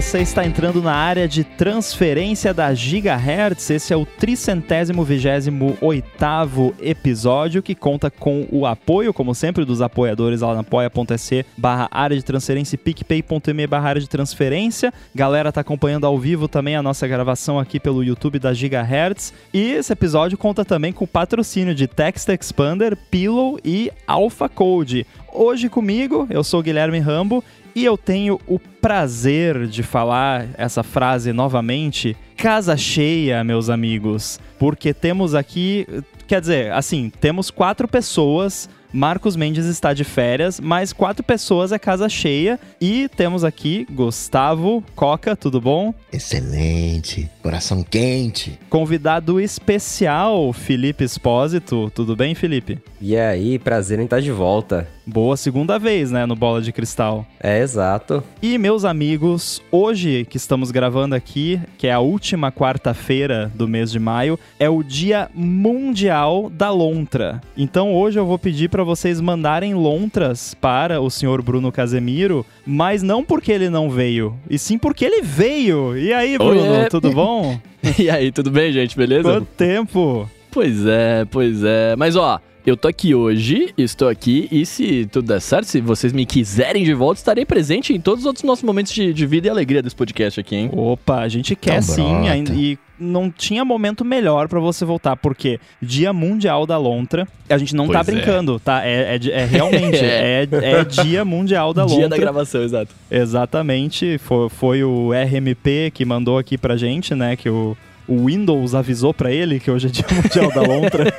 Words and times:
você 0.00 0.20
está 0.20 0.46
entrando 0.46 0.80
na 0.80 0.94
área 0.94 1.26
de 1.26 1.42
transferência 1.42 2.54
da 2.54 2.72
Gigahertz. 2.72 3.68
Esse 3.68 3.92
é 3.92 3.96
o 3.96 4.06
tricentésimo 4.06 5.02
vigésimo 5.02 5.76
oitavo 5.80 6.72
episódio 6.80 7.60
que 7.60 7.74
conta 7.74 8.08
com 8.08 8.46
o 8.52 8.64
apoio, 8.64 9.12
como 9.12 9.34
sempre, 9.34 9.64
dos 9.64 9.82
apoiadores 9.82 10.40
lá 10.40 10.54
na 10.54 10.60
apoia.se 10.60 11.44
barra 11.56 11.88
área 11.90 12.16
de 12.16 12.22
transferência 12.22 12.76
e 12.76 12.78
picpay.me 12.78 13.66
barra 13.66 13.88
área 13.88 14.00
de 14.00 14.08
transferência. 14.08 14.94
Galera 15.12 15.50
tá 15.50 15.62
acompanhando 15.62 16.06
ao 16.06 16.16
vivo 16.16 16.46
também 16.46 16.76
a 16.76 16.82
nossa 16.82 17.08
gravação 17.08 17.58
aqui 17.58 17.80
pelo 17.80 18.04
YouTube 18.04 18.38
da 18.38 18.54
Gigahertz. 18.54 19.34
E 19.52 19.72
esse 19.72 19.92
episódio 19.92 20.38
conta 20.38 20.64
também 20.64 20.92
com 20.92 21.06
o 21.06 21.08
patrocínio 21.08 21.74
de 21.74 21.88
Text 21.88 22.28
Expander, 22.28 22.96
Pillow 23.10 23.58
e 23.64 23.90
Alpha 24.06 24.48
Code. 24.48 25.04
Hoje 25.32 25.68
comigo, 25.68 26.26
eu 26.30 26.44
sou 26.44 26.62
Guilherme 26.62 27.00
Rambo 27.00 27.42
e 27.78 27.84
eu 27.84 27.96
tenho 27.96 28.40
o 28.44 28.58
prazer 28.58 29.68
de 29.68 29.84
falar 29.84 30.48
essa 30.58 30.82
frase 30.82 31.32
novamente. 31.32 32.16
Casa 32.36 32.76
cheia, 32.76 33.44
meus 33.44 33.70
amigos. 33.70 34.40
Porque 34.58 34.92
temos 34.92 35.32
aqui. 35.32 35.86
Quer 36.26 36.40
dizer, 36.40 36.72
assim, 36.72 37.12
temos 37.20 37.52
quatro 37.52 37.86
pessoas 37.86 38.68
Marcos 38.92 39.36
Mendes 39.36 39.66
está 39.66 39.92
de 39.92 40.02
férias, 40.02 40.58
mas 40.58 40.92
quatro 40.92 41.22
pessoas 41.22 41.72
é 41.72 41.78
casa 41.78 42.08
cheia. 42.08 42.58
E 42.80 43.08
temos 43.08 43.44
aqui 43.44 43.86
Gustavo 43.90 44.82
Coca, 44.96 45.36
tudo 45.36 45.60
bom? 45.60 45.92
Excelente, 46.12 47.30
coração 47.42 47.82
quente. 47.82 48.58
Convidado 48.70 49.38
especial, 49.38 50.52
Felipe 50.52 51.04
Espósito. 51.04 51.92
Tudo 51.94 52.16
bem, 52.16 52.34
Felipe? 52.34 52.78
E 53.00 53.16
aí, 53.16 53.58
prazer 53.58 53.98
em 54.00 54.04
estar 54.04 54.20
de 54.20 54.32
volta. 54.32 54.88
Boa 55.10 55.38
segunda 55.38 55.78
vez, 55.78 56.10
né, 56.10 56.26
no 56.26 56.36
Bola 56.36 56.60
de 56.60 56.70
Cristal. 56.70 57.24
É, 57.40 57.62
exato. 57.62 58.22
E, 58.42 58.58
meus 58.58 58.84
amigos, 58.84 59.62
hoje 59.72 60.26
que 60.28 60.36
estamos 60.36 60.70
gravando 60.70 61.14
aqui, 61.14 61.58
que 61.78 61.86
é 61.86 61.92
a 61.92 61.98
última 61.98 62.52
quarta-feira 62.52 63.50
do 63.54 63.66
mês 63.66 63.90
de 63.90 63.98
maio, 63.98 64.38
é 64.60 64.68
o 64.68 64.82
Dia 64.82 65.30
Mundial 65.34 66.50
da 66.50 66.70
Lontra. 66.70 67.40
Então, 67.56 67.94
hoje 67.94 68.18
eu 68.18 68.26
vou 68.26 68.38
pedir 68.38 68.68
para 68.68 68.84
vocês 68.84 69.18
mandarem 69.18 69.72
lontras 69.72 70.52
para 70.52 71.00
o 71.00 71.08
senhor 71.08 71.40
Bruno 71.40 71.72
Casemiro, 71.72 72.44
mas 72.66 73.02
não 73.02 73.24
porque 73.24 73.50
ele 73.50 73.70
não 73.70 73.88
veio, 73.88 74.36
e 74.50 74.58
sim 74.58 74.76
porque 74.76 75.06
ele 75.06 75.22
veio. 75.22 75.96
E 75.96 76.12
aí, 76.12 76.36
Bruno, 76.36 76.60
Oiê. 76.60 76.88
tudo 76.90 77.10
bom? 77.10 77.58
E 77.98 78.10
aí, 78.10 78.30
tudo 78.30 78.50
bem, 78.50 78.72
gente? 78.72 78.94
Beleza? 78.94 79.22
Quanto 79.22 79.46
tempo? 79.56 80.28
Pois 80.50 80.84
é, 80.84 81.24
pois 81.30 81.62
é. 81.64 81.94
Mas 81.96 82.16
ó, 82.16 82.40
eu 82.70 82.76
tô 82.76 82.88
aqui 82.88 83.14
hoje, 83.14 83.72
estou 83.78 84.08
aqui, 84.08 84.48
e 84.50 84.64
se 84.66 85.06
tudo 85.06 85.28
der 85.28 85.40
certo, 85.40 85.66
se 85.66 85.80
vocês 85.80 86.12
me 86.12 86.26
quiserem 86.26 86.84
de 86.84 86.92
volta, 86.94 87.20
estarei 87.20 87.44
presente 87.46 87.92
em 87.92 88.00
todos 88.00 88.20
os 88.20 88.26
outros 88.26 88.44
nossos 88.44 88.64
momentos 88.64 88.92
de, 88.92 89.12
de 89.12 89.26
vida 89.26 89.46
e 89.46 89.50
alegria 89.50 89.82
desse 89.82 89.96
podcast 89.96 90.38
aqui, 90.40 90.54
hein? 90.56 90.70
Opa, 90.72 91.20
a 91.20 91.28
gente 91.28 91.54
quer 91.56 91.80
Então 91.82 91.94
sim, 91.94 92.28
ainda- 92.28 92.52
e 92.54 92.78
não 93.00 93.30
tinha 93.30 93.64
momento 93.64 94.04
melhor 94.04 94.48
pra 94.48 94.58
você 94.58 94.84
voltar, 94.84 95.14
porque 95.16 95.60
Dia 95.80 96.12
Mundial 96.12 96.66
da 96.66 96.76
Lontra, 96.76 97.28
a 97.48 97.56
gente 97.56 97.74
não 97.76 97.86
tá 97.86 98.02
Pois 98.04 98.08
é. 98.08 98.12
brincando, 98.12 98.58
tá? 98.58 98.84
É, 98.84 99.16
é 99.16 99.30
é 99.30 99.44
realmente, 99.44 99.98
é. 100.04 100.48
é 100.50 100.84
Dia 100.84 101.24
Mundial 101.24 101.72
da 101.72 101.84
Dia 101.86 101.94
Lontra. 101.94 102.08
da 102.10 102.18
gravação, 102.18 102.62
exato. 102.62 102.92
Exatamente, 103.08 104.18
foi, 104.18 104.48
foi 104.48 104.84
o 104.84 105.10
RMP 105.12 105.90
que 105.94 106.04
mandou 106.04 106.38
aqui 106.38 106.58
pra 106.58 106.76
gente, 106.76 107.14
né, 107.14 107.36
que 107.36 107.48
o, 107.48 107.76
o 108.08 108.26
Windows 108.26 108.74
avisou 108.74 109.12
pra 109.12 109.30
ele 109.30 109.60
que 109.60 109.70
hoje 109.70 109.86
é 109.86 109.90
Dia 109.90 110.06
Mundial 110.10 110.50
da 110.52 110.62
Lontra. 110.62 111.14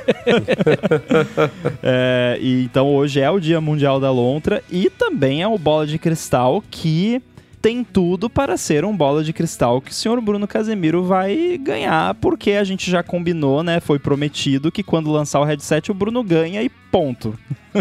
É, 1.82 2.38
e 2.40 2.64
então 2.64 2.88
hoje 2.88 3.20
é 3.20 3.30
o 3.30 3.40
Dia 3.40 3.60
Mundial 3.60 3.98
da 3.98 4.10
Lontra 4.10 4.62
e 4.70 4.90
também 4.90 5.42
é 5.42 5.48
o 5.48 5.58
Bola 5.58 5.86
de 5.86 5.98
Cristal 5.98 6.62
que 6.70 7.22
tem 7.60 7.84
tudo 7.84 8.30
para 8.30 8.56
ser 8.56 8.84
um 8.84 8.96
bola 8.96 9.22
de 9.22 9.32
cristal 9.32 9.80
que 9.80 9.90
o 9.90 9.94
senhor 9.94 10.20
Bruno 10.20 10.48
Casemiro 10.48 11.04
vai 11.04 11.58
ganhar, 11.58 12.14
porque 12.14 12.52
a 12.52 12.64
gente 12.64 12.90
já 12.90 13.02
combinou, 13.02 13.62
né? 13.62 13.80
Foi 13.80 13.98
prometido 13.98 14.72
que 14.72 14.82
quando 14.82 15.10
lançar 15.10 15.40
o 15.40 15.44
headset 15.44 15.90
o 15.90 15.94
Bruno 15.94 16.24
ganha 16.24 16.62
e 16.62 16.70
ponto. 16.90 17.38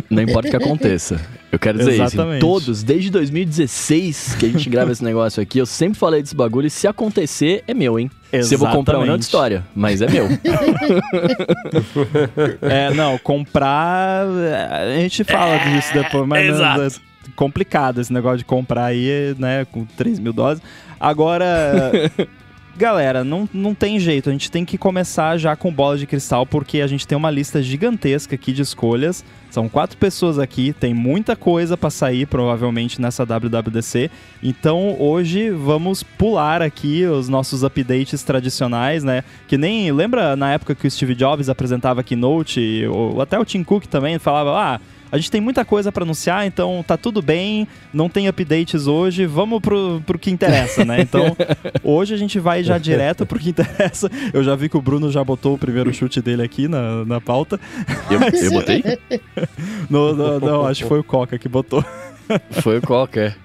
Não 0.10 0.22
importa 0.22 0.50
o 0.50 0.52
que 0.52 0.58
aconteça. 0.58 1.20
Eu 1.52 1.58
quero 1.58 1.78
dizer 1.78 1.94
isso. 1.94 2.02
Exatamente. 2.02 2.38
Em 2.38 2.40
todos, 2.40 2.84
desde 2.84 3.10
2016 3.10 4.36
que 4.36 4.46
a 4.46 4.50
gente 4.50 4.70
grava 4.70 4.92
esse 4.92 5.04
negócio 5.04 5.42
aqui, 5.42 5.60
eu 5.60 5.66
sempre 5.66 5.98
falei 5.98 6.22
desse 6.22 6.36
bagulho 6.36 6.68
e 6.68 6.70
se 6.70 6.88
acontecer, 6.88 7.64
é 7.66 7.74
meu, 7.74 7.98
hein? 7.98 8.12
Se 8.44 8.54
eu 8.56 8.60
vou 8.60 8.70
comprar 8.70 8.98
ou 8.98 9.06
não 9.06 9.10
é 9.10 9.12
outra 9.14 9.26
história, 9.26 9.66
mas 9.76 10.02
é 10.02 10.08
meu. 10.10 10.28
É, 12.62 12.94
não, 12.94 13.18
comprar. 13.18 14.26
A 14.72 15.00
gente 15.00 15.24
fala 15.24 15.58
disso 15.58 15.94
depois, 15.94 16.28
mas 16.28 16.60
É, 16.60 16.88
é 16.88 16.90
complicado 17.36 18.00
esse 18.02 18.12
negócio 18.14 18.40
de 18.40 18.46
comprar 18.46 18.86
aí, 18.86 19.36
né, 19.38 19.66
com 19.72 19.86
3 19.86 20.20
mil 20.20 20.34
doses. 20.34 20.62
Agora. 21.00 21.92
Galera, 22.80 23.26
não, 23.26 23.48
não 23.54 23.76
tem 23.76 24.00
jeito, 24.00 24.30
a 24.30 24.32
gente 24.32 24.50
tem 24.50 24.64
que 24.64 24.78
começar 24.78 25.36
já 25.38 25.54
com 25.54 25.70
bola 25.70 25.98
de 25.98 26.08
cristal, 26.08 26.46
porque 26.46 26.80
a 26.80 26.88
gente 26.88 27.06
tem 27.06 27.18
uma 27.18 27.30
lista 27.30 27.62
gigantesca 27.62 28.36
aqui 28.36 28.54
de 28.54 28.62
escolhas. 28.62 29.22
São 29.52 29.68
quatro 29.68 29.98
pessoas 29.98 30.40
aqui, 30.40 30.72
tem 30.72 30.94
muita 30.94 31.36
coisa 31.36 31.76
pra 31.76 31.90
sair, 31.90 32.26
provavelmente, 32.26 33.02
nessa 33.02 33.26
WWDC. 33.26 34.10
Então, 34.42 34.96
hoje, 34.98 35.50
vamos 35.50 36.04
pular 36.04 36.62
aqui 36.62 37.04
os 37.04 37.28
nossos 37.28 37.66
updates 37.66 38.24
tradicionais, 38.24 39.04
né? 39.04 39.26
Que 39.46 39.58
nem. 39.58 39.92
Lembra 39.92 40.38
na 40.38 40.54
época 40.54 40.74
que 40.74 40.88
o 40.88 40.92
Steve 40.92 41.16
Jobs 41.16 41.50
apresentava 41.50 42.02
Keynote, 42.02 42.62
e 42.62 42.88
o- 42.88 43.20
até 43.20 43.38
o 43.38 43.44
Tim 43.44 43.62
Cook 43.62 43.88
também 43.88 44.18
falava, 44.20 44.52
ah. 44.58 44.80
A 45.12 45.18
gente 45.18 45.32
tem 45.32 45.42
muita 45.42 45.66
coisa 45.66 45.92
pra 45.92 46.04
anunciar, 46.04 46.46
então 46.46 46.84
tá 46.86 46.96
tudo 46.96 47.22
bem, 47.22 47.68
não 47.94 48.08
tem 48.08 48.28
updates 48.28 48.86
hoje, 48.88 49.26
vamos 49.26 49.60
pro, 49.60 50.02
pro 50.06 50.20
que 50.20 50.30
interessa, 50.30 50.86
né? 50.86 51.02
Então, 51.02 51.36
hoje 51.84 52.14
a 52.14 52.18
gente 52.18 52.40
vai 52.40 52.64
já 52.64 52.78
direto 52.78 53.26
pro 53.26 53.40
que 53.40 53.50
interessa. 53.50 54.10
Eu 54.34 54.44
já 54.44 54.56
vi 54.56 54.70
que 54.70 54.78
o 54.78 54.82
Bruno 54.82 55.12
já 55.12 55.24
botou 55.24 55.56
o 55.56 55.58
primeiro 55.58 55.92
chute 55.94 56.22
dele 56.22 56.44
aqui 56.44 56.68
na, 56.68 57.04
na 57.06 57.20
pauta. 57.20 57.60
Eu, 58.10 58.20
eu 58.22 58.52
botei? 58.52 58.84
No- 59.90 60.14
no- 60.14 60.40
não, 60.40 60.66
acho 60.68 60.84
que 60.84 60.88
foi 60.88 61.00
o 61.00 61.04
Coca 61.04 61.38
que 61.40 61.50
botou. 61.50 61.84
Foi 62.62 62.78
o 62.78 62.82
qualquer. 62.82 63.36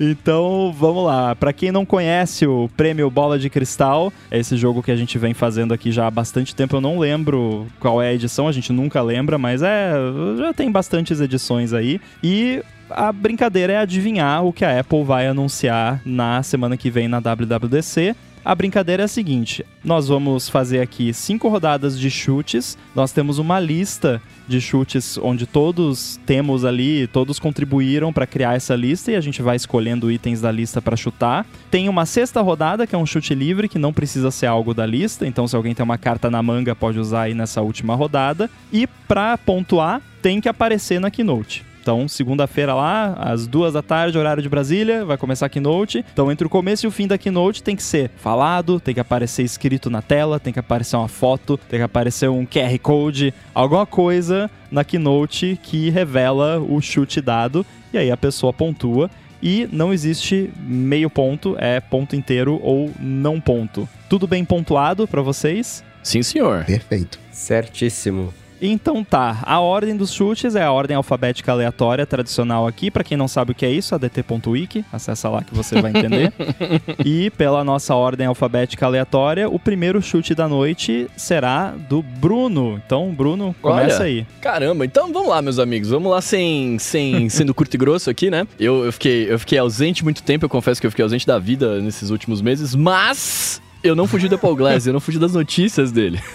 Então, 0.00 0.74
vamos 0.76 1.04
lá. 1.04 1.34
Pra 1.34 1.52
quem 1.52 1.70
não 1.70 1.84
conhece 1.84 2.46
o 2.46 2.68
prêmio 2.76 3.10
Bola 3.10 3.38
de 3.38 3.50
Cristal, 3.50 4.12
é 4.30 4.38
esse 4.38 4.56
jogo 4.56 4.82
que 4.82 4.90
a 4.90 4.96
gente 4.96 5.18
vem 5.18 5.34
fazendo 5.34 5.74
aqui 5.74 5.92
já 5.92 6.06
há 6.06 6.10
bastante 6.10 6.54
tempo. 6.54 6.76
Eu 6.76 6.80
não 6.80 6.98
lembro 6.98 7.66
qual 7.78 8.00
é 8.00 8.08
a 8.08 8.14
edição, 8.14 8.48
a 8.48 8.52
gente 8.52 8.72
nunca 8.72 9.02
lembra, 9.02 9.38
mas 9.38 9.62
é. 9.62 9.92
Já 10.38 10.52
tem 10.52 10.70
bastantes 10.70 11.20
edições 11.20 11.72
aí. 11.72 12.00
E. 12.22 12.62
A 12.94 13.10
brincadeira 13.10 13.72
é 13.72 13.78
adivinhar 13.78 14.44
o 14.44 14.52
que 14.52 14.66
a 14.66 14.80
Apple 14.80 15.02
vai 15.02 15.26
anunciar 15.26 16.02
na 16.04 16.42
semana 16.42 16.76
que 16.76 16.90
vem 16.90 17.08
na 17.08 17.20
WWDC. 17.20 18.14
A 18.44 18.54
brincadeira 18.54 19.02
é 19.02 19.04
a 19.04 19.08
seguinte: 19.08 19.64
nós 19.84 20.08
vamos 20.08 20.48
fazer 20.48 20.80
aqui 20.80 21.14
cinco 21.14 21.48
rodadas 21.48 21.98
de 21.98 22.10
chutes. 22.10 22.76
Nós 22.94 23.12
temos 23.12 23.38
uma 23.38 23.60
lista 23.60 24.20
de 24.48 24.60
chutes 24.60 25.16
onde 25.18 25.46
todos 25.46 26.18
temos 26.26 26.64
ali, 26.64 27.06
todos 27.06 27.38
contribuíram 27.38 28.12
para 28.12 28.26
criar 28.26 28.54
essa 28.54 28.74
lista 28.74 29.12
e 29.12 29.16
a 29.16 29.20
gente 29.20 29.40
vai 29.40 29.54
escolhendo 29.54 30.10
itens 30.10 30.40
da 30.40 30.50
lista 30.50 30.82
para 30.82 30.96
chutar. 30.96 31.46
Tem 31.70 31.88
uma 31.88 32.04
sexta 32.04 32.40
rodada 32.40 32.86
que 32.86 32.94
é 32.94 32.98
um 32.98 33.06
chute 33.06 33.34
livre 33.34 33.68
que 33.68 33.78
não 33.78 33.92
precisa 33.92 34.30
ser 34.30 34.46
algo 34.46 34.74
da 34.74 34.84
lista, 34.84 35.26
então 35.26 35.46
se 35.46 35.54
alguém 35.54 35.74
tem 35.74 35.84
uma 35.84 35.98
carta 35.98 36.28
na 36.28 36.42
manga 36.42 36.74
pode 36.74 36.98
usar 36.98 37.22
aí 37.22 37.34
nessa 37.34 37.62
última 37.62 37.94
rodada. 37.94 38.50
E 38.72 38.86
para 39.06 39.38
pontuar 39.38 40.02
tem 40.20 40.40
que 40.40 40.48
aparecer 40.48 41.00
na 41.00 41.10
keynote. 41.10 41.71
Então, 41.82 42.06
segunda-feira 42.06 42.74
lá, 42.74 43.14
às 43.18 43.48
duas 43.48 43.72
da 43.72 43.82
tarde, 43.82 44.16
horário 44.16 44.40
de 44.40 44.48
Brasília, 44.48 45.04
vai 45.04 45.16
começar 45.16 45.46
a 45.46 45.48
keynote. 45.48 46.04
Então, 46.12 46.30
entre 46.30 46.46
o 46.46 46.50
começo 46.50 46.86
e 46.86 46.88
o 46.88 46.92
fim 46.92 47.08
da 47.08 47.18
keynote 47.18 47.60
tem 47.60 47.74
que 47.74 47.82
ser 47.82 48.08
falado, 48.18 48.78
tem 48.78 48.94
que 48.94 49.00
aparecer 49.00 49.42
escrito 49.42 49.90
na 49.90 50.00
tela, 50.00 50.38
tem 50.38 50.52
que 50.52 50.60
aparecer 50.60 50.94
uma 50.94 51.08
foto, 51.08 51.58
tem 51.68 51.80
que 51.80 51.84
aparecer 51.84 52.30
um 52.30 52.46
QR 52.46 52.78
Code, 52.80 53.34
alguma 53.52 53.84
coisa 53.84 54.48
na 54.70 54.84
keynote 54.84 55.58
que 55.60 55.90
revela 55.90 56.60
o 56.60 56.80
chute 56.80 57.20
dado. 57.20 57.66
E 57.92 57.98
aí 57.98 58.12
a 58.12 58.16
pessoa 58.16 58.52
pontua. 58.52 59.10
E 59.42 59.68
não 59.72 59.92
existe 59.92 60.52
meio 60.60 61.10
ponto, 61.10 61.56
é 61.58 61.80
ponto 61.80 62.14
inteiro 62.14 62.60
ou 62.62 62.92
não 63.00 63.40
ponto. 63.40 63.88
Tudo 64.08 64.28
bem 64.28 64.44
pontuado 64.44 65.08
pra 65.08 65.20
vocês? 65.20 65.82
Sim, 66.00 66.22
senhor. 66.22 66.64
Perfeito. 66.64 67.18
Certíssimo. 67.32 68.32
Então 68.64 69.02
tá, 69.02 69.40
a 69.42 69.58
ordem 69.58 69.96
dos 69.96 70.12
chutes 70.12 70.54
é 70.54 70.62
a 70.62 70.70
ordem 70.70 70.96
alfabética 70.96 71.50
aleatória 71.50 72.06
tradicional 72.06 72.64
aqui. 72.64 72.92
Pra 72.92 73.02
quem 73.02 73.16
não 73.16 73.26
sabe 73.26 73.50
o 73.50 73.54
que 73.56 73.66
é 73.66 73.70
isso, 73.70 73.92
adt.wiki, 73.92 74.84
acessa 74.92 75.28
lá 75.28 75.42
que 75.42 75.52
você 75.52 75.82
vai 75.82 75.90
entender. 75.90 76.32
e 77.04 77.28
pela 77.30 77.64
nossa 77.64 77.96
ordem 77.96 78.24
alfabética 78.24 78.86
aleatória, 78.86 79.48
o 79.48 79.58
primeiro 79.58 80.00
chute 80.00 80.32
da 80.32 80.46
noite 80.46 81.08
será 81.16 81.70
do 81.88 82.02
Bruno. 82.02 82.80
Então, 82.86 83.12
Bruno, 83.12 83.52
começa 83.60 83.96
Olha. 83.96 84.04
aí. 84.04 84.26
Caramba, 84.40 84.84
então 84.84 85.12
vamos 85.12 85.28
lá, 85.28 85.42
meus 85.42 85.58
amigos. 85.58 85.88
Vamos 85.88 86.12
lá 86.12 86.20
sem, 86.20 86.78
sem 86.78 87.28
sendo 87.30 87.52
curto 87.52 87.74
e 87.74 87.78
grosso 87.78 88.10
aqui, 88.10 88.30
né? 88.30 88.46
Eu, 88.60 88.84
eu, 88.84 88.92
fiquei, 88.92 89.28
eu 89.28 89.38
fiquei 89.40 89.58
ausente 89.58 90.04
muito 90.04 90.22
tempo, 90.22 90.44
eu 90.44 90.48
confesso 90.48 90.80
que 90.80 90.86
eu 90.86 90.90
fiquei 90.92 91.02
ausente 91.02 91.26
da 91.26 91.38
vida 91.38 91.80
nesses 91.80 92.10
últimos 92.10 92.40
meses, 92.40 92.76
mas 92.76 93.60
eu 93.82 93.94
não 93.96 94.06
fugi 94.06 94.28
do 94.28 94.36
Apple 94.36 94.54
Glass, 94.54 94.86
eu 94.86 94.92
não 94.92 95.00
fugi 95.00 95.18
das 95.18 95.34
notícias 95.34 95.90
dele. 95.92 96.20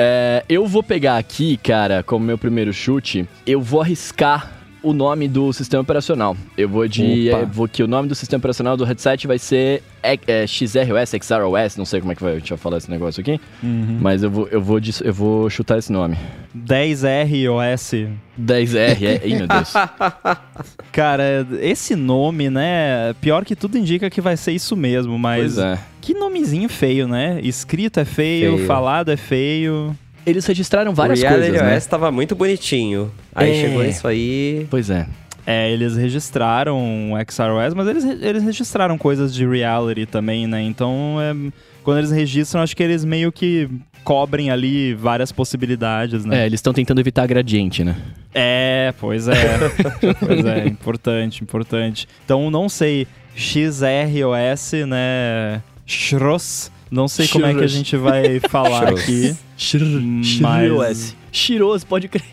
É, 0.00 0.44
eu 0.48 0.66
vou 0.66 0.82
pegar 0.82 1.18
aqui, 1.18 1.56
cara, 1.56 2.02
como 2.04 2.24
meu 2.24 2.38
primeiro 2.38 2.72
chute, 2.72 3.26
eu 3.44 3.60
vou 3.60 3.80
arriscar 3.80 4.57
o 4.82 4.92
nome 4.92 5.28
do 5.28 5.52
sistema 5.52 5.82
operacional. 5.82 6.36
Eu 6.56 6.68
vou 6.68 6.86
de. 6.86 7.28
Opa. 7.30 7.38
eh, 7.42 7.44
vou 7.46 7.68
que 7.68 7.82
o 7.82 7.86
nome 7.88 8.08
do 8.08 8.14
sistema 8.14 8.38
operacional 8.38 8.76
do 8.76 8.84
headset 8.84 9.26
vai 9.26 9.38
ser 9.38 9.82
eh, 10.02 10.18
eh, 10.26 10.46
XROS, 10.46 11.10
XROS, 11.22 11.76
não 11.76 11.84
sei 11.84 12.00
como 12.00 12.12
é 12.12 12.14
que 12.14 12.22
vai, 12.22 12.32
a 12.32 12.38
gente 12.38 12.48
vai 12.50 12.58
falar 12.58 12.78
esse 12.78 12.90
negócio 12.90 13.20
aqui. 13.20 13.40
Uhum. 13.62 13.98
Mas 14.00 14.22
eu 14.22 14.30
vou, 14.30 14.48
eu, 14.48 14.60
vou, 14.62 14.80
eu 15.04 15.12
vou 15.14 15.50
chutar 15.50 15.78
esse 15.78 15.92
nome. 15.92 16.16
10R 16.56 17.50
OS. 17.50 17.92
10R, 18.40 19.02
é. 19.02 19.26
Ih, 19.28 19.34
meu 19.36 19.46
Deus. 19.48 19.72
Cara, 20.92 21.46
esse 21.60 21.94
nome, 21.96 22.48
né? 22.50 23.14
Pior 23.20 23.44
que 23.44 23.54
tudo 23.56 23.76
indica 23.78 24.08
que 24.10 24.20
vai 24.20 24.36
ser 24.36 24.52
isso 24.52 24.76
mesmo, 24.76 25.18
mas. 25.18 25.54
Pois 25.54 25.58
é. 25.58 25.78
Que 26.00 26.14
nomezinho 26.14 26.68
feio, 26.68 27.06
né? 27.06 27.38
Escrito 27.42 28.00
é 28.00 28.04
feio, 28.04 28.54
Feio. 28.56 28.66
falado 28.66 29.10
é 29.10 29.16
feio. 29.16 29.94
Eles 30.28 30.46
registraram 30.46 30.94
várias 30.94 31.20
o 31.20 31.22
Reality 31.22 31.48
coisas, 31.50 31.66
né? 31.66 31.76
OS 31.76 31.86
tava 31.86 32.10
muito 32.12 32.34
bonitinho. 32.34 33.10
Aí 33.34 33.50
É. 33.50 33.54
chegou 33.66 33.84
isso 33.84 34.06
aí. 34.06 34.66
Pois 34.70 34.90
é. 34.90 35.06
É, 35.46 35.70
eles 35.70 35.96
registraram 35.96 36.76
o 37.12 37.16
XROS, 37.30 37.72
mas 37.74 37.86
eles, 37.88 38.04
eles 38.04 38.42
registraram 38.42 38.98
coisas 38.98 39.32
de 39.34 39.46
reality 39.46 40.04
também, 40.04 40.46
né? 40.46 40.60
Então, 40.60 41.16
é, 41.18 41.34
quando 41.82 41.98
eles 41.98 42.10
registram, 42.10 42.60
acho 42.60 42.76
que 42.76 42.82
eles 42.82 43.02
meio 43.02 43.32
que 43.32 43.66
cobrem 44.04 44.50
ali 44.50 44.92
várias 44.94 45.32
possibilidades, 45.32 46.24
É, 46.26 46.28
né? 46.28 46.46
eles 46.46 46.58
estão 46.58 46.72
tentando 46.74 47.00
evitar 47.00 47.26
gradiente, 47.26 47.82
né? 47.82 47.96
É, 48.34 48.92
pois 49.00 49.26
é. 49.26 49.34
pois 50.20 50.44
é, 50.44 50.66
importante, 50.66 51.42
importante. 51.42 52.06
Então, 52.26 52.50
não 52.50 52.68
sei, 52.68 53.06
XROS, 53.34 54.72
né? 54.86 55.62
Shros, 55.86 56.70
não 56.90 57.08
sei 57.08 57.28
como 57.28 57.46
é 57.46 57.54
que 57.54 57.64
a 57.64 57.66
gente 57.66 57.96
vai 57.96 58.40
falar 58.48 58.88
aqui. 58.88 59.34
Mas- 60.40 61.16
Shiroso, 61.30 61.86
pode 61.86 62.08
crer. 62.08 62.24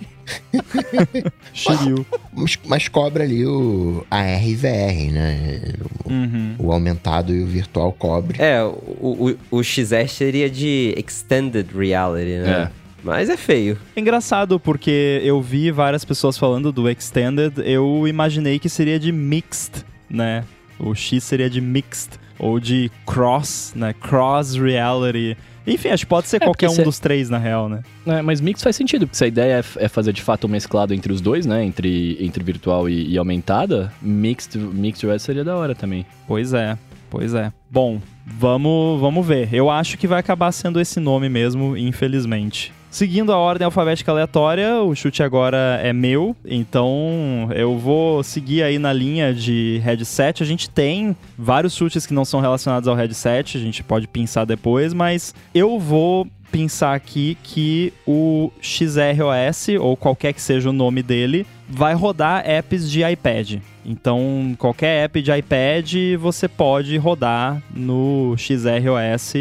Shiryu. 1.54 2.06
Mas, 2.34 2.60
mas 2.66 2.88
cobra 2.88 3.24
ali 3.24 3.46
o 3.46 4.06
AR 4.10 4.48
e 4.48 4.56
VR, 4.56 5.12
né? 5.12 5.62
Uhum. 6.06 6.56
O 6.60 6.72
aumentado 6.72 7.34
e 7.34 7.44
o 7.44 7.46
virtual 7.46 7.92
cobre. 7.94 8.42
É, 8.42 8.63
o, 8.63 9.36
o, 9.52 9.57
o 9.60 9.63
XR 9.63 10.07
seria 10.07 10.50
de 10.50 10.94
Extended 10.98 11.68
Reality, 11.75 12.38
né? 12.40 12.72
É. 12.72 12.86
Mas 13.04 13.30
é 13.30 13.38
feio. 13.38 13.78
É 13.96 14.00
engraçado 14.00 14.60
porque 14.60 15.22
eu 15.24 15.40
vi 15.42 15.69
várias 15.69 16.04
pessoas 16.04 16.38
falando 16.38 16.72
do 16.72 16.90
Extended, 16.90 17.54
eu 17.63 18.07
imaginei 18.07 18.57
que 18.57 18.68
seria 18.68 19.00
de 19.00 19.12
Mixed, 19.12 19.86
né? 20.10 20.44
O 20.80 20.96
X 20.96 21.24
seria 21.24 21.48
de 21.50 21.62
Mixed, 21.62 22.13
ou 22.40 22.60
de 22.60 22.92
Cross, 23.06 23.74
né? 23.76 23.94
Cross 23.94 24.56
Reality. 24.56 25.38
Enfim, 25.68 25.90
acho 25.90 26.06
que 26.06 26.10
pode 26.10 26.28
ser 26.28 26.38
É, 26.38 26.46
qualquer 26.46 26.70
um 26.70 26.74
cê- 26.74 26.84
dos 26.84 27.00
três, 27.00 27.28
na 27.30 27.40
real, 27.40 27.68
né? 27.68 27.82
É, 28.06 28.22
mas 28.22 28.40
mix 28.40 28.62
faz 28.62 28.76
sentido, 28.76 29.08
porque 29.08 29.18
se 29.18 29.24
a 29.24 29.28
ideia 29.28 29.64
é, 29.80 29.86
é 29.86 29.88
fazer 29.88 30.14
de 30.14 30.22
fato 30.22 30.46
um 30.46 30.50
mesclado 30.50 30.94
entre 30.94 31.12
os 31.12 31.20
dois, 31.22 31.46
né? 31.48 31.64
Entre, 31.66 32.18
entre 32.24 32.44
virtual 32.44 32.88
e, 32.88 33.10
e 33.10 33.18
aumentada, 33.18 33.92
mixed, 34.02 34.58
mixed 34.60 35.08
OS 35.10 35.24
seria 35.24 35.44
da 35.44 35.56
hora 35.56 35.74
também. 35.74 36.06
Pois 36.28 36.54
é, 36.54 36.78
pois 37.10 37.34
é. 37.34 37.52
Bom, 37.70 38.00
vamos, 38.28 39.02
vamos 39.02 39.26
ver. 39.26 39.52
Eu 39.52 39.70
acho 39.72 39.98
que 39.98 40.08
vai 40.08 40.20
acabar 40.20 40.52
sendo 40.52 40.80
esse 40.80 41.00
nome 41.00 41.30
mesmo, 41.30 41.76
infelizmente. 41.76 42.72
Seguindo 42.95 43.33
a 43.33 43.38
ordem 43.38 43.65
alfabética 43.65 44.09
aleatória, 44.09 44.81
o 44.81 44.95
chute 44.95 45.21
agora 45.21 45.81
é 45.83 45.92
meu, 45.92 46.33
então 46.45 47.50
eu 47.53 47.77
vou 47.77 48.24
seguir 48.24 48.63
aí 48.63 48.80
na 48.80 48.94
linha 48.94 49.33
de 49.33 49.81
headset. 49.83 50.42
A 50.42 50.45
gente 50.45 50.69
tem 50.69 51.13
vários 51.38 51.75
chutes 51.75 52.06
que 52.06 52.13
não 52.13 52.24
são 52.24 52.39
relacionados 52.39 52.88
ao 52.88 52.95
headset, 52.95 53.57
a 53.57 53.59
gente 53.59 53.83
pode 53.83 54.07
pensar 54.07 54.45
depois, 54.45 54.94
mas 54.94 55.36
eu 55.53 55.77
vou 55.77 56.25
pensar 56.50 56.95
aqui 56.95 57.38
que 57.44 57.92
o 58.07 58.50
XROS, 58.62 59.77
ou 59.77 59.97
qualquer 59.97 60.31
que 60.31 60.42
seja 60.42 60.69
o 60.69 60.74
nome 60.74 61.03
dele, 61.03 61.45
vai 61.68 61.94
rodar 61.94 62.44
apps 62.48 62.90
de 62.90 63.04
iPad. 63.04 63.56
Então, 63.88 64.56
qualquer 64.58 65.04
app 65.06 65.22
de 65.22 65.32
iPad 65.32 65.94
você 66.20 66.48
pode 66.48 66.98
rodar 66.98 67.62
no 67.74 68.36
XROS 68.38 69.34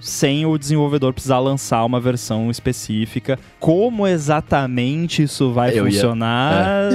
sem 0.00 0.44
o 0.44 0.58
desenvolvedor 0.58 1.14
precisar 1.14 1.38
lançar 1.38 1.82
uma 1.84 1.98
versão 1.98 2.50
específica. 2.50 3.38
Como 3.58 4.06
exatamente 4.06 5.22
isso 5.22 5.50
vai 5.52 5.70
Eu 5.70 5.86
ia- 5.86 5.92
funcionar? 5.92 6.90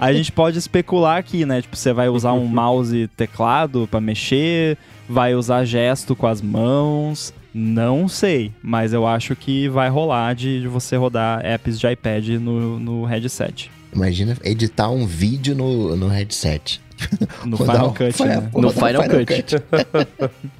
A 0.00 0.12
gente 0.12 0.32
pode 0.32 0.58
especular 0.58 1.18
aqui, 1.18 1.44
né? 1.44 1.60
Tipo, 1.60 1.76
você 1.76 1.92
vai 1.92 2.08
usar 2.08 2.32
um 2.32 2.46
mouse 2.48 2.96
e 2.96 3.08
teclado 3.08 3.86
para 3.90 4.00
mexer, 4.00 4.78
vai 5.08 5.34
usar 5.34 5.64
gesto 5.64 6.16
com 6.16 6.26
as 6.26 6.40
mãos. 6.40 7.34
Não 7.52 8.06
sei, 8.08 8.52
mas 8.62 8.92
eu 8.92 9.06
acho 9.06 9.34
que 9.34 9.68
vai 9.68 9.88
rolar 9.90 10.34
de, 10.34 10.60
de 10.60 10.68
você 10.68 10.96
rodar 10.96 11.44
apps 11.44 11.78
de 11.80 11.86
iPad 11.86 12.28
no, 12.40 12.78
no 12.78 13.04
headset. 13.04 13.70
Imagina 13.92 14.36
editar 14.44 14.90
um 14.90 15.06
vídeo 15.06 15.54
no, 15.54 15.96
no 15.96 16.08
headset. 16.08 16.80
No 17.44 17.56
Final 17.58 17.94
Cut, 17.94 18.12
Final- 18.12 18.42
né? 18.42 18.50
No 18.54 18.68
o 18.68 18.72
Final 18.72 19.02
Cut. 19.02 20.50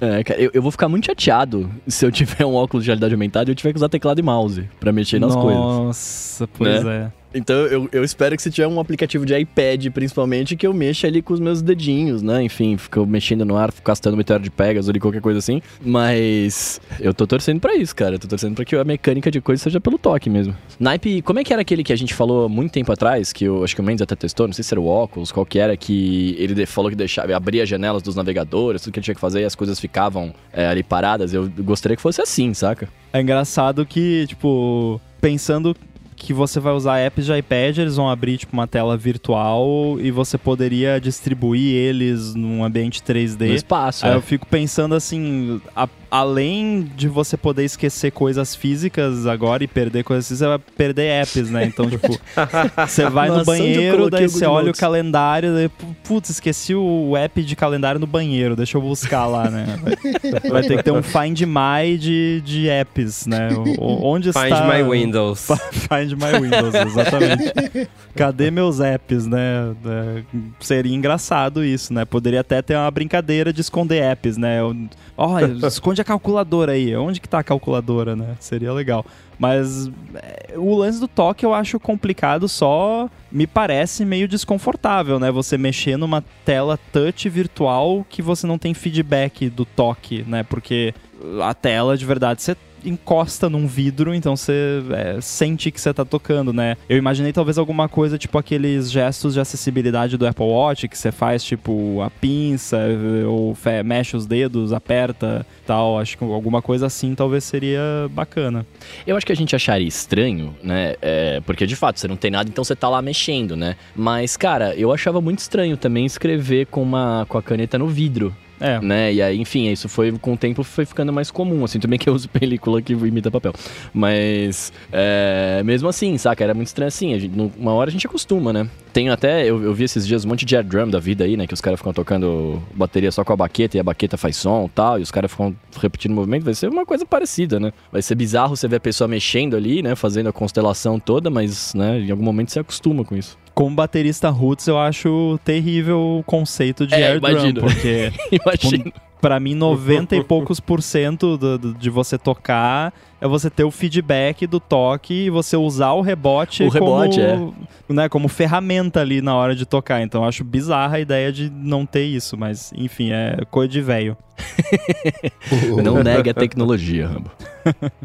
É, 0.00 0.22
cara, 0.22 0.40
eu, 0.40 0.50
eu 0.54 0.62
vou 0.62 0.70
ficar 0.70 0.88
muito 0.88 1.06
chateado 1.06 1.70
se 1.86 2.04
eu 2.04 2.12
tiver 2.12 2.44
um 2.44 2.54
óculos 2.54 2.84
de 2.84 2.90
realidade 2.90 3.14
aumentada 3.14 3.50
e 3.50 3.52
eu 3.52 3.56
tiver 3.56 3.72
que 3.72 3.76
usar 3.76 3.88
teclado 3.88 4.18
e 4.18 4.22
mouse 4.22 4.68
pra 4.78 4.92
mexer 4.92 5.18
nas 5.18 5.34
coisas. 5.34 5.60
Nossa, 5.60 6.48
pois 6.48 6.84
é. 6.84 7.10
Então 7.34 7.56
eu, 7.66 7.88
eu 7.92 8.02
espero 8.02 8.34
que 8.34 8.42
se 8.42 8.50
tiver 8.50 8.66
um 8.66 8.80
aplicativo 8.80 9.26
de 9.26 9.38
iPad, 9.38 9.88
principalmente, 9.88 10.56
que 10.56 10.66
eu 10.66 10.72
mexa 10.72 11.06
ali 11.06 11.20
com 11.20 11.34
os 11.34 11.40
meus 11.40 11.60
dedinhos, 11.60 12.22
né? 12.22 12.42
Enfim, 12.42 12.76
fico 12.76 13.04
mexendo 13.04 13.44
no 13.44 13.56
ar, 13.56 13.70
fico 13.70 13.84
castando 13.84 14.16
meteoro 14.16 14.42
de 14.42 14.50
Pegasus 14.50 14.88
ali, 14.88 14.98
qualquer 14.98 15.20
coisa 15.20 15.38
assim. 15.38 15.60
Mas 15.84 16.80
eu 16.98 17.12
tô 17.12 17.26
torcendo 17.26 17.60
pra 17.60 17.76
isso, 17.76 17.94
cara. 17.94 18.14
Eu 18.14 18.18
tô 18.18 18.26
torcendo 18.26 18.54
pra 18.54 18.64
que 18.64 18.74
a 18.74 18.84
mecânica 18.84 19.30
de 19.30 19.40
coisa 19.40 19.62
seja 19.62 19.80
pelo 19.80 19.98
toque 19.98 20.30
mesmo. 20.30 20.56
Naipe, 20.80 21.20
como 21.22 21.38
é 21.38 21.44
que 21.44 21.52
era 21.52 21.62
aquele 21.62 21.84
que 21.84 21.92
a 21.92 21.96
gente 21.96 22.14
falou 22.14 22.48
muito 22.48 22.72
tempo 22.72 22.90
atrás, 22.90 23.32
que 23.32 23.44
eu 23.44 23.62
acho 23.62 23.74
que 23.74 23.80
o 23.80 23.84
Mendes 23.84 24.02
até 24.02 24.16
testou, 24.16 24.46
não 24.46 24.54
sei 24.54 24.64
se 24.64 24.72
era 24.72 24.80
o 24.80 24.86
óculos, 24.86 25.30
qual 25.30 25.44
que 25.44 25.58
era, 25.58 25.76
que 25.76 26.34
ele 26.38 26.64
falou 26.64 26.90
que 26.90 26.96
deixava, 26.96 27.36
abria 27.36 27.62
as 27.62 27.68
janelas 27.68 28.02
dos 28.02 28.14
navegadores, 28.14 28.82
tudo 28.82 28.92
que 28.92 29.00
ele 29.00 29.04
tinha 29.04 29.14
que 29.14 29.20
fazer 29.20 29.42
as 29.48 29.54
coisas 29.54 29.80
ficavam 29.80 30.32
é, 30.52 30.68
ali 30.68 30.82
paradas. 30.82 31.34
Eu 31.34 31.50
gostaria 31.58 31.96
que 31.96 32.02
fosse 32.02 32.22
assim, 32.22 32.54
saca? 32.54 32.88
É 33.12 33.20
engraçado 33.20 33.84
que, 33.84 34.26
tipo, 34.28 35.00
pensando 35.20 35.74
que 36.14 36.32
você 36.32 36.58
vai 36.58 36.72
usar 36.72 36.98
apps 36.98 37.24
de 37.24 37.32
iPad, 37.32 37.78
eles 37.78 37.96
vão 37.96 38.10
abrir, 38.10 38.38
tipo, 38.38 38.52
uma 38.52 38.66
tela 38.66 38.96
virtual 38.96 39.98
e 40.00 40.10
você 40.10 40.36
poderia 40.36 41.00
distribuir 41.00 41.74
eles 41.74 42.34
num 42.34 42.64
ambiente 42.64 43.00
3D. 43.02 43.46
No 43.48 43.54
espaço. 43.54 44.04
Aí 44.04 44.12
é. 44.12 44.16
eu 44.16 44.20
fico 44.22 44.44
pensando 44.46 44.94
assim, 44.94 45.60
a- 45.76 45.88
além 46.10 46.90
de 46.96 47.08
você 47.08 47.36
poder 47.36 47.64
esquecer 47.64 48.10
coisas 48.12 48.54
físicas 48.54 49.26
agora 49.26 49.62
e 49.64 49.66
perder 49.68 50.04
coisas 50.04 50.26
físicas, 50.28 50.38
você 50.38 50.58
vai 50.58 50.58
perder 50.76 51.22
apps, 51.22 51.50
né? 51.50 51.64
Então, 51.64 51.88
tipo, 51.88 52.18
você 52.86 53.08
vai 53.08 53.28
no 53.28 53.36
Nossa, 53.38 53.50
eu 53.50 53.58
banheiro, 53.58 54.10
daí 54.10 54.28
você 54.28 54.44
olha 54.46 54.66
Notes? 54.66 54.78
o 54.78 54.80
calendário, 54.80 55.54
daí, 55.54 55.68
pu- 55.68 55.96
putz, 56.04 56.30
esqueci 56.30 56.74
o 56.74 57.16
app 57.16 57.42
de 57.42 57.54
calendário 57.56 58.00
no 58.00 58.06
banheiro, 58.06 58.56
deixa 58.56 58.76
eu 58.76 58.82
buscar 58.82 59.26
lá, 59.26 59.50
né? 59.50 59.66
Vai, 59.82 60.50
vai 60.50 60.62
ter 60.62 60.76
que 60.78 60.82
ter 60.82 60.92
um 60.92 61.02
Find 61.02 61.40
My 61.42 61.96
de, 61.98 62.40
de 62.44 62.68
apps, 62.68 63.26
né? 63.26 63.48
O- 63.52 63.82
o- 63.84 64.04
onde 64.06 64.32
Find 64.32 64.44
está... 64.52 64.66
my 64.66 64.82
Windows. 64.82 65.48
Find 65.72 66.12
My 66.12 66.40
Windows, 66.40 66.74
exatamente. 66.74 67.88
Cadê 68.14 68.50
meus 68.50 68.80
apps, 68.80 69.26
né? 69.26 69.74
É, 69.86 70.22
Seria 70.60 70.94
engraçado 70.94 71.64
isso, 71.64 71.92
né? 71.92 72.04
Poderia 72.04 72.40
até 72.40 72.60
ter 72.62 72.76
uma 72.76 72.90
brincadeira 72.90 73.52
de 73.52 73.60
esconder 73.60 74.02
apps, 74.02 74.36
né? 74.36 74.60
Eu- 74.60 74.76
Olha, 75.20 75.46
esconde 75.66 76.00
a 76.00 76.04
calculadora 76.04 76.72
aí. 76.72 76.94
Onde 76.96 77.20
que 77.20 77.28
tá 77.28 77.40
a 77.40 77.44
calculadora, 77.44 78.14
né? 78.14 78.36
Seria 78.38 78.72
legal. 78.72 79.04
Mas 79.36 79.90
é, 80.14 80.56
o 80.56 80.76
lance 80.76 81.00
do 81.00 81.08
toque 81.08 81.44
eu 81.44 81.52
acho 81.52 81.80
complicado, 81.80 82.48
só 82.48 83.10
me 83.30 83.46
parece 83.46 84.04
meio 84.04 84.28
desconfortável, 84.28 85.18
né? 85.18 85.30
Você 85.32 85.58
mexer 85.58 85.96
numa 85.96 86.22
tela 86.44 86.78
touch 86.92 87.28
virtual 87.28 88.06
que 88.08 88.22
você 88.22 88.46
não 88.46 88.58
tem 88.58 88.72
feedback 88.74 89.50
do 89.50 89.64
toque, 89.64 90.24
né? 90.26 90.44
Porque 90.44 90.94
a 91.42 91.52
tela 91.52 91.96
de 91.96 92.06
verdade 92.06 92.40
você 92.40 92.56
encosta 92.84 93.48
num 93.48 93.66
vidro, 93.66 94.14
então 94.14 94.36
você 94.36 94.82
é, 94.90 95.20
sente 95.20 95.70
que 95.70 95.80
você 95.80 95.92
tá 95.92 96.04
tocando, 96.04 96.52
né? 96.52 96.76
Eu 96.88 96.96
imaginei 96.96 97.32
talvez 97.32 97.58
alguma 97.58 97.88
coisa 97.88 98.18
tipo 98.18 98.38
aqueles 98.38 98.90
gestos 98.90 99.34
de 99.34 99.40
acessibilidade 99.40 100.16
do 100.16 100.26
Apple 100.26 100.44
Watch 100.44 100.88
que 100.88 100.96
você 100.96 101.12
faz 101.12 101.42
tipo 101.42 102.00
a 102.02 102.10
pinça 102.10 102.78
ou 103.26 103.56
mexe 103.84 104.16
os 104.16 104.26
dedos, 104.26 104.72
aperta, 104.72 105.46
tal. 105.66 105.98
Acho 105.98 106.18
que 106.18 106.24
alguma 106.24 106.62
coisa 106.62 106.86
assim 106.86 107.14
talvez 107.14 107.44
seria 107.44 107.80
bacana. 108.10 108.66
Eu 109.06 109.16
acho 109.16 109.26
que 109.26 109.32
a 109.32 109.36
gente 109.36 109.54
acharia 109.54 109.86
estranho, 109.86 110.54
né? 110.62 110.94
É, 111.00 111.40
porque 111.40 111.66
de 111.66 111.76
fato 111.76 112.00
você 112.00 112.08
não 112.08 112.16
tem 112.16 112.30
nada, 112.30 112.48
então 112.48 112.64
você 112.64 112.76
tá 112.76 112.88
lá 112.88 113.00
mexendo, 113.02 113.56
né? 113.56 113.76
Mas, 113.94 114.36
cara, 114.36 114.74
eu 114.74 114.92
achava 114.92 115.20
muito 115.20 115.40
estranho 115.40 115.76
também 115.76 116.06
escrever 116.06 116.66
com, 116.66 116.82
uma, 116.82 117.26
com 117.28 117.38
a 117.38 117.42
caneta 117.42 117.78
no 117.78 117.86
vidro. 117.86 118.34
É. 118.60 118.80
Né? 118.80 119.12
E 119.14 119.22
aí, 119.22 119.38
enfim, 119.38 119.70
isso 119.70 119.88
foi 119.88 120.12
com 120.12 120.32
o 120.34 120.36
tempo 120.36 120.62
foi 120.62 120.84
ficando 120.84 121.12
mais 121.12 121.30
comum, 121.30 121.64
assim, 121.64 121.78
também 121.78 121.98
que 121.98 122.08
eu 122.08 122.14
uso 122.14 122.28
película 122.30 122.82
que 122.82 122.92
imita 122.92 123.30
papel. 123.30 123.52
Mas 123.92 124.72
é, 124.92 125.62
mesmo 125.64 125.88
assim, 125.88 126.16
saca? 126.18 126.42
Era 126.42 126.54
muito 126.54 126.68
estranho 126.68 126.88
assim. 126.88 127.18
Gente, 127.18 127.52
uma 127.58 127.72
hora 127.72 127.90
a 127.90 127.92
gente 127.92 128.06
acostuma, 128.06 128.52
né? 128.52 128.68
Tem 128.92 129.10
até, 129.10 129.44
eu, 129.44 129.62
eu 129.62 129.74
vi 129.74 129.84
esses 129.84 130.06
dias 130.06 130.24
um 130.24 130.28
monte 130.28 130.44
de 130.44 130.56
air 130.56 130.64
drum 130.64 130.88
da 130.88 130.98
vida 130.98 131.24
aí, 131.24 131.36
né? 131.36 131.46
Que 131.46 131.54
os 131.54 131.60
caras 131.60 131.78
ficam 131.78 131.92
tocando 131.92 132.62
bateria 132.74 133.12
só 133.12 133.24
com 133.24 133.32
a 133.32 133.36
baqueta 133.36 133.76
e 133.76 133.80
a 133.80 133.82
baqueta 133.84 134.16
faz 134.16 134.36
som 134.36 134.66
e 134.66 134.70
tal, 134.70 134.98
e 134.98 135.02
os 135.02 135.10
caras 135.10 135.30
ficam 135.30 135.54
repetindo 135.80 136.12
o 136.12 136.14
movimento. 136.14 136.44
Vai 136.44 136.54
ser 136.54 136.68
uma 136.68 136.84
coisa 136.84 137.06
parecida, 137.06 137.60
né? 137.60 137.72
Vai 137.92 138.02
ser 138.02 138.14
bizarro 138.14 138.56
você 138.56 138.66
ver 138.66 138.76
a 138.76 138.80
pessoa 138.80 139.06
mexendo 139.06 139.56
ali, 139.56 139.82
né? 139.82 139.94
Fazendo 139.94 140.28
a 140.28 140.32
constelação 140.32 140.98
toda, 140.98 141.30
mas, 141.30 141.74
né, 141.74 142.00
em 142.00 142.10
algum 142.10 142.24
momento 142.24 142.50
você 142.50 142.60
acostuma 142.60 143.04
com 143.04 143.16
isso. 143.16 143.36
Como 143.58 143.74
baterista 143.74 144.30
roots, 144.30 144.68
eu 144.68 144.78
acho 144.78 145.36
terrível 145.44 145.98
o 146.20 146.22
conceito 146.22 146.86
de 146.86 146.94
É, 146.94 147.08
air 147.08 147.20
drum, 147.20 147.30
imagino. 147.30 147.60
porque 147.60 148.12
Imagina. 148.30 148.92
Pra 149.20 149.40
mim, 149.40 149.52
90 149.52 150.14
e 150.14 150.22
poucos 150.22 150.60
por 150.60 150.80
cento 150.80 151.36
do- 151.36 151.58
do- 151.58 151.74
de 151.74 151.90
você 151.90 152.16
tocar 152.16 152.94
é 153.20 153.26
você 153.26 153.50
ter 153.50 153.64
o 153.64 153.70
feedback 153.72 154.46
do 154.46 154.60
toque 154.60 155.12
e 155.26 155.28
você 155.30 155.56
usar 155.56 155.90
o 155.94 156.00
rebote, 156.02 156.62
O 156.62 156.68
rebote, 156.68 157.20
é. 157.20 157.32
como, 157.34 157.54
né, 157.88 158.08
como 158.08 158.28
ferramenta 158.28 159.00
ali 159.00 159.20
na 159.20 159.34
hora 159.34 159.56
de 159.56 159.66
tocar. 159.66 160.00
Então, 160.02 160.22
eu 160.22 160.28
acho 160.28 160.44
bizarra 160.44 160.98
a 160.98 161.00
ideia 161.00 161.32
de 161.32 161.50
não 161.50 161.84
ter 161.84 162.04
isso, 162.04 162.36
mas 162.38 162.72
enfim, 162.76 163.10
é 163.10 163.38
coisa 163.50 163.68
de 163.72 163.80
velho. 163.82 164.16
Não 165.82 166.00
negue 166.02 166.30
a 166.30 166.34
tecnologia, 166.34 167.08
Rambo. 167.08 167.30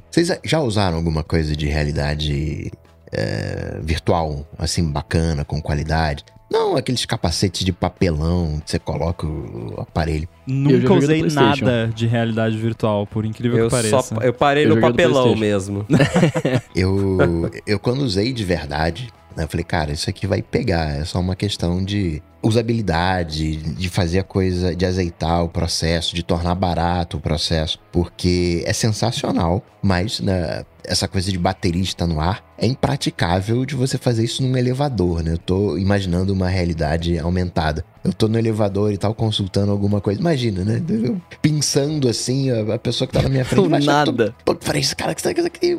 Vocês 0.09 0.29
já 0.43 0.59
usaram 0.61 0.97
alguma 0.97 1.23
coisa 1.23 1.55
de 1.55 1.67
realidade 1.67 2.71
é, 3.13 3.79
virtual, 3.81 4.45
assim, 4.57 4.91
bacana, 4.91 5.45
com 5.45 5.61
qualidade? 5.61 6.25
Não 6.53 6.75
aqueles 6.75 7.03
capacetes 7.03 7.65
de 7.65 7.73
papelão 7.73 8.61
que 8.63 8.69
você 8.69 8.77
coloca 8.77 9.25
o 9.25 9.73
aparelho. 9.79 10.27
Nunca 10.45 10.93
usei 10.93 11.23
nada 11.23 11.91
de 11.95 12.05
realidade 12.05 12.55
virtual, 12.57 13.07
por 13.07 13.25
incrível 13.25 13.57
Eu, 13.57 13.65
que 13.65 13.71
pareça. 13.71 14.01
só, 14.03 14.15
eu 14.21 14.33
parei 14.33 14.65
Eu 14.65 14.75
no 14.75 14.81
papelão 14.81 15.35
mesmo. 15.35 15.83
Eu, 16.75 17.49
eu 17.65 17.79
quando 17.79 18.01
usei 18.01 18.33
de 18.33 18.43
verdade, 18.43 19.09
né, 19.35 19.43
eu 19.43 19.47
falei, 19.47 19.63
cara, 19.63 19.91
isso 19.91 20.09
aqui 20.09 20.27
vai 20.27 20.41
pegar. 20.41 20.99
É 20.99 21.05
só 21.05 21.19
uma 21.19 21.35
questão 21.35 21.83
de 21.83 22.21
usabilidade, 22.41 23.57
de 23.57 23.89
fazer 23.89 24.19
a 24.19 24.23
coisa, 24.23 24.75
de 24.75 24.85
azeitar 24.85 25.43
o 25.43 25.49
processo, 25.49 26.15
de 26.15 26.23
tornar 26.23 26.53
barato 26.55 27.17
o 27.17 27.19
processo, 27.21 27.79
porque 27.91 28.63
é 28.65 28.73
sensacional, 28.73 29.63
mas 29.81 30.19
né, 30.19 30.65
essa 30.85 31.07
coisa 31.07 31.31
de 31.31 31.37
baterista 31.37 32.05
no 32.05 32.19
ar 32.19 32.43
é 32.57 32.67
impraticável 32.67 33.65
de 33.65 33.75
você 33.75 33.97
fazer 33.97 34.23
isso 34.23 34.43
num 34.43 34.55
elevador, 34.55 35.23
né? 35.23 35.33
Eu 35.33 35.37
tô 35.37 35.77
imaginando 35.77 36.33
uma 36.33 36.47
realidade 36.47 37.17
aumentada. 37.19 37.83
Eu 38.03 38.13
tô 38.13 38.27
no 38.27 38.37
elevador 38.37 38.91
e 38.91 38.97
tal, 38.97 39.13
consultando 39.13 39.71
alguma 39.71 40.01
coisa. 40.01 40.19
Imagina, 40.19 40.63
né? 40.63 40.81
Eu 40.89 41.21
Pensando 41.41 42.07
assim, 42.09 42.51
a, 42.51 42.75
a 42.75 42.79
pessoa 42.79 43.07
que 43.07 43.13
tá 43.13 43.21
na 43.21 43.29
minha 43.29 43.45
frente 43.45 43.63
Do 43.67 43.85
nada. 43.85 44.35
Pô, 44.45 44.55
falei, 44.59 44.81
esse 44.81 44.95
cara 44.95 45.13
que 45.13 45.21
está 45.25 45.29
aqui 45.29 45.77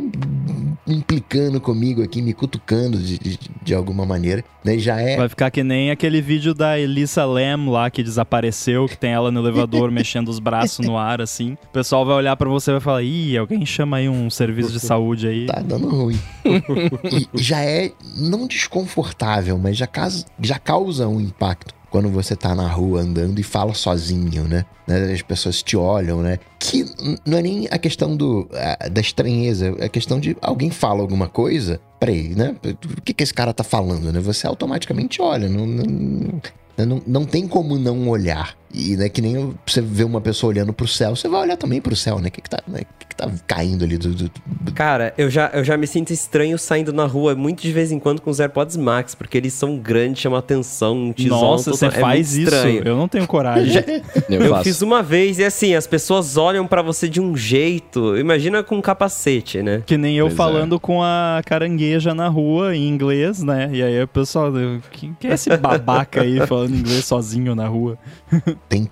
implicando 0.86 1.60
comigo 1.60 2.02
aqui, 2.02 2.20
me 2.20 2.34
cutucando 2.34 2.98
de, 2.98 3.18
de, 3.18 3.38
de 3.62 3.74
alguma 3.74 4.04
maneira, 4.04 4.44
né? 4.64 4.78
Já 4.78 5.00
é. 5.00 5.16
Vai 5.16 5.28
ficar 5.28 5.50
que 5.50 5.62
nem 5.62 5.90
aquele 5.90 6.20
vídeo 6.20 6.54
da 6.54 6.78
Elissa 6.78 7.24
Lam 7.24 7.70
lá 7.70 7.90
que 7.90 8.02
desapareceu, 8.02 8.86
que 8.86 8.96
tem 8.96 9.12
ela 9.12 9.30
no 9.30 9.40
elevador 9.40 9.90
mexendo 9.92 10.28
os 10.28 10.38
braços 10.38 10.84
no 10.86 10.96
ar, 10.98 11.20
assim. 11.20 11.56
O 11.64 11.72
pessoal 11.72 12.04
vai 12.04 12.14
olhar 12.14 12.36
pra 12.36 12.48
você 12.48 12.70
e 12.70 12.72
vai 12.72 12.80
falar: 12.80 13.02
ih, 13.02 13.38
alguém 13.38 13.64
chama 13.64 13.98
aí 13.98 14.08
um 14.08 14.28
serviço 14.28 14.72
de 14.72 14.80
saúde 14.94 15.26
aí. 15.26 15.46
Tá 15.46 15.60
dando 15.60 15.88
ruim. 15.88 16.18
e 17.34 17.42
já 17.42 17.60
é 17.60 17.92
não 18.16 18.46
desconfortável, 18.46 19.58
mas 19.58 19.76
já, 19.76 19.86
causa, 19.86 20.24
já 20.40 20.58
causa 20.58 21.08
um 21.08 21.20
impacto 21.20 21.74
quando 21.90 22.08
você 22.08 22.34
tá 22.34 22.56
na 22.56 22.66
rua 22.66 23.02
andando 23.02 23.38
e 23.38 23.42
fala 23.44 23.72
sozinho, 23.72 24.48
né? 24.48 24.64
Né, 24.86 25.12
As 25.12 25.22
pessoas 25.22 25.62
te 25.62 25.76
olham, 25.76 26.22
né? 26.22 26.40
Que 26.58 26.84
não 27.24 27.38
é 27.38 27.42
nem 27.42 27.68
a 27.70 27.78
questão 27.78 28.16
do, 28.16 28.48
da 28.90 29.00
estranheza, 29.00 29.74
é 29.78 29.84
a 29.84 29.88
questão 29.88 30.18
de 30.18 30.36
alguém 30.42 30.70
fala 30.70 31.00
alguma 31.00 31.28
coisa. 31.28 31.80
Peraí, 32.00 32.34
né? 32.34 32.56
O 32.98 33.00
que, 33.00 33.14
que 33.14 33.22
esse 33.22 33.32
cara 33.32 33.54
tá 33.54 33.62
falando, 33.62 34.12
né? 34.12 34.18
Você 34.20 34.46
automaticamente 34.46 35.22
olha. 35.22 35.48
Não, 35.48 35.64
não, 35.66 36.42
não, 36.76 37.02
não 37.06 37.24
tem 37.24 37.46
como 37.46 37.78
não 37.78 38.08
olhar. 38.08 38.56
E 38.76 38.96
né, 38.96 39.08
que 39.08 39.22
nem 39.22 39.54
você 39.64 39.80
vê 39.80 40.02
uma 40.02 40.20
pessoa 40.20 40.50
olhando 40.50 40.72
pro 40.72 40.88
céu, 40.88 41.14
você 41.14 41.28
vai 41.28 41.42
olhar 41.42 41.56
também 41.56 41.80
pro 41.80 41.94
céu, 41.94 42.18
né? 42.18 42.26
O 42.28 42.30
que, 42.32 42.40
que, 42.40 42.50
tá, 42.50 42.58
né? 42.66 42.80
o 42.80 42.98
que, 42.98 43.06
que 43.08 43.14
tá 43.14 43.30
caindo 43.46 43.84
ali 43.84 43.96
do, 43.96 44.08
do- 44.12 44.30
do- 44.46 44.72
Cara, 44.72 45.14
eu 45.16 45.30
já, 45.30 45.48
eu 45.54 45.62
já 45.62 45.76
me 45.76 45.86
sinto 45.86 46.12
estranho 46.12 46.58
saindo 46.58 46.92
na 46.92 47.06
rua 47.06 47.36
muito 47.36 47.62
de 47.62 47.70
vez 47.72 47.92
em 47.92 48.00
quando 48.00 48.20
com 48.20 48.30
os 48.30 48.40
AirPods 48.40 48.76
Max, 48.76 49.14
porque 49.14 49.38
eles 49.38 49.52
são 49.52 49.78
grandes, 49.78 50.20
chamam 50.20 50.38
atenção, 50.38 51.12
te 51.12 51.28
Nossa, 51.28 51.70
isolam 51.70 51.76
você 51.76 51.86
total- 51.86 51.98
é 51.98 52.00
faz 52.00 52.30
muito 52.36 52.42
isso? 52.48 52.54
estranho. 52.56 52.82
Eu 52.84 52.96
não 52.96 53.06
tenho 53.06 53.26
coragem. 53.28 53.82
Eu, 54.28 54.40
Eu 54.42 54.62
fiz 54.64 54.82
uma 54.82 55.02
vez 55.02 55.38
e 55.38 55.44
assim, 55.44 55.74
as 55.74 55.86
pessoas 55.86 56.36
olham 56.36 56.66
pra 56.66 56.82
você 56.82 57.08
de 57.08 57.20
um 57.20 57.36
jeito. 57.36 58.16
Imagina 58.16 58.62
com 58.64 58.76
um 58.76 58.80
capacete, 58.82 59.62
né? 59.62 59.82
Que 59.86 59.96
nem 59.96 60.16
eu 60.16 60.26
Pois 60.26 60.32
é. 60.34 60.36
falando 60.36 60.80
com 60.80 61.00
a 61.02 61.40
carangueja 61.46 62.12
na 62.14 62.26
rua 62.26 62.74
em 62.74 62.88
inglês, 62.88 63.42
né? 63.42 63.70
E 63.72 63.82
aí 63.82 64.02
o 64.02 64.08
pessoal, 64.08 64.50
quem 64.90 65.14
que 65.20 65.26
é 65.28 65.34
esse 65.34 65.54
babaca 65.56 66.22
aí 66.22 66.44
falando 66.46 66.74
inglês 66.74 67.04
sozinho 67.04 67.54
na 67.54 67.68
rua? 67.68 67.96
Tem, 68.68 68.90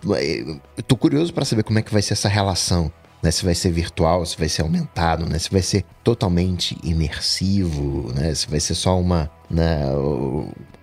eu 0.77 0.83
tô 0.87 0.97
curioso 0.97 1.33
pra 1.33 1.45
saber 1.45 1.63
como 1.63 1.79
é 1.79 1.83
que 1.83 1.93
vai 1.93 2.03
ser 2.03 2.13
essa 2.15 2.29
relação. 2.29 2.93
Né? 3.23 3.31
Se 3.31 3.45
vai 3.45 3.55
ser 3.55 3.71
virtual, 3.71 4.27
se 4.27 4.37
vai 4.37 4.49
ser 4.49 4.63
aumentado, 4.63 5.25
né? 5.27 5.39
Se 5.39 5.49
vai 5.49 5.63
ser 5.63 5.85
totalmente 6.03 6.77
imersivo, 6.83 8.13
né? 8.13 8.35
Se 8.35 8.49
vai 8.49 8.59
ser 8.59 8.75
só 8.75 8.99
uma, 8.99 9.31
né, 9.49 9.81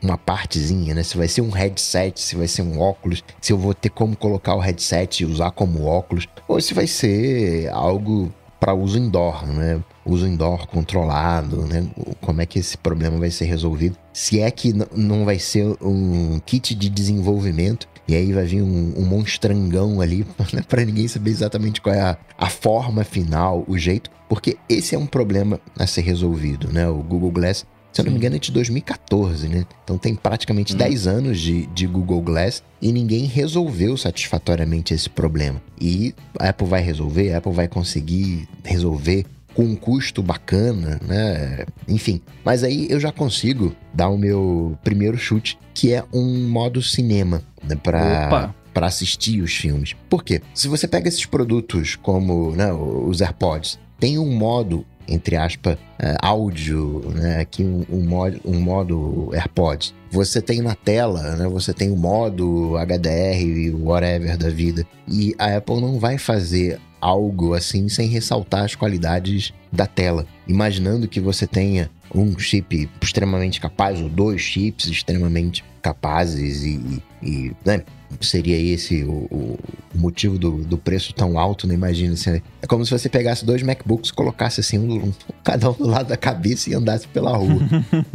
uma 0.02 0.18
partezinha, 0.18 0.96
né? 0.96 1.04
Se 1.04 1.18
vai 1.18 1.28
ser 1.28 1.42
um 1.42 1.50
headset, 1.50 2.18
se 2.20 2.38
vai 2.38 2.48
ser 2.48 2.62
um 2.62 2.80
óculos, 2.80 3.22
se 3.42 3.52
eu 3.52 3.58
vou 3.58 3.74
ter 3.74 3.90
como 3.90 4.16
colocar 4.16 4.56
o 4.56 4.60
headset 4.60 5.24
e 5.24 5.26
usar 5.26 5.52
como 5.52 5.84
óculos, 5.84 6.28
ou 6.48 6.62
se 6.62 6.74
vai 6.74 6.88
ser 6.88 7.68
algo 7.70 8.34
para 8.58 8.74
uso 8.74 8.98
indoor, 8.98 9.46
né? 9.46 9.82
Uso 10.06 10.26
indoor 10.26 10.68
controlado, 10.68 11.66
né? 11.66 11.90
Como 12.22 12.42
é 12.42 12.46
que 12.46 12.60
esse 12.60 12.78
problema 12.78 13.18
vai 13.18 13.32
ser 13.32 13.46
resolvido? 13.46 13.98
Se 14.14 14.40
é 14.40 14.50
que 14.50 14.74
não 14.96 15.26
vai 15.26 15.40
ser 15.40 15.66
um 15.82 16.40
kit 16.46 16.74
de 16.76 16.90
desenvolvimento 16.90 17.88
e 18.10 18.16
aí 18.16 18.34
vai 18.34 18.44
vir 18.44 18.64
um, 18.64 18.94
um 18.98 19.06
monstrangão 19.06 20.02
ali 20.02 20.26
né, 20.52 20.64
para 20.68 20.84
ninguém 20.84 21.08
saber 21.08 21.30
exatamente 21.30 21.80
qual 21.80 21.94
é 21.94 22.02
a, 22.02 22.18
a 22.36 22.50
forma 22.50 23.04
final, 23.04 23.64
o 23.68 23.78
jeito, 23.78 24.10
porque 24.28 24.58
esse 24.68 24.96
é 24.96 24.98
um 24.98 25.06
problema 25.06 25.60
a 25.78 25.86
ser 25.86 26.02
resolvido, 26.02 26.74
né? 26.74 26.90
O 26.90 27.04
Google 27.04 27.30
Glass, 27.32 27.68
se 27.92 28.02
eu 28.02 28.06
não 28.06 28.12
me 28.12 28.18
engano, 28.18 28.36
é 28.36 28.40
de 28.40 28.52
2014, 28.52 29.48
né? 29.48 29.64
Então 29.84 29.98
tem 29.98 30.16
praticamente 30.16 30.76
10 30.76 31.06
anos 31.06 31.40
de, 31.40 31.68
de 31.68 31.86
Google 31.86 32.22
Glass 32.22 32.64
e 32.82 32.92
ninguém 32.92 33.26
resolveu 33.26 33.96
satisfatoriamente 33.96 34.92
esse 34.92 35.10
problema. 35.10 35.62
E 35.80 36.16
a 36.40 36.50
Apple 36.50 36.68
vai 36.68 36.82
resolver, 36.82 37.34
a 37.34 37.38
Apple 37.38 37.54
vai 37.54 37.68
conseguir 37.68 38.48
resolver 38.64 39.24
com 39.54 39.64
um 39.64 39.76
custo 39.76 40.22
bacana, 40.22 41.00
né? 41.06 41.66
Enfim, 41.88 42.22
mas 42.44 42.64
aí 42.64 42.88
eu 42.90 43.00
já 43.00 43.12
consigo 43.12 43.76
dar 43.94 44.10
o 44.10 44.18
meu 44.18 44.78
primeiro 44.84 45.18
chute, 45.18 45.58
que 45.74 45.94
é 45.94 46.04
um 46.14 46.48
modo 46.50 46.82
cinema, 46.82 47.42
né? 47.64 47.76
Pra, 47.76 48.54
para 48.74 48.88
assistir 48.88 49.42
os 49.42 49.54
filmes. 49.54 49.96
Por 50.10 50.24
quê? 50.24 50.42
Se 50.54 50.68
você 50.68 50.88
pega 50.88 51.08
esses 51.08 51.26
produtos 51.26 51.96
como 51.96 52.56
né, 52.56 52.72
os 52.72 53.22
AirPods, 53.22 53.80
tem 54.00 54.18
um 54.18 54.32
modo, 54.32 54.86
entre 55.08 55.36
aspas, 55.36 55.78
eh, 56.00 56.16
áudio, 56.22 57.12
né? 57.14 57.42
Aqui 57.42 57.64
um, 57.64 57.84
um 57.90 58.02
modo, 58.06 58.40
um 58.46 58.60
modo 58.60 59.30
AirPods. 59.34 59.94
Você 60.12 60.42
tem 60.42 60.62
na 60.62 60.76
tela, 60.76 61.36
né? 61.36 61.48
Você 61.50 61.74
tem 61.74 61.92
o 61.92 61.98
modo 61.98 62.78
HDR 62.78 63.42
e 63.42 63.72
whatever 63.72 64.38
da 64.38 64.50
vida. 64.50 64.88
E 65.08 65.36
a 65.38 65.58
Apple 65.58 65.82
não 65.82 66.00
vai 66.00 66.18
fazer 66.18 66.80
algo 67.02 67.54
assim 67.54 67.90
sem 67.90 68.08
ressaltar 68.08 68.66
as 68.66 68.76
qualidades 68.76 69.54
da 69.72 69.86
tela. 69.86 70.26
Imaginando 70.48 71.08
que 71.08 71.20
você 71.20 71.46
tenha 71.46 71.90
um 72.14 72.38
chip 72.38 72.90
extremamente 73.02 73.60
capaz, 73.62 74.02
ou 74.02 74.10
dois 74.10 74.42
chips 74.42 74.86
extremamente 74.86 75.64
capazes 75.82 76.64
e, 76.64 77.02
e, 77.22 77.52
né, 77.64 77.84
seria 78.22 78.58
esse 78.58 79.04
o, 79.04 79.28
o 79.32 79.60
motivo 79.96 80.38
do, 80.38 80.52
do 80.64 80.78
preço 80.78 81.14
tão 81.14 81.38
alto, 81.40 81.68
né? 81.68 81.74
Imagina, 81.74 82.14
assim, 82.14 82.42
é 82.62 82.68
como 82.68 82.86
se 82.86 82.92
você 82.92 83.10
pegasse 83.10 83.46
dois 83.46 83.62
MacBooks, 83.62 84.12
colocasse 84.12 84.60
assim, 84.60 84.78
um, 84.78 85.06
um- 85.08 85.14
cada 85.44 85.70
um 85.70 85.74
do 85.74 85.88
lado 85.88 86.08
da 86.10 86.18
cabeça 86.18 86.70
e 86.70 86.74
andasse 86.74 87.08
pela 87.08 87.36
rua. 87.36 87.60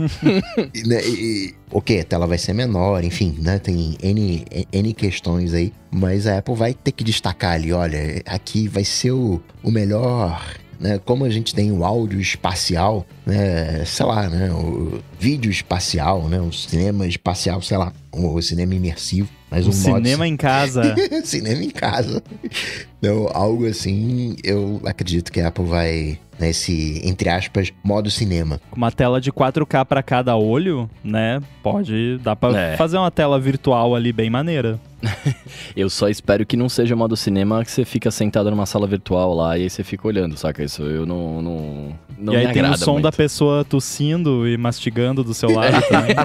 e, 0.75 0.83
né, 0.87 1.01
e- 1.07 1.49
e- 1.49 1.55
ok, 1.71 2.01
a 2.01 2.05
tela 2.05 2.27
vai 2.27 2.39
ser 2.39 2.53
menor, 2.53 3.05
enfim, 3.05 3.37
né? 3.41 3.59
Tem 3.59 3.97
N, 4.03 4.45
N 4.73 4.95
questões 4.95 5.53
aí, 5.55 5.73
mas 5.91 6.27
a 6.27 6.39
Apple 6.39 6.55
vai 6.55 6.75
ter 6.75 6.93
que 6.93 7.05
destacar 7.05 7.53
ali, 7.53 7.73
olha, 7.73 8.23
aqui 8.27 8.69
vai 8.69 8.85
ser 8.85 9.13
o, 9.13 9.41
o 9.63 9.71
melhor 9.71 10.43
né, 10.81 10.99
como 11.05 11.25
a 11.25 11.31
gente 11.31 11.55
tem 11.55 11.71
o 11.71 11.85
áudio 11.85 12.21
espacial, 12.21 13.07
né, 13.25 13.85
sei 13.87 14.05
lá, 14.05 14.29
né, 14.29 14.53
o 14.53 14.99
vídeo 15.19 15.51
espacial, 15.51 16.29
né, 16.29 16.41
o 16.41 16.53
cinema 16.53 17.07
espacial, 17.07 17.63
sei 17.63 17.79
lá, 17.79 17.93
o, 18.17 18.41
cinema 18.43 18.75
imersivo, 18.75 19.29
mas 19.51 19.67
um 19.67 19.71
modo 19.71 19.97
cinema 19.97 20.27
em 20.29 20.37
casa. 20.37 20.95
cinema 21.25 21.63
em 21.63 21.71
casa. 21.71 22.23
Então, 22.99 23.29
algo 23.35 23.67
assim, 23.67 24.37
eu 24.43 24.81
acredito 24.85 25.31
que 25.33 25.41
a 25.41 25.49
Apple 25.49 25.65
vai 25.67 26.19
nesse, 26.39 27.01
entre 27.05 27.29
aspas, 27.29 27.73
modo 27.83 28.11
cinema. 28.11 28.61
Com 28.71 28.77
uma 28.77 28.91
tela 28.91 29.21
de 29.21 29.31
4K 29.31 29.85
pra 29.85 30.03
cada 30.03 30.37
olho, 30.37 30.89
né? 31.03 31.41
Pode. 31.63 32.19
Dá 32.23 32.35
pra 32.35 32.59
É. 32.59 32.77
fazer 32.77 32.97
uma 32.99 33.11
tela 33.11 33.39
virtual 33.39 33.95
ali 33.95 34.13
bem 34.13 34.29
maneira. 34.31 34.81
Eu 35.77 35.91
só 35.91 36.09
espero 36.09 36.47
que 36.47 36.57
não 36.57 36.69
seja 36.69 36.97
modo 36.97 37.15
cinema 37.17 37.63
que 37.65 37.71
você 37.71 37.85
fica 37.85 38.11
sentado 38.11 38.51
numa 38.51 38.65
sala 38.65 38.87
virtual 38.87 39.35
lá 39.35 39.59
e 39.59 39.65
aí 39.65 39.71
você 39.71 39.85
fica 39.85 40.09
olhando, 40.09 40.35
saca? 40.37 40.65
Isso 40.65 40.83
eu 40.83 41.05
não. 41.05 41.43
Não, 41.43 41.99
não 42.19 42.33
e 42.33 42.37
aí 42.39 42.47
me 42.47 42.53
tem 42.55 42.65
o 42.65 42.77
som 42.79 42.93
muito. 42.93 43.05
da 43.05 43.13
pessoa 43.13 43.65
tossindo 43.67 44.49
e 44.49 44.57
mastigando 44.57 45.23
do 45.23 45.35
seu 45.35 45.51
lado 45.51 45.77
também. 45.91 46.17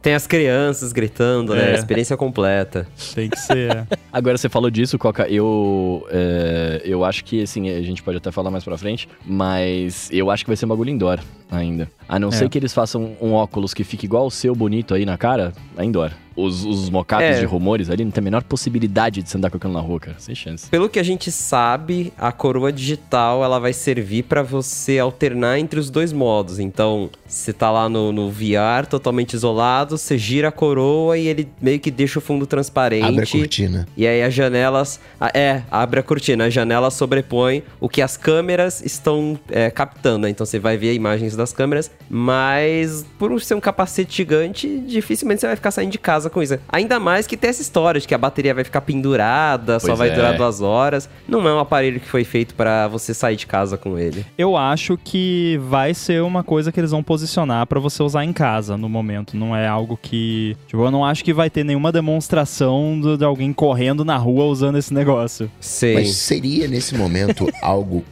Tem 0.00 0.14
as 0.14 0.26
crianças 0.28 0.65
crianças 0.66 0.92
gritando, 0.92 1.54
né? 1.54 1.72
É. 1.72 1.74
Experiência 1.74 2.16
completa. 2.16 2.86
Tem 3.14 3.28
que 3.28 3.38
ser. 3.38 3.86
Agora 4.12 4.36
você 4.36 4.48
falou 4.48 4.70
disso, 4.70 4.98
Coca, 4.98 5.28
eu 5.28 6.06
é, 6.10 6.82
eu 6.84 7.04
acho 7.04 7.24
que 7.24 7.42
assim, 7.42 7.68
a 7.70 7.82
gente 7.82 8.02
pode 8.02 8.16
até 8.18 8.30
falar 8.32 8.50
mais 8.50 8.64
pra 8.64 8.76
frente, 8.76 9.08
mas 9.24 10.08
eu 10.12 10.30
acho 10.30 10.44
que 10.44 10.50
vai 10.50 10.56
ser 10.56 10.64
um 10.64 10.68
bagulho 10.68 10.90
indoor 10.90 11.18
ainda. 11.50 11.90
A 12.08 12.18
não 12.18 12.28
É. 12.28 12.32
ser 12.32 12.48
que 12.48 12.58
eles 12.58 12.72
façam 12.74 13.16
um 13.20 13.32
óculos 13.32 13.72
que 13.72 13.84
fique 13.84 14.06
igual 14.06 14.26
o 14.26 14.30
seu 14.30 14.54
bonito 14.54 14.94
aí 14.94 15.04
na 15.04 15.16
cara, 15.16 15.52
é 15.76 15.84
indoor. 15.84 16.10
Os, 16.36 16.64
os 16.64 16.90
mockups 16.90 17.22
É. 17.24 17.40
de 17.40 17.46
rumores 17.46 17.88
ali 17.88 18.04
não 18.04 18.10
tem 18.10 18.20
a 18.20 18.24
menor 18.24 18.42
possibilidade 18.42 19.22
de 19.22 19.30
você 19.30 19.38
andar 19.38 19.50
com 19.50 19.56
aquilo 19.56 19.72
na 19.72 19.80
rua, 19.80 19.98
cara. 19.98 20.16
Sem 20.18 20.34
chance. 20.34 20.68
Pelo 20.68 20.88
que 20.88 20.98
a 20.98 21.02
gente 21.02 21.32
sabe, 21.32 22.12
a 22.18 22.30
coroa 22.30 22.70
digital 22.72 23.42
ela 23.42 23.58
vai 23.58 23.72
servir 23.72 24.24
pra 24.24 24.42
você 24.42 24.98
alternar 24.98 25.58
entre 25.58 25.80
os 25.80 25.88
dois 25.90 26.12
modos. 26.12 26.58
Então, 26.58 27.08
você 27.26 27.52
tá 27.52 27.70
lá 27.70 27.88
no, 27.88 28.12
no 28.12 28.30
VR 28.30 28.86
totalmente 28.88 29.32
isolado, 29.34 29.96
você 29.96 30.18
gira 30.18 30.48
a 30.48 30.52
coroa 30.52 31.16
e 31.16 31.26
ele 31.26 31.48
meio 31.60 31.80
que 31.80 31.90
deixa 31.90 32.18
o 32.18 32.22
fundo 32.22 32.46
transparente. 32.46 33.04
Abre 33.04 33.24
a 33.24 33.26
cortina. 33.26 33.88
E 33.96 34.06
aí 34.06 34.22
as 34.22 34.34
janelas. 34.34 35.00
ah, 35.20 35.30
É, 35.34 35.62
abre 35.70 36.00
a 36.00 36.02
cortina, 36.02 36.44
a 36.44 36.50
janela 36.50 36.90
sobrepõe 36.90 37.62
o 37.80 37.88
que 37.88 38.02
as 38.02 38.16
câmeras 38.16 38.80
estão 38.84 39.38
é, 39.50 39.70
captando. 39.70 40.20
né? 40.20 40.30
Então 40.30 40.44
você 40.44 40.58
vai 40.58 40.76
ver 40.76 40.92
imagens 40.94 41.34
das 41.34 41.52
câmeras, 41.52 41.90
mas 42.08 43.04
por 43.18 43.40
ser 43.40 43.54
um 43.54 43.60
capacete 43.60 44.16
gigante, 44.16 44.78
dificilmente 44.80 45.40
você 45.40 45.46
vai 45.46 45.56
ficar 45.56 45.70
saindo 45.70 45.90
de 45.92 45.98
casa 45.98 46.25
com 46.30 46.42
isso. 46.42 46.58
Ainda 46.68 46.98
mais 47.00 47.26
que 47.26 47.36
tem 47.36 47.50
essa 47.50 47.62
história 47.62 48.00
de 48.00 48.06
que 48.06 48.14
a 48.14 48.18
bateria 48.18 48.54
vai 48.54 48.64
ficar 48.64 48.80
pendurada, 48.80 49.78
só 49.80 49.88
Pois 49.88 49.98
vai 49.98 50.10
é. 50.10 50.14
durar 50.14 50.36
duas 50.36 50.60
horas. 50.60 51.08
Não 51.28 51.46
é 51.48 51.54
um 51.54 51.58
aparelho 51.58 52.00
que 52.00 52.08
foi 52.08 52.24
feito 52.24 52.54
pra 52.54 52.88
você 52.88 53.12
sair 53.14 53.36
de 53.36 53.46
casa 53.46 53.76
com 53.76 53.98
ele. 53.98 54.24
Eu 54.36 54.56
acho 54.56 54.98
que 55.02 55.58
vai 55.68 55.94
ser 55.94 56.22
uma 56.22 56.42
coisa 56.42 56.70
que 56.72 56.80
eles 56.80 56.90
vão 56.90 57.02
posicionar 57.02 57.66
pra 57.66 57.80
você 57.80 58.02
usar 58.02 58.24
em 58.24 58.32
casa 58.32 58.76
no 58.76 58.88
momento. 58.88 59.36
Não 59.36 59.54
é 59.56 59.66
algo 59.66 59.98
que. 60.00 60.56
Tipo, 60.66 60.84
eu 60.84 60.90
não 60.90 61.04
acho 61.04 61.24
que 61.24 61.32
vai 61.32 61.48
ter 61.50 61.64
nenhuma 61.64 61.90
demonstração 61.92 63.00
de 63.18 63.24
alguém 63.24 63.52
correndo 63.52 64.04
na 64.04 64.16
rua 64.16 64.44
usando 64.44 64.76
esse 64.78 64.92
negócio. 64.92 65.50
Sei. 65.60 65.94
Mas 65.94 66.16
seria 66.16 66.68
nesse 66.68 66.94
momento 66.94 67.46
algo, 67.62 68.04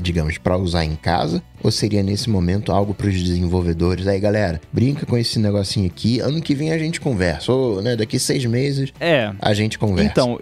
digamos, 0.00 0.38
pra 0.38 0.56
usar 0.56 0.84
em 0.84 0.96
casa? 0.96 1.42
Ou 1.62 1.70
seria 1.70 2.02
nesse 2.02 2.28
momento 2.28 2.72
algo 2.72 2.92
pros 2.94 3.14
desenvolvedores? 3.22 4.06
Aí, 4.06 4.18
galera, 4.18 4.60
brinca 4.72 5.06
com 5.06 5.16
esse 5.16 5.38
negocinho 5.38 5.86
aqui. 5.86 6.18
Ano 6.20 6.40
que 6.42 6.54
vem 6.54 6.72
a 6.72 6.78
gente 6.78 7.00
conversa. 7.00 7.52
Ou, 7.52 7.80
né, 7.80 7.94
daqui 7.96 8.18
seis 8.18 8.44
meses 8.44 8.92
É. 8.98 9.32
a 9.40 9.54
gente 9.54 9.78
conversa. 9.78 10.10
Então, 10.10 10.40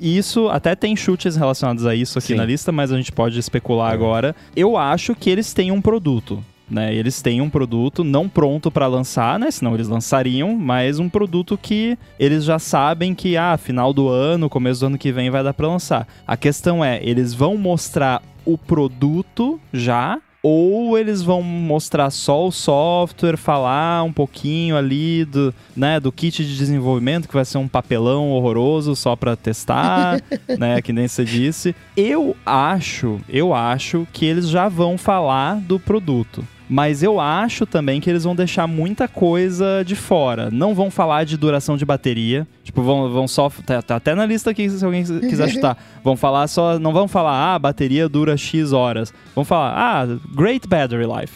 isso 0.00 0.48
até 0.48 0.74
tem 0.74 0.94
chutes 0.96 1.36
relacionados 1.36 1.84
a 1.86 1.94
isso 1.94 2.18
aqui 2.18 2.28
Sim. 2.28 2.34
na 2.36 2.44
lista, 2.44 2.70
mas 2.70 2.92
a 2.92 2.96
gente 2.96 3.12
pode 3.12 3.38
especular 3.38 3.92
agora. 3.92 4.34
Eu 4.54 4.76
acho 4.76 5.14
que 5.14 5.28
eles 5.28 5.52
têm 5.52 5.70
um 5.72 5.80
produto. 5.80 6.42
Né, 6.70 6.94
eles 6.94 7.20
têm 7.20 7.40
um 7.40 7.50
produto 7.50 8.04
não 8.04 8.28
pronto 8.28 8.70
para 8.70 8.86
lançar, 8.86 9.40
né? 9.40 9.50
Senão 9.50 9.74
eles 9.74 9.88
lançariam, 9.88 10.54
mas 10.54 11.00
um 11.00 11.08
produto 11.08 11.58
que 11.60 11.98
eles 12.16 12.44
já 12.44 12.60
sabem 12.60 13.12
que, 13.12 13.36
ah, 13.36 13.56
final 13.56 13.92
do 13.92 14.08
ano, 14.08 14.48
começo 14.48 14.78
do 14.78 14.86
ano 14.86 14.96
que 14.96 15.10
vem 15.10 15.30
vai 15.30 15.42
dar 15.42 15.52
para 15.52 15.66
lançar. 15.66 16.06
A 16.24 16.36
questão 16.36 16.84
é, 16.84 17.00
eles 17.02 17.34
vão 17.34 17.56
mostrar 17.56 18.22
o 18.44 18.56
produto 18.58 19.60
já 19.72 20.20
ou 20.42 20.96
eles 20.96 21.22
vão 21.22 21.42
mostrar 21.42 22.10
só 22.10 22.46
o 22.46 22.50
software, 22.50 23.36
falar 23.36 24.02
um 24.02 24.12
pouquinho 24.12 24.76
ali 24.76 25.24
do, 25.24 25.54
né, 25.76 26.00
do 26.00 26.10
kit 26.10 26.44
de 26.44 26.56
desenvolvimento, 26.56 27.28
que 27.28 27.34
vai 27.34 27.44
ser 27.44 27.58
um 27.58 27.68
papelão 27.68 28.30
horroroso 28.30 28.96
só 28.96 29.14
para 29.14 29.36
testar, 29.36 30.20
né, 30.58 30.80
que 30.80 30.92
nem 30.92 31.06
você 31.06 31.24
disse. 31.24 31.74
Eu 31.96 32.34
acho, 32.44 33.20
eu 33.28 33.52
acho 33.52 34.06
que 34.12 34.24
eles 34.24 34.48
já 34.48 34.68
vão 34.68 34.96
falar 34.96 35.56
do 35.56 35.78
produto. 35.78 36.46
Mas 36.70 37.02
eu 37.02 37.18
acho 37.18 37.66
também 37.66 38.00
que 38.00 38.08
eles 38.08 38.22
vão 38.22 38.36
deixar 38.36 38.68
muita 38.68 39.08
coisa 39.08 39.82
de 39.84 39.96
fora. 39.96 40.52
Não 40.52 40.72
vão 40.72 40.88
falar 40.88 41.24
de 41.24 41.36
duração 41.36 41.76
de 41.76 41.84
bateria. 41.84 42.46
Tipo, 42.62 42.80
vão, 42.80 43.10
vão 43.10 43.26
só. 43.26 43.50
Tá, 43.66 43.82
tá 43.82 43.96
até 43.96 44.14
na 44.14 44.24
lista 44.24 44.50
aqui 44.50 44.70
se 44.70 44.84
alguém 44.84 45.02
quiser 45.02 45.48
chutar. 45.50 45.76
Vão 46.04 46.16
falar 46.16 46.46
só. 46.46 46.78
Não 46.78 46.92
vão 46.92 47.08
falar, 47.08 47.32
ah, 47.32 47.54
a 47.56 47.58
bateria 47.58 48.08
dura 48.08 48.36
X 48.36 48.72
horas. 48.72 49.12
Vão 49.34 49.44
falar, 49.44 49.74
ah, 49.76 50.18
Great 50.32 50.68
Battery 50.68 51.06
Life. 51.06 51.34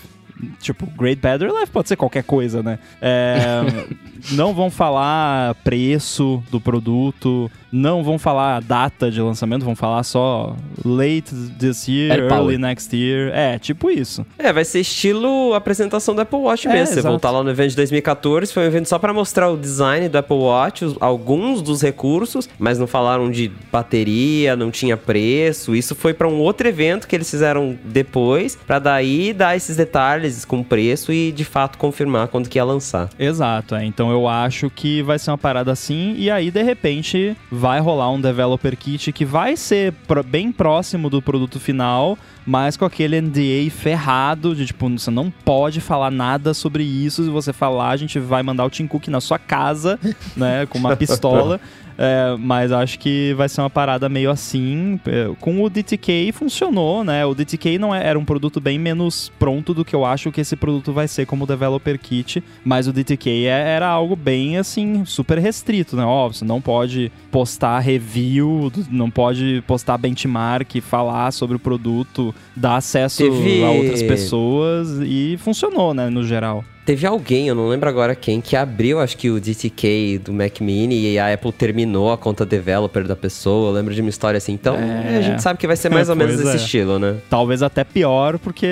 Tipo, 0.61 0.87
Great 0.97 1.21
Battery 1.21 1.51
Life 1.51 1.73
pode 1.73 1.89
ser 1.89 1.97
qualquer 1.97 2.23
coisa, 2.23 2.63
né? 2.63 2.79
É, 3.03 3.63
não 4.33 4.55
vão 4.55 4.71
falar 4.71 5.55
preço 5.57 6.43
do 6.51 6.61
produto, 6.61 7.51
não 7.71 8.03
vão 8.05 8.19
falar 8.19 8.61
data 8.63 9.11
de 9.11 9.21
lançamento, 9.21 9.65
vão 9.65 9.75
falar 9.75 10.03
só 10.05 10.55
late 10.85 11.35
this 11.59 11.89
year, 11.89 12.19
early 12.33 12.57
next 12.57 12.95
year. 12.97 13.31
É, 13.35 13.59
tipo 13.59 13.91
isso. 13.91 14.25
É, 14.39 14.53
vai 14.53 14.65
ser 14.65 14.81
estilo 14.81 15.53
apresentação 15.55 16.15
do 16.15 16.21
Apple 16.21 16.39
Watch 16.39 16.69
É, 16.69 16.73
mesmo. 16.73 16.87
Você 16.87 17.01
exato. 17.01 17.09
voltar 17.13 17.31
lá 17.31 17.43
no 17.43 17.51
evento 17.51 17.71
de 17.71 17.77
2014, 17.77 18.53
foi 18.53 18.63
um 18.63 18.67
evento 18.67 18.89
só 18.89 18.99
pra 18.99 19.13
mostrar 19.13 19.51
o 19.51 19.57
design 19.57 20.09
do 20.09 20.17
Apple 20.19 20.37
Watch, 20.37 20.85
os- 20.85 20.97
alguns 21.01 21.61
dos 21.63 21.83
recursos, 21.83 22.49
mas 22.59 22.79
não 22.79 22.87
falaram 22.87 23.31
de 23.31 23.51
bateria, 23.73 24.57
não 24.57 24.71
tinha 24.71 24.97
preço. 24.97 25.75
Isso 25.75 25.95
foi 25.95 26.15
pra 26.15 26.29
um 26.29 26.39
outro 26.39 26.67
evento 26.69 27.07
que 27.09 27.15
eles 27.17 27.31
fizeram 27.31 27.77
depois, 27.85 28.57
pra 28.67 28.79
daí 28.79 29.33
dar 29.33 29.57
esses 29.57 29.77
detalhes 29.77 30.45
com 30.45 30.63
preço 30.63 31.13
e 31.13 31.33
de 31.33 31.45
fato 31.45 31.77
confirmar 31.79 32.29
quando 32.29 32.49
que 32.49 32.59
ia 32.59 32.65
lançar. 32.65 33.09
Exato, 33.19 33.75
é. 33.75 33.85
Então 33.85 34.11
eu 34.15 34.29
acho 34.29 34.71
que 34.71 35.03
vai 35.03 35.19
ser 35.19 35.31
uma 35.31 35.39
parada 35.39 35.73
assim, 35.73 36.15
e 36.17 36.31
aí 36.31 36.51
de 36.51 36.63
repente 36.63 37.37
vai 37.51 37.81
rolar 37.81 38.11
um 38.11 38.21
developer 38.21 38.77
kit 38.77 39.13
que 39.13 39.25
vai 39.25 39.57
ser 39.57 39.93
bem 40.27 40.51
próximo 40.51 41.11
do 41.11 41.21
produto 41.21 41.61
final, 41.61 42.17
mas 42.47 42.77
com 42.77 42.85
aquele 42.85 43.21
NDA 43.21 43.71
ferrado 43.71 44.55
de 44.55 44.67
tipo, 44.67 44.89
você 44.89 45.11
não 45.11 45.31
pode 45.31 45.81
falar 45.81 46.11
nada 46.11 46.55
sobre 46.55 46.83
isso. 46.83 47.25
Se 47.25 47.31
você 47.31 47.53
falar, 47.53 47.91
a 47.91 47.97
gente 47.97 48.19
vai 48.19 48.43
mandar 48.43 48.65
o 48.65 48.71
Tim 48.71 48.87
Cook 48.87 49.09
na 49.09 49.21
sua 49.21 49.39
casa, 49.39 49.99
né, 50.37 50.67
com 50.67 50.79
uma 50.79 50.97
pistola. 50.97 51.61
É, 51.97 52.35
mas 52.39 52.73
acho 52.73 52.99
que 52.99 53.33
vai 53.35 53.49
ser 53.49 53.61
uma 53.61 53.71
parada 53.71 54.09
meio 54.09 54.31
assim. 54.31 54.99
É, 55.07 55.31
Com 55.41 55.63
o 55.63 55.71
DTK 55.71 56.33
funcionou, 56.33 57.05
né? 57.05 57.25
O 57.25 57.35
DTK 57.35 57.79
não 57.79 57.95
é- 57.95 58.05
era 58.07 58.19
um 58.19 58.25
produto 58.25 58.61
bem 58.61 58.79
menos 58.79 59.31
pronto 59.39 59.73
do 59.73 59.85
que 59.85 59.95
eu 59.95 60.05
acho 60.05 60.33
que 60.33 60.41
esse 60.41 60.57
produto 60.57 60.93
vai 60.93 61.07
ser 61.07 61.27
como 61.27 61.47
developer 61.47 61.99
kit. 61.99 62.43
Mas 62.65 62.89
o 62.89 62.93
DTK 62.93 63.47
é- 63.47 63.69
era 63.75 63.89
algo 63.89 64.17
bem 64.17 64.59
assim, 64.59 65.05
super 65.05 65.39
restrito, 65.39 65.97
né? 65.97 66.05
Ó, 66.05 66.29
você 66.29 66.45
não 66.45 66.61
pode 66.61 67.13
postar 67.31 67.79
review, 67.79 68.73
não 68.91 69.11
pode 69.11 69.63
postar 69.67 69.97
benchmark, 69.99 70.81
falar 70.81 71.31
sobre 71.33 71.57
o 71.57 71.59
produto, 71.61 72.35
dar 72.57 72.77
acesso 72.77 73.23
Teve- 73.23 73.63
a 73.65 73.71
outras 73.71 74.03
pessoas 74.03 74.89
e 75.03 75.37
funcionou, 75.39 75.95
né? 75.95 76.09
No 76.11 76.25
geral. 76.25 76.65
Teve 76.85 77.07
alguém, 77.07 77.49
eu 77.49 77.55
não 77.55 77.67
lembro 77.67 77.89
agora 77.89 78.15
quem, 78.15 78.43
que 78.43 78.55
abriu, 78.55 79.01
acho 79.01 79.17
que 79.17 79.31
o 79.31 79.41
DTK 79.41 80.21
do 80.23 80.35
Mac 80.35 80.61
Mini 80.61 81.13
e 81.13 81.19
a 81.19 81.33
Apple 81.33 81.51
terminou 81.51 82.13
a 82.13 82.19
conta 82.19 82.45
developer 82.45 83.05
da 83.07 83.17
pessoa. 83.17 83.71
Eu 83.71 83.73
lembro 83.73 83.95
de 83.95 84.03
uma 84.03 84.11
história 84.11 84.37
assim. 84.37 84.53
Então, 84.53 84.77
É. 84.77 85.17
a 85.17 85.23
gente 85.23 85.43
sabe 85.43 85.59
que 85.59 85.67
vai 85.67 85.77
ser 85.77 85.89
mais 85.89 86.09
ou 86.11 86.17
menos 86.17 86.37
desse 86.37 86.53
é. 86.53 86.57
estilo, 86.57 86.99
né? 86.99 87.17
Talvez 87.31 87.63
até 87.63 87.85
pior, 87.85 88.39
porque 88.39 88.67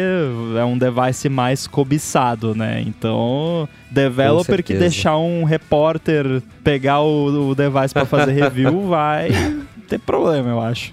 é 0.59 0.65
um 0.65 0.77
device 0.77 1.31
mais 1.31 1.67
cobiçado, 1.67 2.55
né? 2.55 2.85
Então, 2.87 3.67
developer 3.91 4.63
que 4.63 4.75
deixar 4.75 5.17
um 5.17 5.45
repórter 5.45 6.43
pegar 6.63 7.01
o, 7.01 7.49
o 7.51 7.55
device 7.55 7.95
pra 7.95 8.05
fazer 8.05 8.33
review 8.39 8.89
vai 8.89 9.31
ter 9.89 9.99
problema, 9.99 10.51
eu 10.51 10.61
acho. 10.61 10.93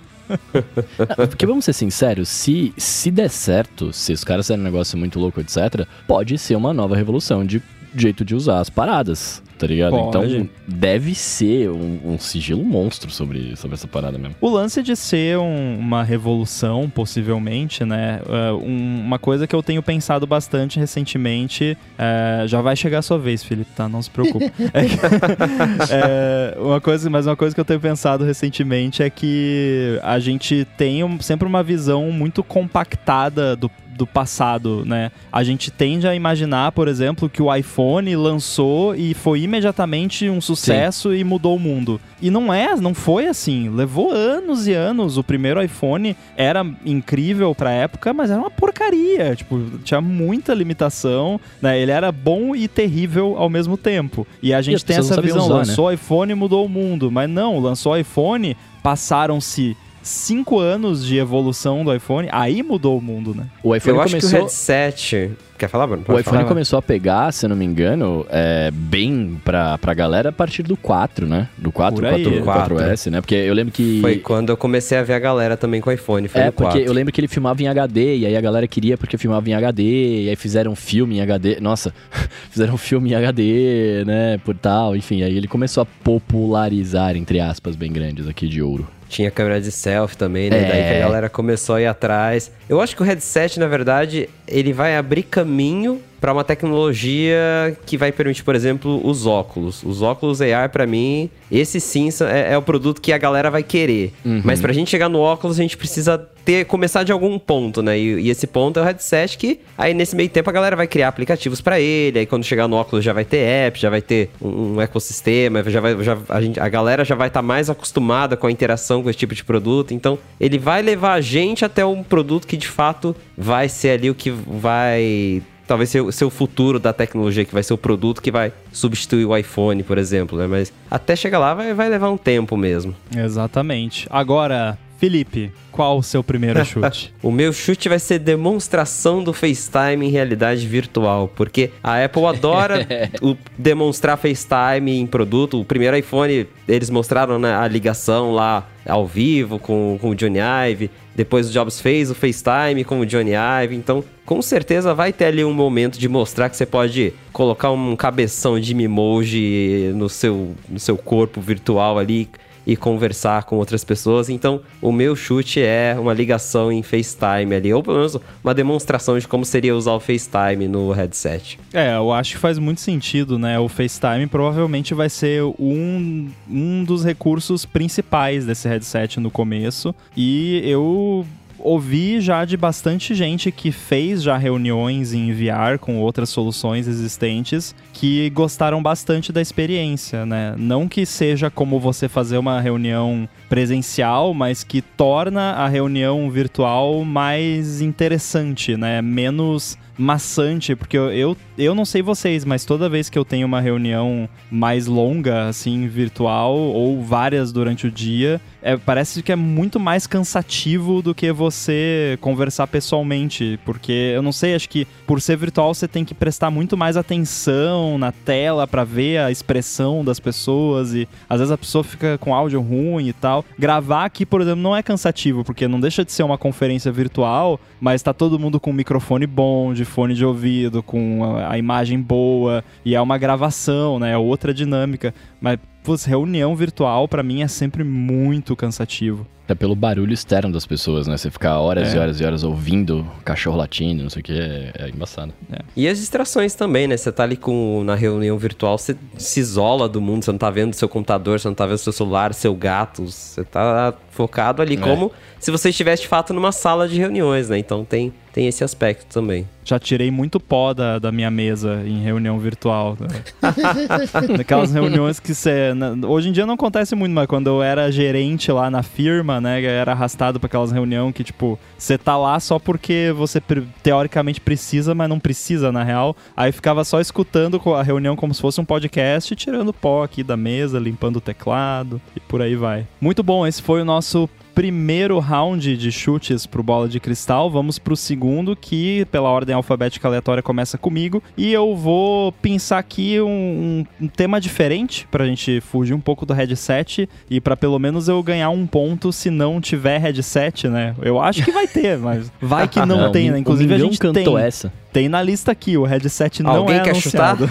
Porque 1.16 1.46
vamos 1.46 1.66
ser 1.66 1.74
sinceros, 1.74 2.30
se, 2.30 2.74
se 2.78 3.12
der 3.12 3.30
certo, 3.30 3.92
se 3.94 4.14
os 4.14 4.24
caras 4.24 4.46
fizerem 4.46 4.62
um 4.62 4.66
negócio 4.66 4.98
muito 4.98 5.20
louco, 5.20 5.40
etc., 5.40 5.86
pode 6.08 6.38
ser 6.38 6.56
uma 6.56 6.74
nova 6.74 6.96
revolução 6.96 7.46
de 7.46 7.62
jeito 7.96 8.24
de 8.26 8.36
usar 8.36 8.60
as 8.60 8.70
paradas, 8.70 9.42
tá 9.58 9.66
ligado? 9.68 9.92
Pode. 9.92 10.08
Então 10.38 10.50
deve 10.68 11.14
ser 11.16 11.70
um, 11.70 12.00
um 12.14 12.20
sigilo 12.20 12.64
monstro 12.64 13.10
sobre, 13.12 13.56
sobre 13.56 13.76
essa 13.76 13.88
parada 13.88 14.18
mesmo. 14.18 14.36
O 14.40 14.50
lance 14.50 14.82
de 14.84 14.96
ser 14.96 15.38
um- 15.38 15.78
uma 15.80 16.04
revolução, 16.04 16.90
possivelmente, 16.90 17.84
né? 17.84 18.22
é, 18.30 18.52
um- 18.54 19.02
uma 19.06 19.18
coisa 19.20 19.46
que 19.48 19.56
eu 19.56 19.62
tenho 19.64 19.82
pensado 19.84 20.26
bastante 20.28 20.80
recentemente. 20.80 21.78
é, 21.98 22.46
já 22.48 22.62
vai 22.62 22.76
chegar 22.76 23.00
a 23.00 23.02
sua 23.02 23.18
vez, 23.18 23.44
Felipe, 23.44 23.72
tá? 23.76 23.90
Não 23.90 24.02
se 24.02 24.10
preocupe. 24.10 24.52
É 24.74 24.86
que- 24.86 24.98
é, 25.92 26.58
uma 26.60 26.80
coisa, 26.82 27.10
mas 27.10 27.26
uma 27.28 27.36
coisa 27.36 27.54
que 27.54 27.60
eu 27.60 27.66
tenho 27.66 27.80
pensado 27.80 28.24
recentemente 28.24 29.04
é 29.04 29.10
que 29.10 30.00
a 30.04 30.20
gente 30.20 30.66
tem 30.78 31.02
sempre 31.20 31.48
uma 31.48 31.64
visão 31.64 32.12
muito 32.12 32.44
compactada 32.44 33.56
do 33.56 33.70
do 34.00 34.08
passado, 34.08 34.84
né? 34.86 35.12
A 35.30 35.44
gente 35.44 35.70
tende 35.70 36.08
a 36.08 36.16
imaginar, 36.16 36.72
por 36.72 36.88
exemplo, 36.88 37.30
que 37.30 37.42
o 37.42 37.54
iPhone 37.54 38.16
lançou 38.16 38.96
e 38.96 39.14
foi 39.14 39.42
imediatamente 39.42 40.30
um 40.30 40.40
sucesso 40.40 41.14
e 41.14 41.22
mudou 41.22 41.58
o 41.58 41.60
mundo. 41.60 42.00
E 42.22 42.32
não 42.32 42.54
é, 42.54 42.74
não 42.78 42.94
foi 42.94 43.28
assim. 43.28 43.70
Levou 43.70 44.12
anos 44.12 44.68
e 44.68 44.74
anos. 44.74 45.18
O 45.18 45.24
primeiro 45.24 45.62
iPhone 45.62 46.16
era 46.38 46.66
incrível 46.86 47.54
pra 47.54 47.72
época, 47.72 48.14
mas 48.14 48.32
era 48.32 48.40
uma 48.40 48.50
porcaria. 48.50 49.36
Tipo, 49.36 49.60
tinha 49.84 50.00
muita 50.00 50.54
limitação, 50.54 51.40
né? 51.62 51.78
Ele 51.78 51.92
era 51.92 52.10
bom 52.10 52.56
e 52.56 52.70
terrível 52.70 53.36
ao 53.38 53.50
mesmo 53.50 53.76
tempo. 53.76 54.26
E 54.42 54.54
a 54.54 54.62
gente 54.62 54.78
as 54.78 54.84
tem 54.84 54.96
essa 54.96 55.22
visão, 55.22 55.46
usar, 55.46 55.50
né? 55.50 55.60
lançou 55.60 55.88
o 55.88 55.92
iPhone 55.92 56.32
e 56.32 56.36
mudou 56.36 56.66
o 56.66 56.70
mundo. 56.70 57.12
Mas 57.12 57.30
não, 57.30 57.60
lançou 57.60 57.92
o 57.92 57.98
iPhone, 57.98 58.56
passaram-se 58.82 59.76
cinco 60.02 60.60
anos 60.60 61.06
de 61.06 61.18
evolução 61.18 61.84
do 61.84 61.94
iPhone, 61.94 62.28
aí 62.32 62.64
mudou 62.64 62.98
o 62.98 63.02
mundo, 63.02 63.34
né? 63.36 63.46
O 63.64 63.76
iPhone 63.76 63.98
Eu 63.98 64.02
acho 64.02 64.16
que 64.18 64.20
o 64.20 64.22
começou... 64.22 64.40
headset. 64.42 65.32
Quer 65.58 65.68
falar, 65.68 65.88
Bruno? 65.88 66.04
O 66.04 66.06
Pode 66.06 66.22
iPhone 66.22 66.38
falar. 66.38 66.48
começou 66.48 66.80
a 66.80 66.82
pegar, 66.82 67.34
se 67.34 67.46
eu 67.46 67.50
não 67.50 67.56
me 67.56 67.66
engano, 67.66 68.26
é, 68.30 68.72
bem 68.72 69.38
pra, 69.44 69.78
pra 69.78 69.94
galera 69.94 70.30
a 70.30 70.32
partir 70.32 70.64
do 70.64 70.78
4, 70.78 71.28
né? 71.28 71.50
Do 71.58 71.70
4, 71.70 71.96
Por 71.98 72.06
aí. 72.06 72.42
4, 72.42 72.76
4S, 72.78 73.12
né? 73.12 73.20
Porque 73.20 73.36
eu 73.36 73.54
lembro 73.54 73.74
que... 73.74 74.00
Foi 74.00 74.16
quando 74.20 74.52
eu 74.52 74.56
comecei 74.58 74.98
a 74.98 75.04
ver 75.04 75.16
a 75.16 75.20
galera 75.20 75.58
também 75.58 75.82
com 75.82 75.92
iPhone. 75.92 76.30
Foi 76.30 76.40
É, 76.40 76.46
no 76.46 76.54
porque 76.54 76.72
4. 76.72 76.82
eu 76.88 76.94
lembro 76.94 77.12
que 77.12 77.20
ele 77.20 77.28
filmava 77.28 77.62
em 77.62 77.68
HD, 77.68 78.20
e 78.20 78.26
aí 78.26 78.38
a 78.38 78.42
galera 78.42 78.66
queria 78.70 78.98
porque 78.98 79.18
filmava 79.18 79.50
em 79.50 79.54
HD, 79.54 80.24
e 80.24 80.30
aí 80.30 80.36
fizeram 80.38 80.72
um 80.72 80.76
filme 80.78 81.18
em 81.18 81.22
HD. 81.22 81.60
Nossa, 81.60 81.94
fizeram 82.50 82.76
um 82.76 82.78
filme 82.78 83.12
em 83.12 83.16
HD, 83.16 84.04
né? 84.08 84.38
Por 84.46 84.56
tal, 84.56 84.96
enfim, 84.96 85.24
aí 85.24 85.36
ele 85.36 85.48
começou 85.48 85.84
a 85.84 85.86
popularizar, 85.86 87.18
entre 87.18 87.42
aspas, 87.42 87.76
bem 87.76 87.92
grandes 87.92 88.30
aqui 88.30 88.48
de 88.48 88.62
ouro. 88.62 88.88
Tinha 89.10 89.32
câmera 89.32 89.60
de 89.60 89.72
selfie 89.72 90.16
também, 90.16 90.50
né? 90.50 90.58
É. 90.58 90.68
Daí 90.68 90.84
que 90.84 90.98
a 90.98 91.08
galera 91.08 91.30
começou 91.30 91.76
a 91.76 91.82
ir 91.82 91.88
atrás. 91.88 92.52
Eu 92.70 92.80
acho 92.80 92.96
que 92.96 93.02
o 93.02 93.06
headset, 93.06 93.60
na 93.60 93.68
verdade, 93.68 94.30
ele 94.48 94.72
vai 94.72 94.96
abrir 94.96 95.24
caminho 95.24 96.00
para 96.20 96.34
uma 96.34 96.44
tecnologia 96.44 97.78
que 97.86 97.98
vai 97.98 98.12
permitir, 98.12 98.44
por 98.44 98.56
exemplo, 98.56 99.02
os 99.06 99.26
óculos. 99.26 99.84
Os 99.84 100.02
óculos 100.02 100.42
AR, 100.42 100.70
para 100.70 100.86
mim, 100.86 101.30
esse 101.52 101.80
sim 101.80 102.10
é, 102.22 102.54
é 102.54 102.58
o 102.58 102.62
produto 102.62 103.02
que 103.02 103.14
a 103.14 103.18
galera 103.18 103.50
vai 103.50 103.64
querer. 103.64 104.14
Mas 104.44 104.60
pra 104.60 104.74
gente 104.74 104.90
chegar 104.90 105.10
no 105.10 105.20
óculos, 105.20 105.60
a 105.60 105.62
gente 105.62 105.78
precisa 105.78 106.18
ter 106.50 106.66
começar 106.66 107.04
de 107.04 107.12
algum 107.12 107.38
ponto, 107.38 107.82
né? 107.82 107.98
E, 108.00 108.22
e 108.22 108.30
esse 108.30 108.48
ponto 108.48 108.80
é 108.80 108.82
o 108.82 108.86
headset 108.86 109.38
que 109.38 109.60
aí 109.78 109.94
nesse 109.94 110.16
meio 110.16 110.30
tempo 110.30 110.50
a 110.50 110.54
galera 110.54 110.76
vai 110.76 110.88
criar 110.88 111.08
aplicativos 111.08 111.62
para 111.62 111.80
ele. 111.80 112.20
Aí 112.20 112.26
quando 112.26 112.44
chegar 112.44 112.68
no 112.68 112.76
óculos 112.76 113.06
já 113.06 113.14
vai 113.14 113.24
ter 113.24 113.38
app, 113.38 113.80
já 113.80 113.90
vai 113.90 114.02
ter 114.02 114.32
um, 114.42 114.76
um 114.76 114.82
ecossistema, 114.82 115.64
já 115.70 115.80
vai, 115.80 116.04
já, 116.04 116.18
a, 116.28 116.42
gente, 116.42 116.60
a 116.60 116.68
galera 116.68 117.06
já 117.06 117.16
vai 117.16 117.28
estar 117.28 117.42
mais 117.42 117.70
acostumada 117.70 118.36
com 118.36 118.48
a 118.48 118.52
interação 118.52 119.04
com 119.04 119.10
esse 119.10 119.20
tipo 119.20 119.36
de 119.36 119.44
produto. 119.44 119.94
Então 119.94 120.18
ele 120.40 120.58
vai 120.58 120.82
levar 120.82 121.14
a 121.14 121.22
gente 121.22 121.64
até 121.64 121.86
um 121.86 122.04
produto 122.04 122.48
que 122.48 122.58
de 122.58 122.68
fato 122.68 123.16
vai 123.38 123.70
ser 123.70 123.92
ali 123.92 124.10
o 124.10 124.16
que 124.16 124.32
vai 124.32 125.44
talvez 125.70 125.92
ser, 125.92 126.12
ser 126.12 126.26
o 126.26 126.32
futuro 126.32 126.80
da 126.80 126.92
tecnologia, 126.92 127.46
que 127.46 127.54
vai 127.54 127.62
ser 127.62 127.76
o 127.76 127.78
produto 127.78 128.24
que 128.24 128.32
vai 128.32 128.52
substituir 128.74 129.24
o 129.24 129.38
iPhone, 129.38 129.84
por 129.84 130.00
exemplo, 130.00 130.36
né? 130.36 130.48
Mas 130.48 130.74
até 130.90 131.16
chegar 131.16 131.38
lá 131.38 131.54
vai, 131.54 131.76
vai 131.76 131.88
levar 131.88 132.10
um 132.10 132.18
tempo 132.18 132.58
mesmo. 132.58 132.96
Exatamente. 133.16 134.08
Agora, 134.10 134.80
Felipe, 135.00 135.50
qual 135.72 135.98
o 135.98 136.04
seu 136.04 136.22
primeiro 136.22 136.64
chute? 136.66 137.14
O 137.24 137.32
meu 137.32 137.54
chute 137.54 137.88
vai 137.88 138.00
ser 138.00 138.20
demonstração 138.20 139.24
do 139.24 139.32
FaceTime 139.32 140.06
em 140.06 140.10
realidade 140.10 140.68
virtual, 140.68 141.32
porque 141.34 141.72
a 141.82 142.04
Apple 142.04 142.26
adora 142.26 142.86
o- 143.22 143.38
demonstrar 143.58 144.18
FaceTime 144.18 144.92
em 145.00 145.08
produto. 145.08 145.60
O 145.60 145.64
primeiro 145.64 145.96
iPhone, 145.96 146.46
eles 146.68 146.90
mostraram 146.90 147.40
né, 147.40 147.56
a 147.56 147.66
ligação 147.68 148.34
lá 148.34 148.68
ao 148.86 149.08
vivo 149.08 149.58
com, 149.58 149.98
com 150.02 150.10
o 150.10 150.16
Johnny 150.16 150.40
Ive. 150.70 150.92
Depois 151.16 151.50
o 151.50 151.52
Jobs 151.54 151.80
fez 151.80 152.12
o 152.12 152.16
FaceTime 152.16 152.84
com 152.84 153.00
o 153.00 153.06
Johnny 153.06 153.32
Ive. 153.64 153.76
Então, 153.78 154.04
com 154.26 154.42
certeza 154.42 154.94
vai 154.94 155.14
ter 155.14 155.26
ali 155.26 155.46
um 155.46 155.54
momento 155.54 155.98
de 155.98 156.10
mostrar 156.10 156.50
que 156.50 156.58
você 156.58 156.66
pode 156.66 157.14
colocar 157.32 157.72
um 157.72 157.96
cabeção 157.96 158.60
de 158.60 158.74
emoji 158.74 159.92
no 159.96 160.10
seu, 160.10 160.56
no 160.68 160.80
seu 160.80 160.98
corpo 160.98 161.40
virtual 161.40 161.98
ali 161.98 162.28
e 162.70 162.76
conversar 162.76 163.46
com 163.46 163.56
outras 163.56 163.84
pessoas. 163.84 164.30
Então, 164.30 164.62
o 164.80 164.92
meu 164.92 165.16
chute 165.16 165.60
é 165.60 165.98
uma 166.00 166.14
ligação 166.14 166.72
em 166.72 166.84
FaceTime 166.84 167.56
ali, 167.56 167.74
ou 167.74 167.82
pelo 167.82 167.98
menos 167.98 168.16
uma 168.44 168.54
demonstração 168.54 169.18
de 169.18 169.28
como 169.28 169.44
seria 169.44 169.76
usar 169.76 169.94
o 169.94 170.00
FaceTime 170.00 170.68
no 170.68 170.92
headset. 170.92 171.60
É, 171.74 171.96
eu 171.96 172.14
acho 172.14 172.34
que 172.34 172.38
faz 172.38 172.60
muito 172.60 172.80
sentido, 172.80 173.40
né? 173.40 173.58
O 173.60 173.68
FaceTime 173.68 174.28
provavelmente 174.28 174.94
vai 174.94 175.10
ser 175.10 175.42
um, 175.58 176.30
um 176.48 176.84
dos 176.84 177.04
recursos 177.04 177.66
principais 177.66 178.46
desse 178.46 178.70
headset 178.70 179.20
no 179.20 179.32
começo. 179.32 179.96
E 180.16 180.62
eu 180.64 181.26
ouvi 181.60 182.22
já 182.22 182.46
de 182.46 182.58
bastante 182.58 183.14
gente 183.14 183.52
que 183.52 183.72
fez 183.72 184.22
já 184.24 184.38
reuniões 184.38 185.14
em 185.14 185.32
VR 185.32 185.78
com 185.80 186.00
outras 186.00 186.30
soluções 186.30 186.88
existentes 186.88 187.76
que 187.94 188.30
gostaram 188.30 188.82
bastante 188.82 189.32
da 189.32 189.42
experiência, 189.42 190.26
né? 190.26 190.56
Não 190.58 190.88
que 190.88 191.06
seja 191.06 191.50
como 191.50 191.80
você 191.80 192.08
fazer 192.08 192.38
uma 192.38 192.60
reunião 192.60 193.28
presencial, 193.48 194.34
mas 194.34 194.64
que 194.64 194.82
torna 194.82 195.54
a 195.54 195.68
reunião 195.68 196.30
virtual 196.30 197.04
mais 197.04 197.82
interessante, 197.82 198.78
né? 198.78 199.02
Menos 199.02 199.78
maçante, 200.00 200.76
porque 200.76 200.98
eu, 200.98 201.12
eu, 201.12 201.38
eu 201.60 201.76
não 201.76 201.84
sei 201.84 202.02
vocês, 202.02 202.46
mas 202.46 202.64
toda 202.64 202.90
vez 202.90 203.10
que 203.10 203.20
eu 203.20 203.26
tenho 203.26 203.46
uma 203.46 203.60
reunião 203.60 204.30
mais 204.50 204.88
longa, 204.88 205.48
assim, 205.48 205.88
virtual, 205.88 206.56
ou 206.56 207.04
várias 207.04 207.52
durante 207.52 207.86
o 207.86 207.92
dia, 207.92 208.40
é, 208.62 208.78
parece 208.78 209.22
que 209.22 209.32
é 209.32 209.36
muito 209.36 209.80
mais 209.80 210.08
cansativo 210.08 211.02
do 211.02 211.14
que 211.14 211.32
você 211.32 212.18
conversar 212.22 212.68
pessoalmente, 212.68 213.60
porque 213.66 213.92
eu 213.92 214.22
não 214.22 214.32
sei, 214.32 214.56
acho 214.56 214.70
que 214.70 214.88
por 215.06 215.22
ser 215.22 215.38
virtual 215.38 215.74
você 215.74 215.88
tem 215.88 216.06
que 216.06 216.14
prestar 216.14 216.50
muito 216.50 216.78
mais 216.78 216.98
atenção 216.98 217.98
na 217.98 218.12
tela 218.12 218.68
para 218.68 218.84
ver 218.84 219.20
a 219.20 219.32
expressão 219.32 220.04
das 220.04 220.20
pessoas 220.20 220.94
e 220.94 221.08
às 221.30 221.40
vezes 221.40 221.52
a 221.52 221.58
pessoa 221.58 221.84
fica 221.84 222.18
com 222.18 222.34
áudio 222.34 222.62
ruim 222.62 223.08
e 223.08 223.14
tal. 223.14 223.44
Gravar 223.58 224.06
aqui, 224.06 224.26
por 224.26 224.42
exemplo, 224.42 224.62
não 224.62 224.76
é 224.76 224.82
cansativo, 224.82 225.44
porque 225.44 225.68
não 225.68 225.80
deixa 225.80 226.06
de 226.06 226.12
ser 226.12 226.24
uma 226.24 226.38
conferência 226.38 226.92
virtual, 226.92 227.60
mas 227.80 228.02
tá 228.02 228.14
todo 228.14 228.40
mundo 228.40 228.60
com 228.60 228.72
um 228.72 228.74
microfone 228.74 229.28
bom, 229.28 229.74
de 229.74 229.86
fone 229.86 230.14
de 230.14 230.26
ouvido, 230.26 230.82
com 230.84 231.38
a, 231.50 231.58
imagem 231.58 232.02
boa, 232.02 232.64
e 232.84 232.96
é 232.96 233.02
uma 233.02 233.18
gravação, 233.18 234.00
né? 234.00 234.12
É 234.12 234.18
outra 234.18 234.54
dinâmica. 234.54 235.14
Mas, 235.42 235.58
putz, 235.84 236.06
reunião 236.06 236.56
virtual 236.56 237.08
pra 237.08 237.24
mim 237.24 237.42
é 237.42 237.48
sempre 237.48 237.84
muito 237.84 238.56
cansativo. 238.56 239.26
Até 239.50 239.56
pelo 239.56 239.74
barulho 239.76 240.14
externo 240.14 240.52
das 240.54 240.64
pessoas, 240.68 241.08
né? 241.08 241.18
Você 241.18 241.32
ficar 241.32 241.58
horas 241.58 241.92
É. 241.92 241.98
e 241.98 242.00
horas 242.00 242.20
e 242.22 242.24
horas 242.24 242.44
ouvindo 242.44 243.04
cachorro 243.26 243.58
latindo, 243.58 244.04
não 244.04 244.10
sei 244.12 244.20
o 244.20 244.24
que, 244.24 244.32
é, 244.32 244.72
é 244.78 244.90
embaçado. 244.90 245.34
E 245.76 245.88
as 245.88 245.98
distrações 245.98 246.54
também, 246.54 246.88
né? 246.88 246.96
Você 246.96 247.12
tá 247.12 247.24
ali 247.24 247.36
com, 247.36 247.82
na 247.84 247.96
reunião 247.96 248.38
virtual, 248.38 248.78
você 248.78 248.96
se 249.18 249.40
isola 249.40 249.90
do 249.90 250.00
mundo, 250.00 250.24
você 250.24 250.32
não 250.32 250.38
tá 250.38 250.52
vendo 250.52 250.76
seu 250.76 250.88
computador, 250.88 251.40
você 251.40 251.48
não 251.48 251.56
tá 251.56 251.66
vendo 251.66 251.80
seu 251.80 251.92
celular, 251.92 252.32
seu 252.36 252.54
gato, 252.54 253.08
você 253.08 253.44
tá 253.44 253.92
focado 254.12 254.62
ali 254.62 254.76
É. 254.76 254.78
como 254.78 255.12
se 255.40 255.50
você 255.50 255.70
estivesse 255.70 256.04
de 256.04 256.08
fato 256.10 256.32
numa 256.32 256.52
sala 256.52 256.88
de 256.88 257.00
reuniões, 257.00 257.50
né? 257.50 257.58
Então 257.58 257.84
tem, 257.86 258.14
tem 258.34 258.48
esse 258.48 258.64
aspecto 258.64 259.08
também. 259.12 259.48
Já 259.64 259.80
tirei 259.80 260.12
muito 260.12 260.40
pó 260.40 260.74
da, 260.74 261.00
da 261.00 261.12
minha 261.12 261.32
mesa 261.32 261.82
em 261.86 262.02
reunião 262.02 262.38
virtual. 262.38 262.98
né? 263.00 263.08
Daquelas 264.38 264.74
reuniões 264.74 265.20
que 265.20 265.34
você. 265.34 265.72
Hoje 266.08 266.30
em 266.30 266.32
dia 266.32 266.46
não 266.46 266.56
acontece 266.56 266.96
muito, 266.96 267.14
mas 267.14 267.28
quando 267.28 267.48
eu 267.48 267.62
era 267.64 267.92
gerente 267.92 268.52
lá 268.52 268.70
na 268.70 268.84
firma, 268.84 269.39
né? 269.40 269.64
Era 269.64 269.92
arrastado 269.92 270.40
pra 270.40 270.48
aquelas 270.48 270.72
reuniões 270.72 271.14
que, 271.14 271.24
tipo, 271.24 271.60
você 271.78 271.98
tá 271.98 272.18
lá 272.18 272.40
só 272.40 272.60
porque 272.60 273.14
você 273.16 273.42
teoricamente 273.84 274.42
precisa, 274.42 274.96
mas 274.96 275.10
não 275.10 275.20
precisa, 275.20 275.72
na 275.72 275.84
real. 275.84 276.16
Aí 276.36 276.52
ficava 276.52 276.84
só 276.84 277.00
escutando 277.00 277.62
a 277.74 277.84
reunião 277.84 278.16
como 278.16 278.34
se 278.34 278.42
fosse 278.42 278.60
um 278.60 278.66
podcast, 278.66 279.36
tirando 279.36 279.74
pó 279.74 280.04
aqui 280.04 280.24
da 280.24 280.38
mesa, 280.38 280.80
limpando 280.80 281.18
o 281.18 281.22
teclado 281.22 282.02
e 282.16 282.20
por 282.20 282.42
aí 282.42 282.56
vai. 282.56 282.88
Muito 283.00 283.24
bom, 283.24 283.46
esse 283.46 283.62
foi 283.62 283.82
o 283.82 283.86
nosso 283.86 284.30
primeiro 284.60 285.20
round 285.20 285.78
de 285.78 285.90
chutes 285.90 286.46
pro 286.46 286.62
Bola 286.62 286.90
de 286.90 287.00
Cristal. 287.00 287.50
Vamos 287.50 287.80
pro 287.80 287.96
segundo, 287.96 288.58
que 288.58 289.06
pela 289.10 289.30
ordem 289.30 289.56
alfabética 289.56 290.06
aleatória 290.06 290.44
começa 290.44 290.78
comigo. 290.78 291.24
E 291.38 291.54
eu 291.54 291.78
vou 291.78 292.34
pensar 292.34 292.78
aqui 292.78 293.22
um, 293.22 293.86
um- 294.02 294.08
tema 294.10 294.42
diferente 294.42 295.08
pra 295.10 295.26
gente 295.26 295.62
fugir 295.62 295.94
um 295.94 296.00
pouco 296.02 296.26
do 296.26 296.34
headset 296.34 297.08
e 297.30 297.40
pra 297.40 297.56
pelo 297.56 297.80
menos 297.80 298.10
eu 298.10 298.22
ganhar 298.22 298.50
um 298.50 298.68
ponto 298.68 299.14
se 299.14 299.30
não 299.30 299.62
tiver 299.62 299.98
headset, 299.98 300.68
né? 300.68 300.94
Eu 301.02 301.22
acho 301.22 301.42
que 301.42 301.52
vai 301.54 301.66
ter, 301.66 301.98
mas 301.98 302.30
vai 302.42 302.68
que 302.68 302.86
não, 302.86 303.10
tem, 303.14 303.30
o 303.30 303.34
né? 303.34 303.40
Inclusive 303.40 303.74
a 303.74 303.78
gente 303.78 303.98
cantou 303.98 304.36
tem. 304.36 304.44
essa. 304.44 304.74
Tem 304.92 305.08
na 305.08 305.22
lista 305.22 305.52
aqui, 305.52 305.78
o 305.78 305.84
headset 305.84 306.42
não 306.42 306.52
Alguém 306.52 306.78
é 306.78 306.80
quer 306.82 306.92
anunciado. 306.92 307.50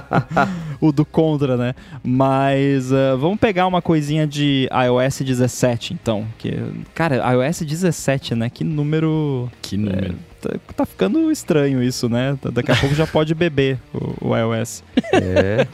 o 0.80 0.90
do 0.90 1.04
contra, 1.04 1.56
né? 1.56 1.74
Mas 2.02 2.92
ah, 2.92 3.14
vamos 3.16 3.38
pegar 3.38 3.66
uma 3.66 3.82
coisinha 3.82 4.26
de 4.26 4.68
iOS 4.72 5.20
17, 5.20 5.94
então. 5.94 6.26
Que, 6.38 6.58
cara, 6.94 7.16
iOS 7.32 7.60
17, 7.60 8.34
né? 8.34 8.48
Que 8.48 8.64
número. 8.64 9.50
Que 9.60 9.76
número. 9.76 10.14
Tá, 10.40 10.50
tá 10.78 10.86
ficando 10.86 11.30
estranho 11.30 11.82
isso, 11.82 12.08
né? 12.08 12.36
Daqui 12.52 12.72
a 12.72 12.76
pouco 12.76 12.94
já 12.94 13.06
pode 13.06 13.34
beber 13.34 13.78
o, 13.94 14.30
o 14.30 14.36
iOS. 14.36 14.82
É. 15.12 15.66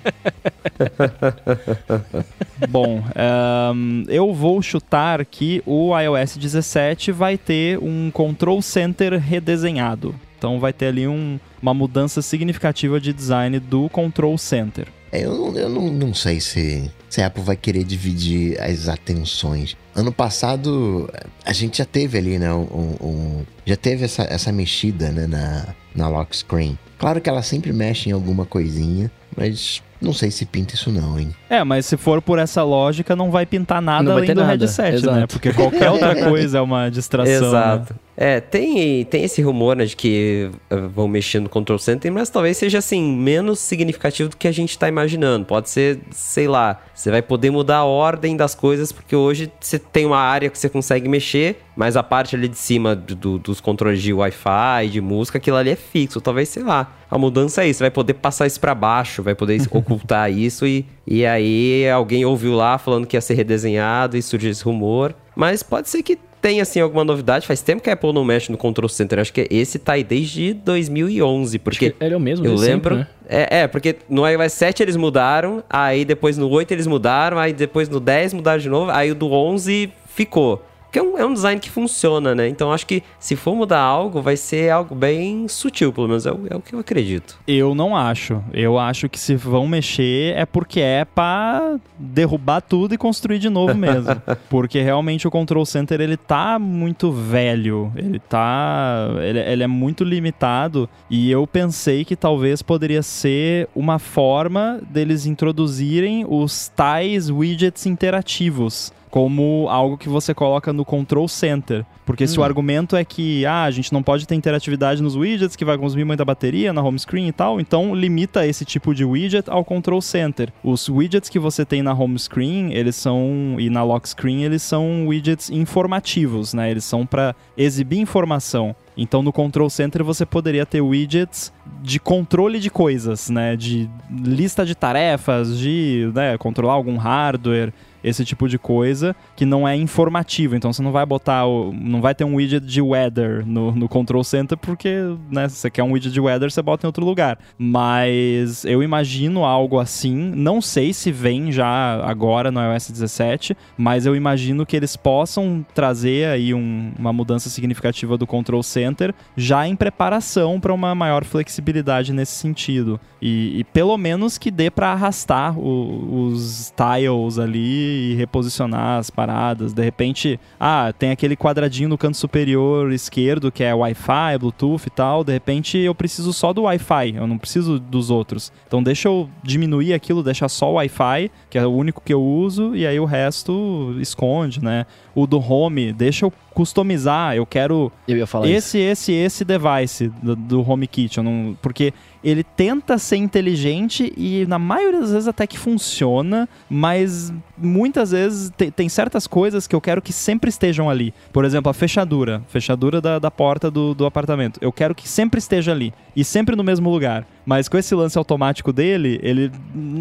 Bom, 2.69 3.03
ahn, 3.15 4.05
eu 4.09 4.35
vou 4.35 4.61
chutar 4.61 5.25
que 5.25 5.63
o 5.65 5.99
iOS 5.99 6.37
17 6.37 7.13
vai 7.13 7.39
ter 7.39 7.79
um 7.79 8.11
Control 8.11 8.61
Center 8.61 9.19
redesenhado. 9.19 10.15
Então 10.39 10.61
vai 10.61 10.73
ter 10.73 10.87
ali 10.87 11.07
um- 11.09 11.39
uma 11.61 11.75
mudança 11.75 12.23
significativa 12.23 13.01
de 13.01 13.13
design 13.13 13.59
do 13.59 13.89
Control 13.89 14.39
Center. 14.39 14.87
É, 15.11 15.25
eu 15.25 15.35
não, 15.35 15.57
eu 15.57 15.69
não, 15.69 15.91
não 15.91 16.15
sei 16.15 16.39
se, 16.39 16.91
se 17.09 17.21
a 17.23 17.27
Apple 17.27 17.43
vai 17.43 17.57
querer 17.57 17.83
dividir 17.83 18.61
as 18.61 18.89
atenções. 18.89 19.75
Ano 19.95 20.13
passado, 20.13 21.11
a 21.45 21.53
gente 21.53 21.79
já 21.79 21.85
teve 21.85 22.19
ali, 22.19 22.39
né? 22.39 22.53
Um, 22.53 22.95
um- 23.01 23.43
já 23.67 23.75
teve 23.77 24.05
essa, 24.05 24.23
essa 24.25 24.53
mexida 24.53 25.11
né, 25.11 25.27
na, 25.27 25.67
na 25.95 26.09
lock 26.09 26.37
screen. 26.37 26.79
Claro 26.99 27.21
que 27.21 27.29
ela 27.29 27.43
sempre 27.43 27.73
mexe 27.73 28.11
em 28.11 28.13
alguma 28.13 28.45
coisinha, 28.45 29.11
mas 29.37 29.83
Não 30.01 30.13
sei 30.13 30.31
se 30.31 30.45
pinta 30.47 30.75
isso 30.77 30.93
não, 30.93 31.19
hein? 31.19 31.35
É, 31.51 31.65
mas 31.65 31.85
se 31.87 31.97
for 31.97 32.23
por 32.23 32.39
essa 32.39 32.63
lógica, 32.63 33.17
não 33.17 33.33
vai 33.33 33.45
pintar 33.45 33.83
nada 33.83 34.03
Não 34.05 34.13
vai 34.13 34.19
além 34.19 34.27
ter 34.29 34.35
do 34.35 34.43
nada, 34.43 34.53
headset, 34.53 34.91
né? 34.93 34.95
exato. 34.97 35.33
Porque 35.35 35.53
qualquer 35.53 35.91
outra 35.91 36.15
coisa 36.29 36.59
é 36.59 36.61
uma 36.61 36.89
distração. 36.89 37.51
né? 37.53 37.85
É, 38.21 38.41
tem, 38.41 39.05
tem 39.05 39.23
esse 39.23 39.41
rumor, 39.41 39.77
né, 39.77 39.85
de 39.85 39.95
que 39.95 40.51
eh, 40.69 40.77
vão 40.93 41.07
mexer 41.07 41.39
no 41.39 41.49
Control 41.49 41.79
Center, 41.79 42.13
mas 42.13 42.29
talvez 42.29 42.57
seja, 42.57 42.79
assim, 42.79 43.01
menos 43.01 43.61
significativo 43.61 44.29
do 44.31 44.37
que 44.37 44.49
a 44.49 44.53
gente 44.53 44.77
tá 44.77 44.89
imaginando. 44.89 45.45
Pode 45.47 45.71
ser, 45.71 46.01
sei 46.11 46.49
lá, 46.49 46.83
você 46.93 47.13
vai 47.13 47.23
poder 47.23 47.53
mudar 47.53 47.77
a 47.77 47.85
ordem 47.85 48.37
das 48.37 48.57
coisas, 48.57 48.91
porque 48.91 49.15
hoje 49.15 49.53
você 49.61 49.79
tem 49.79 50.05
uma 50.05 50.19
área 50.19 50.51
que 50.51 50.59
você 50.59 50.69
consegue 50.69 51.09
mexer, 51.09 51.61
mas 51.77 51.97
a 51.97 52.03
parte 52.03 52.35
ali 52.35 52.49
de 52.49 52.59
cima 52.59 52.97
do- 52.97 53.15
do- 53.15 53.39
dos 53.39 53.61
controles 53.61 54.03
de 54.03 54.13
Wi-Fi, 54.13 54.89
de 54.91 55.01
música, 55.01 55.39
aquilo 55.39 55.57
ali 55.57 55.71
é 55.71 55.77
fixo. 55.77 56.21
Talvez, 56.21 56.49
sei 56.49 56.65
lá, 56.65 56.93
a 57.09 57.17
mudança 57.17 57.63
é 57.63 57.69
isso. 57.69 57.79
Você 57.79 57.85
vai 57.85 57.91
poder 57.93 58.15
passar 58.15 58.49
isso 58.49 58.59
pra 58.59 58.75
baixo, 58.75 59.23
vai 59.23 59.37
poder 59.37 59.63
ocultar 59.71 60.29
isso 60.33 60.67
e, 60.67 60.85
e 61.07 61.25
aí 61.25 61.89
alguém 61.89 62.25
ouviu 62.25 62.55
lá 62.57 62.79
falando 62.79 63.07
que 63.07 63.17
ia 63.17 63.21
ser 63.21 63.35
redesenhado 63.35 64.17
e 64.17 64.23
surgiu 64.23 64.51
esse 64.51 64.65
rumor. 64.65 65.15
Mas 65.37 65.63
pode 65.63 65.89
ser 65.89 66.03
que 66.03 66.19
tenha, 66.41 66.63
assim, 66.63 66.81
alguma 66.81 67.05
novidade. 67.05 67.47
Faz 67.47 67.61
tempo 67.61 67.83
que 67.83 67.91
a 67.91 67.93
Apple 67.93 68.13
não 68.13 68.25
mexe 68.25 68.51
no 68.51 68.59
Control 68.59 68.89
Center. 68.89 69.19
Acho 69.19 69.33
que 69.33 69.47
esse 69.51 69.79
tá 69.79 69.93
aí 69.95 70.05
desde 70.05 70.55
2011, 70.55 71.59
porque... 71.59 71.95
Ele 72.01 72.15
é 72.15 72.17
o 72.17 72.21
mesmo 72.21 72.47
Eu 72.47 72.55
de 72.55 72.61
sempre, 72.61 72.95
lembro. 72.95 72.97
né? 72.97 73.07
É, 73.29 73.61
é, 73.61 73.67
porque 73.67 73.97
no 74.09 74.27
iOS 74.27 74.53
7 74.53 74.83
eles 74.83 74.97
mudaram, 74.97 75.63
aí 75.69 76.05
depois 76.05 76.39
no 76.39 76.49
8 76.49 76.73
eles 76.73 76.87
mudaram, 76.87 77.39
aí 77.39 77.53
depois 77.53 77.89
no 77.89 78.01
10 78.01 78.33
mudaram 78.33 78.59
de 78.59 78.69
novo, 78.71 78.91
aí 78.91 79.11
o 79.11 79.15
do 79.15 79.31
11 79.31 79.93
ficou. 80.07 80.65
Porque 80.89 80.99
é 80.99 81.03
um, 81.03 81.19
é 81.19 81.27
um 81.27 81.35
design 81.35 81.61
que 81.61 81.69
funciona, 81.69 82.35
né? 82.35 82.49
Então 82.49 82.73
acho 82.73 82.87
que 82.87 83.03
se 83.21 83.37
for 83.37 83.55
mudar 83.55 83.81
algo, 83.81 84.23
vai 84.23 84.37
ser 84.37 84.71
algo 84.71 84.95
bem 84.95 85.47
sutil, 85.47 85.93
pelo 85.93 86.09
menos 86.09 86.25
é 86.25 86.33
o, 86.33 86.41
é 86.49 86.57
o 86.57 86.61
que 86.61 86.75
eu 86.75 86.79
acredito. 86.79 87.39
Eu 87.47 87.75
não 87.75 87.95
acho. 87.95 88.43
Eu 88.55 88.79
acho 88.79 89.07
que 89.07 89.19
se 89.19 89.37
vão 89.37 89.67
mexer 89.67 90.35
é 90.35 90.47
porque 90.47 90.81
é 90.81 91.05
pra 91.05 91.77
derrubar 91.99 92.63
tudo 92.63 92.95
e 92.95 92.99
construir 92.99 93.39
de 93.39 93.51
novo 93.51 93.75
mesmo. 93.75 94.17
porque 94.49 94.81
realmente 94.81 95.29
o 95.29 95.31
Control 95.31 95.67
Center 95.67 96.01
ele 96.01 96.17
tá 96.17 96.59
muito 96.59 97.13
velho. 97.13 97.93
Ele 97.95 98.19
tá. 98.19 99.09
Ele, 99.21 99.41
ele 99.41 99.63
é 99.63 99.67
muito 99.67 100.05
limitado. 100.05 100.89
E 101.11 101.31
eu 101.31 101.47
pensei 101.47 102.03
que 102.03 102.17
talvez 102.17 102.63
poderia 102.63 103.03
ser 103.03 103.69
uma 103.75 103.99
forma 103.99 104.81
deles 104.89 105.27
introduzirem 105.27 106.25
os 106.27 106.69
tais 106.69 107.29
widgets 107.29 107.85
interativos. 107.85 108.91
Como 109.11 109.67
algo 109.69 109.97
que 109.97 110.09
você 110.09 110.35
coloca 110.35 110.73
no 110.73 110.85
Control 110.85 111.29
Center. 111.29 111.85
Porque 112.09 112.27
se 112.27 112.41
o 112.41 112.43
argumento 112.43 112.97
é 112.97 113.05
que 113.05 113.45
ah, 113.45 113.65
a 113.65 113.71
gente 113.71 113.93
não 113.93 114.03
pode 114.03 114.27
ter 114.27 114.35
interatividade 114.35 115.03
nos 115.03 115.15
widgets, 115.15 115.55
que 115.55 115.65
vai 115.65 115.77
consumir 115.77 116.05
muita 116.05 116.25
bateria 116.25 116.73
na 116.73 116.83
home 116.83 116.99
screen 116.99 117.29
e 117.29 117.33
tal, 117.33 117.61
então 117.61 117.95
limita 117.95 118.47
esse 118.47 118.65
tipo 118.65 118.95
de 118.95 119.05
widget 119.05 119.51
ao 119.51 119.63
Control 119.63 120.01
Center. 120.01 120.51
Os 120.65 120.89
widgets 120.89 121.29
que 121.29 121.39
você 121.39 121.67
tem 121.67 121.83
na 121.83 121.93
home 121.93 122.19
screen, 122.19 122.73
eles 122.73 122.97
são 122.97 123.57
e 123.59 123.69
na 123.69 123.83
lock 123.83 124.09
screen, 124.09 124.43
eles 124.43 124.63
são 124.63 125.07
widgets 125.07 125.51
informativos, 125.51 126.55
né? 126.55 126.71
Eles 126.71 126.85
são 126.85 127.05
para 127.05 127.35
exibir 127.57 127.99
informação. 127.99 128.75
Então 128.97 129.23
no 129.23 129.33
Control 129.33 129.69
Center 129.69 130.03
você 130.03 130.25
poderia 130.25 130.65
ter 130.65 130.81
widgets 130.81 131.53
de 131.83 132.01
controle 132.01 132.59
de 132.59 132.71
coisas, 132.71 133.29
né? 133.29 133.55
De 133.55 133.89
lista 134.11 134.65
de 134.65 134.75
tarefas, 134.75 135.59
de 135.59 136.11
né, 136.15 136.37
controlar 136.39 136.73
algum 136.73 136.97
hardware, 136.97 137.73
esse 138.03 138.25
tipo 138.25 138.49
de 138.49 138.59
coisa 138.59 139.15
que 139.37 139.45
não 139.45 139.67
é 139.67 139.77
informativo. 139.77 140.55
Então 140.57 140.73
você 140.73 140.83
não 140.83 140.93
vai 140.93 141.05
botar, 141.07 141.47
o, 141.47 141.73
não 141.73 142.01
vai 142.01 142.15
ter 142.15 142.25
um 142.25 142.35
widget 142.37 142.65
de 142.67 142.81
weather 142.81 143.45
no, 143.47 143.73
no 143.73 143.89
Control 143.89 144.23
Center 144.25 144.57
porque, 144.57 144.95
né, 145.31 145.49
se 145.49 145.57
você 145.57 145.71
quer 145.71 145.83
um 145.83 145.93
widget 145.93 146.13
de 146.13 146.21
weather, 146.21 146.51
você 146.51 146.63
bota 146.63 146.87
em 146.87 146.89
outro 146.89 147.05
lugar. 147.05 147.39
Mas 147.59 148.65
eu 148.65 148.83
imagino 148.83 149.45
algo 149.45 149.79
assim. 149.79 150.15
Não 150.35 150.61
sei 150.61 150.93
se 150.93 151.11
vem 151.13 151.51
já 151.53 152.01
agora 152.05 152.51
no 152.51 152.61
iOS 152.61 152.91
17, 152.91 153.57
mas 153.77 154.07
eu 154.07 154.15
imagino 154.17 154.67
que 154.67 154.77
eles 154.77 154.97
possam 154.97 155.65
trazer 155.75 156.29
aí 156.29 156.53
um- 156.55 156.93
uma 156.99 157.13
mudança 157.13 157.49
significativa 157.49 158.17
do 158.19 158.27
Control 158.27 158.63
Center 158.63 159.15
já 159.37 159.67
em 159.67 159.75
preparação 159.77 160.61
para 160.61 160.73
uma 160.73 160.95
maior 160.95 161.25
flexibilidade 161.25 162.13
nesse 162.13 162.33
sentido. 162.33 163.01
E, 163.21 163.59
e 163.61 163.65
pelo 163.65 163.97
menos 163.97 164.39
que 164.39 164.51
dê 164.51 164.71
para 164.71 164.93
arrastar 164.93 165.59
o- 165.59 166.27
os 166.29 166.73
tiles 166.77 167.39
ali 167.39 167.88
e 167.89 168.15
reposicionar 168.15 168.99
as 168.99 169.11
paradas. 169.11 169.73
De 169.73 169.83
repente, 169.83 170.39
ah, 170.59 170.93
tem 170.97 171.11
aquele 171.11 171.37
quadradinho 171.37 171.89
no 171.89 171.99
canto 171.99 172.17
superior 172.17 172.93
esquerdo 172.93 173.51
que 173.51 173.65
é 173.65 173.75
Wi-Fi, 173.75 174.39
Bluetooth 174.39 174.87
e 174.87 174.91
tal. 174.91 175.25
De 175.25 175.33
repente 175.33 175.79
eu 175.79 175.95
preciso 175.95 176.33
só 176.33 176.53
do 176.53 176.63
Wi-Fi, 176.63 177.17
eu 177.17 177.27
não 177.27 177.39
preciso 177.39 177.79
dos 177.79 178.11
outros. 178.11 178.53
Então 178.67 178.83
deixa 178.83 179.09
eu 179.09 179.29
diminuir 179.43 179.95
aquilo, 179.95 180.23
deixar 180.23 180.49
só 180.49 180.71
o 180.71 180.75
Wi-Fi, 180.75 181.31
que 181.49 181.59
é 181.59 181.67
o 181.67 181.71
único 181.71 182.03
que 182.05 182.13
eu 182.13 182.23
uso, 182.23 182.75
e 182.75 182.87
aí 182.87 183.01
o 183.01 183.05
resto 183.05 183.97
esconde, 184.01 184.63
né? 184.63 184.87
O 185.15 185.27
do 185.27 185.39
Home, 185.39 185.93
deixa 185.93 186.27
eu 186.27 186.33
customizar, 186.59 187.37
eu 187.37 187.47
quero 187.47 187.93
Eu 188.09 188.17
isso. 188.49 188.57
esse, 188.59 188.79
esse, 188.81 189.13
esse 189.13 189.45
device 189.45 190.09
do, 190.21 190.35
do 190.35 190.69
HomeKit, 190.69 191.21
não, 191.23 191.57
porque 191.63 191.95
ele 192.23 192.43
tenta 192.43 192.99
ser 192.99 193.15
inteligente 193.17 194.13
e 194.17 194.45
na 194.49 194.59
maioria 194.59 194.99
das 195.01 195.13
vezes 195.13 195.29
até 195.29 195.47
que 195.47 195.57
funciona, 195.57 196.49
mas 196.69 197.33
muitas 197.57 198.11
vezes 198.11 198.51
te- 198.57 198.73
tem 198.73 198.89
certas 198.89 199.29
coisas 199.29 199.69
que 199.69 199.75
eu 199.77 199.81
quero 199.81 200.03
que 200.03 200.13
sempre 200.13 200.51
estejam 200.51 200.91
ali. 200.91 201.15
Por 201.33 201.45
exemplo, 201.45 201.71
a 201.71 201.75
fechadura, 201.75 202.43
fechadura 202.49 203.01
da, 203.01 203.21
da 203.21 203.31
porta 203.31 203.71
do, 203.71 203.95
do 203.95 204.05
apartamento. 204.05 204.59
Eu 204.61 204.73
quero 204.73 204.97
que 204.97 205.09
sempre 205.09 205.39
esteja 205.39 205.71
ali 205.71 205.95
e 206.17 206.25
sempre 206.25 206.57
no 206.57 206.65
mesmo 206.65 206.91
lugar. 206.91 207.25
Mas 207.49 207.67
com 207.67 207.79
esse 207.79 207.95
lance 207.95 208.19
automático 208.19 208.75
dele, 208.75 209.19
ele 209.23 209.51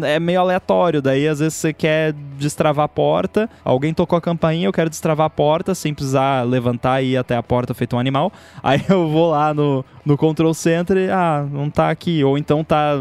é 0.02 0.20
meio 0.20 0.38
aleatório. 0.38 1.00
Daí 1.00 1.26
às 1.26 1.38
vezes 1.38 1.54
você 1.54 1.72
quer 1.72 2.12
destravar 2.12 2.84
a 2.84 2.88
porta, 2.88 3.48
alguém 3.64 3.94
tocou 3.94 4.18
a 4.18 4.20
campainha, 4.20 4.66
eu 4.66 4.72
quero 4.72 4.90
destravar 4.90 5.28
a 5.28 5.30
porta 5.30 5.74
sem 5.74 5.94
precisar 5.94 6.42
levantar 6.42 7.00
e 7.00 7.12
ir 7.12 7.16
até 7.16 7.38
a 7.38 7.42
porta 7.42 7.72
feito 7.72 7.96
um 7.96 7.98
animal. 7.98 8.30
Aí 8.62 8.84
eu 8.86 9.08
vou 9.08 9.30
lá 9.30 9.54
no, 9.54 9.82
no 10.04 10.14
control 10.14 10.52
center 10.52 10.98
e, 10.98 11.10
ah, 11.10 11.48
não 11.50 11.70
tá 11.70 11.88
aqui. 11.88 12.22
Ou 12.22 12.36
então 12.36 12.62
tá, 12.62 12.92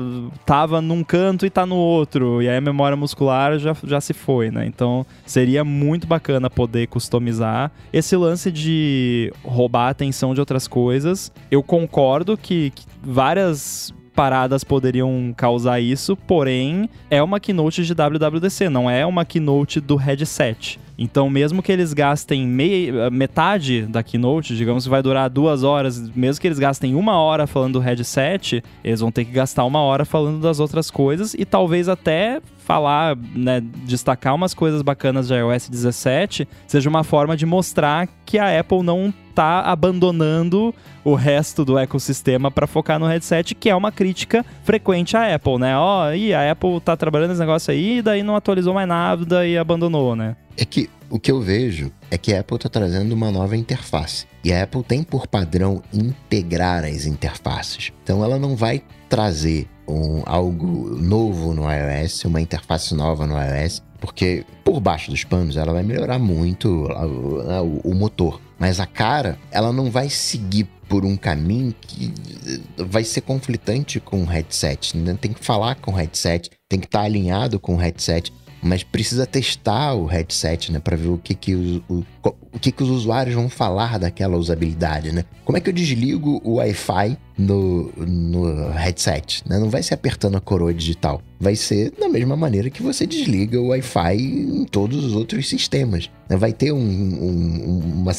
tava 0.45 0.79
num 0.79 1.03
canto 1.03 1.45
e 1.45 1.49
tá 1.49 1.65
no 1.65 1.75
outro. 1.75 2.41
E 2.41 2.47
aí 2.47 2.55
a 2.55 2.61
memória 2.61 2.95
muscular 2.95 3.59
já, 3.59 3.75
já 3.83 3.99
se 3.99 4.13
foi, 4.13 4.49
né? 4.49 4.65
Então 4.65 5.05
seria 5.25 5.65
muito 5.65 6.07
bacana 6.07 6.49
poder 6.49 6.87
customizar. 6.87 7.69
Esse 7.91 8.15
lance 8.15 8.49
de 8.49 9.33
roubar 9.43 9.87
a 9.87 9.89
atenção 9.89 10.33
de 10.33 10.39
outras 10.39 10.69
coisas, 10.69 11.33
eu 11.51 11.61
concordo 11.61 12.37
que, 12.37 12.69
que 12.69 12.85
várias 13.03 13.93
paradas 14.17 14.63
poderiam 14.63 15.31
causar 15.37 15.79
isso, 15.79 16.17
porém 16.17 16.89
é 17.07 17.21
uma 17.21 17.39
keynote 17.39 17.85
de 17.85 17.93
WWDC, 17.93 18.67
não 18.67 18.89
é 18.89 19.05
uma 19.05 19.23
keynote 19.23 19.79
do 19.79 19.95
headset. 19.95 20.79
Então, 20.97 21.29
mesmo 21.29 21.61
que 21.61 21.71
eles 21.71 21.93
gastem 21.93 22.47
mei- 22.47 22.91
metade 23.11 23.83
da 23.83 24.01
keynote, 24.01 24.55
digamos 24.55 24.85
que 24.85 24.89
vai 24.89 25.03
durar 25.03 25.29
duas 25.29 25.61
horas, 25.61 26.09
mesmo 26.15 26.41
que 26.41 26.47
eles 26.47 26.57
gastem 26.57 26.95
uma 26.95 27.19
hora 27.19 27.45
falando 27.45 27.73
do 27.73 27.79
headset, 27.79 28.63
eles 28.83 28.99
vão 29.01 29.11
ter 29.11 29.23
que 29.23 29.29
gastar 29.31 29.63
uma 29.65 29.81
hora 29.81 30.03
falando 30.03 30.39
das 30.41 30.59
outras 30.59 30.89
coisas 30.89 31.35
e 31.35 31.45
talvez 31.45 31.87
até 31.87 32.41
falar, 32.57 33.15
né, 33.35 33.61
destacar 33.85 34.33
umas 34.33 34.55
coisas 34.55 34.81
bacanas 34.81 35.27
de 35.27 35.35
iOS 35.35 35.69
17 35.69 36.47
seja 36.65 36.89
uma 36.89 37.03
forma 37.03 37.37
de 37.37 37.45
mostrar 37.45 38.09
que 38.25 38.39
a 38.39 38.59
Apple 38.59 38.81
não 38.81 39.13
tá 39.37 39.61
abandonando 39.61 40.73
o 41.03 41.13
resto 41.13 41.63
do 41.63 41.77
ecossistema 41.77 42.49
para 42.49 42.65
focar 42.65 42.97
no 42.97 43.05
headset, 43.05 43.53
que 43.53 43.69
é 43.69 43.75
uma 43.75 43.91
crítica 43.91 44.43
frequente 44.63 45.15
à 45.15 45.35
Apple, 45.35 45.59
né? 45.59 45.77
Ó, 45.77 46.11
e 46.11 46.33
a 46.33 46.51
Apple 46.51 46.81
tá 46.81 46.97
trabalhando 46.97 47.29
nesse 47.29 47.41
negócio 47.41 47.71
aí, 47.71 47.99
e 47.99 48.01
daí 48.01 48.23
não 48.23 48.35
atualizou 48.35 48.73
mais 48.73 48.87
nada 48.87 49.45
e 49.45 49.55
abandonou, 49.55 50.15
né? 50.15 50.35
É 50.57 50.65
que 50.65 50.89
o 51.07 51.19
que 51.19 51.31
eu 51.31 51.39
vejo 51.39 51.91
é 52.09 52.17
que 52.17 52.33
a 52.33 52.39
Apple 52.39 52.55
está 52.55 52.67
trazendo 52.67 53.13
uma 53.13 53.29
nova 53.29 53.55
interface. 53.55 54.25
E 54.43 54.51
a 54.51 54.63
Apple 54.63 54.81
tem 54.81 55.03
por 55.03 55.27
padrão 55.27 55.83
integrar 55.93 56.83
as 56.83 57.05
interfaces. 57.05 57.91
Então 58.03 58.23
ela 58.23 58.39
não 58.39 58.55
vai 58.55 58.81
trazer 59.07 59.67
um, 59.87 60.21
algo 60.25 60.89
novo 60.95 61.53
no 61.53 61.63
iOS, 61.71 62.25
uma 62.25 62.41
interface 62.41 62.93
nova 62.93 63.25
no 63.25 63.35
iOS, 63.35 63.81
porque 63.99 64.45
por 64.63 64.79
baixo 64.79 65.11
dos 65.11 65.23
panos 65.23 65.57
ela 65.57 65.73
vai 65.73 65.83
melhorar 65.83 66.19
muito 66.19 66.85
o, 66.85 67.91
o 67.91 67.95
motor. 67.95 68.41
Mas 68.59 68.79
a 68.79 68.85
cara, 68.85 69.37
ela 69.51 69.71
não 69.71 69.89
vai 69.89 70.09
seguir 70.09 70.67
por 70.87 71.05
um 71.05 71.15
caminho 71.15 71.73
que 71.79 72.13
eh, 72.47 72.83
vai 72.83 73.03
ser 73.03 73.21
conflitante 73.21 73.99
com 73.99 74.23
o 74.23 74.25
headset. 74.25 74.97
Né? 74.97 75.17
Tem 75.19 75.33
que 75.33 75.43
falar 75.43 75.75
com 75.75 75.91
o 75.91 75.95
headset, 75.95 76.49
tem 76.67 76.79
que 76.79 76.85
estar 76.85 77.01
alinhado 77.01 77.59
com 77.59 77.75
o 77.75 77.77
headset. 77.77 78.33
Mas 78.61 78.83
precisa 78.83 79.25
testar 79.25 79.93
o 79.93 80.05
headset, 80.05 80.71
né, 80.71 80.79
para 80.79 80.95
ver 80.95 81.09
o 81.09 81.17
que 81.17 81.33
que 81.33 81.55
os, 81.55 81.81
o, 81.89 82.03
o 82.51 82.59
que 82.59 82.71
que 82.71 82.83
os 82.83 82.89
usuários 82.89 83.35
vão 83.35 83.49
falar 83.49 83.99
daquela 83.99 84.37
usabilidade, 84.37 85.11
né? 85.11 85.23
Como 85.45 85.57
é 85.57 85.61
que 85.61 85.69
eu 85.69 85.73
desligo 85.73 86.41
o 86.43 86.55
Wi-Fi 86.55 87.17
no, 87.37 87.91
no 87.95 88.69
headset? 88.71 89.43
Né? 89.47 89.59
Não 89.59 89.69
vai 89.69 89.81
ser 89.81 89.93
apertando 89.93 90.35
a 90.35 90.41
coroa 90.41 90.73
digital, 90.73 91.21
vai 91.39 91.55
ser 91.55 91.91
da 91.91 92.09
mesma 92.09 92.35
maneira 92.35 92.69
que 92.69 92.83
você 92.83 93.05
desliga 93.05 93.59
o 93.61 93.67
Wi-Fi 93.67 94.15
em 94.15 94.65
todos 94.65 95.05
os 95.05 95.13
outros 95.13 95.47
sistemas. 95.47 96.09
Né? 96.29 96.35
Vai 96.35 96.51
ter 96.51 96.71
um, 96.71 96.79
um, 96.79 97.79
uma, 98.01 98.11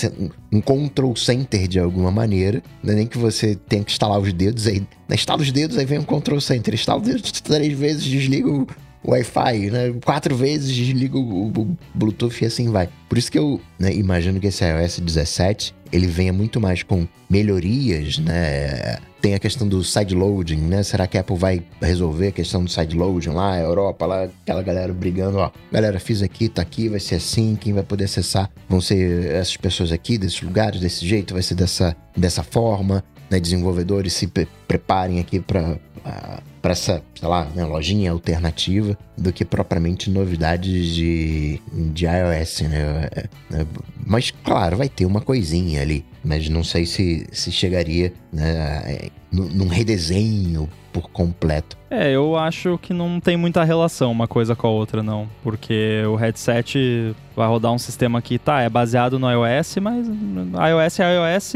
um 0.53 0.61
control 0.61 1.15
center 1.17 1.69
de 1.69 1.79
alguma 1.79 2.11
maneira, 2.11 2.63
né? 2.83 2.95
nem 2.95 3.07
que 3.07 3.19
você 3.19 3.55
tenha 3.55 3.85
que 3.85 3.91
instalar 3.91 4.19
os 4.19 4.33
dedos 4.33 4.67
aí. 4.67 4.87
Instala 5.11 5.43
os 5.43 5.53
dedos, 5.53 5.77
aí 5.77 5.85
vem 5.85 5.99
um 5.99 6.05
control 6.05 6.41
center. 6.41 6.75
Instala 6.75 7.01
os 7.01 7.09
dedos 7.09 7.31
três 7.41 7.77
vezes, 7.77 8.05
desliga 8.05 8.49
o 8.49 8.67
Wi-Fi, 9.09 9.71
né? 9.71 9.95
Quatro 10.05 10.37
vezes 10.37 10.75
desliga 10.75 11.17
o, 11.17 11.49
o, 11.49 11.77
Bluetooth 11.95 12.43
e 12.43 12.47
assim 12.47 12.71
vai. 12.71 12.89
Por 13.09 13.17
isso 13.17 13.33
que 13.33 13.39
eu 13.39 13.61
né, 13.79 13.93
imagino 13.95 14.39
que 14.39 14.49
esse 14.49 14.65
iOS 14.65 15.01
17 15.01 15.75
ele 15.91 16.07
venha 16.07 16.33
muito 16.33 16.61
mais 16.61 16.83
com 16.83 17.07
melhorias, 17.31 18.19
né? 18.19 18.99
Tem 19.21 19.35
a 19.35 19.39
questão 19.39 19.67
do 19.67 19.83
sideloading, 19.83 20.61
né? 20.61 20.83
Será 20.83 21.07
que 21.07 21.17
a 21.17 21.23
Apple 21.23 21.37
vai 21.37 21.63
resolver 21.81 22.29
a 22.29 22.33
questão 22.33 22.63
do 22.63 22.71
sideloading 22.71 23.31
lá, 23.31 23.59
Europa, 23.59 24.07
lá, 24.07 24.29
aquela 24.43 24.63
galera 24.63 24.93
brigando, 24.93 25.39
ó. 25.39 25.51
Galera, 25.73 25.99
fiz 25.99 26.23
aqui, 26.23 26.49
tá 26.49 26.63
aqui, 26.63 26.89
vai 26.89 27.01
ser 27.01 27.17
assim, 27.17 27.57
quem 27.59 27.73
vai 27.73 27.83
poder 27.83 28.05
acessar 28.05 28.51
vão 28.69 28.81
ser 28.81 29.31
essas 29.31 29.57
pessoas 29.57 29.91
aqui, 29.91 30.19
desses 30.19 30.41
lugares, 30.43 30.81
desse 30.81 31.07
jeito, 31.07 31.35
vai 31.35 31.43
ser 31.43 31.55
dessa, 31.55 31.97
dessa 32.17 32.43
forma, 32.43 33.03
né? 33.31 33.41
Desenvolvedores 33.41 34.13
se 34.13 34.27
pre 34.27 34.47
preparem 34.69 35.19
aqui 35.19 35.41
para 35.41 35.79
para 36.61 36.73
essa, 36.73 37.03
sei 37.15 37.29
lá, 37.29 37.45
né, 37.55 37.65
lojinha 37.65 38.11
alternativa 38.11 38.97
do 39.17 39.33
que 39.33 39.45
propriamente 39.45 40.11
novidades 40.11 40.95
de, 40.95 41.61
de 41.93 42.07
iOS, 42.07 42.61
né? 42.63 43.09
É, 43.15 43.29
é, 43.55 43.67
mas, 44.07 44.31
claro, 44.31 44.77
vai 44.77 44.89
ter 44.89 45.07
uma 45.07 45.21
coisinha 45.21 45.83
ali, 45.83 46.05
mas 46.25 46.49
não 46.49 46.65
sei 46.65 46.87
se, 46.87 47.27
se 47.33 47.53
chegaria 47.53 48.13
né, 48.33 49.09
num 49.31 49.69
redesenho 49.69 50.69
por 50.93 51.11
completo. 51.11 51.77
É, 51.91 52.11
eu 52.11 52.37
acho 52.37 52.79
que 52.79 52.93
não 52.93 53.21
tem 53.21 53.37
muita 53.37 53.65
relação 53.65 54.11
uma 54.11 54.27
coisa 54.27 54.55
com 54.55 54.67
a 54.67 54.71
outra, 54.71 55.03
não. 55.03 55.29
Porque 55.43 56.03
o 56.07 56.17
headset 56.17 57.15
vai 57.35 57.49
rodar 57.49 57.73
um 57.73 57.79
sistema 57.79 58.21
que, 58.21 58.39
tá, 58.39 58.61
é 58.61 58.69
baseado 58.69 59.19
no 59.19 59.31
iOS, 59.31 59.77
mas 59.77 60.07
iOS 60.07 61.01
é 61.01 61.35
iOS, 61.35 61.53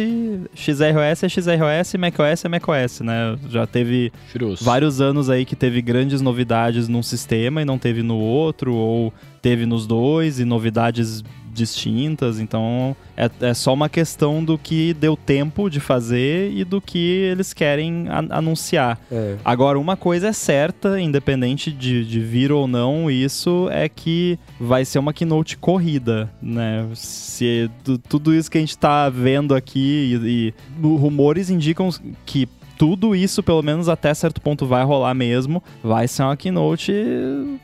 XROS 0.54 1.22
é 1.22 1.28
XROS, 1.28 1.94
macOS 1.98 2.44
é 2.44 2.48
macOS, 2.48 3.00
né? 3.00 3.38
Já 3.48 3.66
teve 3.66 4.12
vários 4.60 5.00
anos 5.00 5.30
aí 5.30 5.44
que 5.44 5.56
teve 5.56 5.80
grandes 5.82 6.20
novidades 6.20 6.88
num 6.88 7.02
sistema 7.02 7.62
e 7.62 7.64
não 7.64 7.78
teve 7.78 8.02
no 8.02 8.16
outro, 8.16 8.74
ou 8.74 9.12
teve 9.40 9.66
nos 9.66 9.86
dois 9.86 10.38
e 10.38 10.44
novidades 10.44 11.22
distintas, 11.52 12.40
então 12.40 12.96
é, 13.16 13.30
é 13.40 13.54
só 13.54 13.74
uma 13.74 13.88
questão 13.88 14.42
do 14.42 14.56
que 14.56 14.94
deu 14.94 15.16
tempo 15.16 15.68
de 15.68 15.80
fazer 15.80 16.50
e 16.50 16.64
do 16.64 16.80
que 16.80 16.98
eles 16.98 17.52
querem 17.52 18.06
anunciar. 18.30 18.98
É. 19.10 19.36
Agora, 19.44 19.78
uma 19.78 19.96
coisa 19.96 20.28
é 20.28 20.32
certa, 20.32 20.98
independente 20.98 21.70
de, 21.70 22.04
de 22.04 22.20
vir 22.20 22.50
ou 22.50 22.66
não, 22.66 23.10
isso 23.10 23.68
é 23.70 23.88
que 23.88 24.38
vai 24.58 24.84
ser 24.84 24.98
uma 24.98 25.12
keynote 25.12 25.58
corrida, 25.58 26.32
né? 26.40 26.88
Se 26.94 27.70
tudo 28.08 28.34
isso 28.34 28.50
que 28.50 28.56
a 28.56 28.60
gente 28.60 28.78
tá 28.78 29.08
vendo 29.10 29.54
aqui 29.54 30.18
e, 30.24 30.54
e 30.80 30.86
rumores 30.96 31.50
indicam 31.50 31.90
que 32.24 32.48
tudo 32.82 33.14
isso, 33.14 33.44
pelo 33.44 33.62
menos 33.62 33.88
até 33.88 34.12
certo 34.12 34.40
ponto, 34.40 34.66
vai 34.66 34.82
rolar 34.82 35.14
mesmo. 35.14 35.62
Vai 35.84 36.08
ser 36.08 36.24
uma 36.24 36.36
keynote 36.36 36.92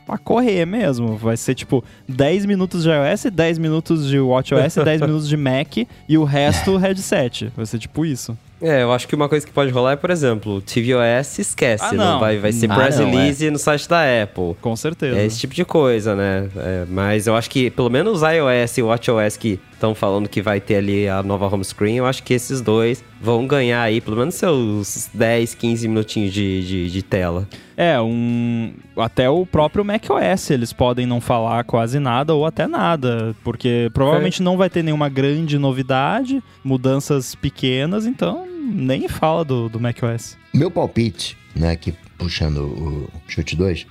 a 0.07 0.17
correr 0.17 0.65
mesmo. 0.65 1.17
Vai 1.17 1.37
ser 1.37 1.57
tipo 1.57 1.83
10 2.09 2.47
minutos 2.47 2.85
de 2.85 2.89
iOS, 2.89 3.25
10 3.25 3.59
minutos 3.59 4.09
de 4.09 4.21
WatchOS, 4.21 4.77
10 4.85 5.01
minutos 5.01 5.29
de 5.29 5.37
Mac 5.37 5.79
e 6.09 6.17
o 6.17 6.23
resto 6.23 6.77
headset. 6.77 7.51
Vai 7.57 7.67
ser 7.67 7.81
tipo 7.81 8.07
isso. 8.07 8.39
É, 8.63 8.85
eu 8.85 8.93
acho 8.93 9.09
que 9.09 9.15
uma 9.17 9.29
coisa 9.29 9.45
que 9.45 9.53
pode 9.53 9.73
rolar 9.73 9.93
é, 9.93 9.97
por 9.97 10.11
exemplo, 10.11 10.61
tvOS 10.61 11.41
esquece, 11.41 11.85
ah, 11.85 11.93
não. 11.93 12.13
não. 12.13 12.21
vai, 12.21 12.39
vai 12.39 12.53
ser 12.53 12.71
ah, 12.71 12.75
press 12.77 12.99
release 12.99 13.45
é. 13.45 13.51
no 13.51 13.59
site 13.59 13.89
da 13.89 14.03
Apple. 14.23 14.55
Com 14.61 14.77
certeza. 14.77 15.19
É 15.19 15.27
esse 15.27 15.41
tipo 15.41 15.53
de 15.53 15.65
coisa, 15.65 16.15
né? 16.15 16.49
É, 16.57 16.85
mas 16.89 17.27
eu 17.27 17.35
acho 17.35 17.51
que 17.51 17.71
pelo 17.71 17.91
menos 17.91 18.23
iOS 18.23 18.79
e 18.79 18.83
WatchOS 18.83 19.37
que 19.37 19.59
estão 19.79 19.95
falando 19.95 20.29
que 20.29 20.43
vai 20.43 20.61
ter 20.61 20.77
ali 20.77 21.09
a 21.09 21.23
nova 21.23 21.47
home 21.47 21.65
screen, 21.65 21.97
eu 21.97 22.07
acho 22.07 22.23
que 22.23 22.35
esses 22.35 22.61
dois 22.61 23.03
vão 23.21 23.47
ganhar 23.47 23.81
aí 23.81 24.01
pelo 24.01 24.17
menos 24.17 24.35
seus 24.35 25.09
10, 25.15 25.55
15 25.55 25.89
minutinhos 25.89 26.35
de, 26.35 26.67
de, 26.67 26.91
de 26.91 27.03
tela. 27.03 27.49
É, 27.77 27.99
um. 28.01 28.73
Até 28.97 29.31
o 29.31 29.47
próprio 29.47 29.85
macOS 29.85 30.51
eles 30.51 30.73
podem 30.73 31.07
não 31.07 31.21
falar 31.21 31.63
quase 31.63 32.01
nada 32.01 32.35
ou 32.35 32.45
até 32.45 32.67
nada, 32.67 33.35
porque 33.45 33.89
provavelmente 33.95 34.43
é. 34.43 34.45
não 34.45 34.57
vai 34.57 34.69
ter 34.69 34.83
nenhuma 34.83 35.09
grande 35.09 35.57
novidade, 35.59 36.43
mudanças 36.65 37.37
pequenas, 37.37 38.05
então 38.05 38.47
nem 38.61 39.09
fala 39.09 39.45
do, 39.45 39.69
do 39.69 39.81
macOS. 39.81 40.37
Meu 40.53 40.71
palpite, 40.71 41.37
né, 41.55 41.71
aqui 41.71 41.95
puxando 42.19 42.59
o 42.59 43.09
chute 43.29 43.55
2, 43.55 43.87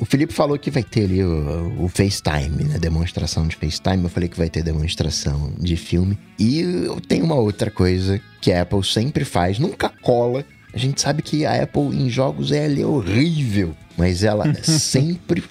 o 0.00 0.06
Felipe 0.06 0.32
falou 0.32 0.58
que 0.58 0.70
vai 0.70 0.82
ter 0.82 1.04
ali 1.04 1.22
o, 1.22 1.84
o, 1.84 1.88
FaceTime, 1.88 2.64
né? 2.64 2.78
Demonstração 2.78 3.46
de 3.46 3.54
FaceTime. 3.54 4.04
Eu 4.04 4.08
falei 4.08 4.28
que 4.30 4.38
vai 4.38 4.48
ter 4.48 4.62
demonstração 4.62 5.52
de 5.58 5.76
filme. 5.76 6.18
E 6.38 6.64
tem 7.06 7.22
uma 7.22 7.34
outra 7.34 7.70
coisa 7.70 8.20
que 8.40 8.50
a 8.50 8.62
Apple 8.62 8.82
sempre 8.82 9.26
faz, 9.26 9.58
nunca 9.58 9.90
cola, 10.00 10.44
a 10.72 10.78
gente 10.78 11.00
sabe 11.00 11.20
que 11.20 11.44
a 11.44 11.62
Apple 11.62 11.94
em 11.94 12.08
jogos 12.08 12.52
ela 12.52 12.80
é 12.80 12.86
horrível, 12.86 13.76
mas 13.96 14.22
ela 14.24 14.52
sempre 14.62 15.44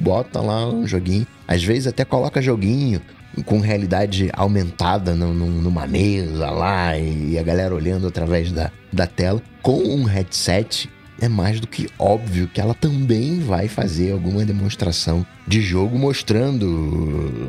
bota 0.00 0.40
lá 0.40 0.66
um 0.68 0.86
joguinho. 0.86 1.26
Às 1.46 1.62
vezes 1.62 1.86
até 1.86 2.04
coloca 2.04 2.40
joguinho 2.42 3.00
com 3.44 3.58
realidade 3.58 4.30
aumentada 4.32 5.14
numa 5.14 5.86
mesa 5.86 6.50
lá 6.50 6.96
e 6.98 7.38
a 7.38 7.42
galera 7.42 7.74
olhando 7.74 8.06
através 8.06 8.50
da, 8.52 8.70
da 8.92 9.06
tela. 9.06 9.42
Com 9.62 9.82
um 9.82 10.04
headset, 10.04 10.88
é 11.20 11.28
mais 11.28 11.60
do 11.60 11.66
que 11.66 11.88
óbvio 11.98 12.48
que 12.48 12.60
ela 12.60 12.74
também 12.74 13.40
vai 13.40 13.68
fazer 13.68 14.12
alguma 14.12 14.44
demonstração 14.44 15.24
de 15.46 15.60
jogo 15.60 15.98
mostrando 15.98 17.42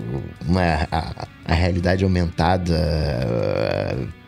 uma, 0.48 0.88
a, 0.92 1.28
a 1.46 1.54
realidade 1.54 2.04
aumentada 2.04 2.74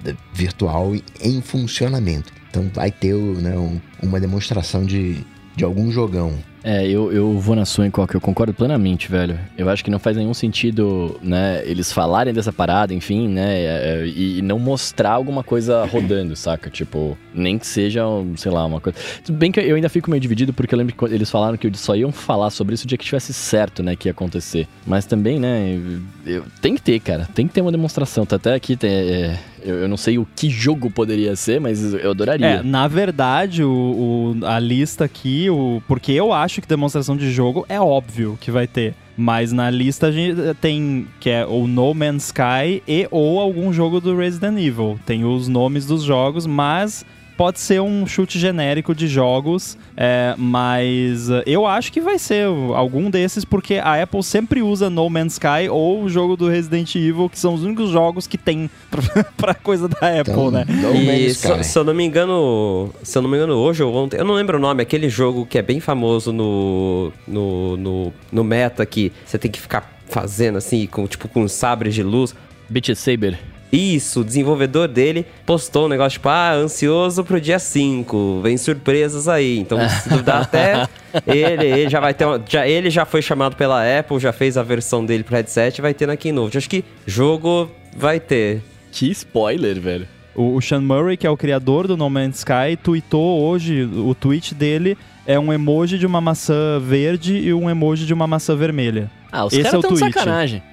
uh, 0.05 0.15
virtual 0.33 0.93
em 1.21 1.41
funcionamento. 1.41 2.31
Então 2.49 2.69
vai 2.73 2.91
ter 2.91 3.13
né, 3.13 3.57
um, 3.57 3.79
uma 4.01 4.19
demonstração 4.19 4.83
de, 4.85 5.23
de 5.55 5.63
algum 5.63 5.91
jogão. 5.91 6.33
É, 6.69 6.85
eu, 6.85 7.13
eu 7.13 7.39
vou 7.39 7.55
na 7.55 7.63
sua 7.63 7.87
em 7.87 7.91
que 7.91 7.97
eu 7.97 8.19
concordo 8.19 8.53
plenamente, 8.53 9.09
velho. 9.09 9.39
Eu 9.57 9.69
acho 9.69 9.81
que 9.81 9.89
não 9.89 9.99
faz 9.99 10.17
nenhum 10.17 10.33
sentido, 10.33 11.17
né, 11.23 11.61
eles 11.63 11.93
falarem 11.93 12.33
dessa 12.33 12.51
parada, 12.51 12.93
enfim, 12.93 13.29
né, 13.29 13.61
é, 13.61 13.65
é, 13.65 14.05
e, 14.05 14.39
e, 14.39 14.41
não 14.41 14.59
mostrar 14.59 15.11
alguma 15.11 15.45
coisa 15.45 15.85
rodando, 15.85 16.35
saca? 16.35 16.69
Tipo, 16.69 17.17
nem 17.33 17.57
que 17.57 17.65
seja, 17.65 18.03
sei 18.35 18.51
lá, 18.51 18.65
uma 18.65 18.81
coisa. 18.81 18.99
Tudo 19.23 19.37
bem 19.37 19.49
que 19.49 19.61
eu 19.61 19.77
ainda 19.77 19.87
fico 19.87 20.11
meio 20.11 20.19
dividido, 20.19 20.51
porque 20.51 20.75
eu 20.75 20.77
lembro 20.77 20.93
que 20.93 21.05
eles 21.05 21.31
falaram 21.31 21.55
que 21.55 21.71
só 21.77 21.95
iam 21.95 22.11
falar 22.11 22.49
sobre 22.49 22.75
isso 22.75 22.83
o 22.83 22.87
dia 22.87 22.97
que 22.97 23.05
tivesse 23.05 23.33
certo, 23.33 23.81
né, 23.81 23.95
que 23.95 24.09
ia 24.09 24.11
acontecer. 24.11 24.67
Mas 24.85 25.05
também, 25.05 25.39
né, 25.39 25.79
eu, 26.25 26.43
tem 26.61 26.75
que 26.75 26.81
ter, 26.81 26.99
cara, 26.99 27.29
tem 27.33 27.47
que 27.47 27.53
ter 27.53 27.61
uma 27.61 27.71
demonstração. 27.71 28.25
Tá 28.25 28.35
até 28.35 28.53
aqui, 28.53 28.75
tem, 28.75 28.91
é, 28.91 29.39
eu, 29.61 29.75
eu, 29.79 29.87
não 29.87 29.97
sei 29.97 30.17
o 30.17 30.27
que 30.35 30.49
jogo 30.49 30.89
poderia 30.89 31.35
ser, 31.35 31.59
mas 31.59 31.93
eu 31.93 32.11
adoraria. 32.11 32.47
É, 32.47 32.63
na 32.63 32.87
verdade, 32.87 33.63
o, 33.63 34.35
o, 34.41 34.45
a 34.45 34.59
lista 34.59 35.05
aqui, 35.05 35.49
o, 35.49 35.81
porque 35.87 36.11
eu 36.11 36.31
acho 36.31 36.61
que 36.61 36.67
demonstração 36.67 37.15
de 37.15 37.31
jogo 37.31 37.65
é 37.67 37.79
óbvio 37.79 38.37
que 38.39 38.51
vai 38.51 38.67
ter. 38.67 38.93
Mas 39.17 39.51
na 39.51 39.69
lista 39.71 40.07
a 40.07 40.11
gente 40.11 40.39
tem 40.61 41.07
que 41.19 41.29
é 41.29 41.43
o 41.43 41.65
No 41.67 41.91
Man's 41.95 42.25
Sky 42.25 42.83
e 42.87 43.07
ou 43.09 43.39
algum 43.39 43.73
jogo 43.73 43.99
do 43.99 44.15
Resident 44.15 44.59
Evil. 44.59 44.99
Tem 45.07 45.25
os 45.25 45.47
nomes 45.47 45.87
dos 45.87 46.03
jogos, 46.03 46.45
mas 46.45 47.03
pode 47.37 47.59
ser 47.59 47.79
um 47.79 48.05
chute 48.07 48.39
genérico 48.39 48.95
de 48.95 49.07
jogos, 49.07 49.77
é, 49.95 50.33
mas 50.37 51.29
uh, 51.29 51.43
eu 51.45 51.67
acho 51.67 51.93
que 51.93 52.01
vai 52.01 52.17
ser 52.17 52.47
algum 52.73 53.11
desses, 53.11 53.45
porque 53.45 53.75
a 53.75 54.01
Apple 54.01 54.23
sempre 54.23 54.63
usa 54.63 54.89
No 54.89 55.07
Man's 55.07 55.33
Sky 55.33 55.69
ou 55.69 56.03
o 56.03 56.09
jogo 56.09 56.35
do 56.35 56.49
Resident 56.49 56.95
Evil, 56.95 57.29
que 57.29 57.37
são 57.37 57.53
os 57.53 57.63
únicos 57.63 57.91
jogos 57.91 58.25
que 58.25 58.37
tem 58.37 58.69
pra, 59.37 59.53
coisa 59.53 59.87
da 59.87 60.19
Apple, 60.19 60.33
então, 60.33 60.51
né? 60.51 60.65
No 60.67 60.95
e 60.95 61.33
se, 61.33 61.63
se, 61.63 61.77
eu 61.77 61.83
não 61.83 61.93
me 61.93 62.03
engano, 62.03 62.91
se 63.03 63.15
eu 63.15 63.21
não 63.21 63.29
me 63.29 63.37
engano, 63.37 63.53
hoje 63.53 63.83
ou 63.83 63.93
ontem, 63.93 64.17
eu 64.17 64.25
não 64.25 64.33
lembro 64.33 64.57
o 64.57 64.59
nome, 64.59 64.81
aquele 64.81 65.07
jogo 65.07 65.45
que 65.45 65.59
é 65.59 65.61
bem 65.61 65.79
famoso 65.79 66.33
no, 66.33 67.13
no, 67.27 67.77
no, 67.77 68.13
no 68.31 68.43
meta 68.43 68.85
que 68.85 69.13
você 69.23 69.37
tem 69.37 69.51
que 69.51 69.61
ficar 69.61 69.99
fazendo 70.09 70.57
assim, 70.57 70.87
com, 70.87 71.05
tipo, 71.05 71.27
com 71.27 71.47
sabres 71.47 71.93
de 71.93 72.01
luz. 72.01 72.33
Beat 72.69 72.95
Saber. 72.95 73.37
Isso, 73.71 74.21
o 74.21 74.23
desenvolvedor 74.23 74.87
dele 74.87 75.25
postou 75.45 75.85
um 75.85 75.89
negócio 75.89 76.17
tipo, 76.17 76.29
ah, 76.29 76.53
ansioso 76.53 77.23
pro 77.23 77.39
dia 77.41 77.59
5, 77.59 78.39
vem 78.41 78.57
surpresas 78.57 79.27
aí. 79.27 79.59
Então, 79.59 79.77
se 79.89 80.07
duvidar 80.09 80.41
até, 80.43 80.87
ele, 81.25 81.65
ele 81.65 81.89
já 81.89 81.99
vai 81.99 82.13
ter 82.13 82.25
uma, 82.25 82.41
já 82.47 82.67
Ele 82.67 82.89
já 82.89 83.05
foi 83.05 83.21
chamado 83.21 83.55
pela 83.55 83.81
Apple, 83.99 84.19
já 84.19 84.31
fez 84.31 84.57
a 84.57 84.63
versão 84.63 85.05
dele 85.05 85.23
pro 85.23 85.35
headset 85.35 85.81
vai 85.81 85.93
ter 85.93 86.05
na 86.07 86.15
Keynote. 86.15 86.57
Acho 86.57 86.69
que 86.69 86.83
jogo 87.05 87.69
vai 87.95 88.19
ter. 88.19 88.61
Que 88.91 89.09
spoiler, 89.11 89.79
velho. 89.81 90.07
O, 90.33 90.55
o 90.55 90.61
Sean 90.61 90.81
Murray, 90.81 91.17
que 91.17 91.27
é 91.27 91.29
o 91.29 91.35
criador 91.35 91.87
do 91.87 91.97
No 91.97 92.09
Man's 92.09 92.37
Sky, 92.37 92.77
tweetou 92.81 93.41
hoje, 93.43 93.83
o 93.83 94.15
tweet 94.15 94.55
dele 94.55 94.97
é 95.25 95.37
um 95.37 95.51
emoji 95.51 95.97
de 95.97 96.05
uma 96.05 96.21
maçã 96.21 96.79
verde 96.79 97.35
e 97.37 97.53
um 97.53 97.69
emoji 97.69 98.05
de 98.05 98.13
uma 98.13 98.25
maçã 98.27 98.55
vermelha. 98.55 99.11
Ah, 99.29 99.45
os 99.45 99.51
Esse 99.51 99.63
caras 99.63 99.73
é 99.73 99.77
o 99.77 99.79
estão 99.81 99.93
de 99.93 99.99
tweet. 99.99 100.13
sacanagem. 100.13 100.63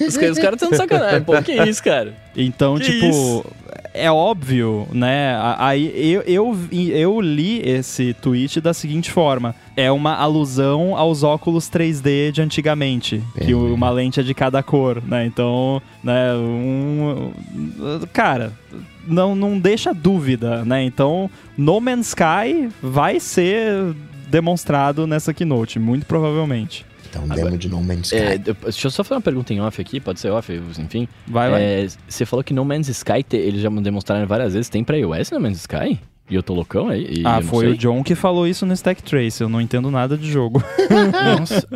Os 0.00 0.16
caras 0.16 0.38
estão 0.38 0.70
de 0.70 0.76
sacanagem. 0.76 1.22
Pô, 1.22 1.40
que 1.42 1.52
isso, 1.52 1.82
cara? 1.82 2.14
Então, 2.36 2.76
Que 2.76 2.84
tipo, 2.84 3.06
isso? 3.06 3.44
é 3.92 4.10
óbvio, 4.10 4.88
né? 4.92 5.36
Aí 5.58 5.92
eu, 6.12 6.22
eu, 6.22 6.58
eu 6.72 7.20
li 7.20 7.60
esse 7.60 8.12
tweet 8.14 8.60
da 8.60 8.74
seguinte 8.74 9.10
forma: 9.10 9.54
é 9.76 9.90
uma 9.90 10.14
alusão 10.14 10.96
aos 10.96 11.22
óculos 11.22 11.70
3D 11.70 12.32
de 12.32 12.42
antigamente, 12.42 13.22
que 13.40 13.54
uma 13.54 13.90
lente 13.90 14.20
é 14.20 14.22
de 14.22 14.34
cada 14.34 14.62
cor, 14.62 15.02
né? 15.06 15.24
Então, 15.26 15.80
né, 16.02 16.34
um. 16.34 17.32
Cara. 18.12 18.52
Não, 19.06 19.36
não 19.36 19.58
deixa 19.58 19.92
dúvida, 19.92 20.64
né? 20.64 20.82
Então, 20.82 21.30
No 21.58 21.78
Man's 21.78 22.08
Sky 22.08 22.70
vai 22.82 23.20
ser 23.20 23.94
demonstrado 24.30 25.06
nessa 25.06 25.34
keynote, 25.34 25.78
muito 25.78 26.06
provavelmente. 26.06 26.86
Então, 27.22 27.28
demo 27.28 27.56
de 27.58 27.68
No 27.68 27.82
Man's 27.82 28.06
Sky. 28.06 28.16
É, 28.16 28.34
eu- 28.44 28.54
deixa 28.54 28.86
eu 28.86 28.90
só 28.90 29.04
fazer 29.04 29.14
uma 29.14 29.20
pergunta 29.20 29.52
em 29.52 29.60
off 29.60 29.80
aqui, 29.80 30.00
pode 30.00 30.18
ser 30.20 30.30
off, 30.30 30.52
enfim. 30.78 31.06
Vai, 31.26 31.50
vai. 31.50 31.62
É, 31.62 31.86
você 32.08 32.24
falou 32.26 32.42
que 32.42 32.52
No 32.54 32.64
Man's 32.64 32.88
Sky, 32.88 33.22
te- 33.22 33.36
eles 33.36 33.60
já 33.60 33.68
demonstraram 33.68 34.26
várias 34.26 34.54
vezes, 34.54 34.68
tem 34.68 34.82
pra 34.84 34.96
iOS 34.96 35.30
No 35.30 35.40
Man's 35.40 35.58
Sky? 35.60 35.98
E 36.30 36.34
eu 36.34 36.42
tô 36.42 36.54
loucão 36.54 36.88
aí? 36.88 37.22
ah, 37.22 37.42
foi 37.42 37.66
o 37.66 37.70
sei? 37.70 37.78
John 37.78 38.02
que 38.02 38.14
falou 38.14 38.48
isso 38.48 38.64
no 38.64 38.72
Stack 38.72 39.02
Trace. 39.02 39.42
Eu 39.42 39.48
não 39.48 39.60
entendo 39.60 39.90
nada 39.90 40.16
de 40.16 40.30
jogo. 40.30 40.62
Nossa. 41.38 41.66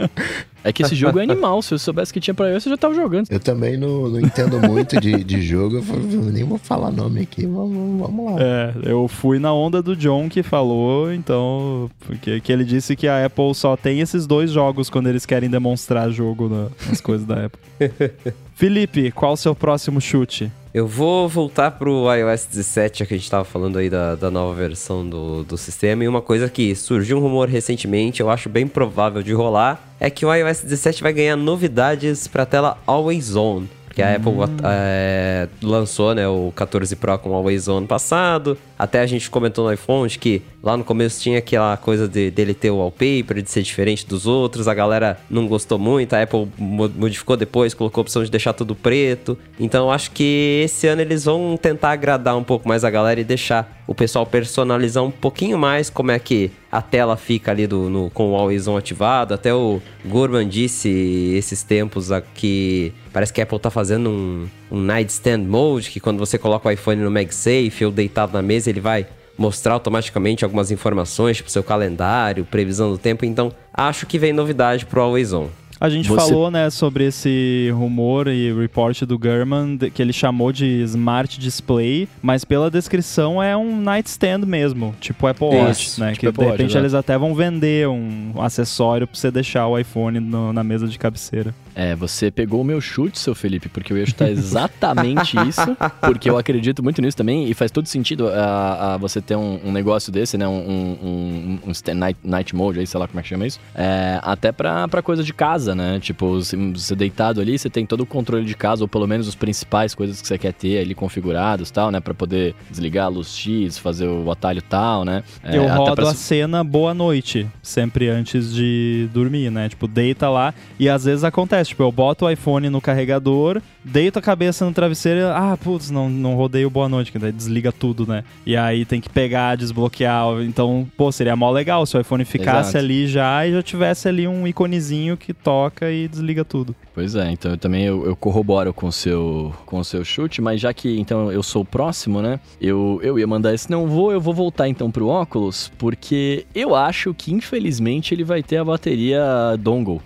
É 0.68 0.72
que 0.72 0.82
esse 0.82 0.94
jogo 0.94 1.18
é 1.18 1.22
animal, 1.22 1.60
se 1.62 1.72
eu 1.74 1.78
soubesse 1.78 2.12
que 2.12 2.20
tinha 2.20 2.34
pra 2.34 2.48
iOS, 2.50 2.66
eu 2.66 2.70
já 2.70 2.76
tava 2.76 2.94
jogando. 2.94 3.26
Eu 3.30 3.40
também 3.40 3.76
não, 3.76 4.08
não 4.08 4.20
entendo 4.20 4.60
muito 4.60 5.00
de, 5.00 5.24
de 5.24 5.42
jogo, 5.42 5.76
eu 5.76 5.82
falei, 5.82 6.04
"Eu 6.14 6.22
nem 6.24 6.44
vou 6.44 6.58
falar 6.58 6.90
nome 6.90 7.20
aqui, 7.20 7.46
vamos, 7.46 8.00
vamos 8.00 8.32
lá. 8.32 8.36
É, 8.40 8.74
eu 8.84 9.08
fui 9.08 9.38
na 9.38 9.52
onda 9.52 9.82
do 9.82 9.96
John 9.96 10.28
que 10.28 10.42
falou, 10.42 11.12
então. 11.12 11.90
Porque 12.06 12.40
que 12.40 12.52
ele 12.52 12.64
disse 12.64 12.94
que 12.96 13.06
a 13.08 13.24
Apple 13.24 13.54
só 13.54 13.76
tem 13.76 14.00
esses 14.00 14.26
dois 14.26 14.50
jogos 14.50 14.88
quando 14.90 15.08
eles 15.08 15.24
querem 15.26 15.48
demonstrar 15.48 16.10
jogo 16.10 16.48
na- 16.48 16.68
nas 16.88 17.00
coisas 17.00 17.26
da 17.26 17.46
Apple. 17.46 17.60
Felipe, 18.54 19.10
qual 19.12 19.34
o 19.34 19.36
seu 19.36 19.54
próximo 19.54 20.00
chute? 20.00 20.50
Eu 20.72 20.86
vou 20.86 21.26
voltar 21.26 21.70
pro 21.70 22.12
iOS 22.14 22.46
17, 22.46 22.98
já 22.98 23.06
que 23.06 23.14
a 23.14 23.16
gente 23.16 23.30
tava 23.30 23.44
falando 23.44 23.78
aí 23.78 23.88
da, 23.88 24.14
da 24.14 24.30
nova 24.30 24.52
versão 24.54 25.08
do, 25.08 25.42
do 25.42 25.56
sistema. 25.56 26.04
E 26.04 26.08
uma 26.08 26.20
coisa 26.20 26.48
que 26.50 26.74
surgiu 26.74 27.16
um 27.16 27.20
rumor 27.20 27.48
recentemente, 27.48 28.20
eu 28.20 28.28
acho 28.28 28.50
bem 28.50 28.68
provável 28.68 29.22
de 29.22 29.32
rolar, 29.32 29.82
é 29.98 30.10
que 30.10 30.26
o 30.26 30.34
iOS 30.34 30.60
17 30.60 31.02
vai 31.02 31.12
ganhar 31.14 31.36
novidades 31.36 32.28
pra 32.28 32.44
tela 32.44 32.76
Always 32.86 33.34
On. 33.34 33.64
Porque 33.98 34.02
a 34.12 34.14
Apple 34.14 34.32
é, 34.62 35.48
lançou 35.60 36.14
né, 36.14 36.28
o 36.28 36.52
14 36.54 36.94
Pro 36.94 37.18
com 37.18 37.34
Always 37.34 37.66
On 37.66 37.80
no 37.80 37.86
passado. 37.88 38.56
Até 38.78 39.00
a 39.00 39.06
gente 39.06 39.28
comentou 39.28 39.64
no 39.66 39.72
iPhone 39.72 40.08
que 40.10 40.40
lá 40.62 40.76
no 40.76 40.84
começo 40.84 41.20
tinha 41.20 41.38
aquela 41.38 41.76
coisa 41.76 42.06
de, 42.06 42.30
dele 42.30 42.54
ter 42.54 42.70
o 42.70 42.76
wallpaper, 42.76 43.42
de 43.42 43.50
ser 43.50 43.60
diferente 43.62 44.06
dos 44.06 44.24
outros. 44.24 44.68
A 44.68 44.74
galera 44.74 45.18
não 45.28 45.48
gostou 45.48 45.80
muito. 45.80 46.14
A 46.14 46.22
Apple 46.22 46.46
mo- 46.56 46.88
modificou 46.96 47.36
depois, 47.36 47.74
colocou 47.74 48.00
a 48.00 48.02
opção 48.02 48.22
de 48.22 48.30
deixar 48.30 48.52
tudo 48.52 48.72
preto. 48.76 49.36
Então 49.58 49.86
eu 49.86 49.90
acho 49.90 50.12
que 50.12 50.60
esse 50.64 50.86
ano 50.86 51.00
eles 51.02 51.24
vão 51.24 51.58
tentar 51.60 51.90
agradar 51.90 52.36
um 52.36 52.44
pouco 52.44 52.68
mais 52.68 52.84
a 52.84 52.90
galera 52.90 53.18
e 53.20 53.24
deixar 53.24 53.82
o 53.84 53.96
pessoal 53.96 54.24
personalizar 54.24 55.02
um 55.02 55.10
pouquinho 55.10 55.58
mais 55.58 55.90
como 55.90 56.12
é 56.12 56.18
que 56.20 56.52
a 56.70 56.80
tela 56.82 57.16
fica 57.16 57.50
ali 57.50 57.66
do, 57.66 57.90
no- 57.90 58.10
com 58.10 58.30
o 58.30 58.36
Always 58.36 58.68
On 58.68 58.76
ativado. 58.76 59.34
Até 59.34 59.52
o 59.52 59.80
Gurman 60.04 60.46
disse 60.46 60.88
esses 61.36 61.64
tempos 61.64 62.12
aqui. 62.12 62.92
Parece 63.12 63.32
que 63.32 63.40
a 63.40 63.44
Apple 63.44 63.58
tá 63.58 63.70
fazendo 63.70 64.10
um, 64.10 64.46
um 64.70 64.80
nightstand 64.80 65.38
mode, 65.38 65.90
que 65.90 66.00
quando 66.00 66.18
você 66.18 66.36
coloca 66.38 66.68
o 66.68 66.70
iPhone 66.72 67.02
no 67.02 67.10
MagSafe 67.10 67.84
ou 67.84 67.90
deitado 67.90 68.32
na 68.32 68.42
mesa, 68.42 68.68
ele 68.70 68.80
vai 68.80 69.06
mostrar 69.36 69.74
automaticamente 69.74 70.44
algumas 70.44 70.70
informações, 70.70 71.36
tipo 71.36 71.50
seu 71.50 71.62
calendário, 71.62 72.44
previsão 72.44 72.90
do 72.90 72.98
tempo. 72.98 73.24
Então, 73.24 73.52
acho 73.72 74.04
que 74.06 74.18
vem 74.18 74.32
novidade 74.32 74.84
pro 74.84 75.00
Always 75.00 75.32
On. 75.32 75.48
A 75.80 75.88
gente 75.88 76.08
Você- 76.08 76.28
falou, 76.32 76.50
né, 76.50 76.68
sobre 76.70 77.04
esse 77.06 77.70
rumor 77.72 78.26
e 78.26 78.52
report 78.52 79.02
do 79.02 79.16
Gurman, 79.16 79.76
de- 79.76 79.90
que 79.92 80.02
ele 80.02 80.12
chamou 80.12 80.50
de 80.50 80.64
Smart 80.82 81.38
Display, 81.38 82.08
mas 82.20 82.44
pela 82.44 82.68
descrição 82.68 83.40
é 83.40 83.56
um 83.56 83.80
nightstand 83.80 84.38
mesmo, 84.44 84.92
tipo 85.00 85.24
Apple 85.28 85.46
Watch, 85.46 85.86
Isso, 85.86 86.00
né? 86.00 86.08
tipo 86.08 86.20
que 86.20 86.26
Apple 86.26 86.40
de 86.40 86.44
Watch, 86.46 86.56
repente 86.56 86.70
exato. 86.72 86.82
eles 86.82 86.94
até 86.94 87.16
vão 87.16 87.32
vender 87.32 87.86
um 87.86 88.32
acessório 88.40 89.06
pra 89.06 89.16
você 89.16 89.30
deixar 89.30 89.68
o 89.68 89.78
iPhone 89.78 90.18
no- 90.18 90.52
na 90.52 90.64
mesa 90.64 90.88
de 90.88 90.98
cabeceira. 90.98 91.54
É, 91.78 91.94
você 91.94 92.28
pegou 92.28 92.60
o 92.60 92.64
meu 92.64 92.80
chute, 92.80 93.20
seu 93.20 93.36
Felipe, 93.36 93.68
porque 93.68 93.92
eu 93.92 93.96
ia 93.96 94.04
chutar 94.04 94.28
exatamente 94.28 95.36
isso, 95.48 95.76
porque 96.00 96.28
eu 96.28 96.36
acredito 96.36 96.82
muito 96.82 97.00
nisso 97.00 97.16
também, 97.16 97.48
e 97.48 97.54
faz 97.54 97.70
todo 97.70 97.86
sentido 97.86 98.26
a, 98.26 98.94
a 98.94 98.96
você 98.96 99.20
ter 99.20 99.36
um, 99.36 99.60
um 99.64 99.70
negócio 99.70 100.10
desse, 100.10 100.36
né, 100.36 100.48
um, 100.48 100.58
um, 100.58 100.98
um, 101.02 101.58
um 101.68 101.94
night, 101.94 102.18
night 102.24 102.56
mode, 102.56 102.80
aí, 102.80 102.86
sei 102.86 102.98
lá 102.98 103.06
como 103.06 103.20
é 103.20 103.22
que 103.22 103.28
chama 103.28 103.46
isso, 103.46 103.60
é, 103.76 104.18
até 104.24 104.50
pra, 104.50 104.88
pra 104.88 105.02
coisa 105.02 105.22
de 105.22 105.32
casa, 105.32 105.72
né, 105.72 106.00
tipo, 106.00 106.42
se 106.42 106.56
você 106.56 106.96
deitado 106.96 107.40
ali, 107.40 107.56
você 107.56 107.70
tem 107.70 107.86
todo 107.86 108.00
o 108.00 108.06
controle 108.06 108.44
de 108.44 108.56
casa, 108.56 108.82
ou 108.82 108.88
pelo 108.88 109.06
menos 109.06 109.28
os 109.28 109.36
principais 109.36 109.94
coisas 109.94 110.20
que 110.20 110.26
você 110.26 110.36
quer 110.36 110.52
ter 110.52 110.80
ali 110.80 110.96
configurados, 110.96 111.70
tal, 111.70 111.92
né, 111.92 112.00
pra 112.00 112.12
poder 112.12 112.56
desligar 112.68 113.06
a 113.06 113.08
luz 113.08 113.28
X, 113.28 113.78
fazer 113.78 114.08
o 114.08 114.28
atalho 114.32 114.60
tal, 114.62 115.04
né. 115.04 115.22
É, 115.44 115.56
Eu 115.56 115.62
até 115.64 115.76
rodo 115.76 115.94
pra 115.94 116.10
a 116.10 116.14
cena 116.14 116.64
boa 116.64 116.92
noite, 116.92 117.46
sempre 117.62 118.08
antes 118.08 118.52
de 118.52 119.08
dormir, 119.12 119.50
né? 119.50 119.68
Tipo, 119.68 119.86
deita 119.86 120.28
lá 120.28 120.52
e 120.78 120.88
às 120.88 121.04
vezes 121.04 121.22
acontece, 121.22 121.67
tipo, 121.68 121.82
eu 121.82 121.92
boto 121.92 122.24
o 122.24 122.30
iPhone 122.30 122.68
no 122.68 122.80
carregador, 122.80 123.60
deito 123.84 124.18
a 124.18 124.22
cabeça 124.22 124.64
no 124.64 124.72
travesseiro 124.72 125.20
e, 125.20 125.22
ah, 125.22 125.56
putz, 125.62 125.90
não, 125.90 126.08
não 126.08 126.34
rodei 126.34 126.64
o 126.64 126.70
boa 126.70 126.88
noite, 126.88 127.12
que 127.12 127.18
daí 127.18 127.32
desliga 127.32 127.72
tudo, 127.72 128.06
né? 128.06 128.24
E 128.44 128.56
aí 128.56 128.84
tem 128.84 129.00
que 129.00 129.08
pegar, 129.08 129.56
desbloquear, 129.56 130.42
então, 130.42 130.86
pô, 130.96 131.10
seria 131.12 131.36
mó 131.36 131.50
legal 131.50 131.84
se 131.86 131.96
o 131.96 132.00
iPhone 132.00 132.24
ficasse 132.24 132.70
Exato. 132.70 132.84
ali 132.84 133.06
já 133.06 133.46
e 133.46 133.52
já 133.52 133.62
tivesse 133.62 134.08
ali 134.08 134.26
um 134.26 134.46
iconezinho 134.46 135.16
que 135.16 135.32
toca 135.32 135.90
e 135.90 136.08
desliga 136.08 136.44
tudo. 136.44 136.74
Pois 136.98 137.14
é, 137.14 137.30
então 137.30 137.52
eu 137.52 137.56
também 137.56 137.84
eu, 137.84 138.04
eu 138.04 138.16
corroboro 138.16 138.72
com 138.72 138.88
o 138.88 138.92
seu 138.92 139.54
com 139.64 139.78
o 139.78 139.84
seu 139.84 140.04
chute, 140.04 140.42
mas 140.42 140.60
já 140.60 140.74
que 140.74 140.98
então 140.98 141.30
eu 141.30 141.44
sou 141.44 141.62
o 141.62 141.64
próximo, 141.64 142.20
né? 142.20 142.40
Eu, 142.60 142.98
eu 143.04 143.18
ia 143.18 143.26
mandar 143.26 143.54
esse 143.54 143.70
não 143.70 143.86
vou, 143.86 144.10
eu 144.10 144.20
vou 144.20 144.34
voltar 144.34 144.68
então 144.68 144.90
pro 144.90 145.06
óculos, 145.06 145.70
porque 145.78 146.44
eu 146.52 146.74
acho 146.74 147.14
que 147.14 147.32
infelizmente 147.32 148.12
ele 148.12 148.24
vai 148.24 148.42
ter 148.42 148.56
a 148.56 148.64
bateria 148.64 149.22
dongle, 149.60 150.00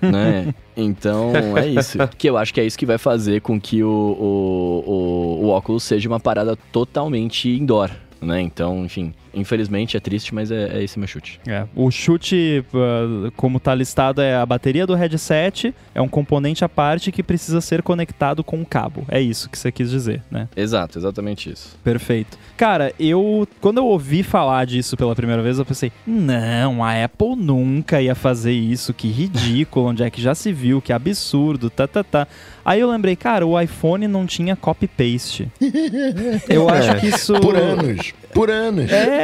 né? 0.00 0.52
Então 0.76 1.32
é 1.56 1.66
isso. 1.66 1.98
Que 2.16 2.28
eu 2.28 2.36
acho 2.36 2.52
que 2.52 2.60
é 2.60 2.64
isso 2.64 2.78
que 2.78 2.86
vai 2.86 2.98
fazer 2.98 3.40
com 3.40 3.60
que 3.60 3.82
o, 3.82 3.88
o, 3.88 4.84
o, 4.86 5.46
o 5.46 5.48
óculos 5.48 5.82
seja 5.82 6.08
uma 6.08 6.20
parada 6.20 6.56
totalmente 6.70 7.48
indoor. 7.48 7.90
Né? 8.20 8.40
Então, 8.40 8.84
enfim, 8.84 9.12
infelizmente 9.34 9.96
é 9.96 10.00
triste, 10.00 10.34
mas 10.34 10.50
é, 10.50 10.78
é 10.78 10.82
esse 10.82 10.98
meu 10.98 11.08
chute. 11.08 11.40
É, 11.46 11.64
o 11.74 11.90
chute, 11.90 12.64
ah, 12.74 13.30
como 13.36 13.58
tá 13.58 13.74
listado, 13.74 14.20
é 14.20 14.36
a 14.36 14.44
bateria 14.44 14.86
do 14.86 14.94
headset, 14.94 15.74
é 15.94 16.00
um 16.00 16.08
componente 16.08 16.64
à 16.64 16.68
parte 16.68 17.12
que 17.12 17.22
precisa 17.22 17.60
ser 17.60 17.82
conectado 17.82 18.42
com 18.44 18.58
um 18.58 18.64
cabo. 18.64 19.04
É 19.08 19.20
isso 19.20 19.48
que 19.48 19.58
você 19.58 19.70
quis 19.72 19.90
dizer, 19.90 20.22
né? 20.30 20.48
Exato, 20.56 20.98
exatamente 20.98 21.50
isso. 21.50 21.76
Perfeito. 21.82 22.38
Cara, 22.56 22.92
eu. 22.98 23.46
Quando 23.60 23.78
eu 23.78 23.86
ouvi 23.86 24.22
falar 24.22 24.66
disso 24.66 24.96
pela 24.96 25.14
primeira 25.14 25.42
vez, 25.42 25.58
eu 25.58 25.64
pensei: 25.64 25.92
não, 26.06 26.82
a 26.82 27.04
Apple 27.04 27.36
nunca 27.36 28.00
ia 28.00 28.14
fazer 28.14 28.52
isso, 28.52 28.94
que 28.94 29.08
ridículo, 29.08 29.86
onde 29.86 30.02
é 30.02 30.10
que 30.10 30.20
já 30.20 30.34
se 30.34 30.52
viu, 30.52 30.80
que 30.80 30.92
absurdo, 30.92 31.70
tá, 31.70 31.86
tá, 31.86 32.02
tá. 32.04 32.26
Aí 32.64 32.80
eu 32.80 32.90
lembrei, 32.90 33.16
cara, 33.16 33.44
o 33.44 33.60
iPhone 33.60 34.06
não 34.06 34.24
tinha 34.24 34.54
copy-paste. 34.54 35.48
Eu 36.48 36.68
acho 36.68 37.00
que 37.00 37.08
isso. 37.08 37.34
Por 37.40 37.56
anos, 37.56 38.14
por 38.32 38.50
anos. 38.50 38.90
É. 38.90 39.21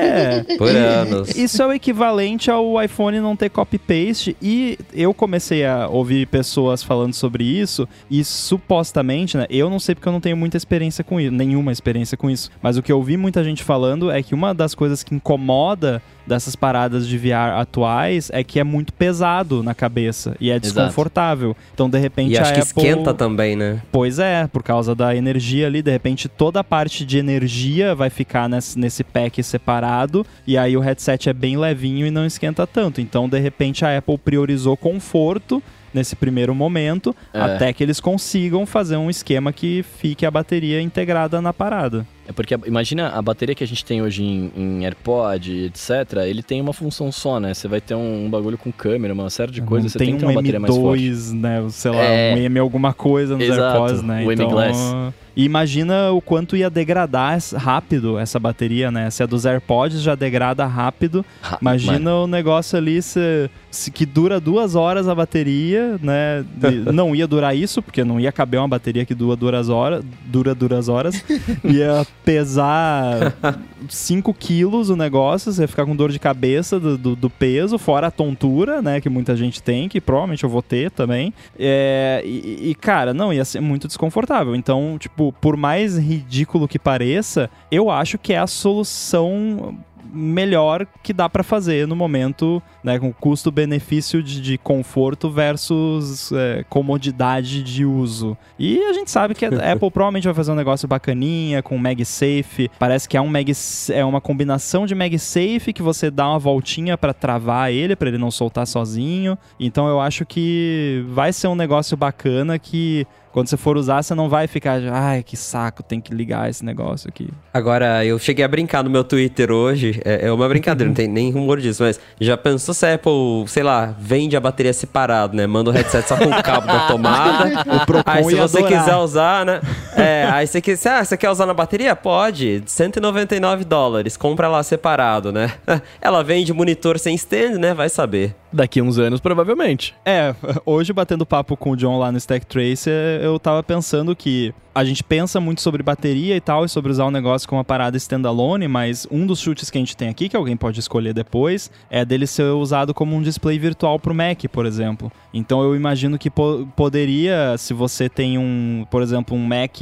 Por 0.57 0.75
anos. 0.75 1.37
Isso 1.37 1.63
é 1.63 1.67
o 1.67 1.73
equivalente 1.73 2.51
ao 2.51 2.83
iPhone 2.83 3.21
não 3.21 3.37
ter 3.37 3.49
copy-paste. 3.51 4.37
E 4.41 4.79
eu 4.93 5.13
comecei 5.15 5.65
a 5.65 5.89
ouvir 5.89 6.27
pessoas 6.27 6.83
falando 6.83 7.15
sobre 7.15 7.45
isso. 7.45 7.89
E 8.11 8.25
supostamente, 8.25 9.37
né? 9.37 9.47
Eu 9.51 9.71
não 9.71 9.79
sei 9.79 9.95
porque 9.95 10.09
eu 10.09 10.13
não 10.13 10.21
tenho 10.21 10.37
muita 10.37 10.57
experiência 10.57 11.03
com 11.05 11.21
isso, 11.21 11.33
nenhuma 11.33 11.73
experiência 11.73 12.17
com 12.17 12.31
isso. 12.31 12.51
Mas 12.63 12.77
o 12.77 12.83
que 12.83 12.93
eu 12.93 12.97
ouvi 12.97 13.17
muita 13.17 13.43
gente 13.45 13.63
falando 13.63 14.11
é 14.11 14.23
que 14.23 14.35
uma 14.35 14.53
das 14.55 14.75
coisas 14.75 15.03
que 15.03 15.15
incomoda 15.15 16.03
dessas 16.29 16.55
paradas 16.55 17.09
de 17.09 17.17
VR 17.19 17.57
atuais 17.59 18.31
é 18.33 18.45
que 18.45 18.61
é 18.61 18.65
muito 18.65 18.93
pesado 18.93 19.63
na 19.63 19.75
cabeça 19.75 20.37
e 20.41 20.51
é 20.51 20.59
desconfortável. 20.59 21.57
Então, 21.75 21.89
de 21.89 21.99
repente, 21.99 22.33
E 22.35 22.39
acho 22.39 22.51
a 22.51 22.55
que 22.55 22.61
Apple... 22.61 22.83
esquenta 22.83 23.15
também, 23.15 23.57
né? 23.57 23.81
Pois 23.91 24.19
é, 24.19 24.47
por 24.47 24.63
causa 24.63 24.95
da 24.95 25.17
energia 25.17 25.67
ali, 25.67 25.83
de 25.83 25.91
repente 25.91 26.29
toda 26.29 26.61
a 26.61 26.65
parte 26.65 27.05
de 27.05 27.19
energia 27.19 27.95
vai 27.95 28.11
ficar 28.11 28.49
nesse, 28.49 28.79
nesse 28.79 29.03
pack 29.03 29.43
separado 29.43 30.25
e 30.47 30.57
aí 30.59 30.77
o 30.77 30.81
headset 30.81 31.29
é 31.29 31.33
bem 31.33 31.57
levinho 31.57 32.07
e 32.07 32.11
não 32.11 32.27
esquenta 32.27 32.67
tanto. 32.67 33.01
Então, 33.01 33.29
de 33.29 33.39
repente, 33.39 33.85
a 33.85 33.97
Apple 33.99 34.19
priorizou 34.19 34.77
conforto 34.77 35.63
nesse 35.95 36.15
primeiro 36.15 36.55
momento 36.55 37.17
É. 37.33 37.41
até 37.41 37.73
que 37.73 37.83
eles 37.83 37.99
consigam 37.99 38.67
fazer 38.67 38.97
um 38.97 39.09
esquema 39.09 39.53
que 39.53 39.83
fique 39.99 40.27
a 40.27 40.31
bateria 40.31 40.83
integrada 40.83 41.41
na 41.41 41.53
parada. 41.53 42.07
É 42.29 42.33
porque 42.33 42.55
imagina 42.67 43.09
a 43.09 43.23
bateria 43.23 43.55
que 43.55 43.65
a 43.65 43.67
gente 43.67 43.83
tem 43.83 44.03
hoje 44.03 44.23
em, 44.23 44.53
em 44.55 44.85
AirPod, 44.85 45.65
etc. 45.65 46.19
Ele 46.27 46.43
tem 46.43 46.61
uma 46.61 46.75
função 46.75 47.11
só, 47.11 47.41
né? 47.41 47.55
Você 47.55 47.67
vai 47.67 47.81
ter 47.81 47.95
um, 47.95 48.27
um 48.27 48.31
bagulho 48.31 48.59
com 48.59 48.71
câmera, 48.71 49.15
uma 49.15 49.31
série 49.31 49.51
de 49.51 49.63
coisas. 49.63 49.93
Você 49.93 49.99
tem 49.99 50.09
tem 50.09 50.15
que 50.17 50.21
ter 50.21 50.27
um 50.27 50.29
uma 50.31 50.35
bateria 50.35 50.61
mais 50.61 50.77
forte. 50.77 51.03
M2, 51.05 51.33
né, 51.33 51.67
sei 51.71 51.91
lá, 51.91 51.97
É. 52.03 52.35
um 52.35 52.39
M 52.39 52.59
alguma 52.59 52.93
coisa 52.93 53.35
nos 53.35 53.43
Exato, 53.49 53.63
AirPods, 53.79 54.03
né? 54.03 54.25
o 54.27 54.33
então. 54.33 55.13
E 55.37 55.45
imagina 55.45 56.11
o 56.11 56.21
quanto 56.21 56.57
ia 56.57 56.69
degradar 56.69 57.39
rápido 57.55 58.19
essa 58.19 58.41
bateria, 58.41 58.91
né? 58.91 59.09
Se 59.09 59.23
a 59.23 59.27
dos 59.27 59.47
AirPods 59.47 60.03
já 60.03 60.17
degrada 60.17 60.67
rápido, 60.67 61.25
Ra- 61.41 61.59
imagina 61.63 62.13
o 62.17 62.27
negócio 62.27 62.77
ali 62.77 63.01
se, 63.01 63.49
se- 63.71 63.93
que 63.93 64.05
dura 64.05 64.41
duas 64.41 64.75
horas 64.75 65.07
a 65.07 65.15
bateria, 65.15 65.97
né? 66.03 66.45
Não 66.93 67.15
ia 67.15 67.25
durar 67.25 67.57
isso, 67.57 67.81
porque 67.81 68.03
não 68.03 68.19
ia 68.19 68.33
caber 68.33 68.59
uma 68.59 68.67
bateria 68.67 69.05
que 69.07 69.15
dura 69.15 69.37
duas 69.37 69.69
horas, 69.69 70.05
dura 70.27 70.57
duas 70.57 70.89
horas. 70.89 71.25
ia 71.63 72.05
pesar 72.25 73.35
5 73.89 74.35
quilos 74.35 74.91
o 74.91 74.97
negócio, 74.97 75.53
você 75.53 75.67
ficar 75.67 75.85
com 75.87 75.97
dor 75.97 76.11
de 76.11 76.19
cabeça 76.19 76.79
do, 76.79 76.99
do, 76.99 77.17
do 77.17 77.31
peso, 77.31 77.79
fora 77.79 78.09
a 78.09 78.11
tontura, 78.11 78.83
né? 78.83 79.01
Que 79.01 79.09
muita 79.09 79.37
gente 79.37 79.63
tem, 79.63 79.89
que 79.89 80.01
provavelmente 80.01 80.45
eu 80.45 80.51
vou 80.51 80.63
ter 80.63 80.91
também. 80.91 81.33
É, 81.59 82.23
e, 82.25 82.71
e, 82.71 82.75
cara, 82.75 83.15
não, 83.15 83.33
ia 83.33 83.45
ser 83.45 83.61
muito 83.61 83.87
desconfortável. 83.87 84.55
Então, 84.55 84.97
tipo, 84.99 85.33
por 85.41 85.57
mais 85.57 85.97
ridículo 85.97 86.69
que 86.69 86.79
pareça, 86.79 87.51
eu 87.71 87.91
acho 87.91 88.19
que 88.19 88.33
é 88.33 88.39
a 88.39 88.47
solução 88.47 89.79
melhor 90.13 90.87
que 91.03 91.13
dá 91.13 91.29
pra 91.29 91.43
fazer 91.43 91.87
no 91.87 91.97
momento, 91.97 92.63
né, 92.83 92.99
com 92.99 93.13
custo-benefício 93.13 94.23
de, 94.23 94.41
de 94.41 94.59
conforto 94.59 95.31
versus 95.31 96.31
é, 96.33 96.65
comodidade 96.69 97.63
de 97.63 97.85
uso. 97.85 98.37
E 98.59 98.83
a 98.85 98.93
gente 98.93 99.11
sabe 99.11 99.35
que 99.35 99.45
a 99.45 99.49
Apple 99.73 99.91
provavelmente 99.91 100.25
vai 100.25 100.35
fazer 100.35 100.53
um 100.53 100.57
negócio 100.57 100.89
bacaninha 100.89 101.63
com 101.63 101.77
MagSafe. 101.79 102.71
Parece 102.79 103.09
que 103.09 103.17
é 103.17 103.21
um 103.21 103.29
Mag, 103.29 103.53
é 103.93 104.05
uma 104.05 104.21
combinação 104.21 104.87
de 104.87 104.95
MagSafe 104.95 105.73
que 105.73 105.83
você 105.83 106.11
dá 106.11 106.29
uma 106.29 106.39
voltinha 106.39 106.97
pra 106.97 107.13
travar 107.13 107.73
ele, 107.73 107.97
pra 107.97 108.09
ele 108.09 108.19
não 108.19 108.31
soltar 108.31 108.67
sozinho. 108.67 109.39
Então 109.59 109.89
eu 109.89 110.01
acho 110.01 110.25
que 110.25 111.05
vai 111.09 111.33
ser 111.33 111.49
um 111.49 111.55
negócio 111.55 111.97
bacana 111.97 112.59
que 112.59 113.07
quando 113.33 113.49
você 113.49 113.57
for 113.57 113.77
usar, 113.77 114.03
você 114.03 114.15
não 114.15 114.29
vai 114.29 114.47
ficar, 114.47 114.81
ai, 114.93 115.23
que 115.23 115.37
saco, 115.37 115.83
tem 115.83 116.01
que 116.01 116.15
ligar 116.15 116.49
esse 116.49 116.65
negócio 116.65 117.09
aqui. 117.09 117.29
Agora, 117.53 118.05
eu 118.05 118.19
cheguei 118.19 118.45
a 118.45 118.49
brincar 118.49 118.83
no 118.83 118.91
meu 118.91 119.05
Twitter 119.05 119.51
hoje. 119.51 120.01
É, 120.05 120.27
é 120.27 120.33
uma 120.33 120.49
brincadeira, 120.49 120.89
não 120.89 120.95
tem 120.95 121.09
nem 121.09 121.31
rumor 121.31 121.61
disso, 121.61 121.83
mas 121.83 122.01
já 122.21 122.37
pensou 122.37 122.75
se 122.75 122.87
a 122.87 122.95
Apple, 122.95 123.47
sei 123.47 123.63
lá, 123.63 123.95
vende 123.99 124.37
a 124.37 124.41
bateria 124.41 124.73
separado, 124.73 125.37
né? 125.37 125.47
Manda 125.47 125.71
o 125.71 125.73
headset 125.73 126.09
só 126.09 126.17
com 126.17 126.25
o 126.25 126.43
cabo 126.43 126.67
da 126.67 126.87
tomada. 126.89 127.65
O 127.67 127.87
Procon 127.87 128.11
Aí 128.11 128.25
se 128.25 128.35
você 128.35 128.59
adorar. 128.59 128.79
quiser 128.79 128.97
usar, 128.97 129.47
né? 129.47 129.61
É, 129.97 130.29
aí 130.31 130.47
você 130.47 130.61
quer, 130.61 130.79
ah, 130.87 131.05
você 131.05 131.17
quer 131.17 131.31
usar 131.31 131.47
na 131.47 131.55
bateria? 131.55 131.95
Pode. 131.95 132.63
199 132.67 133.65
dólares. 133.65 134.17
Compra 134.17 134.49
lá 134.49 134.63
separado, 134.63 135.33
né? 135.33 135.53
Ela 136.01 136.23
vende 136.23 136.53
monitor 136.53 136.99
sem 136.99 137.15
stand, 137.15 137.59
né? 137.59 137.75
Vai 137.75 137.89
saber. 137.89 138.35
Daqui 138.53 138.81
uns 138.81 138.99
anos, 138.99 139.21
provavelmente. 139.21 139.95
É, 140.05 140.35
hoje 140.65 140.93
batendo 140.93 141.27
papo 141.27 141.57
com 141.57 141.73
o 141.73 141.77
John 141.77 141.99
lá 141.99 142.11
no 142.11 142.19
Stack 142.19 142.47
Tracer, 142.47 143.21
eu 143.23 143.39
tava 143.39 143.63
pensando 143.63 144.17
que 144.17 144.55
a 144.75 144.85
gente 144.85 145.03
pensa 145.03 145.41
muito 145.41 145.61
sobre 145.61 145.83
bateria 145.83 146.37
e 146.37 146.41
tal, 146.41 146.65
e 146.65 146.69
sobre 146.69 146.91
usar 146.93 147.05
o 147.05 147.11
negócio 147.11 147.49
como 147.49 147.59
uma 147.59 147.65
parada 147.65 147.97
standalone, 147.97 148.69
mas 148.69 149.09
um 149.11 149.27
dos 149.27 149.41
chutes 149.41 149.71
que 149.71 149.77
a 149.77 149.81
gente 149.81 149.97
tem 149.97 150.09
aqui, 150.09 150.29
que 150.29 150.37
alguém 150.37 150.57
pode 150.57 150.79
escolher 150.79 151.13
depois, 151.13 151.69
é 151.91 152.05
dele 152.05 152.29
ser 152.29 152.45
usado 152.45 152.95
como 152.95 153.17
um 153.17 153.21
display 153.21 153.59
virtual 153.59 153.99
pro 153.99 154.15
Mac, 154.15 154.45
por 154.53 154.65
exemplo. 154.65 155.11
Então 155.35 155.63
eu 155.63 155.75
imagino 155.75 156.17
que 156.17 156.31
po- 156.31 156.67
poderia, 156.77 157.57
se 157.59 157.75
você 157.75 158.09
tem 158.09 158.39
um, 158.39 158.87
por 158.89 159.03
exemplo, 159.03 159.37
um 159.37 159.45
Mac 159.45 159.79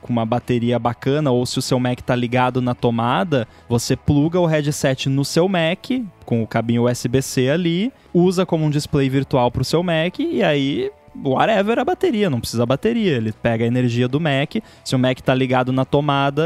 com 0.00 0.12
uma 0.12 0.24
bateria 0.24 0.78
bacana, 0.78 1.30
ou 1.30 1.44
se 1.44 1.58
o 1.58 1.62
seu 1.62 1.78
Mac 1.78 2.00
tá 2.00 2.16
ligado 2.16 2.62
na 2.62 2.74
tomada, 2.74 3.46
você 3.68 3.94
pluga 3.96 4.40
o 4.40 4.46
headset 4.46 5.10
no 5.10 5.26
seu 5.26 5.46
Mac, 5.46 5.90
com 6.24 6.42
o 6.42 6.46
cabinho 6.46 6.84
USB-C 6.84 7.48
ali, 7.50 7.92
usa 8.18 8.44
como 8.46 8.64
um 8.64 8.70
display 8.70 9.08
virtual 9.08 9.50
pro 9.50 9.64
seu 9.64 9.82
Mac 9.82 10.18
e 10.18 10.42
aí 10.42 10.90
whatever 11.24 11.78
a 11.78 11.84
bateria, 11.84 12.30
não 12.30 12.40
precisa 12.40 12.64
bateria, 12.64 13.16
ele 13.16 13.32
pega 13.32 13.64
a 13.64 13.66
energia 13.66 14.06
do 14.06 14.20
Mac, 14.20 14.56
se 14.84 14.94
o 14.94 14.98
Mac 14.98 15.18
tá 15.20 15.34
ligado 15.34 15.72
na 15.72 15.84
tomada, 15.84 16.42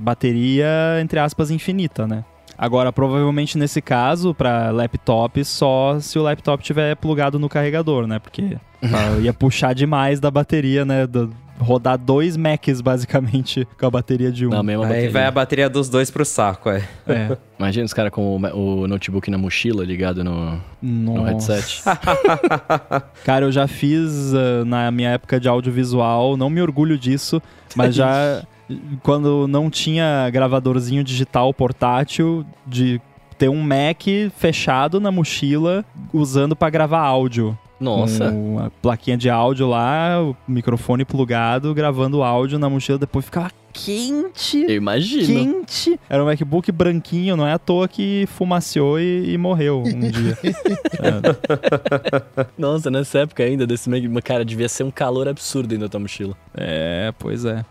bateria 0.00 0.66
entre 1.00 1.18
aspas 1.18 1.50
infinita, 1.50 2.06
né? 2.06 2.24
Agora, 2.56 2.92
provavelmente 2.92 3.56
nesse 3.58 3.80
caso, 3.80 4.34
para 4.34 4.70
laptop, 4.70 5.44
só 5.44 5.98
se 6.00 6.18
o 6.18 6.22
laptop 6.22 6.62
tiver 6.62 6.94
plugado 6.96 7.38
no 7.38 7.48
carregador, 7.48 8.06
né? 8.06 8.18
Porque 8.18 8.56
ia 9.22 9.32
puxar 9.32 9.74
demais 9.74 10.20
da 10.20 10.30
bateria, 10.30 10.84
né? 10.84 11.06
Do- 11.06 11.32
rodar 11.62 11.96
dois 11.96 12.36
Macs, 12.36 12.80
basicamente, 12.80 13.66
com 13.78 13.86
a 13.86 13.90
bateria 13.90 14.30
de 14.30 14.46
um. 14.46 14.50
Na 14.50 14.62
mesma 14.62 14.84
Aí 14.84 14.90
bateria. 14.90 15.10
vai 15.10 15.26
a 15.26 15.30
bateria 15.30 15.70
dos 15.70 15.88
dois 15.88 16.10
pro 16.10 16.24
saco, 16.24 16.70
é. 16.70 16.82
É. 17.06 17.36
Imagina 17.58 17.86
os 17.86 17.94
caras 17.94 18.10
com 18.10 18.36
o, 18.36 18.82
o 18.82 18.88
notebook 18.88 19.30
na 19.30 19.38
mochila 19.38 19.84
ligado 19.84 20.24
no, 20.24 20.60
no 20.82 21.22
headset. 21.22 21.82
Cara, 23.24 23.46
eu 23.46 23.52
já 23.52 23.68
fiz 23.68 24.34
ah, 24.34 24.64
na 24.64 24.90
minha 24.90 25.10
época 25.10 25.38
de 25.38 25.48
audiovisual, 25.48 26.36
não 26.36 26.50
me 26.50 26.60
orgulho 26.60 26.98
disso, 26.98 27.40
mas 27.76 27.94
já 27.94 28.42
quando 29.02 29.46
não 29.46 29.70
tinha 29.70 30.28
gravadorzinho 30.30 31.04
digital 31.04 31.52
portátil, 31.54 32.44
de 32.66 33.00
ter 33.38 33.48
um 33.48 33.62
Mac 33.62 34.02
fechado 34.36 35.00
na 35.00 35.10
mochila 35.10 35.84
usando 36.12 36.54
pra 36.54 36.70
gravar 36.70 37.00
áudio. 37.00 37.58
Nossa. 37.82 38.30
Com 38.30 38.58
a 38.58 38.70
plaquinha 38.70 39.16
de 39.16 39.28
áudio 39.28 39.68
lá, 39.68 40.22
o 40.22 40.36
microfone 40.46 41.04
plugado, 41.04 41.74
gravando 41.74 42.22
áudio 42.22 42.58
na 42.58 42.70
mochila, 42.70 42.98
depois 42.98 43.24
ficava 43.24 43.50
quente. 43.72 44.58
Eu 44.68 44.76
imagino. 44.76 45.26
Quente. 45.26 45.98
Era 46.08 46.22
um 46.22 46.26
MacBook 46.26 46.70
branquinho, 46.70 47.36
não 47.36 47.46
é 47.46 47.52
à 47.52 47.58
toa 47.58 47.88
que 47.88 48.26
fumaciou 48.28 49.00
e, 49.00 49.32
e 49.32 49.38
morreu 49.38 49.82
um 49.84 50.00
dia. 50.10 50.38
É. 51.00 52.46
Nossa, 52.56 52.90
nessa 52.90 53.20
época 53.20 53.42
ainda, 53.42 53.66
desse 53.66 53.88
meio. 53.88 54.10
Cara, 54.22 54.44
devia 54.44 54.68
ser 54.68 54.84
um 54.84 54.90
calor 54.90 55.26
absurdo 55.26 55.68
dentro 55.68 55.86
da 55.86 55.90
tua 55.90 56.00
mochila. 56.00 56.36
É, 56.54 57.12
pois 57.18 57.44
é. 57.44 57.64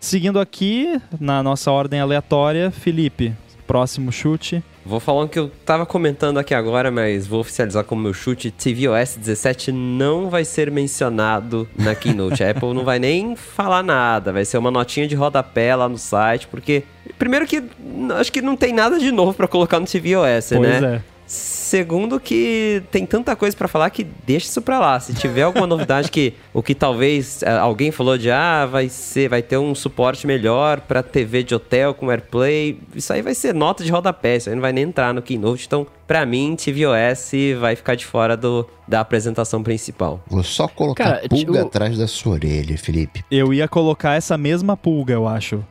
Seguindo 0.00 0.40
aqui, 0.40 1.00
na 1.20 1.44
nossa 1.44 1.70
ordem 1.70 2.00
aleatória, 2.00 2.72
Felipe, 2.72 3.32
próximo 3.68 4.10
chute. 4.10 4.64
Vou 4.84 4.98
falar 4.98 5.22
um 5.22 5.28
que 5.28 5.38
eu 5.38 5.48
tava 5.64 5.86
comentando 5.86 6.38
aqui 6.38 6.52
agora, 6.52 6.90
mas 6.90 7.24
vou 7.24 7.38
oficializar 7.38 7.84
como 7.84 8.02
meu 8.02 8.12
chute. 8.12 8.50
tvOS 8.50 9.14
17 9.16 9.70
não 9.70 10.28
vai 10.28 10.44
ser 10.44 10.72
mencionado 10.72 11.68
na 11.78 11.94
Keynote. 11.94 12.42
A 12.42 12.50
Apple 12.50 12.74
não 12.74 12.84
vai 12.84 12.98
nem 12.98 13.36
falar 13.36 13.84
nada. 13.84 14.32
Vai 14.32 14.44
ser 14.44 14.58
uma 14.58 14.72
notinha 14.72 15.06
de 15.06 15.14
rodapé 15.14 15.76
lá 15.76 15.88
no 15.88 15.96
site, 15.96 16.48
porque... 16.48 16.82
Primeiro 17.16 17.46
que 17.46 17.62
acho 18.18 18.32
que 18.32 18.42
não 18.42 18.56
tem 18.56 18.72
nada 18.72 18.98
de 18.98 19.12
novo 19.12 19.34
para 19.34 19.46
colocar 19.46 19.78
no 19.78 19.86
tvOS, 19.86 20.48
Pois 20.48 20.80
né? 20.80 20.96
é. 20.96 21.13
Segundo 21.34 22.20
que 22.20 22.82
tem 22.92 23.04
tanta 23.04 23.34
coisa 23.34 23.56
pra 23.56 23.66
falar 23.66 23.90
que 23.90 24.04
deixa 24.04 24.46
isso 24.46 24.62
pra 24.62 24.78
lá. 24.78 25.00
Se 25.00 25.12
tiver 25.12 25.42
alguma 25.42 25.66
novidade 25.66 26.10
que 26.10 26.34
o 26.52 26.62
que 26.62 26.74
talvez 26.74 27.42
eh, 27.42 27.50
alguém 27.50 27.90
falou 27.90 28.16
de 28.16 28.30
ah, 28.30 28.66
vai 28.66 28.88
ser, 28.88 29.28
vai 29.28 29.42
ter 29.42 29.58
um 29.58 29.74
suporte 29.74 30.26
melhor 30.26 30.80
pra 30.82 31.02
TV 31.02 31.42
de 31.42 31.54
hotel 31.54 31.92
com 31.92 32.10
AirPlay, 32.10 32.78
isso 32.94 33.12
aí 33.12 33.22
vai 33.22 33.34
ser 33.34 33.52
nota 33.54 33.82
de 33.82 33.90
rodapé, 33.90 34.36
isso 34.36 34.48
aí 34.48 34.54
não 34.54 34.62
vai 34.62 34.72
nem 34.72 34.84
entrar 34.84 35.12
no 35.12 35.20
Keynote. 35.22 35.66
Então, 35.66 35.86
pra 36.06 36.24
mim, 36.24 36.54
tvOS 36.54 37.32
vai 37.58 37.74
ficar 37.74 37.96
de 37.96 38.06
fora 38.06 38.36
do, 38.36 38.68
da 38.86 39.00
apresentação 39.00 39.62
principal. 39.62 40.22
Vou 40.28 40.44
só 40.44 40.68
colocar 40.68 41.04
Cara, 41.04 41.28
pulga 41.28 41.38
tipo- 41.38 41.58
atrás 41.58 41.98
da 41.98 42.06
sua 42.06 42.34
orelha, 42.34 42.78
Felipe. 42.78 43.24
Eu 43.30 43.52
ia 43.52 43.66
colocar 43.66 44.14
essa 44.14 44.38
mesma 44.38 44.76
pulga, 44.76 45.14
eu 45.14 45.26
acho. 45.26 45.64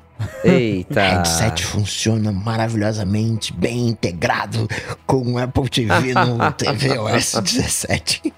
Eita. 0.43 1.01
Headset 1.01 1.65
funciona 1.65 2.31
maravilhosamente 2.31 3.53
bem 3.53 3.87
integrado 3.89 4.67
com 5.05 5.33
o 5.33 5.37
Apple 5.37 5.69
TV 5.69 6.13
no 6.13 6.37
tvOS 6.51 7.41
17. 7.41 8.33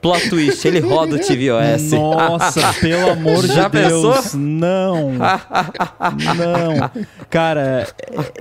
Plot 0.00 0.30
twist, 0.30 0.66
ele 0.66 0.80
roda 0.80 1.16
o 1.16 1.18
tvOS. 1.18 1.92
Nossa, 1.92 2.72
pelo 2.80 3.10
amor 3.10 3.42
de 3.42 3.54
Já 3.54 3.68
Deus. 3.68 4.16
pensou? 4.16 4.40
Não. 4.40 5.12
Não. 6.36 6.90
Cara, 7.28 7.86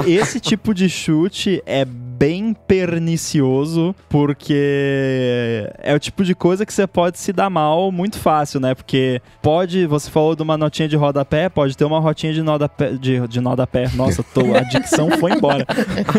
esse 0.06 0.40
tipo 0.40 0.74
de 0.74 0.90
chute 0.90 1.62
é 1.66 1.86
bem 2.20 2.54
pernicioso, 2.68 3.96
porque 4.10 5.70
é 5.78 5.96
o 5.96 6.00
tipo 6.00 6.24
de 6.26 6.36
coisa 6.36 6.66
que 6.66 6.74
você 6.74 6.86
pode 6.86 7.18
se 7.18 7.32
dar 7.32 7.50
mal 7.50 7.92
muito 7.94 8.20
fácil, 8.20 8.60
né? 8.60 8.76
Porque 8.76 9.22
pode, 9.42 9.86
você 9.86 10.12
falou 10.12 10.36
de 10.36 10.44
uma 10.44 10.58
notinha 10.58 10.90
de 10.90 10.98
rodapé, 10.98 11.48
pode 11.48 11.78
ter 11.78 11.86
uma 11.86 12.00
rotinha 12.00 12.34
de 12.34 12.42
rodapé, 12.42 12.92
de, 12.92 13.26
de 13.26 13.40
rodapé. 13.40 13.90
Nossa, 13.96 14.22
tô, 14.22 14.54
a 14.54 14.60
dicção 14.62 15.10
foi 15.12 15.32
embora. 15.32 15.66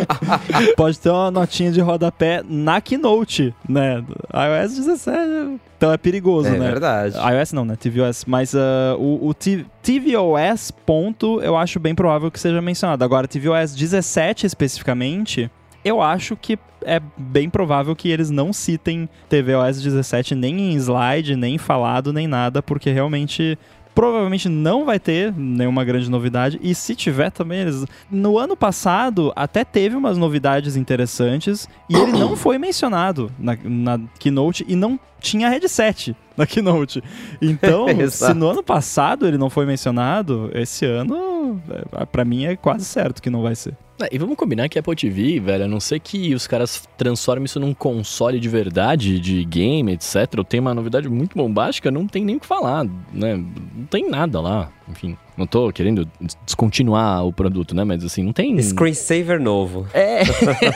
pode 0.74 0.98
ter 0.98 1.10
uma 1.10 1.30
notinha 1.30 1.70
de 1.70 1.80
rodapé 1.82 2.42
na 2.48 2.80
Keynote, 2.80 3.54
né? 3.68 4.02
iOS 4.34 4.76
17, 4.76 5.60
então 5.76 5.92
é 5.92 5.96
perigoso, 5.98 6.48
É 6.48 6.52
né? 6.58 6.66
verdade. 6.70 7.14
iOS 7.16 7.52
não, 7.52 7.64
né? 7.64 7.76
tvOS. 7.76 8.24
Mas 8.26 8.54
ah, 8.54 8.96
o, 8.98 9.28
o 9.28 9.34
T- 9.34 9.66
tvOS 9.82 10.70
ponto 10.70 11.40
eu 11.42 11.56
acho 11.56 11.78
bem 11.78 11.94
provável 11.94 12.30
que 12.30 12.40
seja 12.40 12.60
mencionado. 12.62 13.04
Agora, 13.04 13.26
tvOS 13.28 13.74
17 13.74 14.46
especificamente, 14.46 15.50
eu 15.84 16.00
acho 16.00 16.36
que 16.36 16.58
é 16.82 17.00
bem 17.16 17.50
provável 17.50 17.94
que 17.94 18.08
eles 18.08 18.30
não 18.30 18.52
citem 18.52 19.08
tvOS 19.28 19.82
17 19.82 20.34
nem 20.34 20.72
em 20.72 20.76
slide, 20.76 21.36
nem 21.36 21.58
falado, 21.58 22.12
nem 22.12 22.26
nada, 22.26 22.62
porque 22.62 22.90
realmente 22.90 23.58
provavelmente 23.94 24.48
não 24.48 24.84
vai 24.84 24.98
ter 24.98 25.32
nenhuma 25.36 25.84
grande 25.84 26.10
novidade. 26.10 26.58
E 26.62 26.74
se 26.74 26.94
tiver 26.94 27.30
também, 27.30 27.60
eles. 27.60 27.84
No 28.10 28.38
ano 28.38 28.56
passado, 28.56 29.32
até 29.36 29.64
teve 29.64 29.96
umas 29.96 30.16
novidades 30.16 30.76
interessantes 30.76 31.68
e 31.88 31.96
ele 31.96 32.12
não 32.12 32.36
foi 32.36 32.56
mencionado 32.56 33.30
na, 33.38 33.56
na 33.62 34.00
Keynote 34.18 34.64
e 34.66 34.74
não 34.74 34.98
tinha 35.20 35.50
headset 35.50 36.16
na 36.40 36.46
Keynote. 36.46 37.02
Então, 37.40 37.86
se 37.94 38.02
Exato. 38.02 38.34
no 38.34 38.48
ano 38.48 38.62
passado 38.62 39.26
ele 39.26 39.38
não 39.38 39.50
foi 39.50 39.66
mencionado, 39.66 40.50
esse 40.54 40.84
ano, 40.84 41.60
é, 41.92 42.04
pra 42.06 42.24
mim 42.24 42.44
é 42.44 42.56
quase 42.56 42.84
certo 42.84 43.22
que 43.22 43.30
não 43.30 43.42
vai 43.42 43.54
ser. 43.54 43.76
É, 44.02 44.08
E 44.10 44.18
vamos 44.18 44.36
combinar 44.36 44.68
que 44.68 44.78
Apple 44.78 44.96
TV, 44.96 45.38
velho, 45.40 45.64
a 45.64 45.68
não 45.68 45.78
ser 45.78 46.00
que 46.00 46.34
os 46.34 46.46
caras 46.46 46.88
transformem 46.96 47.44
isso 47.44 47.60
num 47.60 47.74
console 47.74 48.40
de 48.40 48.48
verdade, 48.48 49.20
de 49.20 49.44
game, 49.44 49.92
etc. 49.92 50.16
Ou 50.38 50.44
tem 50.44 50.60
uma 50.60 50.74
novidade 50.74 51.08
muito 51.08 51.36
bombástica, 51.36 51.90
não 51.90 52.06
tem 52.06 52.24
nem 52.24 52.36
o 52.36 52.40
que 52.40 52.46
falar, 52.46 52.84
né? 53.12 53.36
Não 53.36 53.86
tem 53.90 54.08
nada 54.08 54.40
lá. 54.40 54.70
Enfim, 54.88 55.16
não 55.40 55.46
tô 55.46 55.72
querendo 55.72 56.04
des- 56.20 56.36
descontinuar 56.46 57.24
o 57.26 57.32
produto, 57.32 57.74
né? 57.74 57.82
Mas 57.82 58.04
assim, 58.04 58.22
não 58.22 58.32
tem. 58.32 58.60
Screensaver 58.62 59.40
novo. 59.40 59.86
É. 59.92 60.20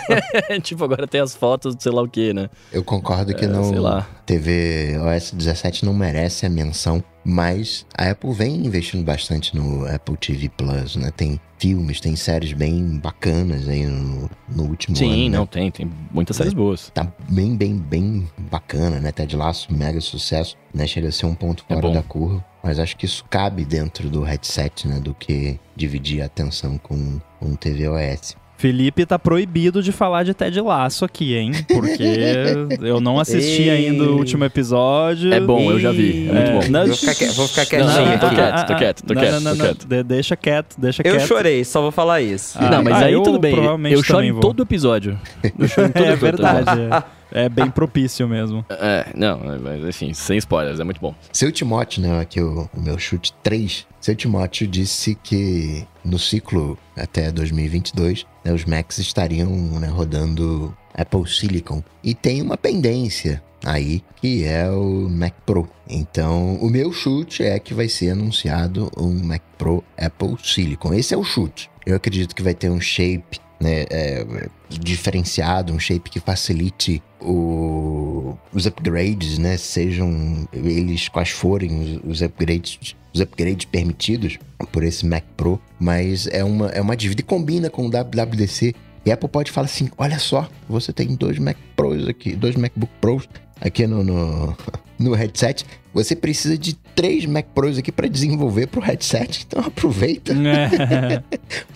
tipo, 0.60 0.82
agora 0.84 1.06
tem 1.06 1.20
as 1.20 1.34
fotos 1.36 1.76
sei 1.78 1.92
lá 1.92 2.02
o 2.02 2.08
que, 2.08 2.32
né? 2.34 2.48
Eu 2.72 2.82
concordo 2.82 3.34
que 3.34 3.44
É, 3.44 3.48
não. 3.48 3.64
sei 3.64 3.78
lá. 3.78 4.06
TV 4.26 4.96
OS 4.98 5.30
17 5.32 5.84
não 5.84 5.92
merece 5.94 6.46
a 6.46 6.50
menção, 6.50 7.02
mas 7.24 7.86
a 7.96 8.10
Apple 8.10 8.32
vem 8.32 8.66
investindo 8.66 9.02
bastante 9.02 9.56
no 9.56 9.86
Apple 9.86 10.16
TV 10.16 10.48
Plus, 10.48 10.96
né? 10.96 11.10
Tem 11.10 11.40
filmes, 11.58 12.00
tem 12.00 12.14
séries 12.14 12.52
bem 12.52 12.98
bacanas 12.98 13.66
aí 13.68 13.86
no, 13.86 14.30
no 14.48 14.64
último 14.64 14.96
ano. 14.96 15.06
Sim, 15.06 15.30
né? 15.30 15.38
não, 15.38 15.46
tem. 15.46 15.70
Tem 15.70 15.90
muitas 16.12 16.36
séries 16.36 16.52
boas. 16.52 16.90
Tá 16.92 17.10
bem, 17.30 17.56
bem, 17.56 17.76
bem 17.78 18.28
bacana, 18.50 19.00
né? 19.00 19.10
Ted 19.10 19.34
Laço, 19.34 19.72
mega 19.72 20.00
sucesso, 20.00 20.56
né? 20.74 20.86
Chega 20.86 21.08
a 21.08 21.12
ser 21.12 21.26
um 21.26 21.34
ponto 21.34 21.64
É 21.68 21.74
fora 21.74 21.88
bom. 21.88 21.94
da 21.94 22.02
curva. 22.02 22.44
Mas 22.62 22.78
acho 22.78 22.96
que 22.96 23.06
isso 23.06 23.24
cabe 23.28 23.64
dentro 23.64 24.08
do 24.10 24.22
headset, 24.22 24.86
né? 24.86 25.00
Do 25.00 25.14
que 25.14 25.58
dividir 25.74 26.22
a 26.22 26.26
atenção 26.26 26.78
com 26.78 27.20
um 27.40 27.54
tvOS. 27.56 28.36
Felipe 28.56 29.04
tá 29.04 29.18
proibido 29.18 29.82
de 29.82 29.92
falar 29.92 30.22
de 30.22 30.32
Ted 30.32 30.58
Laço 30.60 31.04
aqui, 31.04 31.34
hein? 31.34 31.52
Porque 31.68 32.02
eu 32.80 33.00
não 33.00 33.18
assisti 33.18 33.62
Ei. 33.62 33.70
ainda 33.88 34.04
o 34.04 34.16
último 34.16 34.44
episódio. 34.44 35.32
É 35.34 35.40
bom, 35.40 35.70
eu 35.70 35.78
já 35.80 35.90
vi. 35.92 36.28
É 36.28 36.32
muito 36.32 36.50
bom. 36.66 36.70
não- 36.72 36.86
Vou 36.86 36.96
ficar, 36.96 37.32
vou 37.32 37.48
ficar 37.48 37.78
Não, 37.78 37.86
quietinho 37.86 38.06
não, 38.10 38.18
tô 38.18 38.28
quieto, 38.30 38.66
tô 38.66 38.74
quieto, 38.76 39.02
tô 39.02 39.14
não, 39.14 39.20
quieto, 39.20 39.32
não, 39.34 39.40
não, 39.40 39.50
tô 39.52 39.56
não. 39.58 39.64
quieto. 39.74 40.04
Deixa 40.04 40.36
quieto, 40.36 40.76
deixa 40.78 41.02
Eu 41.04 41.16
quieto. 41.16 41.26
chorei, 41.26 41.64
só 41.64 41.82
vou 41.82 41.90
falar 41.90 42.22
isso. 42.22 42.56
Ah, 42.60 42.70
não, 42.70 42.82
mas 42.84 42.94
ah, 42.94 43.04
aí 43.06 43.12
eu 43.12 43.22
tudo 43.22 43.38
bem. 43.38 43.52
provavelmente 43.52 43.94
Eu 43.94 44.02
choro 44.02 44.24
em 44.24 44.40
todo 44.40 44.62
episódio. 44.62 45.18
Eu 45.58 45.68
choro 45.68 45.88
em 45.88 45.90
todo 45.92 46.04
É 46.04 46.12
episódio. 46.12 46.20
verdade. 46.20 47.04
É, 47.32 47.48
bem 47.48 47.70
propício 47.70 48.28
mesmo. 48.28 48.64
É, 48.70 49.06
não, 49.14 49.40
mas 49.60 49.84
enfim, 49.84 50.12
sem 50.14 50.38
spoilers, 50.38 50.80
é 50.80 50.84
muito 50.84 51.00
bom. 51.00 51.14
Seu 51.32 51.50
Timóteo, 51.50 52.02
né? 52.02 52.20
Aqui 52.20 52.40
o, 52.40 52.68
o 52.74 52.80
meu 52.80 52.98
chute 52.98 53.32
3. 53.42 53.86
Seu 54.00 54.14
Timóteo 54.14 54.66
disse 54.66 55.14
que 55.14 55.86
no 56.04 56.18
ciclo 56.18 56.78
até 56.96 57.32
2022, 57.32 58.26
né, 58.44 58.52
os 58.52 58.64
Macs 58.64 58.98
estariam 58.98 59.50
né, 59.80 59.88
rodando 59.88 60.76
Apple 60.94 61.28
Silicon. 61.28 61.82
E 62.02 62.14
tem 62.14 62.42
uma 62.42 62.56
pendência 62.56 63.42
aí, 63.64 64.02
que 64.16 64.44
é 64.44 64.68
o 64.70 65.08
Mac 65.08 65.34
Pro. 65.46 65.68
Então, 65.88 66.56
o 66.56 66.68
meu 66.68 66.92
chute 66.92 67.42
é 67.42 67.58
que 67.58 67.74
vai 67.74 67.88
ser 67.88 68.10
anunciado 68.10 68.90
um 68.96 69.12
Mac 69.24 69.42
Pro 69.58 69.82
Apple 69.96 70.36
Silicon. 70.42 70.94
Esse 70.94 71.14
é 71.14 71.16
o 71.16 71.24
chute. 71.24 71.70
Eu 71.86 71.96
acredito 71.96 72.34
que 72.34 72.42
vai 72.42 72.54
ter 72.54 72.70
um 72.70 72.80
shape 72.80 73.40
né, 73.60 73.84
é, 73.90 74.26
diferenciado, 74.68 75.72
um 75.72 75.78
shape 75.78 76.10
que 76.10 76.20
facilite 76.20 77.02
o- 77.20 78.36
os 78.52 78.66
upgrades, 78.66 79.38
né? 79.38 79.56
Sejam 79.56 80.46
eles 80.52 81.08
quais 81.08 81.30
forem 81.30 82.00
os, 82.04 82.20
upgrades, 82.22 82.94
os 83.14 83.20
upgrades 83.20 83.64
permitidos 83.64 84.38
por 84.72 84.82
esse 84.82 85.06
Mac 85.06 85.24
Pro, 85.36 85.60
mas 85.78 86.26
é 86.28 86.42
uma, 86.44 86.68
é 86.68 86.80
uma 86.80 86.96
dívida 86.96 87.20
e 87.20 87.24
combina 87.24 87.70
com 87.70 87.86
o 87.86 87.90
WWDC. 87.90 88.74
E 89.06 89.10
a 89.10 89.14
Apple 89.14 89.28
pode 89.28 89.50
falar 89.50 89.66
assim: 89.66 89.88
olha 89.98 90.18
só, 90.18 90.48
você 90.68 90.92
tem 90.92 91.14
dois 91.14 91.38
Mac 91.38 91.56
Pros 91.76 92.08
aqui, 92.08 92.34
dois 92.34 92.56
MacBook 92.56 92.92
Pros 93.00 93.28
aqui 93.60 93.86
no, 93.86 94.02
no, 94.02 94.56
no 94.98 95.14
headset. 95.14 95.64
Você 95.94 96.16
precisa 96.16 96.58
de 96.58 96.74
três 96.74 97.24
Mac 97.24 97.46
Pros 97.54 97.78
aqui 97.78 97.92
para 97.92 98.08
desenvolver 98.08 98.66
pro 98.66 98.80
headset. 98.80 99.46
Então 99.46 99.62
aproveita. 99.64 100.34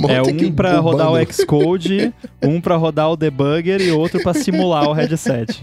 É, 0.08 0.14
é 0.18 0.22
um 0.22 0.52
pra 0.52 0.80
o 0.80 0.82
rodar 0.82 1.12
o. 1.12 1.32
Xcode, 1.32 2.12
um 2.42 2.60
pra 2.60 2.76
rodar 2.76 3.10
o 3.10 3.16
debugger 3.16 3.80
e 3.80 3.90
outro 3.90 4.20
pra 4.22 4.34
simular 4.34 4.88
o 4.88 4.92
headset. 4.92 5.62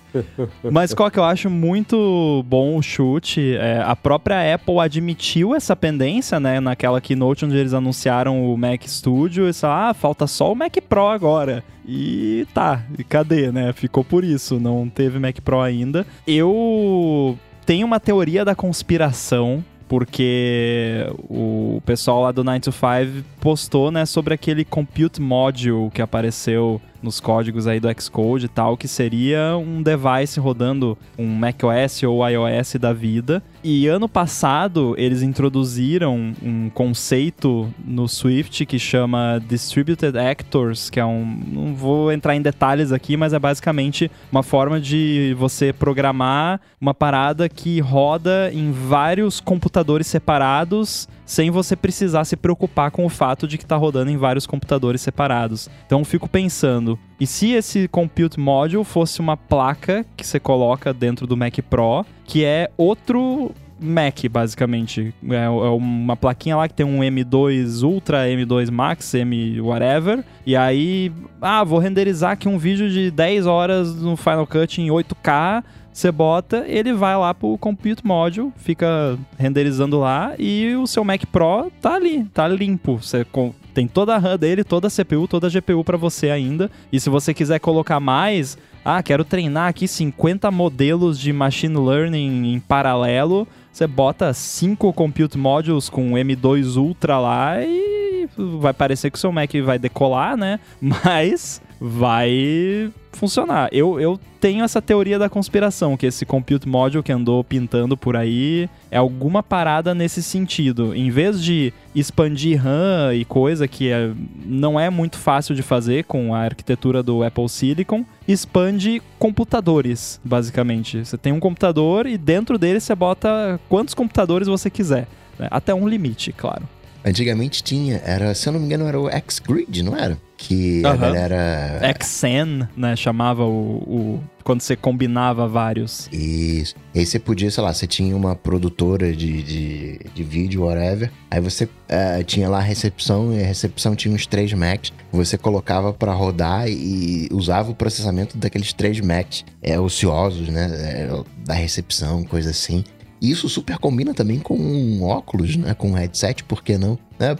Mas 0.70 0.92
qual 0.92 1.10
que 1.10 1.18
eu 1.18 1.24
acho 1.24 1.48
muito 1.48 2.44
bom 2.46 2.76
o 2.76 2.82
chute, 2.82 3.56
é, 3.56 3.80
a 3.84 3.94
própria 3.96 4.54
Apple 4.54 4.78
admitiu 4.78 5.54
essa 5.54 5.74
pendência, 5.76 6.38
né, 6.38 6.60
naquela 6.60 7.00
keynote 7.00 7.44
onde 7.44 7.56
eles 7.56 7.72
anunciaram 7.72 8.52
o 8.52 8.56
Mac 8.56 8.82
Studio 8.86 9.48
e 9.48 9.52
só, 9.52 9.70
ah, 9.70 9.94
falta 9.94 10.26
só 10.26 10.52
o 10.52 10.56
Mac 10.56 10.76
Pro 10.88 11.06
agora. 11.06 11.64
E 11.86 12.46
tá, 12.52 12.82
e 12.98 13.04
cadê, 13.04 13.50
né? 13.50 13.72
Ficou 13.72 14.04
por 14.04 14.22
isso, 14.22 14.60
não 14.60 14.88
teve 14.88 15.18
Mac 15.18 15.40
Pro 15.40 15.60
ainda. 15.60 16.06
Eu 16.26 17.38
tenho 17.68 17.86
uma 17.86 18.00
teoria 18.00 18.46
da 18.46 18.54
conspiração 18.54 19.62
porque 19.86 21.06
o 21.28 21.82
pessoal 21.84 22.22
lá 22.22 22.32
do 22.32 22.42
9 22.42 22.60
to 22.60 22.72
5 22.72 23.36
postou, 23.40 23.90
né, 23.90 24.04
sobre 24.04 24.34
aquele 24.34 24.64
compute 24.64 25.20
module 25.20 25.90
que 25.90 26.02
apareceu 26.02 26.80
nos 27.02 27.20
códigos 27.20 27.66
aí 27.66 27.78
do 27.78 27.88
Xcode 28.00 28.46
e 28.46 28.48
tal, 28.48 28.76
que 28.76 28.88
seria 28.88 29.56
um 29.56 29.82
device 29.82 30.40
rodando 30.40 30.98
um 31.16 31.26
macOS 31.26 32.02
ou 32.02 32.28
iOS 32.28 32.74
da 32.74 32.92
vida. 32.92 33.42
E 33.62 33.86
ano 33.86 34.08
passado 34.08 34.94
eles 34.98 35.22
introduziram 35.22 36.34
um 36.42 36.70
conceito 36.70 37.72
no 37.84 38.08
Swift 38.08 38.66
que 38.66 38.78
chama 38.78 39.40
Distributed 39.48 40.16
Actors, 40.18 40.90
que 40.90 40.98
é 40.98 41.04
um. 41.04 41.24
Não 41.46 41.74
vou 41.74 42.12
entrar 42.12 42.34
em 42.34 42.42
detalhes 42.42 42.92
aqui, 42.92 43.16
mas 43.16 43.32
é 43.32 43.38
basicamente 43.38 44.10
uma 44.30 44.42
forma 44.42 44.80
de 44.80 45.34
você 45.38 45.72
programar 45.72 46.60
uma 46.80 46.94
parada 46.94 47.48
que 47.48 47.80
roda 47.80 48.50
em 48.52 48.72
vários 48.72 49.40
computadores 49.40 50.06
separados 50.06 51.08
sem 51.28 51.50
você 51.50 51.76
precisar 51.76 52.24
se 52.24 52.36
preocupar 52.36 52.90
com 52.90 53.04
o 53.04 53.08
fato 53.10 53.46
de 53.46 53.58
que 53.58 53.64
está 53.64 53.76
rodando 53.76 54.10
em 54.10 54.16
vários 54.16 54.46
computadores 54.46 55.02
separados. 55.02 55.68
Então 55.86 56.02
fico 56.02 56.26
pensando, 56.26 56.98
e 57.20 57.26
se 57.26 57.52
esse 57.52 57.86
Compute 57.86 58.40
Module 58.40 58.82
fosse 58.82 59.20
uma 59.20 59.36
placa 59.36 60.06
que 60.16 60.26
você 60.26 60.40
coloca 60.40 60.94
dentro 60.94 61.26
do 61.26 61.36
Mac 61.36 61.58
Pro, 61.68 62.06
que 62.24 62.46
é 62.46 62.70
outro 62.78 63.52
Mac, 63.78 64.26
basicamente. 64.30 65.14
É, 65.30 65.44
é 65.44 65.48
uma 65.48 66.16
plaquinha 66.16 66.56
lá 66.56 66.66
que 66.66 66.74
tem 66.74 66.86
um 66.86 67.00
M2 67.00 67.82
Ultra, 67.82 68.26
M2 68.26 68.70
Max, 68.70 69.12
M 69.14 69.60
whatever. 69.60 70.24
E 70.46 70.56
aí, 70.56 71.12
ah, 71.42 71.62
vou 71.62 71.78
renderizar 71.78 72.32
aqui 72.32 72.48
um 72.48 72.58
vídeo 72.58 72.90
de 72.90 73.10
10 73.10 73.46
horas 73.46 73.94
no 73.94 74.16
Final 74.16 74.46
Cut 74.46 74.80
em 74.80 74.88
8K 74.88 75.62
você 75.92 76.12
bota, 76.12 76.64
ele 76.66 76.92
vai 76.92 77.16
lá 77.16 77.34
pro 77.34 77.58
Compute 77.58 78.06
Module, 78.06 78.52
fica 78.56 79.18
renderizando 79.36 79.98
lá 79.98 80.34
e 80.38 80.74
o 80.76 80.86
seu 80.86 81.02
Mac 81.02 81.24
Pro 81.26 81.70
tá 81.80 81.94
ali, 81.94 82.24
tá 82.32 82.46
limpo. 82.46 82.98
Você 83.02 83.26
tem 83.74 83.88
toda 83.88 84.14
a 84.14 84.18
RAM 84.18 84.36
dele, 84.36 84.64
toda 84.64 84.88
a 84.88 84.90
CPU, 84.90 85.26
toda 85.26 85.46
a 85.46 85.50
GPU 85.50 85.82
para 85.84 85.96
você 85.96 86.30
ainda. 86.30 86.70
E 86.92 87.00
se 87.00 87.10
você 87.10 87.34
quiser 87.34 87.58
colocar 87.58 88.00
mais, 88.00 88.56
ah, 88.84 89.02
quero 89.02 89.24
treinar 89.24 89.68
aqui 89.68 89.86
50 89.86 90.50
modelos 90.50 91.18
de 91.18 91.32
machine 91.32 91.76
learning 91.76 92.54
em 92.54 92.60
paralelo, 92.60 93.46
você 93.72 93.86
bota 93.86 94.32
5 94.32 94.92
compute 94.92 95.36
modules 95.36 95.88
com 95.88 96.12
M2 96.12 96.76
Ultra 96.76 97.18
lá 97.18 97.62
e 97.62 98.28
vai 98.36 98.72
parecer 98.72 99.10
que 99.10 99.18
o 99.18 99.20
seu 99.20 99.32
Mac 99.32 99.52
vai 99.64 99.78
decolar, 99.78 100.36
né? 100.36 100.58
Mas 100.80 101.60
vai 101.80 102.90
funcionar. 103.12 103.68
Eu, 103.72 104.00
eu 104.00 104.18
tenho 104.40 104.64
essa 104.64 104.80
teoria 104.80 105.18
da 105.18 105.28
conspiração, 105.28 105.96
que 105.96 106.06
esse 106.06 106.24
compute 106.24 106.68
module 106.68 107.02
que 107.02 107.12
andou 107.12 107.42
pintando 107.42 107.96
por 107.96 108.16
aí 108.16 108.68
é 108.90 108.96
alguma 108.96 109.42
parada 109.42 109.94
nesse 109.94 110.22
sentido. 110.22 110.94
Em 110.94 111.10
vez 111.10 111.42
de 111.42 111.72
expandir 111.94 112.62
RAM 112.62 113.14
e 113.14 113.24
coisa 113.24 113.66
que 113.66 113.90
é, 113.90 114.10
não 114.44 114.78
é 114.78 114.88
muito 114.88 115.18
fácil 115.18 115.54
de 115.54 115.62
fazer 115.62 116.04
com 116.04 116.34
a 116.34 116.40
arquitetura 116.40 117.02
do 117.02 117.22
Apple 117.22 117.48
Silicon, 117.48 118.04
expande 118.26 119.02
computadores, 119.18 120.20
basicamente. 120.24 121.04
Você 121.04 121.18
tem 121.18 121.32
um 121.32 121.40
computador 121.40 122.06
e 122.06 122.16
dentro 122.16 122.58
dele 122.58 122.80
você 122.80 122.94
bota 122.94 123.58
quantos 123.68 123.94
computadores 123.94 124.46
você 124.46 124.70
quiser. 124.70 125.08
Né? 125.38 125.48
Até 125.50 125.74
um 125.74 125.88
limite, 125.88 126.32
claro. 126.32 126.62
Antigamente 127.04 127.62
tinha, 127.62 128.02
era, 128.04 128.34
se 128.34 128.48
eu 128.48 128.52
não 128.52 128.60
me 128.60 128.66
engano, 128.66 128.86
era 128.86 129.00
o 129.00 129.08
X-Grid, 129.08 129.82
não 129.82 129.96
era? 129.96 130.18
Que 130.38 130.86
a 130.86 130.94
galera. 130.94 131.80
Xen, 132.00 132.68
né? 132.76 132.94
Chamava 132.94 133.44
o, 133.44 133.76
o, 133.76 134.24
Quando 134.44 134.60
você 134.60 134.76
combinava 134.76 135.48
vários. 135.48 136.08
Isso. 136.12 136.76
E 136.94 137.00
aí 137.00 137.04
você 137.06 137.18
podia, 137.18 137.50
sei 137.50 137.62
lá, 137.62 137.74
você 137.74 137.88
tinha 137.88 138.16
uma 138.16 138.36
produtora 138.36 139.12
de, 139.12 139.42
de, 139.42 140.00
de 140.14 140.22
vídeo, 140.22 140.62
whatever. 140.62 141.10
Aí 141.28 141.40
você 141.40 141.64
uh, 141.64 142.22
tinha 142.24 142.48
lá 142.48 142.58
a 142.58 142.62
recepção, 142.62 143.34
e 143.34 143.42
a 143.42 143.46
recepção 143.46 143.96
tinha 143.96 144.14
uns 144.14 144.26
três 144.26 144.52
Macs. 144.52 144.92
Você 145.10 145.36
colocava 145.36 145.92
para 145.92 146.12
rodar 146.12 146.68
e 146.68 147.28
usava 147.32 147.72
o 147.72 147.74
processamento 147.74 148.38
daqueles 148.38 148.72
três 148.72 149.00
Macs 149.00 149.44
é, 149.60 149.78
ociosos, 149.78 150.48
né? 150.48 150.68
É, 150.72 151.22
da 151.44 151.54
recepção, 151.54 152.22
coisa 152.22 152.50
assim. 152.50 152.84
Isso 153.20 153.48
super 153.48 153.78
combina 153.78 154.14
também 154.14 154.38
com 154.38 154.56
um 154.56 155.02
óculos, 155.02 155.56
né? 155.56 155.74
Com 155.74 155.90
um 155.90 155.94
headset, 155.94 156.44
por 156.44 156.62
que 156.62 156.78
não? 156.78 156.98
É, 157.18 157.36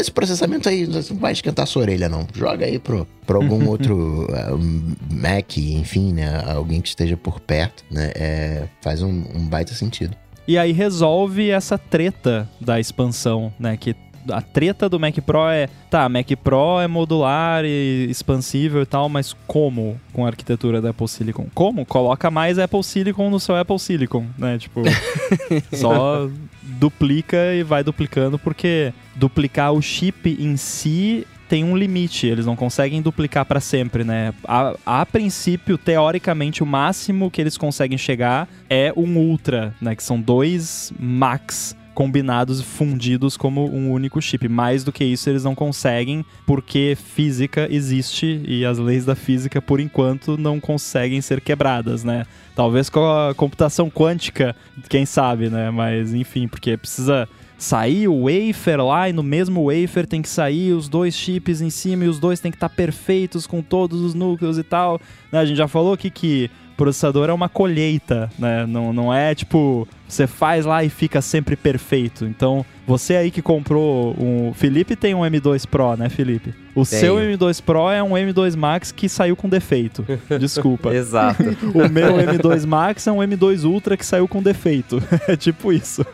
esse 0.00 0.10
processamento 0.10 0.68
aí 0.68 0.86
não 0.86 1.00
vai 1.16 1.32
esquentar 1.32 1.66
sua 1.66 1.82
orelha, 1.82 2.08
não. 2.08 2.26
Joga 2.34 2.66
aí 2.66 2.78
pro, 2.78 3.06
pro 3.24 3.40
algum 3.40 3.66
outro 3.70 4.26
uh, 4.26 5.14
Mac, 5.14 5.56
enfim, 5.58 6.12
né? 6.12 6.42
Alguém 6.52 6.80
que 6.80 6.88
esteja 6.88 7.16
por 7.16 7.40
perto, 7.40 7.84
né? 7.90 8.10
É, 8.14 8.68
faz 8.80 9.02
um, 9.02 9.24
um 9.34 9.46
baita 9.46 9.74
sentido. 9.74 10.16
E 10.46 10.58
aí 10.58 10.72
resolve 10.72 11.50
essa 11.50 11.78
treta 11.78 12.48
da 12.60 12.80
expansão, 12.80 13.52
né? 13.58 13.76
Que 13.76 13.94
a 14.28 14.40
treta 14.40 14.88
do 14.88 14.98
Mac 14.98 15.16
Pro 15.24 15.48
é, 15.48 15.68
tá, 15.90 16.08
Mac 16.08 16.28
Pro 16.42 16.80
é 16.80 16.86
modular 16.86 17.64
e 17.64 18.06
expansível 18.08 18.82
e 18.82 18.86
tal, 18.86 19.08
mas 19.08 19.34
como 19.46 20.00
com 20.12 20.24
a 20.24 20.28
arquitetura 20.28 20.80
da 20.80 20.90
Apple 20.90 21.08
Silicon? 21.08 21.46
Como? 21.54 21.84
Coloca 21.84 22.30
mais 22.30 22.58
Apple 22.58 22.82
Silicon 22.82 23.30
no 23.30 23.40
seu 23.40 23.56
Apple 23.56 23.78
Silicon, 23.78 24.26
né? 24.38 24.58
Tipo, 24.58 24.82
só 25.74 26.28
duplica 26.62 27.54
e 27.54 27.62
vai 27.62 27.82
duplicando 27.82 28.38
porque 28.38 28.92
duplicar 29.16 29.72
o 29.72 29.82
chip 29.82 30.36
em 30.38 30.56
si 30.56 31.26
tem 31.52 31.64
um 31.64 31.76
limite, 31.76 32.26
eles 32.26 32.46
não 32.46 32.56
conseguem 32.56 33.02
duplicar 33.02 33.44
para 33.44 33.60
sempre, 33.60 34.04
né? 34.04 34.32
A, 34.42 34.74
a, 34.86 35.04
princípio, 35.04 35.76
teoricamente, 35.76 36.62
o 36.62 36.66
máximo 36.66 37.30
que 37.30 37.42
eles 37.42 37.58
conseguem 37.58 37.98
chegar 37.98 38.48
é 38.70 38.90
um 38.96 39.18
Ultra, 39.18 39.74
né? 39.78 39.94
Que 39.94 40.02
são 40.02 40.18
dois 40.18 40.94
Max 40.98 41.76
combinados 41.94 42.60
e 42.60 42.64
fundidos 42.64 43.36
como 43.36 43.66
um 43.66 43.90
único 43.90 44.20
chip. 44.20 44.48
Mais 44.48 44.84
do 44.84 44.92
que 44.92 45.04
isso, 45.04 45.28
eles 45.28 45.44
não 45.44 45.54
conseguem, 45.54 46.24
porque 46.46 46.96
física 46.96 47.66
existe 47.70 48.42
e 48.46 48.64
as 48.64 48.78
leis 48.78 49.04
da 49.04 49.14
física, 49.14 49.60
por 49.60 49.80
enquanto, 49.80 50.36
não 50.36 50.60
conseguem 50.60 51.20
ser 51.20 51.40
quebradas, 51.40 52.04
né? 52.04 52.24
Talvez 52.54 52.88
com 52.88 53.04
a 53.04 53.34
computação 53.34 53.90
quântica, 53.90 54.54
quem 54.88 55.06
sabe, 55.06 55.48
né? 55.48 55.70
Mas 55.70 56.12
enfim, 56.12 56.48
porque 56.48 56.76
precisa 56.76 57.28
sair 57.62 58.08
o 58.08 58.24
wafer 58.24 58.84
lá 58.84 59.08
e 59.08 59.12
no 59.12 59.22
mesmo 59.22 59.70
wafer 59.70 60.04
tem 60.04 60.20
que 60.20 60.28
sair 60.28 60.72
os 60.72 60.88
dois 60.88 61.14
chips 61.14 61.60
em 61.60 61.70
cima 61.70 62.04
e 62.04 62.08
os 62.08 62.18
dois 62.18 62.40
tem 62.40 62.50
que 62.50 62.56
estar 62.56 62.68
tá 62.68 62.74
perfeitos 62.74 63.46
com 63.46 63.62
todos 63.62 64.00
os 64.00 64.14
núcleos 64.14 64.58
e 64.58 64.64
tal. 64.64 65.00
Né? 65.30 65.38
A 65.38 65.44
gente 65.44 65.56
já 65.56 65.68
falou 65.68 65.92
aqui 65.92 66.10
que 66.10 66.50
processador 66.82 67.30
é 67.30 67.32
uma 67.32 67.48
colheita, 67.48 68.28
né? 68.36 68.66
Não, 68.66 68.92
não 68.92 69.14
é 69.14 69.36
tipo, 69.36 69.86
você 70.08 70.26
faz 70.26 70.64
lá 70.64 70.82
e 70.82 70.90
fica 70.90 71.22
sempre 71.22 71.54
perfeito. 71.54 72.24
Então, 72.24 72.66
você 72.84 73.14
aí 73.14 73.30
que 73.30 73.40
comprou 73.40 74.16
um. 74.18 74.52
Felipe 74.52 74.96
tem 74.96 75.14
um 75.14 75.20
M2 75.20 75.64
Pro, 75.64 75.96
né, 75.96 76.08
Felipe? 76.08 76.52
O 76.74 76.84
Tenho. 76.84 77.00
seu 77.00 77.16
M2 77.16 77.62
Pro 77.62 77.88
é 77.88 78.02
um 78.02 78.10
M2 78.10 78.56
Max 78.56 78.90
que 78.90 79.08
saiu 79.08 79.36
com 79.36 79.48
defeito. 79.48 80.04
Desculpa. 80.40 80.90
Exato. 80.94 81.44
o 81.72 81.88
meu 81.88 82.16
M2 82.16 82.66
Max 82.66 83.06
é 83.06 83.12
um 83.12 83.18
M2 83.18 83.64
Ultra 83.64 83.96
que 83.96 84.04
saiu 84.04 84.26
com 84.26 84.42
defeito. 84.42 85.00
é 85.28 85.36
tipo 85.36 85.72
isso. 85.72 86.04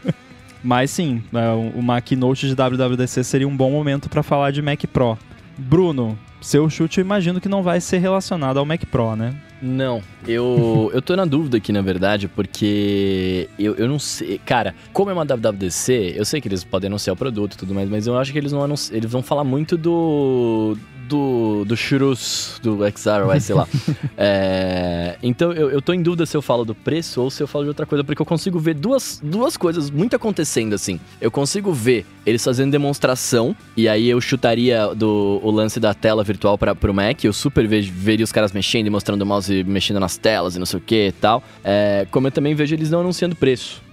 Mas 0.63 0.91
sim, 0.91 1.23
é, 1.33 1.51
o 1.75 1.81
Mac 1.81 2.11
Note 2.13 2.47
de 2.47 2.55
WWDC 2.55 3.25
seria 3.25 3.49
um 3.49 3.57
bom 3.57 3.71
momento 3.71 4.11
para 4.11 4.23
falar 4.23 4.51
de 4.51 4.61
Mac 4.61 4.85
Pro. 4.93 5.17
Bruno, 5.59 6.17
seu 6.41 6.71
chute 6.71 6.99
eu 6.99 7.05
imagino 7.05 7.41
que 7.41 7.49
não 7.49 7.63
vai 7.63 7.81
ser 7.81 7.99
relacionado 7.99 8.59
ao 8.59 8.65
Mac 8.65 8.85
Pro, 8.87 9.17
né? 9.17 9.35
Não, 9.61 10.01
eu, 10.27 10.91
eu 10.95 11.03
tô 11.03 11.17
na 11.17 11.25
dúvida 11.25 11.57
aqui, 11.57 11.73
na 11.73 11.83
verdade, 11.83 12.29
porque 12.29 13.49
eu, 13.59 13.75
eu 13.75 13.89
não 13.89 13.99
sei. 13.99 14.39
Cara, 14.39 14.75
como 14.93 15.11
é 15.11 15.13
uma 15.13 15.25
WWDC, 15.25 16.15
eu 16.17 16.25
sei 16.25 16.41
que 16.41 16.47
eles 16.47 16.63
podem 16.63 16.87
anunciar 16.87 17.15
o 17.15 17.17
produto 17.17 17.55
e 17.55 17.57
tudo 17.59 17.75
mais, 17.75 17.89
mas 17.89 18.07
eu 18.07 18.17
acho 18.17 18.33
que 18.33 18.39
eles 18.39 18.53
não 18.53 18.63
anunciam, 18.63 18.97
eles 18.97 19.11
vão 19.11 19.23
falar 19.23 19.43
muito 19.43 19.77
do, 19.77 20.77
do, 21.09 21.65
do 21.65 21.77
Churus, 21.77 22.61
do 22.63 22.79
XR, 22.87 23.41
sei 23.41 23.55
lá. 23.55 23.67
é, 24.17 25.17
então 25.23 25.53
eu, 25.53 25.71
eu 25.71 25.83
tô 25.83 25.93
em 25.93 26.03
dúvida 26.03 26.27
se 26.27 26.37
eu 26.37 26.43
falo 26.43 26.65
do 26.65 26.75
preço 26.75 27.21
ou 27.23 27.31
se 27.31 27.43
eu 27.43 27.49
falo 27.49 27.65
de 27.65 27.69
outra 27.69 27.87
coisa, 27.87 28.05
porque 28.05 28.21
eu 28.21 28.27
consigo 28.27 28.59
ver 28.59 28.75
duas, 28.75 29.21
duas 29.23 29.57
coisas 29.57 29.91
muito 29.91 30.15
acontecendo 30.15 30.75
assim. 30.75 31.01
Eu 31.21 31.31
consigo 31.31 31.73
ver 31.73 32.07
eles 32.27 32.45
fazendo 32.45 32.71
demonstração, 32.71 33.57
e 33.77 33.89
aí 33.89 34.09
eu 34.09 34.21
chutaria 34.21 34.95
do, 34.95 35.41
o 35.43 35.51
lance 35.51 35.81
da 35.81 35.95
tela 35.95 36.23
virtual 36.23 36.59
para 36.59 36.75
pro 36.75 36.93
Mac, 36.93 37.25
eu 37.25 37.33
super 37.33 37.67
vejo, 37.67 37.91
veria 37.95 38.25
os 38.25 38.33
caras 38.33 38.53
mexendo 38.53 38.87
e 38.87 38.91
mostrando 38.91 39.23
o 39.23 39.27
mouse 39.27 39.65
mexendo 39.65 39.99
nas 39.99 40.19
telas 40.19 40.55
e 40.55 40.59
não 40.59 40.67
sei 40.67 40.79
o 40.79 40.83
que 40.83 41.09
e 41.09 41.13
tal. 41.13 41.43
É, 41.65 42.07
como 42.11 42.27
eu 42.27 42.31
também 42.31 42.55
vejo 42.55 42.75
eles 42.75 42.91
não 42.91 43.01
anunciando 43.01 43.35
preço. 43.35 43.88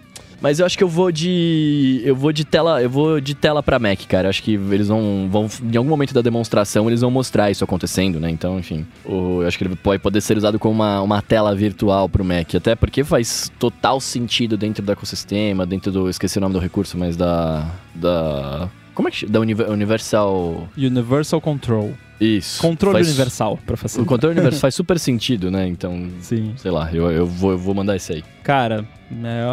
Mas 0.45 0.59
eu 0.59 0.65
acho 0.67 0.77
que 0.77 0.83
eu 0.83 0.87
vou 0.87 1.11
de. 1.11 2.03
Eu 2.05 2.15
vou 2.15 2.31
de 2.31 2.45
tela. 2.45 2.79
Eu 2.79 2.87
vou 2.87 3.19
de 3.19 3.33
tela 3.33 3.63
pra 3.63 3.79
Mac, 3.79 4.05
cara. 4.07 4.29
Acho 4.29 4.43
que 4.43 4.53
eles 4.53 4.89
vão, 4.89 5.27
vão. 5.27 5.49
Em 5.63 5.75
algum 5.75 5.89
momento 5.89 6.13
da 6.13 6.21
demonstração, 6.21 6.87
eles 6.87 7.01
vão 7.01 7.09
mostrar 7.09 7.49
isso 7.49 7.63
acontecendo, 7.63 8.19
né? 8.19 8.29
Então, 8.29 8.59
enfim. 8.59 8.85
Eu 9.03 9.41
acho 9.47 9.57
que 9.57 9.63
ele 9.63 9.75
pode 9.75 10.03
poder 10.03 10.21
ser 10.21 10.37
usado 10.37 10.59
como 10.59 10.75
uma, 10.75 11.01
uma 11.01 11.19
tela 11.19 11.55
virtual 11.55 12.07
pro 12.07 12.23
Mac. 12.23 12.53
Até 12.53 12.75
porque 12.75 13.03
faz 13.03 13.51
total 13.57 13.99
sentido 13.99 14.55
dentro 14.55 14.85
do 14.85 14.91
ecossistema, 14.91 15.65
dentro 15.65 15.91
do. 15.91 16.07
Esqueci 16.11 16.37
o 16.37 16.41
nome 16.41 16.53
do 16.53 16.59
recurso, 16.59 16.95
mas 16.95 17.17
da. 17.17 17.67
Da. 17.95 18.69
Como 18.95 19.07
é 19.07 19.11
que 19.11 19.17
chama? 19.17 19.33
Da 19.33 19.39
Universal. 19.39 20.67
Universal 20.75 21.41
Control. 21.41 21.93
Isso. 22.19 22.61
Controle 22.61 22.95
faz... 22.95 23.07
universal, 23.09 23.59
pra 23.65 23.75
facilitar. 23.75 24.05
O 24.05 24.07
controle 24.07 24.33
universal 24.33 24.61
faz 24.61 24.73
super 24.75 24.97
sentido, 24.97 25.51
né? 25.51 25.67
Então, 25.67 26.09
Sim. 26.21 26.53
sei 26.55 26.71
lá, 26.71 26.89
eu, 26.93 27.11
eu, 27.11 27.27
vou, 27.27 27.51
eu 27.51 27.57
vou 27.57 27.75
mandar 27.75 27.95
esse 27.95 28.13
aí. 28.13 28.23
Cara, 28.41 28.85
é 29.11 29.45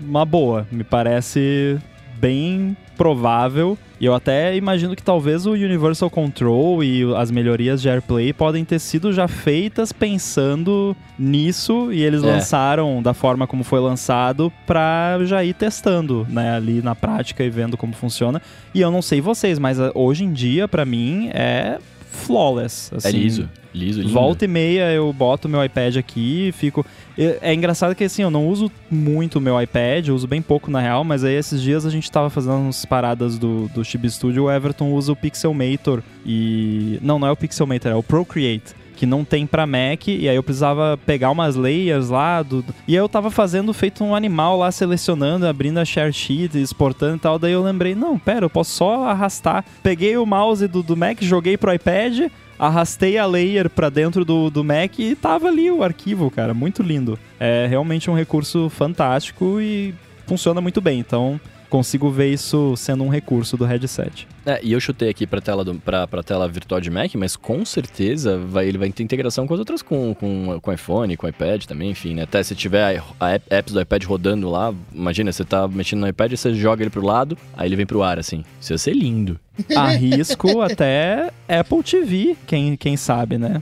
uma 0.00 0.24
boa. 0.24 0.66
Me 0.70 0.84
parece 0.84 1.76
bem 2.18 2.76
provável. 2.96 3.76
E 4.00 4.06
eu 4.06 4.14
até 4.14 4.56
imagino 4.56 4.94
que 4.96 5.02
talvez 5.02 5.46
o 5.46 5.52
Universal 5.52 6.10
Control 6.10 6.82
e 6.82 7.02
as 7.16 7.30
melhorias 7.30 7.80
de 7.80 7.88
AirPlay 7.88 8.32
podem 8.32 8.64
ter 8.64 8.78
sido 8.78 9.12
já 9.12 9.26
feitas 9.28 9.92
pensando 9.92 10.96
nisso 11.18 11.92
e 11.92 12.02
eles 12.02 12.22
É. 12.22 12.26
lançaram 12.26 13.02
da 13.02 13.14
forma 13.14 13.46
como 13.46 13.62
foi 13.64 13.80
lançado 13.80 14.52
pra 14.66 15.18
já 15.24 15.42
ir 15.44 15.54
testando, 15.54 16.26
né, 16.28 16.56
ali 16.56 16.82
na 16.82 16.94
prática 16.94 17.42
e 17.44 17.50
vendo 17.50 17.76
como 17.76 17.92
funciona. 17.94 18.42
E 18.74 18.80
eu 18.80 18.90
não 18.90 19.00
sei 19.00 19.20
vocês, 19.20 19.58
mas 19.58 19.78
ah, 19.80 19.90
hoje 19.94 20.24
em 20.24 20.32
dia 20.32 20.66
pra 20.68 20.84
mim 20.84 21.30
é 21.32 21.78
flawless, 22.10 22.90
É 22.92 22.96
assim. 22.96 23.10
liso. 23.18 23.48
Liso, 23.74 24.00
lindo. 24.02 24.12
Volta 24.12 24.44
e 24.44 24.48
meia 24.48 24.92
eu 24.92 25.12
boto 25.12 25.48
meu 25.48 25.62
iPad 25.64 25.96
aqui 25.96 26.48
e 26.48 26.52
fico. 26.52 26.86
É 27.18 27.52
engraçado 27.52 27.94
que 27.94 28.04
assim, 28.04 28.22
eu 28.22 28.30
não 28.30 28.46
uso 28.48 28.70
muito 28.90 29.36
o 29.36 29.40
meu 29.40 29.60
iPad, 29.60 30.08
uso 30.08 30.26
bem 30.28 30.40
pouco 30.40 30.70
na 30.70 30.80
real, 30.80 31.02
mas 31.02 31.24
aí 31.24 31.34
esses 31.34 31.60
dias 31.60 31.84
a 31.84 31.90
gente 31.90 32.10
tava 32.10 32.30
fazendo 32.30 32.54
umas 32.56 32.84
paradas 32.84 33.36
do, 33.38 33.68
do 33.74 33.84
Chibi 33.84 34.08
Studio, 34.10 34.44
o 34.44 34.50
Everton 34.50 34.92
usa 34.92 35.10
o 35.12 35.16
Pixelmator 35.16 36.02
e. 36.24 36.98
Não, 37.02 37.18
não 37.18 37.26
é 37.28 37.30
o 37.32 37.36
Pixelmator, 37.36 37.90
é 37.90 37.94
o 37.96 38.02
Procreate. 38.02 38.74
Que 38.96 39.06
não 39.06 39.24
tem 39.24 39.44
pra 39.44 39.66
Mac, 39.66 40.06
e 40.06 40.28
aí 40.28 40.36
eu 40.36 40.42
precisava 40.42 40.96
pegar 41.04 41.32
umas 41.32 41.56
layers 41.56 42.10
lá. 42.10 42.44
Do- 42.44 42.64
e 42.86 42.92
aí 42.92 43.02
eu 43.02 43.08
tava 43.08 43.28
fazendo 43.28 43.74
feito 43.74 44.04
um 44.04 44.14
animal 44.14 44.56
lá, 44.56 44.70
selecionando, 44.70 45.48
abrindo 45.48 45.78
a 45.78 45.84
share 45.84 46.12
sheet, 46.12 46.56
exportando 46.56 47.16
e 47.16 47.18
tal. 47.18 47.36
Daí 47.36 47.50
eu 47.52 47.60
lembrei, 47.62 47.96
não, 47.96 48.16
pera, 48.16 48.44
eu 48.44 48.50
posso 48.50 48.70
só 48.70 49.02
arrastar. 49.08 49.64
Peguei 49.82 50.16
o 50.16 50.24
mouse 50.24 50.68
do, 50.68 50.80
do 50.80 50.96
Mac, 50.96 51.20
joguei 51.22 51.56
pro 51.56 51.74
iPad, 51.74 52.30
arrastei 52.58 53.18
a 53.18 53.26
layer 53.26 53.68
pra 53.68 53.88
dentro 53.88 54.24
do, 54.24 54.50
do 54.50 54.64
Mac 54.64 54.98
e 54.98 55.14
tava 55.14 55.48
ali 55.48 55.70
o 55.70 55.82
arquivo, 55.82 56.30
cara. 56.30 56.54
Muito 56.54 56.82
lindo. 56.82 57.18
É 57.38 57.66
realmente 57.68 58.10
um 58.10 58.14
recurso 58.14 58.68
fantástico 58.70 59.60
e 59.60 59.94
funciona 60.26 60.60
muito 60.60 60.80
bem. 60.80 60.98
Então, 60.98 61.40
consigo 61.74 62.08
ver 62.08 62.32
isso 62.32 62.76
sendo 62.76 63.02
um 63.02 63.08
recurso 63.08 63.56
do 63.56 63.64
headset. 63.64 64.28
É, 64.46 64.60
e 64.62 64.70
eu 64.72 64.78
chutei 64.78 65.08
aqui 65.08 65.26
pra 65.26 65.40
tela, 65.40 65.64
do, 65.64 65.74
pra, 65.74 66.06
pra 66.06 66.22
tela 66.22 66.46
virtual 66.46 66.80
de 66.80 66.88
Mac, 66.88 67.12
mas 67.16 67.34
com 67.34 67.64
certeza 67.64 68.38
vai, 68.38 68.68
ele 68.68 68.78
vai 68.78 68.92
ter 68.92 69.02
integração 69.02 69.44
com 69.44 69.54
as 69.54 69.58
outras, 69.58 69.82
com, 69.82 70.14
com, 70.14 70.60
com 70.62 70.72
iPhone, 70.72 71.16
com 71.16 71.26
iPad 71.26 71.64
também, 71.64 71.90
enfim, 71.90 72.14
né? 72.14 72.22
Até 72.22 72.40
se 72.44 72.54
tiver 72.54 72.96
a, 72.96 73.02
a 73.18 73.30
app- 73.32 73.46
apps 73.52 73.72
do 73.74 73.80
iPad 73.80 74.04
rodando 74.04 74.48
lá, 74.48 74.72
imagina, 74.94 75.32
você 75.32 75.44
tá 75.44 75.66
mexendo 75.66 75.98
no 76.02 76.06
iPad, 76.06 76.30
você 76.36 76.54
joga 76.54 76.84
ele 76.84 76.90
pro 76.90 77.04
lado, 77.04 77.36
aí 77.56 77.66
ele 77.66 77.74
vem 77.74 77.86
pro 77.86 78.04
ar, 78.04 78.20
assim. 78.20 78.44
Isso 78.60 78.72
ia 78.72 78.78
ser 78.78 78.92
lindo. 78.94 79.40
Arrisco 79.74 80.60
até 80.60 81.32
Apple 81.48 81.82
TV, 81.82 82.36
quem, 82.46 82.76
quem 82.76 82.96
sabe, 82.96 83.36
né? 83.36 83.60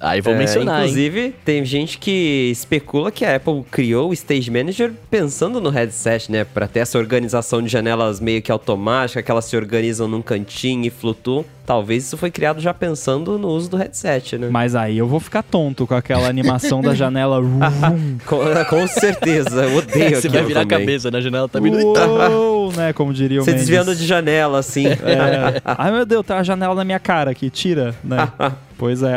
Aí 0.00 0.20
vou 0.20 0.34
É, 0.34 0.38
mencionar, 0.38 0.82
hein? 0.82 0.90
Inclusive, 0.90 1.34
tem 1.44 1.64
gente 1.64 1.98
que 1.98 2.50
especula 2.52 3.10
que 3.10 3.24
a 3.24 3.36
Apple 3.36 3.64
criou 3.70 4.10
o 4.10 4.12
Stage 4.12 4.50
Manager 4.50 4.92
pensando 5.10 5.60
no 5.60 5.70
headset, 5.70 6.30
né? 6.30 6.44
Pra 6.44 6.68
ter 6.68 6.80
essa 6.80 6.98
organização 6.98 7.60
de 7.60 7.68
janelas 7.68 8.20
meio 8.20 8.40
que 8.40 8.52
automática, 8.52 9.22
que 9.22 9.30
elas 9.30 9.44
se 9.46 9.56
organizam 9.56 10.06
num 10.06 10.22
cantinho 10.22 10.84
e 10.86 10.90
flutuam. 10.90 11.44
Talvez 11.68 12.04
isso 12.06 12.16
foi 12.16 12.30
criado 12.30 12.62
já 12.62 12.72
pensando 12.72 13.38
no 13.38 13.48
uso 13.48 13.68
do 13.68 13.76
headset, 13.76 14.38
né? 14.38 14.48
Mas 14.50 14.74
aí 14.74 14.96
eu 14.96 15.06
vou 15.06 15.20
ficar 15.20 15.42
tonto 15.42 15.86
com 15.86 15.94
aquela 15.94 16.26
animação 16.26 16.80
da 16.80 16.94
janela. 16.94 17.42
Com, 18.24 18.38
com 18.70 18.86
certeza, 18.86 19.64
eu 19.64 19.76
odeio 19.76 20.16
Você 20.18 20.30
vai 20.30 20.44
virar 20.44 20.62
a 20.62 20.64
também. 20.64 20.78
cabeça 20.78 21.10
na 21.10 21.20
janela, 21.20 21.46
tá 21.46 21.60
vindo. 21.60 21.76
Uou, 21.76 22.72
né? 22.72 22.94
Como 22.94 23.12
diria 23.12 23.42
o 23.42 23.44
Você 23.44 23.50
Mendes. 23.50 23.66
desviando 23.66 23.94
de 23.94 24.06
janela, 24.06 24.58
assim. 24.60 24.86
É. 24.86 25.60
Ai 25.62 25.92
meu 25.92 26.06
Deus, 26.06 26.24
tem 26.24 26.34
uma 26.34 26.42
janela 26.42 26.74
na 26.74 26.84
minha 26.84 26.98
cara 26.98 27.32
aqui, 27.32 27.50
tira, 27.50 27.94
né? 28.02 28.32
pois 28.78 29.02
é, 29.02 29.16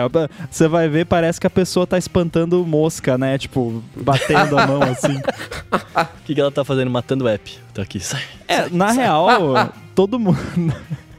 você 0.49 0.67
vai 0.67 0.89
ver, 0.89 1.05
parece 1.05 1.39
que 1.39 1.47
a 1.47 1.49
pessoa 1.49 1.87
tá 1.87 1.97
espantando 1.97 2.65
mosca, 2.65 3.17
né? 3.17 3.37
Tipo, 3.37 3.81
batendo 3.95 4.57
a 4.59 4.67
mão 4.67 4.81
assim. 4.83 5.15
O 5.15 6.25
que, 6.25 6.35
que 6.35 6.41
ela 6.41 6.51
tá 6.51 6.65
fazendo? 6.65 6.91
Matando 6.91 7.23
o 7.23 7.27
app. 7.29 7.57
Tá 7.73 7.81
aqui, 7.83 8.01
sai. 8.01 8.21
É, 8.45 8.67
na 8.69 8.91
real, 8.91 9.71
todo 9.95 10.19
mundo. 10.19 10.37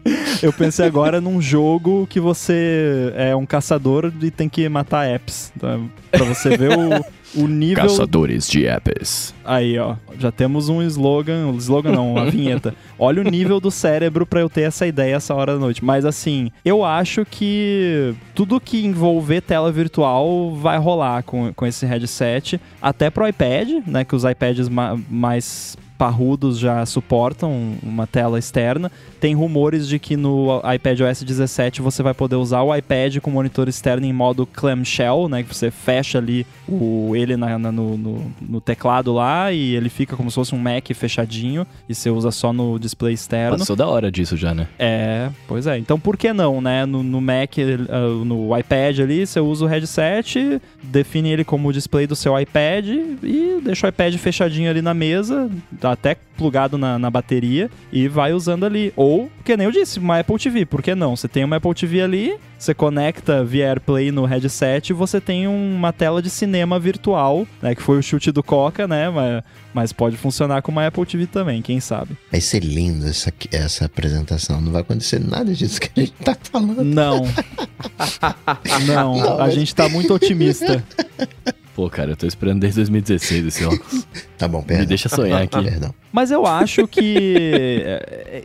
Eu 0.42 0.52
pensei 0.52 0.84
agora 0.86 1.20
num 1.20 1.40
jogo 1.40 2.06
que 2.08 2.18
você 2.18 3.12
é 3.16 3.34
um 3.36 3.46
caçador 3.46 4.12
e 4.20 4.30
tem 4.30 4.48
que 4.48 4.68
matar 4.68 5.06
apps. 5.06 5.52
Tá? 5.58 5.78
Pra 6.10 6.24
você 6.24 6.56
ver 6.56 6.70
o, 6.76 7.40
o 7.44 7.46
nível. 7.46 7.84
Caçadores 7.84 8.48
de 8.48 8.66
apps. 8.66 9.32
Aí, 9.44 9.78
ó. 9.78 9.94
Já 10.18 10.32
temos 10.32 10.68
um 10.68 10.82
slogan. 10.82 11.46
um 11.46 11.56
Slogan 11.58 11.92
não, 11.92 12.12
uma 12.14 12.28
vinheta. 12.28 12.74
Olha 12.98 13.20
o 13.22 13.24
nível 13.24 13.60
do 13.60 13.70
cérebro 13.70 14.26
pra 14.26 14.40
eu 14.40 14.50
ter 14.50 14.62
essa 14.62 14.84
ideia 14.86 15.14
essa 15.14 15.32
hora 15.34 15.52
da 15.54 15.60
noite. 15.60 15.84
Mas 15.84 16.04
assim, 16.04 16.50
eu 16.64 16.84
acho 16.84 17.24
que 17.24 18.12
tudo 18.34 18.60
que 18.60 18.84
envolver 18.84 19.40
tela 19.42 19.70
virtual 19.70 20.56
vai 20.56 20.78
rolar 20.78 21.22
com, 21.22 21.52
com 21.54 21.64
esse 21.64 21.86
headset. 21.86 22.60
Até 22.80 23.10
pro 23.10 23.28
iPad, 23.28 23.68
né? 23.86 24.04
Que 24.04 24.16
os 24.16 24.24
iPads 24.24 24.68
ma- 24.68 24.98
mais 25.08 25.76
parrudos 25.96 26.58
já 26.58 26.84
suportam 26.84 27.74
uma 27.80 28.08
tela 28.08 28.36
externa. 28.36 28.90
Tem 29.22 29.36
rumores 29.36 29.86
de 29.86 30.00
que 30.00 30.16
no 30.16 30.60
iPad 30.74 30.98
OS 31.02 31.22
17 31.22 31.80
você 31.80 32.02
vai 32.02 32.12
poder 32.12 32.34
usar 32.34 32.62
o 32.62 32.74
iPad 32.74 33.18
com 33.18 33.30
monitor 33.30 33.68
externo 33.68 34.04
em 34.04 34.12
modo 34.12 34.44
clamshell, 34.44 35.28
né? 35.28 35.44
Que 35.44 35.54
você 35.54 35.70
fecha 35.70 36.18
ali 36.18 36.44
o, 36.68 37.12
ele 37.14 37.36
na- 37.36 37.56
na- 37.56 37.70
no, 37.70 37.96
no- 37.96 38.32
no 38.40 38.60
teclado 38.60 39.12
lá 39.12 39.52
e 39.52 39.76
ele 39.76 39.88
fica 39.88 40.16
como 40.16 40.28
se 40.28 40.34
fosse 40.34 40.56
um 40.56 40.58
Mac 40.58 40.88
fechadinho 40.92 41.64
e 41.88 41.94
você 41.94 42.10
usa 42.10 42.32
só 42.32 42.52
no 42.52 42.80
display 42.80 43.14
externo. 43.14 43.58
Passou 43.58 43.76
da 43.76 43.86
hora 43.86 44.10
disso 44.10 44.36
já, 44.36 44.52
né? 44.52 44.66
É, 44.76 45.30
pois 45.46 45.68
é. 45.68 45.78
Então 45.78 46.00
por 46.00 46.16
que 46.16 46.32
não, 46.32 46.60
né? 46.60 46.84
No, 46.84 47.04
no 47.04 47.20
Mac, 47.20 47.52
ah, 47.90 48.24
no 48.24 48.58
iPad 48.58 48.98
ali, 48.98 49.24
você 49.24 49.38
usa 49.38 49.64
o 49.64 49.68
headset, 49.68 50.60
define 50.82 51.30
ele 51.30 51.44
como 51.44 51.68
o 51.68 51.72
display 51.72 52.08
do 52.08 52.16
seu 52.16 52.36
iPad 52.40 52.86
e 53.22 53.60
deixa 53.62 53.86
o 53.86 53.88
iPad 53.88 54.16
fechadinho 54.16 54.68
ali 54.68 54.82
na 54.82 54.92
mesa, 54.94 55.48
até 55.80 56.16
plugado 56.36 56.76
na, 56.76 56.98
na 56.98 57.08
bateria 57.10 57.70
e 57.92 58.08
vai 58.08 58.32
usando 58.32 58.64
ali. 58.64 58.92
Ou, 58.96 59.11
que 59.44 59.56
nem 59.56 59.66
eu 59.66 59.72
disse, 59.72 59.98
uma 59.98 60.18
Apple 60.18 60.38
TV, 60.38 60.64
por 60.64 60.82
que 60.82 60.94
não? 60.94 61.16
Você 61.16 61.28
tem 61.28 61.44
uma 61.44 61.56
Apple 61.56 61.74
TV 61.74 62.00
ali, 62.00 62.34
você 62.58 62.72
conecta 62.74 63.44
via 63.44 63.68
AirPlay 63.68 64.10
no 64.12 64.24
headset 64.24 64.90
e 64.90 64.92
você 64.92 65.20
tem 65.20 65.46
uma 65.46 65.92
tela 65.92 66.22
de 66.22 66.30
cinema 66.30 66.78
virtual, 66.78 67.46
né? 67.60 67.74
Que 67.74 67.82
foi 67.82 67.98
o 67.98 68.02
chute 68.02 68.30
do 68.30 68.42
Coca, 68.42 68.86
né? 68.86 69.10
Mas, 69.10 69.44
mas 69.74 69.92
pode 69.92 70.16
funcionar 70.16 70.62
com 70.62 70.70
uma 70.70 70.86
Apple 70.86 71.04
TV 71.04 71.26
também, 71.26 71.60
quem 71.62 71.80
sabe. 71.80 72.16
Vai 72.30 72.40
ser 72.40 72.62
lindo 72.62 73.06
essa, 73.06 73.32
essa 73.50 73.86
apresentação. 73.86 74.60
Não 74.60 74.72
vai 74.72 74.82
acontecer 74.82 75.18
nada 75.18 75.52
disso 75.54 75.80
que 75.80 75.90
a 75.96 76.00
gente 76.00 76.12
tá 76.24 76.36
falando. 76.50 76.84
Não. 76.84 77.22
Não, 78.86 79.40
a 79.40 79.50
gente 79.50 79.74
tá 79.74 79.88
muito 79.88 80.12
otimista. 80.14 80.84
Pô, 81.74 81.88
cara, 81.88 82.10
eu 82.12 82.16
tô 82.16 82.26
esperando 82.26 82.60
desde 82.60 82.76
2016 82.80 83.46
esse 83.46 83.64
óculos. 83.64 84.06
Tá 84.36 84.46
bom, 84.48 84.60
perdão. 84.62 84.82
Me 84.82 84.86
deixa 84.88 85.08
sonhar 85.08 85.42
aqui. 85.42 85.62
Perdão. 85.62 85.94
Mas 86.12 86.30
eu 86.30 86.44
acho 86.46 86.86
que. 86.88 87.82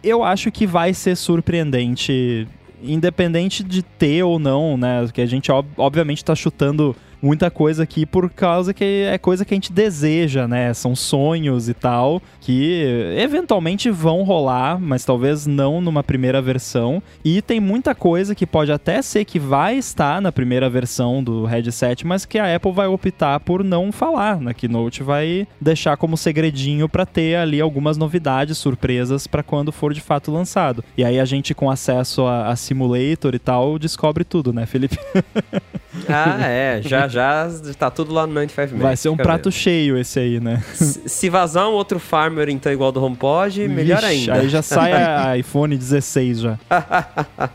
Eu 0.03 0.23
acho 0.23 0.51
que 0.51 0.67
vai 0.67 0.93
ser 0.93 1.15
surpreendente. 1.15 2.47
Independente 2.83 3.63
de 3.63 3.81
ter 3.81 4.21
ou 4.23 4.37
não, 4.37 4.77
né? 4.77 5.07
Que 5.11 5.21
a 5.21 5.25
gente 5.25 5.51
ob- 5.51 5.67
obviamente 5.77 6.23
tá 6.23 6.35
chutando 6.35 6.95
muita 7.21 7.49
coisa 7.49 7.83
aqui 7.83 8.05
por 8.05 8.29
causa 8.29 8.73
que 8.73 9.07
é 9.09 9.17
coisa 9.17 9.43
que 9.43 9.53
a 9.53 9.57
gente 9.57 9.71
deseja, 9.71 10.47
né? 10.47 10.73
São 10.73 10.95
sonhos 10.95 11.69
e 11.69 11.73
tal 11.73 12.21
que 12.39 13.13
eventualmente 13.17 13.89
vão 13.89 14.23
rolar, 14.23 14.79
mas 14.79 15.03
talvez 15.03 15.45
não 15.45 15.81
numa 15.81 16.03
primeira 16.03 16.41
versão. 16.41 17.01
E 17.23 17.41
tem 17.41 17.59
muita 17.59 17.93
coisa 17.93 18.33
que 18.33 18.45
pode 18.45 18.71
até 18.71 19.01
ser 19.01 19.25
que 19.25 19.39
vai 19.39 19.77
estar 19.77 20.21
na 20.21 20.31
primeira 20.31 20.69
versão 20.69 21.23
do 21.23 21.45
headset, 21.45 22.05
mas 22.05 22.25
que 22.25 22.39
a 22.39 22.55
Apple 22.55 22.71
vai 22.71 22.87
optar 22.87 23.39
por 23.39 23.63
não 23.63 23.91
falar 23.91 24.39
na 24.39 24.53
Keynote, 24.53 25.03
vai 25.03 25.47
deixar 25.59 25.97
como 25.97 26.15
segredinho 26.17 26.87
para 26.87 27.05
ter 27.05 27.35
ali 27.35 27.59
algumas 27.59 27.97
novidades, 27.97 28.57
surpresas 28.57 29.27
para 29.27 29.43
quando 29.43 29.71
for 29.71 29.93
de 29.93 30.01
fato 30.01 30.31
lançado. 30.31 30.83
E 30.97 31.03
aí 31.03 31.19
a 31.19 31.25
gente 31.25 31.53
com 31.53 31.69
acesso 31.69 32.25
a, 32.25 32.47
a 32.47 32.55
simulator 32.55 33.35
e 33.35 33.39
tal 33.39 33.77
descobre 33.77 34.23
tudo, 34.23 34.53
né, 34.53 34.65
Felipe? 34.65 34.97
Ah, 36.07 36.47
é. 36.47 36.81
Já, 36.81 37.06
já 37.07 37.49
tá 37.77 37.89
tudo 37.89 38.13
lá 38.13 38.25
no 38.25 38.33
95 38.33 38.73
Mac. 38.73 38.81
Vai 38.81 38.97
ser 38.97 39.09
um 39.09 39.17
prato 39.17 39.49
vendo. 39.49 39.53
cheio 39.53 39.97
esse 39.97 40.19
aí, 40.19 40.39
né? 40.39 40.63
Se 40.73 41.07
se 41.07 41.29
vazar 41.29 41.67
um 41.67 41.73
outro 41.73 41.99
farmer, 41.99 42.47
então, 42.49 42.71
igual 42.71 42.91
do 42.91 43.03
HomePod, 43.03 43.67
melhor 43.67 44.01
Vixe, 44.01 44.05
ainda. 44.31 44.33
Aí 44.33 44.49
já 44.49 44.61
sai 44.61 44.93
a 44.93 45.35
iPhone 45.37 45.75
16 45.75 46.39
já. 46.39 46.59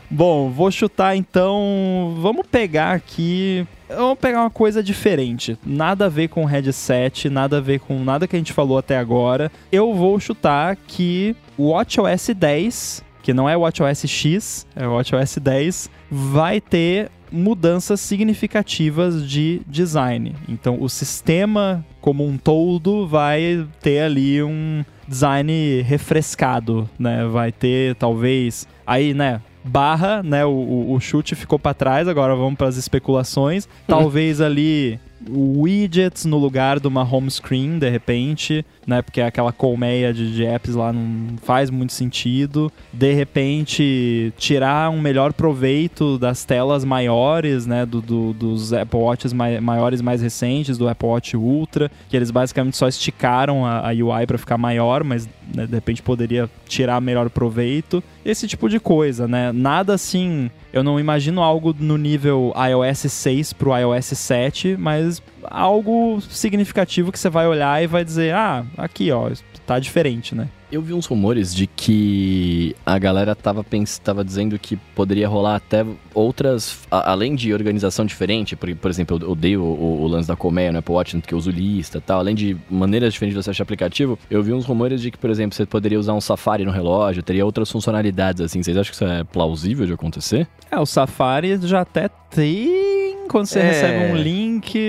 Bom, 0.09 0.49
vou 0.49 0.69
chutar 0.69 1.15
então. 1.15 2.15
Vamos 2.21 2.45
pegar 2.45 2.91
aqui. 2.93 3.65
Vamos 3.89 4.17
pegar 4.19 4.41
uma 4.41 4.49
coisa 4.49 4.81
diferente. 4.81 5.57
Nada 5.65 6.05
a 6.05 6.09
ver 6.09 6.27
com 6.27 6.45
headset, 6.45 7.29
nada 7.29 7.57
a 7.57 7.61
ver 7.61 7.79
com 7.79 8.03
nada 8.03 8.27
que 8.27 8.35
a 8.35 8.39
gente 8.39 8.53
falou 8.53 8.77
até 8.77 8.97
agora. 8.97 9.51
Eu 9.71 9.93
vou 9.93 10.19
chutar 10.19 10.75
que 10.87 11.35
o 11.57 11.69
WatchOS 11.69 12.29
10, 12.35 13.03
que 13.23 13.33
não 13.33 13.49
é 13.49 13.55
o 13.55 13.61
WatchOS 13.61 14.05
X, 14.05 14.67
é 14.75 14.85
o 14.85 14.91
WatchOS 14.91 15.37
10, 15.41 15.89
vai 16.11 16.61
ter 16.61 17.09
mudanças 17.31 17.99
significativas 18.01 19.27
de 19.27 19.61
design. 19.65 20.35
Então, 20.47 20.77
o 20.79 20.87
sistema 20.87 21.83
como 21.99 22.27
um 22.27 22.37
todo 22.37 23.07
vai 23.07 23.65
ter 23.81 24.01
ali 24.01 24.43
um 24.43 24.83
design 25.07 25.81
refrescado, 25.81 26.87
né? 26.99 27.25
Vai 27.25 27.51
ter 27.51 27.95
talvez 27.95 28.67
aí, 28.85 29.13
né? 29.13 29.41
Barra, 29.63 30.21
né? 30.21 30.45
O, 30.45 30.51
o, 30.51 30.93
o 30.93 30.99
chute 30.99 31.33
ficou 31.33 31.57
para 31.57 31.73
trás. 31.73 32.07
Agora 32.07 32.35
vamos 32.35 32.57
para 32.57 32.67
as 32.67 32.75
especulações. 32.75 33.67
Talvez 33.87 34.41
ali 34.41 34.99
widgets 35.29 36.25
no 36.25 36.37
lugar 36.37 36.79
de 36.79 36.87
uma 36.87 37.03
home 37.03 37.29
screen, 37.29 37.79
de 37.79 37.89
repente, 37.89 38.65
né? 38.85 39.01
Porque 39.01 39.21
aquela 39.21 39.51
colmeia 39.51 40.13
de, 40.13 40.33
de 40.33 40.45
apps 40.45 40.75
lá 40.75 40.91
não 40.91 41.37
faz 41.37 41.69
muito 41.69 41.93
sentido. 41.93 42.71
De 42.91 43.13
repente, 43.13 44.33
tirar 44.37 44.89
um 44.89 44.99
melhor 44.99 45.33
proveito 45.33 46.17
das 46.17 46.43
telas 46.43 46.83
maiores, 46.83 47.65
né? 47.65 47.85
Do, 47.85 48.01
do 48.01 48.33
dos 48.33 48.73
Apple 48.73 48.99
Watches 48.99 49.33
mai, 49.33 49.59
maiores 49.59 50.01
mais 50.01 50.21
recentes, 50.21 50.77
do 50.77 50.87
Apple 50.87 51.07
Watch 51.07 51.35
Ultra, 51.35 51.89
que 52.09 52.15
eles 52.15 52.31
basicamente 52.31 52.77
só 52.77 52.87
esticaram 52.87 53.65
a, 53.65 53.89
a 53.89 53.91
UI 53.91 54.25
para 54.27 54.37
ficar 54.37 54.57
maior, 54.57 55.03
mas 55.03 55.27
né, 55.53 55.65
de 55.65 55.73
repente 55.73 56.01
poderia 56.01 56.49
tirar 56.67 56.99
melhor 57.01 57.29
proveito. 57.29 58.03
Esse 58.25 58.47
tipo 58.47 58.69
de 58.69 58.79
coisa, 58.79 59.27
né? 59.27 59.51
Nada 59.51 59.93
assim. 59.93 60.49
Eu 60.71 60.83
não 60.83 60.99
imagino 60.99 61.41
algo 61.41 61.75
no 61.77 61.97
nível 61.97 62.53
iOS 62.55 63.11
6 63.11 63.53
pro 63.53 63.77
iOS 63.77 64.05
7, 64.05 64.77
mas 64.77 65.21
algo 65.49 66.19
significativo 66.21 67.11
que 67.11 67.19
você 67.19 67.29
vai 67.29 67.47
olhar 67.47 67.83
e 67.83 67.87
vai 67.87 68.03
dizer: 68.03 68.33
ah, 68.33 68.65
aqui 68.77 69.11
ó, 69.11 69.29
tá 69.65 69.79
diferente, 69.79 70.35
né? 70.35 70.49
Eu 70.71 70.81
vi 70.81 70.91
uns 70.91 71.05
rumores 71.05 71.53
de 71.53 71.67
que 71.67 72.75
a 72.83 72.97
galera 72.97 73.35
tava, 73.35 73.63
pens... 73.63 73.99
tava 73.99 74.25
dizendo 74.25 74.57
que 74.57 74.75
poderia 74.75 75.27
rolar 75.27 75.57
até 75.57 75.85
outras, 76.15 76.79
além 76.89 77.35
de 77.35 77.53
organização 77.53 78.03
diferente, 78.07 78.55
por, 78.55 78.73
por 78.75 78.89
exemplo, 78.89 79.19
eu 79.21 79.29
odeio 79.29 79.61
o, 79.61 80.01
o, 80.01 80.07
lance 80.07 80.27
da 80.27 80.35
colmeia 80.35 80.71
no 80.71 80.79
Apple 80.79 80.95
Watch, 80.95 81.21
que 81.21 81.33
eu 81.35 81.37
uso 81.37 81.51
lista 81.51 81.99
e 81.99 82.01
tal, 82.01 82.17
além 82.17 82.33
de 82.33 82.57
maneiras 82.71 83.13
diferentes 83.13 83.37
de 83.37 83.43
você 83.43 83.51
achar 83.51 83.61
aplicativo, 83.61 84.17
eu 84.31 84.41
vi 84.41 84.51
uns 84.51 84.65
rumores 84.65 84.99
de 84.99 85.11
que, 85.11 85.17
por 85.17 85.29
exemplo, 85.29 85.55
você 85.55 85.63
poderia 85.63 85.99
usar 85.99 86.13
um 86.13 86.21
Safari 86.21 86.65
no 86.65 86.71
relógio, 86.71 87.21
teria 87.21 87.45
outras 87.45 87.69
funcionalidades 87.69 88.41
assim. 88.41 88.63
Vocês 88.63 88.75
acham 88.75 88.89
que 88.89 88.95
isso 88.95 89.05
é 89.05 89.23
plausível 89.23 89.85
de 89.85 89.93
acontecer? 89.93 90.47
É, 90.71 90.79
o 90.79 90.87
Safari 90.87 91.55
já 91.67 91.81
até 91.81 92.09
tem 92.31 93.03
quando 93.27 93.45
você 93.45 93.59
é... 93.59 93.63
recebe 93.63 94.11
um 94.11 94.15
link. 94.15 94.79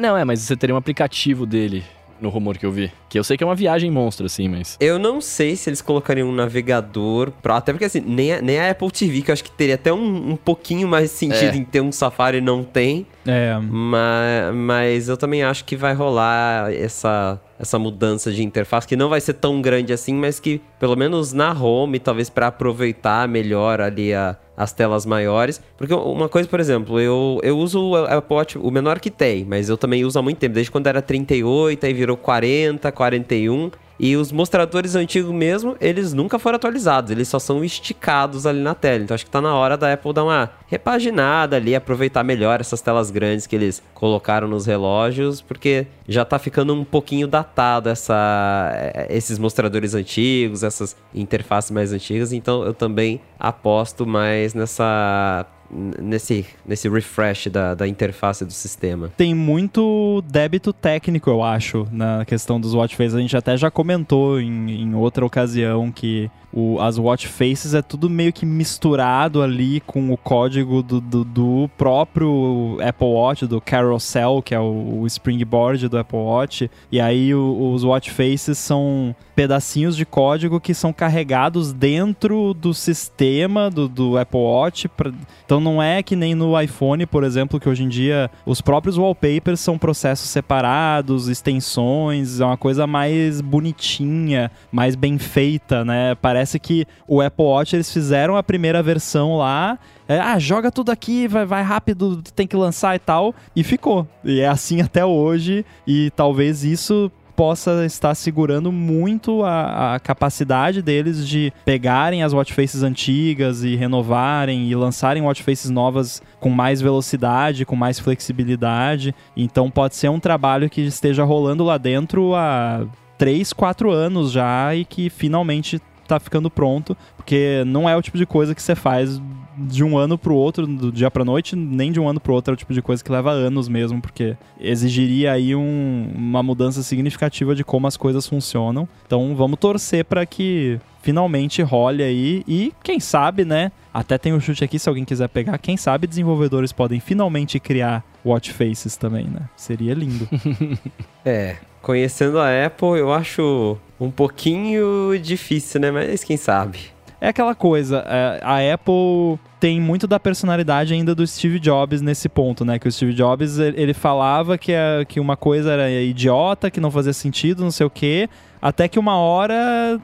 Não, 0.00 0.16
é, 0.16 0.24
mas 0.24 0.40
você 0.40 0.56
teria 0.56 0.74
um 0.74 0.78
aplicativo 0.78 1.44
dele 1.44 1.84
no 2.20 2.28
rumor 2.28 2.56
que 2.56 2.64
eu 2.64 2.72
vi. 2.72 2.90
Que 3.08 3.18
eu 3.18 3.24
sei 3.24 3.36
que 3.36 3.44
é 3.44 3.46
uma 3.46 3.54
viagem 3.54 3.90
monstro, 3.90 4.26
assim, 4.26 4.48
mas. 4.48 4.76
Eu 4.80 4.98
não 4.98 5.20
sei 5.20 5.56
se 5.56 5.68
eles 5.68 5.82
colocariam 5.82 6.28
um 6.28 6.32
navegador. 6.32 7.30
Pra... 7.42 7.56
Até 7.56 7.72
porque, 7.72 7.84
assim, 7.84 8.00
nem 8.00 8.32
a, 8.32 8.42
nem 8.42 8.58
a 8.58 8.70
Apple 8.70 8.90
TV, 8.90 9.22
que 9.22 9.30
eu 9.30 9.32
acho 9.32 9.44
que 9.44 9.50
teria 9.50 9.74
até 9.74 9.92
um, 9.92 10.30
um 10.30 10.36
pouquinho 10.36 10.88
mais 10.88 11.10
sentido 11.10 11.54
é. 11.54 11.56
em 11.56 11.64
ter 11.64 11.80
um 11.80 11.92
Safari, 11.92 12.40
não 12.40 12.62
tem. 12.64 13.06
É. 13.26 13.58
Mas, 13.58 14.54
mas 14.54 15.08
eu 15.08 15.16
também 15.16 15.42
acho 15.42 15.64
que 15.64 15.76
vai 15.76 15.94
rolar 15.94 16.72
essa, 16.72 17.40
essa 17.60 17.78
mudança 17.78 18.32
de 18.32 18.42
interface, 18.42 18.88
que 18.88 18.96
não 18.96 19.10
vai 19.10 19.20
ser 19.20 19.34
tão 19.34 19.60
grande 19.60 19.92
assim, 19.92 20.14
mas 20.14 20.40
que 20.40 20.62
pelo 20.78 20.96
menos 20.96 21.34
na 21.34 21.52
home, 21.52 21.98
talvez 21.98 22.30
para 22.30 22.46
aproveitar 22.46 23.28
melhor 23.28 23.82
ali 23.82 24.14
a, 24.14 24.34
as 24.56 24.72
telas 24.72 25.04
maiores. 25.04 25.60
Porque 25.76 25.92
uma 25.92 26.28
coisa, 26.28 26.48
por 26.48 26.58
exemplo, 26.58 26.98
eu, 26.98 27.38
eu 27.42 27.58
uso 27.58 27.90
o 27.90 27.96
Apple 27.96 28.34
Watch, 28.34 28.58
o 28.58 28.70
menor 28.70 28.98
que 28.98 29.10
tem, 29.10 29.44
mas 29.44 29.68
eu 29.68 29.76
também 29.76 30.06
uso 30.06 30.18
há 30.18 30.22
muito 30.22 30.38
tempo, 30.38 30.54
desde 30.54 30.72
quando 30.72 30.86
era 30.86 31.02
38, 31.02 31.84
aí 31.84 31.92
virou 31.92 32.16
40, 32.16 32.90
41. 32.90 33.70
E 34.02 34.16
os 34.16 34.32
mostradores 34.32 34.94
antigos 34.94 35.30
mesmo, 35.30 35.76
eles 35.78 36.14
nunca 36.14 36.38
foram 36.38 36.56
atualizados, 36.56 37.10
eles 37.10 37.28
só 37.28 37.38
são 37.38 37.62
esticados 37.62 38.46
ali 38.46 38.60
na 38.60 38.74
tela. 38.74 39.04
Então 39.04 39.14
acho 39.14 39.26
que 39.26 39.30
tá 39.30 39.42
na 39.42 39.54
hora 39.54 39.76
da 39.76 39.92
Apple 39.92 40.14
dar 40.14 40.24
uma 40.24 40.50
repaginada 40.68 41.56
ali, 41.56 41.74
aproveitar 41.74 42.24
melhor 42.24 42.62
essas 42.62 42.80
telas 42.80 43.10
grandes 43.10 43.46
que 43.46 43.54
eles 43.54 43.82
colocaram 43.92 44.48
nos 44.48 44.64
relógios, 44.64 45.42
porque 45.42 45.86
já 46.08 46.24
tá 46.24 46.38
ficando 46.38 46.72
um 46.72 46.82
pouquinho 46.82 47.28
datado 47.28 47.90
essa, 47.90 48.70
eh, 48.72 49.08
esses 49.10 49.38
mostradores 49.38 49.94
antigos, 49.94 50.62
essas 50.62 50.96
interfaces 51.14 51.70
mais 51.70 51.92
antigas. 51.92 52.32
Então 52.32 52.62
eu 52.62 52.72
também 52.72 53.20
aposto 53.38 54.06
mais 54.06 54.54
nessa 54.54 55.44
nesse, 55.72 56.46
nesse 56.66 56.88
refresh 56.88 57.48
da, 57.48 57.74
da 57.74 57.86
interface 57.86 58.44
do 58.44 58.52
sistema. 58.52 59.10
Tem 59.16 59.34
muito 59.34 60.22
débito 60.26 60.72
técnico, 60.72 61.30
eu 61.30 61.42
acho, 61.42 61.86
na 61.90 62.24
questão 62.24 62.60
dos 62.60 62.74
watch 62.74 62.96
faces. 62.96 63.14
A 63.14 63.20
gente 63.20 63.36
até 63.36 63.56
já 63.56 63.70
comentou 63.70 64.40
em, 64.40 64.82
em 64.82 64.94
outra 64.94 65.24
ocasião 65.24 65.90
que 65.90 66.30
o, 66.52 66.80
as 66.80 66.98
watch 66.98 67.28
faces 67.28 67.74
é 67.74 67.82
tudo 67.82 68.10
meio 68.10 68.32
que 68.32 68.44
misturado 68.44 69.40
ali 69.42 69.80
com 69.80 70.12
o 70.12 70.16
código 70.16 70.82
do, 70.82 71.00
do, 71.00 71.24
do 71.24 71.70
próprio 71.78 72.78
Apple 72.82 73.06
Watch, 73.06 73.46
do 73.46 73.60
Carousel, 73.60 74.42
que 74.44 74.54
é 74.54 74.58
o, 74.58 75.00
o 75.02 75.06
springboard 75.06 75.88
do 75.88 75.98
Apple 75.98 76.18
Watch. 76.18 76.70
E 76.90 77.00
aí 77.00 77.32
o, 77.34 77.72
os 77.72 77.84
watch 77.84 78.10
faces 78.10 78.58
são 78.58 79.14
pedacinhos 79.40 79.96
de 79.96 80.04
código 80.04 80.60
que 80.60 80.74
são 80.74 80.92
carregados 80.92 81.72
dentro 81.72 82.52
do 82.52 82.74
sistema 82.74 83.70
do, 83.70 83.88
do 83.88 84.18
Apple 84.18 84.38
Watch. 84.38 84.86
Pra... 84.86 85.10
Então 85.46 85.58
não 85.58 85.82
é 85.82 86.02
que 86.02 86.14
nem 86.14 86.34
no 86.34 86.60
iPhone, 86.60 87.06
por 87.06 87.24
exemplo, 87.24 87.58
que 87.58 87.66
hoje 87.66 87.82
em 87.82 87.88
dia 87.88 88.30
os 88.44 88.60
próprios 88.60 88.98
wallpapers 88.98 89.60
são 89.60 89.78
processos 89.78 90.28
separados, 90.28 91.26
extensões, 91.26 92.38
é 92.38 92.44
uma 92.44 92.58
coisa 92.58 92.86
mais 92.86 93.40
bonitinha, 93.40 94.50
mais 94.70 94.94
bem 94.94 95.16
feita, 95.16 95.86
né? 95.86 96.14
Parece 96.16 96.58
que 96.58 96.86
o 97.08 97.22
Apple 97.22 97.46
Watch 97.46 97.74
eles 97.74 97.90
fizeram 97.90 98.36
a 98.36 98.42
primeira 98.42 98.82
versão 98.82 99.38
lá. 99.38 99.78
É, 100.06 100.18
ah, 100.18 100.38
joga 100.38 100.70
tudo 100.70 100.90
aqui, 100.90 101.26
vai, 101.28 101.46
vai 101.46 101.62
rápido, 101.62 102.20
tem 102.34 102.46
que 102.46 102.56
lançar 102.56 102.94
e 102.94 102.98
tal. 102.98 103.34
E 103.56 103.64
ficou. 103.64 104.06
E 104.22 104.40
é 104.40 104.48
assim 104.48 104.82
até 104.82 105.02
hoje. 105.02 105.64
E 105.86 106.10
talvez 106.10 106.62
isso 106.62 107.10
possa 107.40 107.86
estar 107.86 108.14
segurando 108.14 108.70
muito 108.70 109.42
a, 109.42 109.94
a, 109.94 109.98
capacidade 109.98 110.82
deles 110.82 111.26
de 111.26 111.50
pegarem 111.64 112.22
as 112.22 112.34
watch 112.34 112.52
faces 112.52 112.82
antigas 112.82 113.64
e 113.64 113.76
renovarem 113.76 114.68
e 114.68 114.74
lançarem 114.74 115.22
watch 115.22 115.42
faces 115.42 115.70
novas 115.70 116.20
com 116.38 116.50
mais 116.50 116.82
velocidade, 116.82 117.64
com 117.64 117.74
mais 117.74 117.98
flexibilidade. 117.98 119.14
Então 119.34 119.70
pode 119.70 119.96
ser 119.96 120.10
um 120.10 120.20
trabalho 120.20 120.68
que 120.68 120.82
esteja 120.82 121.24
rolando 121.24 121.64
lá 121.64 121.78
dentro 121.78 122.34
há 122.34 122.86
3, 123.16 123.54
4 123.54 123.90
anos 123.90 124.32
já 124.32 124.74
e 124.74 124.84
que 124.84 125.08
finalmente 125.08 125.80
tá 126.10 126.20
ficando 126.20 126.50
pronto, 126.50 126.96
porque 127.16 127.62
não 127.66 127.88
é 127.88 127.96
o 127.96 128.02
tipo 128.02 128.18
de 128.18 128.26
coisa 128.26 128.54
que 128.54 128.62
você 128.62 128.74
faz 128.74 129.20
de 129.56 129.84
um 129.84 129.98
ano 129.98 130.16
pro 130.16 130.34
outro, 130.34 130.66
do 130.66 130.90
dia 130.90 131.10
pra 131.10 131.24
noite, 131.24 131.54
nem 131.54 131.92
de 131.92 132.00
um 132.00 132.08
ano 132.08 132.20
pro 132.20 132.32
outro, 132.32 132.52
é 132.52 132.54
o 132.54 132.56
tipo 132.56 132.72
de 132.72 132.80
coisa 132.80 133.02
que 133.02 133.12
leva 133.12 133.30
anos 133.30 133.68
mesmo, 133.68 134.00
porque 134.00 134.36
exigiria 134.58 135.32
aí 135.32 135.54
um, 135.54 136.10
uma 136.14 136.42
mudança 136.42 136.82
significativa 136.82 137.54
de 137.54 137.64
como 137.64 137.86
as 137.86 137.96
coisas 137.96 138.26
funcionam. 138.26 138.88
Então 139.06 139.34
vamos 139.34 139.58
torcer 139.58 140.04
para 140.04 140.24
que 140.24 140.80
finalmente 141.02 141.62
role 141.62 142.02
aí 142.02 142.42
e 142.46 142.72
quem 142.82 143.00
sabe, 143.00 143.44
né? 143.44 143.72
Até 143.92 144.16
tem 144.16 144.32
um 144.32 144.40
chute 144.40 144.62
aqui 144.62 144.78
se 144.78 144.88
alguém 144.88 145.04
quiser 145.04 145.28
pegar, 145.28 145.58
quem 145.58 145.76
sabe 145.76 146.06
desenvolvedores 146.06 146.72
podem 146.72 147.00
finalmente 147.00 147.58
criar 147.58 148.04
watch 148.24 148.52
faces 148.52 148.96
também, 148.96 149.24
né? 149.24 149.48
Seria 149.56 149.94
lindo. 149.94 150.28
é, 151.24 151.56
conhecendo 151.82 152.38
a 152.38 152.66
Apple, 152.66 152.98
eu 152.98 153.12
acho 153.12 153.78
um 154.00 154.10
pouquinho 154.10 155.18
difícil, 155.20 155.80
né? 155.80 155.90
Mas 155.90 156.24
quem 156.24 156.36
sabe. 156.36 156.78
É 157.20 157.28
aquela 157.28 157.54
coisa, 157.54 158.02
é, 158.08 158.40
a 158.42 158.74
Apple 158.74 159.38
tem 159.60 159.78
muito 159.78 160.06
da 160.06 160.18
personalidade 160.18 160.94
ainda 160.94 161.14
do 161.14 161.26
Steve 161.26 161.60
Jobs 161.60 162.00
nesse 162.00 162.30
ponto, 162.30 162.64
né? 162.64 162.78
Que 162.78 162.88
o 162.88 162.92
Steve 162.92 163.12
Jobs, 163.12 163.58
ele 163.58 163.92
falava 163.92 164.56
que, 164.56 164.72
a, 164.72 165.04
que 165.06 165.20
uma 165.20 165.36
coisa 165.36 165.70
era 165.72 165.90
idiota, 165.90 166.70
que 166.70 166.80
não 166.80 166.90
fazia 166.90 167.12
sentido, 167.12 167.62
não 167.62 167.70
sei 167.70 167.84
o 167.84 167.90
quê, 167.90 168.26
até 168.62 168.88
que 168.88 168.98
uma 168.98 169.18
hora, 169.18 170.00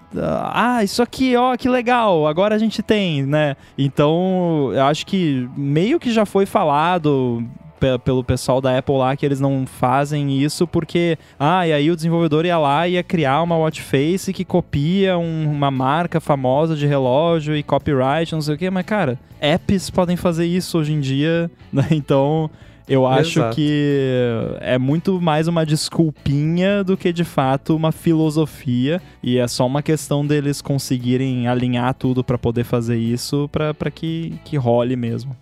ah, 0.52 0.84
isso 0.84 1.02
aqui, 1.02 1.34
ó, 1.36 1.56
que 1.56 1.70
legal, 1.70 2.26
agora 2.26 2.54
a 2.54 2.58
gente 2.58 2.82
tem, 2.82 3.22
né? 3.22 3.56
Então, 3.78 4.70
eu 4.74 4.84
acho 4.84 5.06
que 5.06 5.48
meio 5.56 5.98
que 5.98 6.12
já 6.12 6.26
foi 6.26 6.44
falado 6.44 7.42
pelo 8.04 8.24
pessoal 8.24 8.60
da 8.60 8.76
Apple 8.76 8.96
lá 8.96 9.16
que 9.16 9.24
eles 9.24 9.40
não 9.40 9.66
fazem 9.66 10.42
isso 10.42 10.66
porque, 10.66 11.18
ah, 11.38 11.66
e 11.66 11.72
aí 11.72 11.90
o 11.90 11.96
desenvolvedor 11.96 12.44
ia 12.44 12.58
lá 12.58 12.88
e 12.88 12.92
ia 12.92 13.02
criar 13.02 13.42
uma 13.42 13.56
watch 13.56 13.82
face 13.82 14.32
que 14.32 14.44
copia 14.44 15.18
um, 15.18 15.50
uma 15.50 15.70
marca 15.70 16.20
famosa 16.20 16.74
de 16.74 16.86
relógio 16.86 17.56
e 17.56 17.62
copyright, 17.62 18.32
não 18.32 18.40
sei 18.40 18.54
o 18.54 18.58
que, 18.58 18.70
mas 18.70 18.84
cara, 18.86 19.18
apps 19.40 19.90
podem 19.90 20.16
fazer 20.16 20.46
isso 20.46 20.78
hoje 20.78 20.92
em 20.92 21.00
dia, 21.00 21.50
né? 21.72 21.86
Então. 21.90 22.50
Eu 22.88 23.04
acho 23.04 23.40
Exato. 23.40 23.56
que 23.56 24.22
é 24.60 24.78
muito 24.78 25.20
mais 25.20 25.48
uma 25.48 25.66
desculpinha 25.66 26.84
do 26.84 26.96
que 26.96 27.12
de 27.12 27.24
fato 27.24 27.74
uma 27.74 27.90
filosofia. 27.90 29.02
E 29.20 29.38
é 29.38 29.48
só 29.48 29.66
uma 29.66 29.82
questão 29.82 30.24
deles 30.24 30.62
conseguirem 30.62 31.48
alinhar 31.48 31.94
tudo 31.94 32.22
para 32.22 32.38
poder 32.38 32.62
fazer 32.62 32.96
isso 32.96 33.50
para 33.50 33.90
que, 33.90 34.34
que 34.44 34.56
role 34.56 34.94
mesmo. 34.94 35.36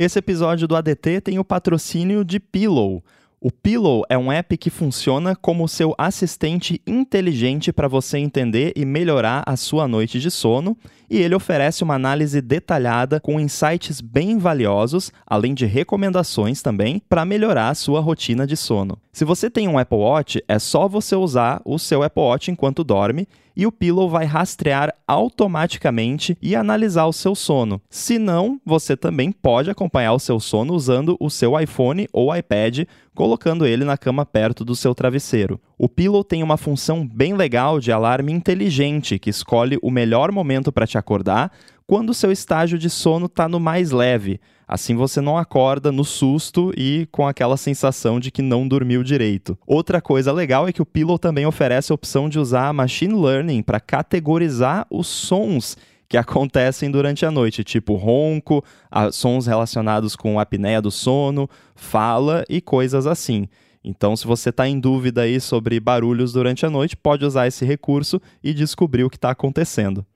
Esse 0.00 0.18
episódio 0.18 0.66
do 0.66 0.74
ADT 0.74 1.20
tem 1.20 1.38
o 1.38 1.44
patrocínio 1.44 2.24
de 2.24 2.40
Pillow. 2.40 3.04
O 3.38 3.52
Pillow 3.52 4.02
é 4.08 4.16
um 4.16 4.32
app 4.32 4.56
que 4.56 4.70
funciona 4.70 5.36
como 5.36 5.68
seu 5.68 5.94
assistente 5.98 6.80
inteligente 6.86 7.70
para 7.70 7.86
você 7.86 8.16
entender 8.16 8.72
e 8.74 8.86
melhorar 8.86 9.42
a 9.44 9.58
sua 9.58 9.86
noite 9.86 10.18
de 10.18 10.30
sono, 10.30 10.74
e 11.10 11.18
ele 11.18 11.34
oferece 11.34 11.84
uma 11.84 11.96
análise 11.96 12.40
detalhada 12.40 13.20
com 13.20 13.38
insights 13.38 14.00
bem 14.00 14.38
valiosos, 14.38 15.12
além 15.26 15.52
de 15.52 15.66
recomendações 15.66 16.62
também 16.62 17.02
para 17.06 17.26
melhorar 17.26 17.68
a 17.68 17.74
sua 17.74 18.00
rotina 18.00 18.46
de 18.46 18.56
sono. 18.56 18.96
Se 19.12 19.26
você 19.26 19.50
tem 19.50 19.68
um 19.68 19.78
Apple 19.78 19.98
Watch, 19.98 20.42
é 20.48 20.58
só 20.58 20.88
você 20.88 21.14
usar 21.14 21.60
o 21.62 21.78
seu 21.78 22.02
Apple 22.02 22.22
Watch 22.22 22.50
enquanto 22.50 22.82
dorme 22.82 23.28
e 23.56 23.66
o 23.66 23.72
Pillow 23.72 24.08
vai 24.08 24.24
rastrear 24.24 24.94
automaticamente 25.06 26.36
e 26.40 26.54
analisar 26.54 27.06
o 27.06 27.12
seu 27.12 27.34
sono. 27.34 27.80
Se 27.88 28.18
não, 28.18 28.60
você 28.64 28.96
também 28.96 29.32
pode 29.32 29.70
acompanhar 29.70 30.12
o 30.12 30.18
seu 30.18 30.38
sono 30.40 30.74
usando 30.74 31.16
o 31.20 31.30
seu 31.30 31.58
iPhone 31.58 32.08
ou 32.12 32.34
iPad, 32.34 32.86
colocando 33.14 33.66
ele 33.66 33.84
na 33.84 33.96
cama 33.96 34.24
perto 34.24 34.64
do 34.64 34.74
seu 34.74 34.94
travesseiro. 34.94 35.60
O 35.78 35.88
Pillow 35.88 36.24
tem 36.24 36.42
uma 36.42 36.56
função 36.56 37.06
bem 37.06 37.34
legal 37.34 37.80
de 37.80 37.92
alarme 37.92 38.32
inteligente 38.32 39.18
que 39.18 39.30
escolhe 39.30 39.78
o 39.82 39.90
melhor 39.90 40.30
momento 40.32 40.72
para 40.72 40.86
te 40.86 40.96
acordar 40.96 41.50
quando 41.86 42.10
o 42.10 42.14
seu 42.14 42.30
estágio 42.30 42.78
de 42.78 42.88
sono 42.88 43.26
está 43.26 43.48
no 43.48 43.58
mais 43.58 43.90
leve. 43.90 44.40
Assim 44.72 44.94
você 44.94 45.20
não 45.20 45.36
acorda 45.36 45.90
no 45.90 46.04
susto 46.04 46.72
e 46.76 47.08
com 47.10 47.26
aquela 47.26 47.56
sensação 47.56 48.20
de 48.20 48.30
que 48.30 48.40
não 48.40 48.68
dormiu 48.68 49.02
direito. 49.02 49.58
Outra 49.66 50.00
coisa 50.00 50.30
legal 50.30 50.68
é 50.68 50.72
que 50.72 50.80
o 50.80 50.86
Pillow 50.86 51.18
também 51.18 51.44
oferece 51.44 51.90
a 51.90 51.94
opção 51.96 52.28
de 52.28 52.38
usar 52.38 52.72
machine 52.72 53.20
learning 53.20 53.64
para 53.64 53.80
categorizar 53.80 54.86
os 54.88 55.08
sons 55.08 55.76
que 56.08 56.16
acontecem 56.16 56.88
durante 56.88 57.26
a 57.26 57.32
noite, 57.32 57.64
tipo 57.64 57.94
ronco, 57.94 58.62
sons 59.10 59.44
relacionados 59.48 60.14
com 60.14 60.38
apneia 60.38 60.80
do 60.80 60.92
sono, 60.92 61.50
fala 61.74 62.44
e 62.48 62.60
coisas 62.60 63.08
assim. 63.08 63.48
Então, 63.82 64.14
se 64.14 64.24
você 64.24 64.50
está 64.50 64.68
em 64.68 64.78
dúvida 64.78 65.22
aí 65.22 65.40
sobre 65.40 65.80
barulhos 65.80 66.32
durante 66.32 66.64
a 66.64 66.70
noite, 66.70 66.96
pode 66.96 67.24
usar 67.24 67.48
esse 67.48 67.64
recurso 67.64 68.22
e 68.40 68.54
descobrir 68.54 69.02
o 69.02 69.10
que 69.10 69.16
está 69.16 69.32
acontecendo. 69.32 70.06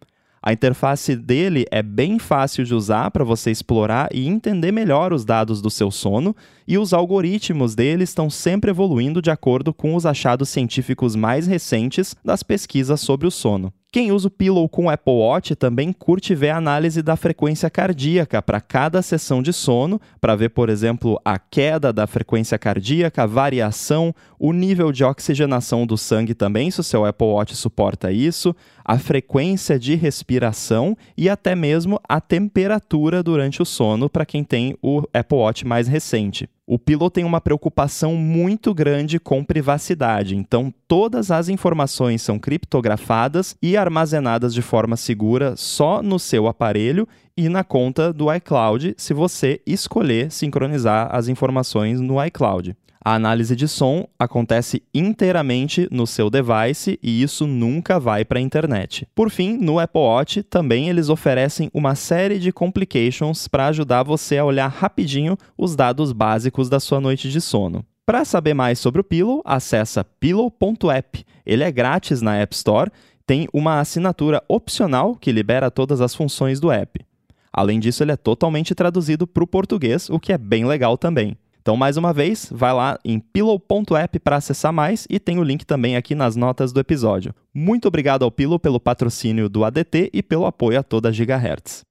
A 0.47 0.53
interface 0.53 1.17
dele 1.17 1.65
é 1.71 1.83
bem 1.83 2.19
fácil 2.19 2.67
de 2.67 2.75
usar 2.75 3.11
para 3.11 3.25
você 3.25 3.51
explorar 3.51 4.11
e 4.13 4.29
entender 4.29 4.73
melhor 4.73 5.11
os 5.11 5.25
dados 5.25 5.63
do 5.63 5.71
seu 5.71 5.91
sono, 5.91 6.37
e 6.69 6.77
os 6.77 6.93
algoritmos 6.93 7.75
dele 7.75 8.05
estão 8.05 8.29
sempre 8.29 8.71
evoluindo 8.71 9.23
de 9.23 9.31
acordo 9.31 9.73
com 9.73 9.95
os 9.95 10.05
achados 10.05 10.51
científicos 10.51 11.17
mais 11.17 11.47
recentes 11.47 12.15
das 12.23 12.43
pesquisas 12.43 13.01
sobre 13.01 13.27
o 13.27 13.31
sono. 13.31 13.73
Quem 13.95 14.11
usa 14.11 14.27
o 14.27 14.31
Pillow 14.31 14.69
com 14.69 14.91
Apple 14.91 15.15
Watch 15.15 15.55
também 15.55 15.93
curte 15.93 16.35
ver 16.35 16.51
a 16.51 16.57
análise 16.57 17.01
da 17.01 17.15
frequência 17.15 17.71
cardíaca 17.71 18.43
para 18.43 18.61
cada 18.61 19.01
sessão 19.03 19.41
de 19.41 19.53
sono, 19.53 20.01
para 20.21 20.35
ver, 20.35 20.49
por 20.49 20.69
exemplo, 20.69 21.17
a 21.25 21.39
queda 21.39 21.93
da 21.93 22.05
frequência 22.05 22.59
cardíaca, 22.59 23.23
a 23.23 23.27
variação, 23.27 24.13
o 24.37 24.53
nível 24.53 24.91
de 24.91 25.05
oxigenação 25.05 25.87
do 25.87 25.97
sangue 25.97 26.35
também, 26.35 26.73
se 26.73 26.81
o 26.81 26.83
seu 26.83 27.05
Apple 27.05 27.29
Watch 27.29 27.55
suporta 27.55 28.11
isso, 28.11 28.53
a 28.85 28.99
frequência 28.99 29.79
de 29.79 29.95
respiração 29.95 30.97
e 31.17 31.29
até 31.29 31.55
mesmo 31.55 31.99
a 32.09 32.21
temperatura 32.21 33.23
durante 33.23 33.63
o 33.63 33.65
sono 33.65 34.11
para 34.11 34.27
quem 34.27 34.45
tem 34.45 34.77
o 34.83 35.03
Apple 35.13 35.39
Watch 35.39 35.67
mais 35.67 35.89
recente. 35.89 36.49
O 36.67 36.79
Pillow 36.79 37.11
tem 37.11 37.25
uma 37.25 37.41
preocupação 37.41 38.15
muito 38.17 38.73
grande 38.73 39.19
com 39.19 39.45
privacidade, 39.45 40.35
então 40.35 40.73
todas 40.89 41.31
as 41.31 41.51
informações 41.51 42.23
são 42.23 42.39
criptografadas 42.39 43.55
e 43.61 43.77
armazenadas 43.77 44.55
de 44.55 44.63
forma 44.63 44.97
segura 44.97 45.57
só 45.57 46.03
no 46.03 46.19
seu 46.19 46.47
aparelho 46.47 47.07
e 47.37 47.49
na 47.49 47.65
conta 47.65 48.13
do 48.13 48.33
iCloud, 48.33 48.95
se 48.97 49.13
você 49.13 49.61
escolher 49.67 50.31
sincronizar 50.31 51.15
as 51.15 51.29
informações 51.29 52.01
no 52.01 52.25
iCloud. 52.25 52.75
A 53.05 53.17
análise 53.17 53.55
de 53.55 53.69
som 53.69 54.09
acontece 54.19 54.83
inteiramente 54.95 55.87
no 55.91 56.07
seu 56.07 56.31
device 56.31 56.99
e 57.03 57.23
isso 57.23 57.47
nunca 57.47 58.01
vai 58.01 58.25
para 58.25 58.39
a 58.39 58.43
internet. 58.43 59.07
Por 59.15 59.29
fim, 59.29 59.59
no 59.59 59.79
Apple 59.79 60.01
Watch 60.01 60.43
também 60.45 60.89
eles 60.89 61.11
oferecem 61.11 61.71
uma 61.75 61.95
série 61.95 62.39
de 62.39 62.51
complications 62.51 63.47
para 63.47 63.67
ajudar 63.67 64.05
você 64.05 64.39
a 64.39 64.45
olhar 64.47 64.69
rapidinho 64.69 65.37
os 65.59 65.77
dados 65.77 66.13
básicos 66.13 66.71
da 66.71 66.81
sua 66.81 66.99
noite 66.99 67.31
de 67.31 67.43
sono. 67.43 67.85
Para 68.07 68.25
saber 68.25 68.55
mais 68.55 68.79
sobre 68.79 69.03
o 69.03 69.05
Pillow, 69.05 69.43
acessa 69.45 70.03
pillow.app. 70.03 71.27
Ele 71.45 71.63
é 71.63 71.71
grátis 71.71 72.23
na 72.23 72.37
App 72.37 72.55
Store, 72.55 72.91
tem 73.27 73.47
uma 73.53 73.81
assinatura 73.81 74.43
opcional 74.49 75.15
que 75.15 75.31
libera 75.31 75.71
todas 75.71 76.01
as 76.01 76.15
funções 76.15 76.59
do 76.59 76.73
app. 76.73 77.05
Além 77.53 77.79
disso, 77.79 78.03
ele 78.03 78.13
é 78.13 78.17
totalmente 78.17 78.75
traduzido 78.75 79.27
para 79.27 79.45
o 79.45 79.47
português, 79.47 80.09
o 80.09 80.19
que 80.19 80.33
é 80.33 80.39
bem 80.39 80.65
legal 80.65 80.97
também. 80.97 81.37
Então, 81.65 81.79
mais 81.79 81.97
uma 81.97 82.13
vez, 82.13 82.47
vai 82.53 82.75
lá 82.75 82.99
em 83.03 83.19
pillow.app 83.19 84.19
para 84.19 84.37
acessar 84.37 84.71
mais 84.71 85.07
e 85.09 85.19
tem 85.19 85.39
o 85.39 85.43
link 85.43 85.65
também 85.65 85.97
aqui 85.97 86.15
nas 86.15 86.37
notas 86.37 86.75
do 86.75 86.79
episódio. 86.79 87.35
Muito 87.55 87.89
obrigado 87.89 88.23
ao 88.23 88.31
Pillow 88.31 88.59
pelo 88.59 88.79
patrocínio 88.79 89.49
do 89.49 89.65
ADT 89.65 90.11
e 90.13 90.23
pelo 90.23 90.45
apoio 90.45 90.79
a 90.79 90.83
toda 90.83 91.09
a 91.09 91.13
Gigahertz. 91.13 91.83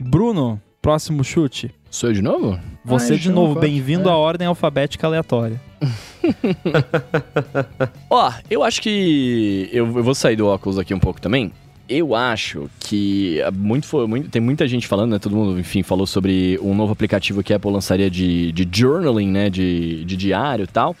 Bruno, 0.00 0.58
próximo 0.80 1.22
chute. 1.22 1.74
Sou 1.90 2.08
eu 2.08 2.14
de 2.14 2.22
novo? 2.22 2.58
Você 2.86 3.12
Ah, 3.12 3.18
de 3.18 3.30
novo, 3.30 3.60
bem-vindo 3.60 4.08
É. 4.08 4.12
à 4.12 4.16
ordem 4.16 4.46
alfabética 4.46 5.06
aleatória. 5.06 5.60
Ó, 8.08 8.32
eu 8.48 8.64
acho 8.64 8.80
que. 8.80 9.68
Eu, 9.70 9.84
eu 9.94 10.02
vou 10.02 10.14
sair 10.14 10.36
do 10.36 10.46
óculos 10.46 10.78
aqui 10.78 10.94
um 10.94 10.98
pouco 10.98 11.20
também. 11.20 11.52
Eu 11.88 12.14
acho 12.14 12.70
que 12.80 13.40
muito, 13.54 13.86
muito- 14.08 14.30
tem 14.30 14.40
muita 14.40 14.66
gente 14.66 14.86
falando, 14.86 15.10
né? 15.12 15.18
Todo 15.18 15.36
mundo, 15.36 15.60
enfim, 15.60 15.82
falou 15.82 16.06
sobre 16.06 16.58
um 16.62 16.74
novo 16.74 16.92
aplicativo 16.92 17.42
que 17.42 17.52
a 17.52 17.56
Apple 17.56 17.70
lançaria 17.70 18.10
de, 18.10 18.52
de 18.52 18.66
journaling, 18.72 19.28
né? 19.30 19.50
De, 19.50 20.02
de 20.04 20.16
diário 20.16 20.64
e 20.64 20.66
tal. 20.66 20.96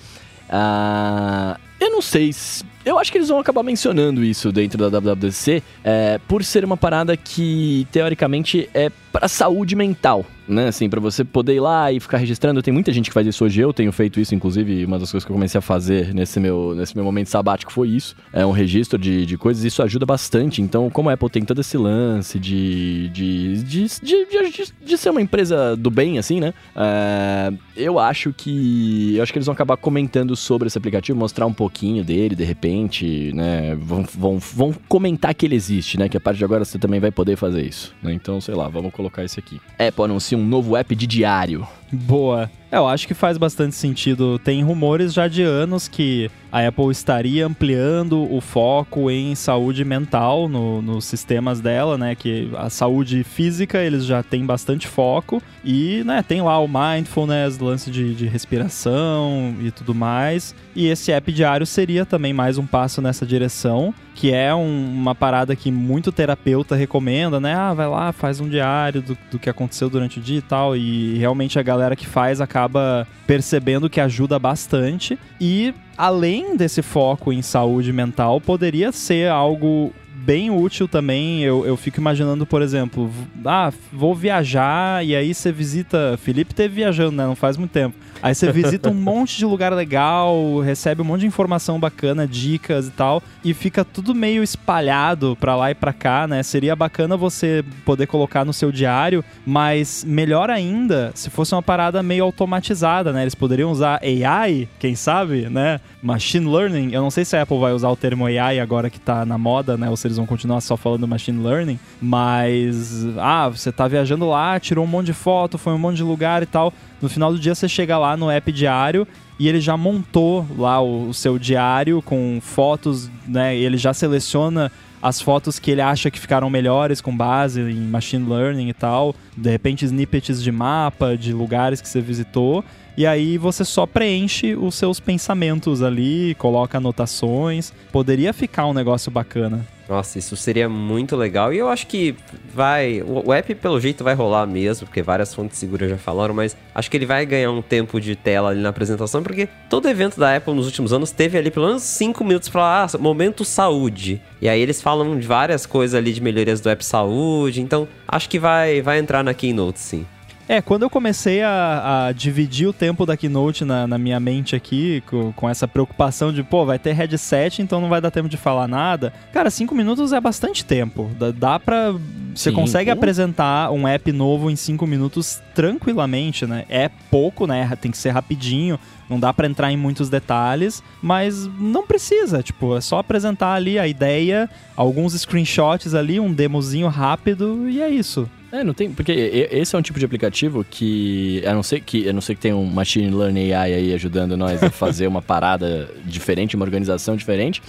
Ah, 0.48 1.58
eu 1.80 1.90
não 1.90 2.02
sei 2.02 2.32
se. 2.32 2.64
Eu 2.84 2.98
acho 2.98 3.10
que 3.10 3.16
eles 3.16 3.28
vão 3.28 3.38
acabar 3.38 3.62
mencionando 3.62 4.22
isso 4.22 4.52
dentro 4.52 4.78
da 4.78 4.98
WWDC, 5.00 5.62
é, 5.82 6.20
por 6.28 6.44
ser 6.44 6.64
uma 6.66 6.76
parada 6.76 7.16
que, 7.16 7.86
teoricamente, 7.90 8.68
é 8.74 8.90
pra 9.14 9.28
saúde 9.28 9.76
mental, 9.76 10.26
né? 10.48 10.66
Assim, 10.66 10.90
pra 10.90 10.98
você 10.98 11.22
poder 11.22 11.54
ir 11.54 11.60
lá 11.60 11.92
e 11.92 12.00
ficar 12.00 12.18
registrando. 12.18 12.60
Tem 12.60 12.74
muita 12.74 12.92
gente 12.92 13.10
que 13.10 13.14
faz 13.14 13.24
isso 13.24 13.44
hoje, 13.44 13.60
eu 13.60 13.72
tenho 13.72 13.92
feito 13.92 14.18
isso, 14.18 14.34
inclusive, 14.34 14.84
uma 14.84 14.98
das 14.98 15.08
coisas 15.08 15.24
que 15.24 15.30
eu 15.30 15.36
comecei 15.36 15.56
a 15.56 15.62
fazer 15.62 16.12
nesse 16.12 16.40
meu, 16.40 16.74
nesse 16.74 16.96
meu 16.96 17.04
momento 17.04 17.28
sabático 17.28 17.72
foi 17.72 17.90
isso. 17.90 18.16
É 18.32 18.44
um 18.44 18.50
registro 18.50 18.98
de, 18.98 19.24
de 19.24 19.38
coisas, 19.38 19.62
isso 19.62 19.84
ajuda 19.84 20.04
bastante. 20.04 20.60
Então, 20.60 20.90
como 20.90 21.10
a 21.10 21.12
Apple 21.12 21.30
tem 21.30 21.44
todo 21.44 21.60
esse 21.60 21.78
lance 21.78 22.40
de, 22.40 23.08
de, 23.10 23.62
de, 23.62 23.86
de, 24.02 24.26
de, 24.26 24.72
de 24.84 24.98
ser 24.98 25.10
uma 25.10 25.22
empresa 25.22 25.76
do 25.76 25.92
bem, 25.92 26.18
assim, 26.18 26.40
né? 26.40 26.52
É, 26.74 27.52
eu 27.76 28.00
acho 28.00 28.32
que. 28.32 29.14
Eu 29.16 29.22
acho 29.22 29.32
que 29.32 29.38
eles 29.38 29.46
vão 29.46 29.52
acabar 29.52 29.76
comentando 29.76 30.34
sobre 30.34 30.66
esse 30.66 30.76
aplicativo, 30.76 31.16
mostrar 31.16 31.46
um 31.46 31.54
pouquinho 31.54 32.02
dele, 32.02 32.34
de 32.34 32.44
repente, 32.44 33.32
né? 33.32 33.76
Vão, 33.76 34.04
vão, 34.12 34.38
vão 34.40 34.74
comentar 34.88 35.32
que 35.36 35.46
ele 35.46 35.54
existe, 35.54 35.96
né? 35.96 36.08
Que 36.08 36.16
a 36.16 36.20
partir 36.20 36.38
de 36.38 36.44
agora 36.44 36.64
você 36.64 36.80
também 36.80 36.98
vai 36.98 37.12
poder 37.12 37.36
fazer 37.36 37.64
isso. 37.64 37.94
Né? 38.02 38.12
Então, 38.12 38.40
sei 38.40 38.56
lá, 38.56 38.66
vamos 38.68 38.92
colocar 38.92 39.03
esse 39.24 39.38
aqui. 39.38 39.60
Apple 39.78 40.04
anuncia 40.04 40.36
um 40.36 40.44
novo 40.44 40.76
app 40.76 40.94
de 40.94 41.06
diário. 41.06 41.66
Boa. 41.94 42.50
É, 42.72 42.76
eu 42.76 42.88
acho 42.88 43.06
que 43.06 43.14
faz 43.14 43.38
bastante 43.38 43.76
sentido. 43.76 44.36
Tem 44.40 44.62
rumores 44.64 45.12
já 45.12 45.28
de 45.28 45.42
anos 45.42 45.86
que 45.86 46.28
a 46.50 46.66
Apple 46.66 46.90
estaria 46.90 47.46
ampliando 47.46 48.20
o 48.32 48.40
foco 48.40 49.08
em 49.10 49.34
saúde 49.36 49.84
mental 49.84 50.48
no- 50.48 50.82
nos 50.82 51.04
sistemas 51.04 51.60
dela, 51.60 51.96
né? 51.96 52.16
Que 52.16 52.50
a 52.56 52.68
saúde 52.68 53.22
física 53.22 53.78
eles 53.78 54.04
já 54.04 54.24
têm 54.24 54.44
bastante 54.44 54.88
foco. 54.88 55.40
E, 55.64 56.02
né, 56.04 56.22
tem 56.26 56.42
lá 56.42 56.58
o 56.58 56.66
mindfulness, 56.68 57.58
lance 57.58 57.90
de, 57.92 58.12
de 58.14 58.26
respiração 58.26 59.54
e 59.60 59.70
tudo 59.70 59.94
mais. 59.94 60.52
E 60.74 60.88
esse 60.88 61.12
app 61.12 61.32
diário 61.32 61.64
seria 61.66 62.04
também 62.04 62.32
mais 62.32 62.58
um 62.58 62.66
passo 62.66 63.00
nessa 63.00 63.24
direção, 63.24 63.94
que 64.14 64.32
é 64.32 64.52
um- 64.54 64.92
uma 64.94 65.14
parada 65.14 65.54
que 65.56 65.70
muito 65.70 66.10
terapeuta 66.12 66.74
recomenda, 66.74 67.38
né? 67.40 67.54
Ah, 67.54 67.72
vai 67.72 67.86
lá, 67.88 68.12
faz 68.12 68.40
um 68.40 68.48
diário 68.48 69.00
do, 69.00 69.16
do 69.30 69.38
que 69.38 69.48
aconteceu 69.48 69.88
durante 69.88 70.18
o 70.18 70.22
dia 70.22 70.38
e 70.38 70.42
tal. 70.42 70.76
E 70.76 71.16
realmente 71.18 71.58
a 71.58 71.62
galera 71.62 71.83
que 71.94 72.06
faz 72.06 72.40
acaba 72.40 73.06
percebendo 73.26 73.90
que 73.90 74.00
ajuda 74.00 74.38
bastante. 74.38 75.18
E 75.40 75.74
além 75.96 76.56
desse 76.56 76.82
foco 76.82 77.32
em 77.32 77.42
saúde 77.42 77.92
mental, 77.92 78.40
poderia 78.40 78.90
ser 78.92 79.30
algo 79.30 79.92
bem 80.24 80.50
útil 80.50 80.88
também. 80.88 81.42
Eu, 81.42 81.66
eu 81.66 81.76
fico 81.76 82.00
imaginando, 82.00 82.46
por 82.46 82.62
exemplo, 82.62 83.10
ah, 83.44 83.72
vou 83.92 84.14
viajar 84.14 85.04
e 85.04 85.14
aí 85.14 85.34
você 85.34 85.52
visita. 85.52 86.18
Felipe 86.20 86.54
teve 86.54 86.76
viajando, 86.76 87.16
né? 87.16 87.26
Não 87.26 87.36
faz 87.36 87.56
muito 87.56 87.72
tempo. 87.72 87.94
Aí 88.22 88.34
você 88.34 88.50
visita 88.50 88.88
um 88.88 88.94
monte 88.96 89.36
de 89.36 89.44
lugar 89.44 89.72
legal, 89.74 90.58
recebe 90.60 91.02
um 91.02 91.04
monte 91.04 91.20
de 91.20 91.26
informação 91.26 91.78
bacana, 91.78 92.26
dicas 92.26 92.88
e 92.88 92.90
tal, 92.90 93.22
e 93.44 93.52
fica 93.52 93.84
tudo 93.84 94.14
meio 94.14 94.42
espalhado 94.42 95.36
pra 95.38 95.54
lá 95.54 95.70
e 95.70 95.74
pra 95.74 95.92
cá, 95.92 96.26
né? 96.26 96.42
Seria 96.42 96.74
bacana 96.74 97.18
você 97.18 97.62
poder 97.84 98.06
colocar 98.06 98.44
no 98.44 98.52
seu 98.52 98.72
diário, 98.72 99.22
mas 99.44 100.04
melhor 100.06 100.48
ainda 100.48 101.12
se 101.14 101.28
fosse 101.28 101.54
uma 101.54 101.62
parada 101.62 102.02
meio 102.02 102.24
automatizada, 102.24 103.12
né? 103.12 103.22
Eles 103.22 103.34
poderiam 103.34 103.70
usar 103.70 104.00
AI, 104.02 104.68
quem 104.78 104.94
sabe, 104.94 105.50
né? 105.50 105.78
Machine 106.02 106.50
Learning. 106.50 106.92
Eu 106.92 107.02
não 107.02 107.10
sei 107.10 107.24
se 107.24 107.36
a 107.36 107.42
Apple 107.42 107.58
vai 107.58 107.72
usar 107.72 107.90
o 107.90 107.96
termo 107.96 108.26
AI 108.26 108.58
agora 108.58 108.88
que 108.88 109.00
tá 109.00 109.26
na 109.26 109.36
moda, 109.36 109.76
né? 109.76 109.90
Ou 109.90 109.96
se 109.96 110.06
eles 110.14 110.16
vão 110.16 110.26
continuar 110.26 110.60
só 110.60 110.76
falando 110.76 111.06
Machine 111.06 111.42
Learning, 111.42 111.78
mas 112.00 113.04
ah, 113.18 113.48
você 113.48 113.72
tá 113.72 113.88
viajando 113.88 114.28
lá, 114.28 114.58
tirou 114.60 114.84
um 114.84 114.88
monte 114.88 115.06
de 115.06 115.12
foto, 115.12 115.58
foi 115.58 115.72
um 115.72 115.78
monte 115.78 115.96
de 115.96 116.02
lugar 116.02 116.42
e 116.42 116.46
tal. 116.46 116.72
No 117.02 117.08
final 117.08 117.32
do 117.32 117.38
dia 117.38 117.54
você 117.54 117.68
chega 117.68 117.98
lá 117.98 118.16
no 118.16 118.30
app 118.30 118.50
diário 118.52 119.06
e 119.38 119.48
ele 119.48 119.60
já 119.60 119.76
montou 119.76 120.46
lá 120.56 120.80
o, 120.80 121.08
o 121.08 121.14
seu 121.14 121.38
diário 121.38 122.00
com 122.00 122.38
fotos, 122.40 123.10
né? 123.26 123.56
Ele 123.56 123.76
já 123.76 123.92
seleciona 123.92 124.70
as 125.02 125.20
fotos 125.20 125.58
que 125.58 125.70
ele 125.70 125.82
acha 125.82 126.10
que 126.10 126.18
ficaram 126.18 126.48
melhores 126.48 127.00
com 127.00 127.14
base 127.14 127.60
em 127.60 127.88
machine 127.88 128.26
learning 128.26 128.70
e 128.70 128.72
tal, 128.72 129.14
de 129.36 129.50
repente 129.50 129.84
snippets 129.84 130.42
de 130.42 130.50
mapa, 130.50 131.14
de 131.14 131.30
lugares 131.30 131.80
que 131.80 131.88
você 131.88 132.00
visitou, 132.00 132.64
e 132.96 133.06
aí 133.06 133.36
você 133.38 133.64
só 133.64 133.86
preenche 133.86 134.54
os 134.54 134.74
seus 134.74 135.00
pensamentos 135.00 135.82
ali, 135.82 136.34
coloca 136.36 136.78
anotações. 136.78 137.72
Poderia 137.90 138.32
ficar 138.32 138.66
um 138.66 138.72
negócio 138.72 139.10
bacana. 139.10 139.66
Nossa, 139.88 140.18
isso 140.18 140.34
seria 140.36 140.68
muito 140.68 141.14
legal. 141.14 141.52
E 141.52 141.58
eu 141.58 141.68
acho 141.68 141.86
que 141.86 142.16
vai. 142.54 143.02
O 143.02 143.32
app, 143.32 143.54
pelo 143.56 143.78
jeito, 143.78 144.02
vai 144.02 144.14
rolar 144.14 144.46
mesmo, 144.46 144.86
porque 144.86 145.02
várias 145.02 145.34
fontes 145.34 145.58
seguras 145.58 145.90
já 145.90 145.98
falaram, 145.98 146.32
mas 146.32 146.56
acho 146.74 146.90
que 146.90 146.96
ele 146.96 147.04
vai 147.04 147.26
ganhar 147.26 147.50
um 147.50 147.60
tempo 147.60 148.00
de 148.00 148.16
tela 148.16 148.50
ali 148.50 148.60
na 148.60 148.70
apresentação, 148.70 149.22
porque 149.22 149.48
todo 149.68 149.88
evento 149.88 150.18
da 150.18 150.36
Apple 150.36 150.54
nos 150.54 150.66
últimos 150.66 150.92
anos 150.92 151.10
teve 151.10 151.36
ali 151.36 151.50
pelo 151.50 151.66
menos 151.66 151.82
5 151.82 152.24
minutos 152.24 152.48
pra 152.48 152.60
falar, 152.60 152.90
ah, 152.94 152.98
momento 152.98 153.44
saúde. 153.44 154.22
E 154.40 154.48
aí 154.48 154.60
eles 154.60 154.80
falam 154.80 155.18
de 155.18 155.26
várias 155.26 155.66
coisas 155.66 155.94
ali 155.94 156.12
de 156.12 156.20
melhorias 156.22 156.60
do 156.60 156.70
app 156.70 156.84
saúde. 156.84 157.60
Então, 157.60 157.86
acho 158.08 158.28
que 158.28 158.38
vai, 158.38 158.80
vai 158.80 158.98
entrar 158.98 159.22
na 159.22 159.34
Keynote, 159.34 159.80
sim. 159.80 160.06
É, 160.48 160.60
quando 160.60 160.82
eu 160.82 160.90
comecei 160.90 161.42
a, 161.42 162.06
a, 162.06 162.12
dividir 162.12 162.68
o 162.68 162.72
tempo 162.72 163.06
da 163.06 163.16
Keynote 163.16 163.64
na, 163.64 163.86
na 163.86 163.96
minha 163.96 164.20
mente 164.20 164.54
aqui, 164.54 165.02
com, 165.06 165.32
com, 165.32 165.48
essa 165.48 165.66
preocupação 165.66 166.32
de, 166.32 166.42
pô, 166.42 166.66
vai 166.66 166.78
ter 166.78 166.92
headset, 166.92 167.62
então 167.62 167.80
não 167.80 167.88
vai 167.88 168.00
dar 168.00 168.10
tempo 168.10 168.28
de 168.28 168.36
falar 168.36 168.68
nada. 168.68 169.12
Cara, 169.32 169.50
cinco 169.50 169.74
minutos 169.74 170.12
é 170.12 170.20
bastante 170.20 170.64
tempo. 170.64 171.10
Dá, 171.18 171.30
dá 171.30 171.58
pra. 171.58 171.94
Você 172.34 172.50
consegue 172.50 172.90
apresentar 172.90 173.70
um 173.70 173.86
app 173.86 174.10
novo 174.10 174.50
em 174.50 174.56
cinco 174.56 174.86
minutos 174.86 175.40
tranquilamente, 175.54 176.44
né? 176.46 176.64
É 176.68 176.90
pouco, 177.10 177.46
né? 177.46 177.70
Tem 177.80 177.90
que 177.90 177.96
ser 177.96 178.10
rapidinho. 178.10 178.78
Não 179.08 179.20
dá 179.20 179.32
para 179.32 179.46
entrar 179.46 179.70
em 179.70 179.76
muitos 179.76 180.08
detalhes, 180.08 180.82
mas 181.02 181.46
não 181.60 181.86
precisa, 181.86 182.42
tipo, 182.42 182.76
é 182.76 182.80
só 182.80 182.98
apresentar 182.98 183.52
ali 183.52 183.78
a 183.78 183.86
ideia, 183.86 184.48
alguns 184.74 185.12
screenshots 185.12 185.94
ali, 185.94 186.18
um 186.18 186.32
demozinho 186.32 186.88
rápido 186.88 187.68
e 187.68 187.82
é 187.82 187.88
isso. 187.88 188.28
É, 188.54 188.62
não 188.62 188.72
tem. 188.72 188.88
Porque 188.88 189.10
esse 189.50 189.74
é 189.74 189.78
um 189.78 189.82
tipo 189.82 189.98
de 189.98 190.04
aplicativo 190.04 190.64
que. 190.64 191.42
A 191.44 191.52
não 191.52 191.62
ser 191.62 191.80
que, 191.80 192.08
a 192.08 192.12
não 192.12 192.20
ser 192.20 192.36
que 192.36 192.40
tenha 192.40 192.56
um 192.56 192.64
machine 192.64 193.10
learning 193.10 193.52
AI 193.52 193.74
aí 193.74 193.94
ajudando 193.94 194.36
nós 194.36 194.62
a 194.62 194.70
fazer 194.70 195.08
uma 195.08 195.20
parada 195.20 195.90
diferente, 196.04 196.54
uma 196.54 196.64
organização 196.64 197.16
diferente 197.16 197.60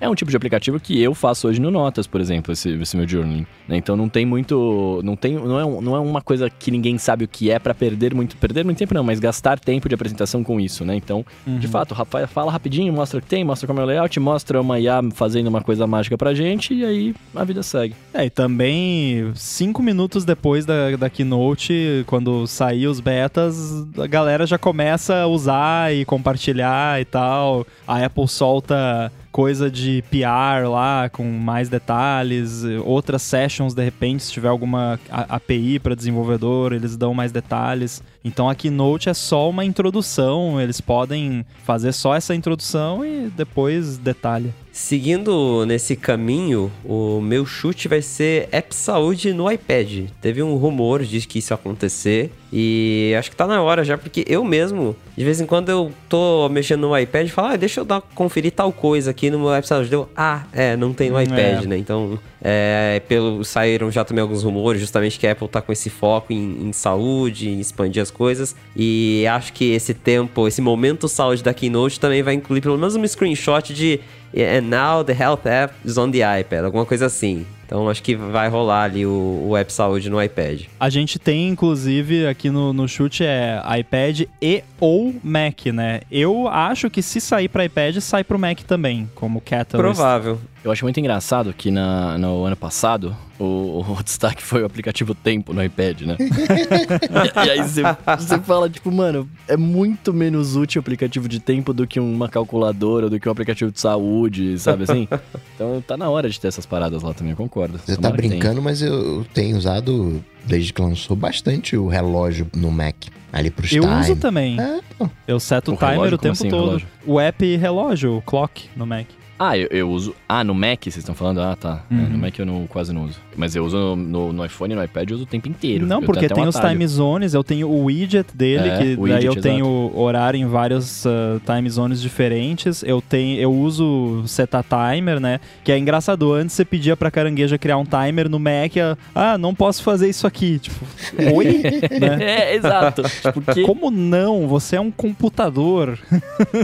é 0.00 0.08
um 0.08 0.14
tipo 0.14 0.30
de 0.30 0.36
aplicativo 0.36 0.78
que 0.78 1.00
eu 1.00 1.14
faço 1.14 1.48
hoje 1.48 1.60
no 1.60 1.70
Notas, 1.70 2.06
por 2.06 2.20
exemplo, 2.20 2.52
esse, 2.52 2.70
esse 2.70 2.96
meu 2.96 3.08
journaling. 3.08 3.46
Né? 3.66 3.76
Então 3.76 3.96
não 3.96 4.08
tem 4.08 4.26
muito. 4.26 5.00
Não, 5.02 5.16
tem, 5.16 5.34
não, 5.34 5.58
é, 5.58 5.82
não 5.82 5.96
é 5.96 6.00
uma 6.00 6.20
coisa 6.20 6.50
que 6.50 6.70
ninguém 6.70 6.98
sabe 6.98 7.24
o 7.24 7.28
que 7.28 7.50
é 7.50 7.58
para 7.58 7.74
perder 7.74 8.14
muito. 8.14 8.36
Perder 8.36 8.64
muito 8.64 8.78
tempo, 8.78 8.94
não, 8.94 9.02
mas 9.02 9.18
gastar 9.18 9.58
tempo 9.58 9.88
de 9.88 9.94
apresentação 9.94 10.44
com 10.44 10.60
isso, 10.60 10.84
né? 10.84 10.94
Então, 10.96 11.24
uhum. 11.46 11.58
de 11.58 11.66
fato, 11.66 11.94
Rafael 11.94 12.28
fala 12.28 12.52
rapidinho, 12.52 12.92
mostra 12.92 13.18
o 13.18 13.22
que 13.22 13.28
tem, 13.28 13.44
mostra 13.44 13.66
como 13.66 13.80
é 13.80 13.82
o 13.82 13.86
layout, 13.86 14.20
mostra 14.20 14.60
uma 14.60 14.78
IA 14.78 15.00
fazendo 15.14 15.48
uma 15.48 15.62
coisa 15.62 15.86
mágica 15.86 16.16
pra 16.16 16.34
gente 16.34 16.74
e 16.74 16.84
aí 16.84 17.14
a 17.34 17.44
vida 17.44 17.62
segue. 17.62 17.94
É, 18.12 18.24
e 18.24 18.30
também 18.30 19.32
cinco 19.34 19.82
minutos 19.82 20.24
depois 20.24 20.66
da, 20.66 20.96
da 20.96 21.10
keynote, 21.10 22.04
quando 22.06 22.46
sair 22.46 22.86
os 22.86 23.00
betas, 23.00 23.86
a 23.98 24.06
galera 24.06 24.46
já 24.46 24.58
começa 24.58 25.22
a 25.22 25.26
usar 25.26 25.94
e 25.94 26.04
compartilhar 26.04 27.00
e 27.00 27.04
tal. 27.04 27.66
A 27.86 28.04
Apple 28.04 28.28
solta 28.28 29.12
coisa 29.36 29.70
de 29.70 30.02
PR 30.10 30.66
lá, 30.66 31.10
com 31.10 31.22
mais 31.22 31.68
detalhes, 31.68 32.64
outras 32.82 33.20
sessions 33.20 33.74
de 33.74 33.84
repente, 33.84 34.22
se 34.22 34.32
tiver 34.32 34.48
alguma 34.48 34.98
API 35.10 35.78
para 35.78 35.94
desenvolvedor, 35.94 36.72
eles 36.72 36.96
dão 36.96 37.12
mais 37.12 37.32
detalhes. 37.32 38.02
Então 38.24 38.48
a 38.48 38.54
Keynote 38.54 39.10
é 39.10 39.14
só 39.14 39.50
uma 39.50 39.62
introdução, 39.62 40.58
eles 40.58 40.80
podem 40.80 41.44
fazer 41.64 41.92
só 41.92 42.14
essa 42.14 42.34
introdução 42.34 43.04
e 43.04 43.28
depois 43.28 43.98
detalhe. 43.98 44.54
Seguindo 44.76 45.64
nesse 45.64 45.96
caminho, 45.96 46.70
o 46.84 47.18
meu 47.18 47.46
chute 47.46 47.88
vai 47.88 48.02
ser 48.02 48.46
App 48.52 48.74
Saúde 48.74 49.32
no 49.32 49.50
iPad. 49.50 50.10
Teve 50.20 50.42
um 50.42 50.54
rumor 50.56 51.02
de 51.02 51.26
que 51.26 51.38
isso 51.38 51.50
ia 51.50 51.54
acontecer 51.54 52.30
e 52.52 53.14
acho 53.18 53.30
que 53.30 53.36
tá 53.36 53.46
na 53.46 53.62
hora 53.62 53.82
já, 53.82 53.96
porque 53.96 54.22
eu 54.28 54.44
mesmo, 54.44 54.94
de 55.16 55.24
vez 55.24 55.40
em 55.40 55.46
quando 55.46 55.70
eu 55.70 55.90
tô 56.10 56.46
mexendo 56.50 56.82
no 56.82 56.96
iPad 56.96 57.26
e 57.26 57.30
falo, 57.30 57.48
ah, 57.48 57.56
deixa 57.56 57.80
eu 57.80 57.86
dar, 57.86 58.02
conferir 58.14 58.52
tal 58.52 58.70
coisa 58.70 59.12
aqui 59.12 59.30
no 59.30 59.38
meu 59.38 59.52
App 59.52 59.66
Saúde. 59.66 59.88
Deu, 59.88 60.10
ah, 60.14 60.44
é, 60.52 60.76
não 60.76 60.92
tem 60.92 61.08
no 61.08 61.16
hum, 61.16 61.22
iPad, 61.22 61.64
é. 61.64 61.66
né? 61.66 61.78
Então, 61.78 62.18
é, 62.42 63.00
pelo, 63.08 63.42
saíram 63.44 63.90
já 63.90 64.04
também 64.04 64.20
alguns 64.20 64.42
rumores, 64.42 64.78
justamente 64.78 65.18
que 65.18 65.26
a 65.26 65.32
Apple 65.32 65.48
tá 65.48 65.62
com 65.62 65.72
esse 65.72 65.88
foco 65.88 66.34
em, 66.34 66.68
em 66.68 66.72
saúde, 66.74 67.48
em 67.48 67.60
expandir 67.60 68.02
as 68.02 68.10
coisas. 68.10 68.54
E 68.76 69.26
acho 69.26 69.54
que 69.54 69.72
esse 69.72 69.94
tempo, 69.94 70.46
esse 70.46 70.60
momento 70.60 71.08
saúde 71.08 71.42
da 71.42 71.54
Keynote 71.54 71.98
também 71.98 72.22
vai 72.22 72.34
incluir 72.34 72.60
pelo 72.60 72.76
menos 72.76 72.94
um 72.94 73.06
screenshot 73.06 73.72
de 73.72 74.00
And 74.36 74.68
now 74.68 75.02
the 75.02 75.14
health 75.14 75.46
app 75.46 75.72
is 75.82 75.96
on 75.96 76.10
the 76.10 76.20
iPad, 76.20 76.64
alguma 76.64 76.84
coisa 76.84 77.06
assim. 77.06 77.46
Então 77.66 77.88
acho 77.88 78.02
que 78.02 78.14
vai 78.14 78.48
rolar 78.48 78.84
ali 78.84 79.04
o, 79.04 79.48
o 79.48 79.56
App 79.56 79.72
Saúde 79.72 80.08
no 80.08 80.22
iPad. 80.22 80.62
A 80.78 80.88
gente 80.88 81.18
tem, 81.18 81.48
inclusive, 81.48 82.26
aqui 82.26 82.48
no, 82.48 82.72
no 82.72 82.88
chute 82.88 83.24
é 83.24 83.60
iPad 83.80 84.22
e 84.40 84.62
ou 84.78 85.14
Mac, 85.22 85.66
né? 85.66 86.00
Eu 86.10 86.48
acho 86.48 86.88
que 86.88 87.02
se 87.02 87.20
sair 87.20 87.48
para 87.48 87.64
iPad, 87.64 87.96
sai 87.98 88.22
para 88.22 88.36
o 88.36 88.40
Mac 88.40 88.60
também, 88.60 89.10
como 89.14 89.40
Catalyst. 89.40 89.96
Provável. 89.96 90.38
Eu 90.66 90.72
acho 90.72 90.84
muito 90.84 90.98
engraçado 90.98 91.52
que 91.52 91.70
na, 91.70 92.18
no 92.18 92.44
ano 92.44 92.56
passado 92.56 93.16
o, 93.38 93.84
o 93.88 93.98
destaque 94.02 94.42
foi 94.42 94.62
o 94.62 94.66
aplicativo 94.66 95.14
Tempo 95.14 95.52
no 95.52 95.62
iPad, 95.62 96.02
né? 96.02 96.16
e, 96.18 97.46
e, 97.46 97.50
aí 97.50 97.62
você 97.62 98.38
fala, 98.40 98.68
tipo, 98.68 98.90
mano, 98.90 99.28
é 99.46 99.56
muito 99.56 100.12
menos 100.12 100.56
útil 100.56 100.80
o 100.80 100.82
aplicativo 100.82 101.28
de 101.28 101.40
tempo 101.40 101.72
do 101.72 101.86
que 101.86 102.00
uma 102.00 102.28
calculadora, 102.28 103.08
do 103.08 103.20
que 103.20 103.28
um 103.28 103.32
aplicativo 103.32 103.70
de 103.70 103.80
saúde, 103.80 104.58
sabe 104.58 104.84
assim? 104.84 105.08
Então 105.54 105.82
tá 105.86 105.96
na 105.96 106.10
hora 106.10 106.28
de 106.28 106.38
ter 106.38 106.48
essas 106.48 106.66
paradas 106.66 107.02
lá 107.02 107.14
também, 107.14 107.30
eu 107.30 107.36
concordo. 107.36 107.55
Você 107.84 107.96
tá 107.96 108.10
brincando, 108.10 108.60
mas 108.60 108.82
eu 108.82 109.24
tenho 109.32 109.56
usado, 109.56 110.22
desde 110.44 110.72
que 110.72 110.82
lançou, 110.82 111.16
bastante 111.16 111.76
o 111.76 111.88
relógio 111.88 112.46
no 112.54 112.70
Mac. 112.70 112.96
Ali 113.32 113.50
pros 113.50 113.72
Eu 113.72 113.82
time. 113.82 114.00
uso 114.00 114.16
também. 114.16 114.58
É, 114.60 114.80
eu 115.26 115.38
seto 115.40 115.72
o, 115.72 115.74
o 115.74 115.76
timer 115.76 115.92
relógio, 115.94 116.14
o 116.14 116.18
tempo 116.18 116.32
assim, 116.32 116.48
todo. 116.48 116.66
Relógio? 116.66 116.88
O 117.06 117.20
app 117.20 117.56
relógio, 117.56 118.16
o 118.16 118.22
clock 118.22 118.68
no 118.76 118.86
Mac. 118.86 119.06
Ah, 119.38 119.56
eu, 119.56 119.68
eu, 119.70 119.90
uso. 119.90 120.14
Ah, 120.28 120.42
no 120.42 120.54
Mac 120.54 120.82
vocês 120.82 120.96
estão 120.96 121.14
falando? 121.14 121.40
Ah, 121.40 121.54
tá. 121.54 121.82
Uhum. 121.90 121.98
É, 121.98 122.02
no 122.02 122.14
uhum. 122.14 122.18
Mac 122.18 122.38
eu 122.38 122.46
não, 122.46 122.66
quase 122.66 122.92
não 122.92 123.04
uso. 123.04 123.18
Mas 123.36 123.54
eu 123.54 123.64
uso 123.64 123.76
no, 123.76 123.96
no, 123.96 124.32
no 124.32 124.44
iPhone 124.44 124.72
e 124.72 124.76
no 124.76 124.82
iPad 124.82 125.10
eu 125.10 125.16
uso 125.16 125.24
o 125.24 125.26
tempo 125.26 125.48
inteiro. 125.48 125.86
Não, 125.86 126.00
eu 126.00 126.06
porque 126.06 126.26
tem 126.28 126.46
os 126.46 126.56
time 126.56 126.86
zones, 126.86 127.34
eu 127.34 127.44
tenho 127.44 127.68
o 127.68 127.84
widget 127.84 128.34
dele, 128.34 128.68
é, 128.68 128.78
que 128.78 128.84
widget, 128.96 129.08
daí 129.08 129.24
eu 129.24 129.32
exato. 129.32 129.42
tenho 129.42 129.92
horário 129.94 130.38
em 130.38 130.46
vários 130.46 131.04
uh, 131.04 131.40
time 131.44 131.68
zones 131.68 132.00
diferentes. 132.00 132.82
Eu 132.82 133.02
tenho, 133.02 133.38
eu 133.38 133.52
uso 133.52 134.24
setar 134.26 134.64
timer, 134.64 135.20
né? 135.20 135.38
Que 135.62 135.72
é 135.72 135.78
engraçado. 135.78 136.32
Antes 136.32 136.54
você 136.54 136.64
pedia 136.64 136.96
pra 136.96 137.10
carangueja 137.10 137.58
criar 137.58 137.76
um 137.76 137.84
timer 137.84 138.28
no 138.28 138.38
Mac, 138.38 138.72
ah, 139.14 139.36
não 139.36 139.54
posso 139.54 139.82
fazer 139.82 140.08
isso 140.08 140.26
aqui. 140.26 140.58
Tipo, 140.58 140.84
oi? 141.36 141.62
né? 142.00 142.24
É, 142.24 142.54
exato. 142.54 143.02
Tipo, 143.02 143.42
que... 143.52 143.62
Como 143.62 143.90
não? 143.90 144.48
Você 144.48 144.76
é 144.76 144.80
um 144.80 144.90
computador. 144.90 145.98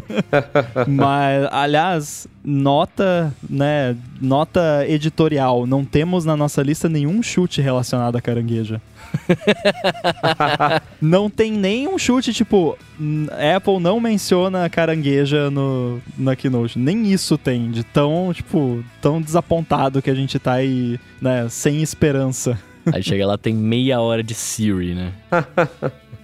Mas, 0.88 1.48
aliás, 1.50 2.28
nota, 2.44 3.32
né, 3.48 3.96
nota 4.20 4.84
editorial. 4.88 5.66
Não 5.66 5.84
temos 5.84 6.24
na 6.24 6.36
nossa 6.36 6.62
lista 6.62 6.88
nenhum 6.88 7.22
chute 7.22 7.60
relacionado 7.60 8.16
a 8.16 8.20
carangueja. 8.20 8.80
não 11.00 11.28
tem 11.28 11.52
nenhum 11.52 11.98
chute, 11.98 12.32
tipo, 12.32 12.76
Apple 13.56 13.78
não 13.78 14.00
menciona 14.00 14.68
carangueja 14.68 15.50
no, 15.50 16.00
na 16.18 16.34
Keynote. 16.34 16.78
Nem 16.78 17.12
isso 17.12 17.38
tem, 17.38 17.70
de 17.70 17.84
tão, 17.84 18.32
tipo, 18.32 18.82
tão 19.00 19.20
desapontado 19.20 20.02
que 20.02 20.10
a 20.10 20.14
gente 20.14 20.38
tá 20.38 20.54
aí, 20.54 20.98
né, 21.20 21.46
sem 21.48 21.82
esperança. 21.82 22.58
Aí 22.92 23.02
chega 23.02 23.26
lá, 23.26 23.38
tem 23.38 23.54
meia 23.54 24.00
hora 24.00 24.22
de 24.22 24.34
Siri, 24.34 24.94
né? 24.94 25.12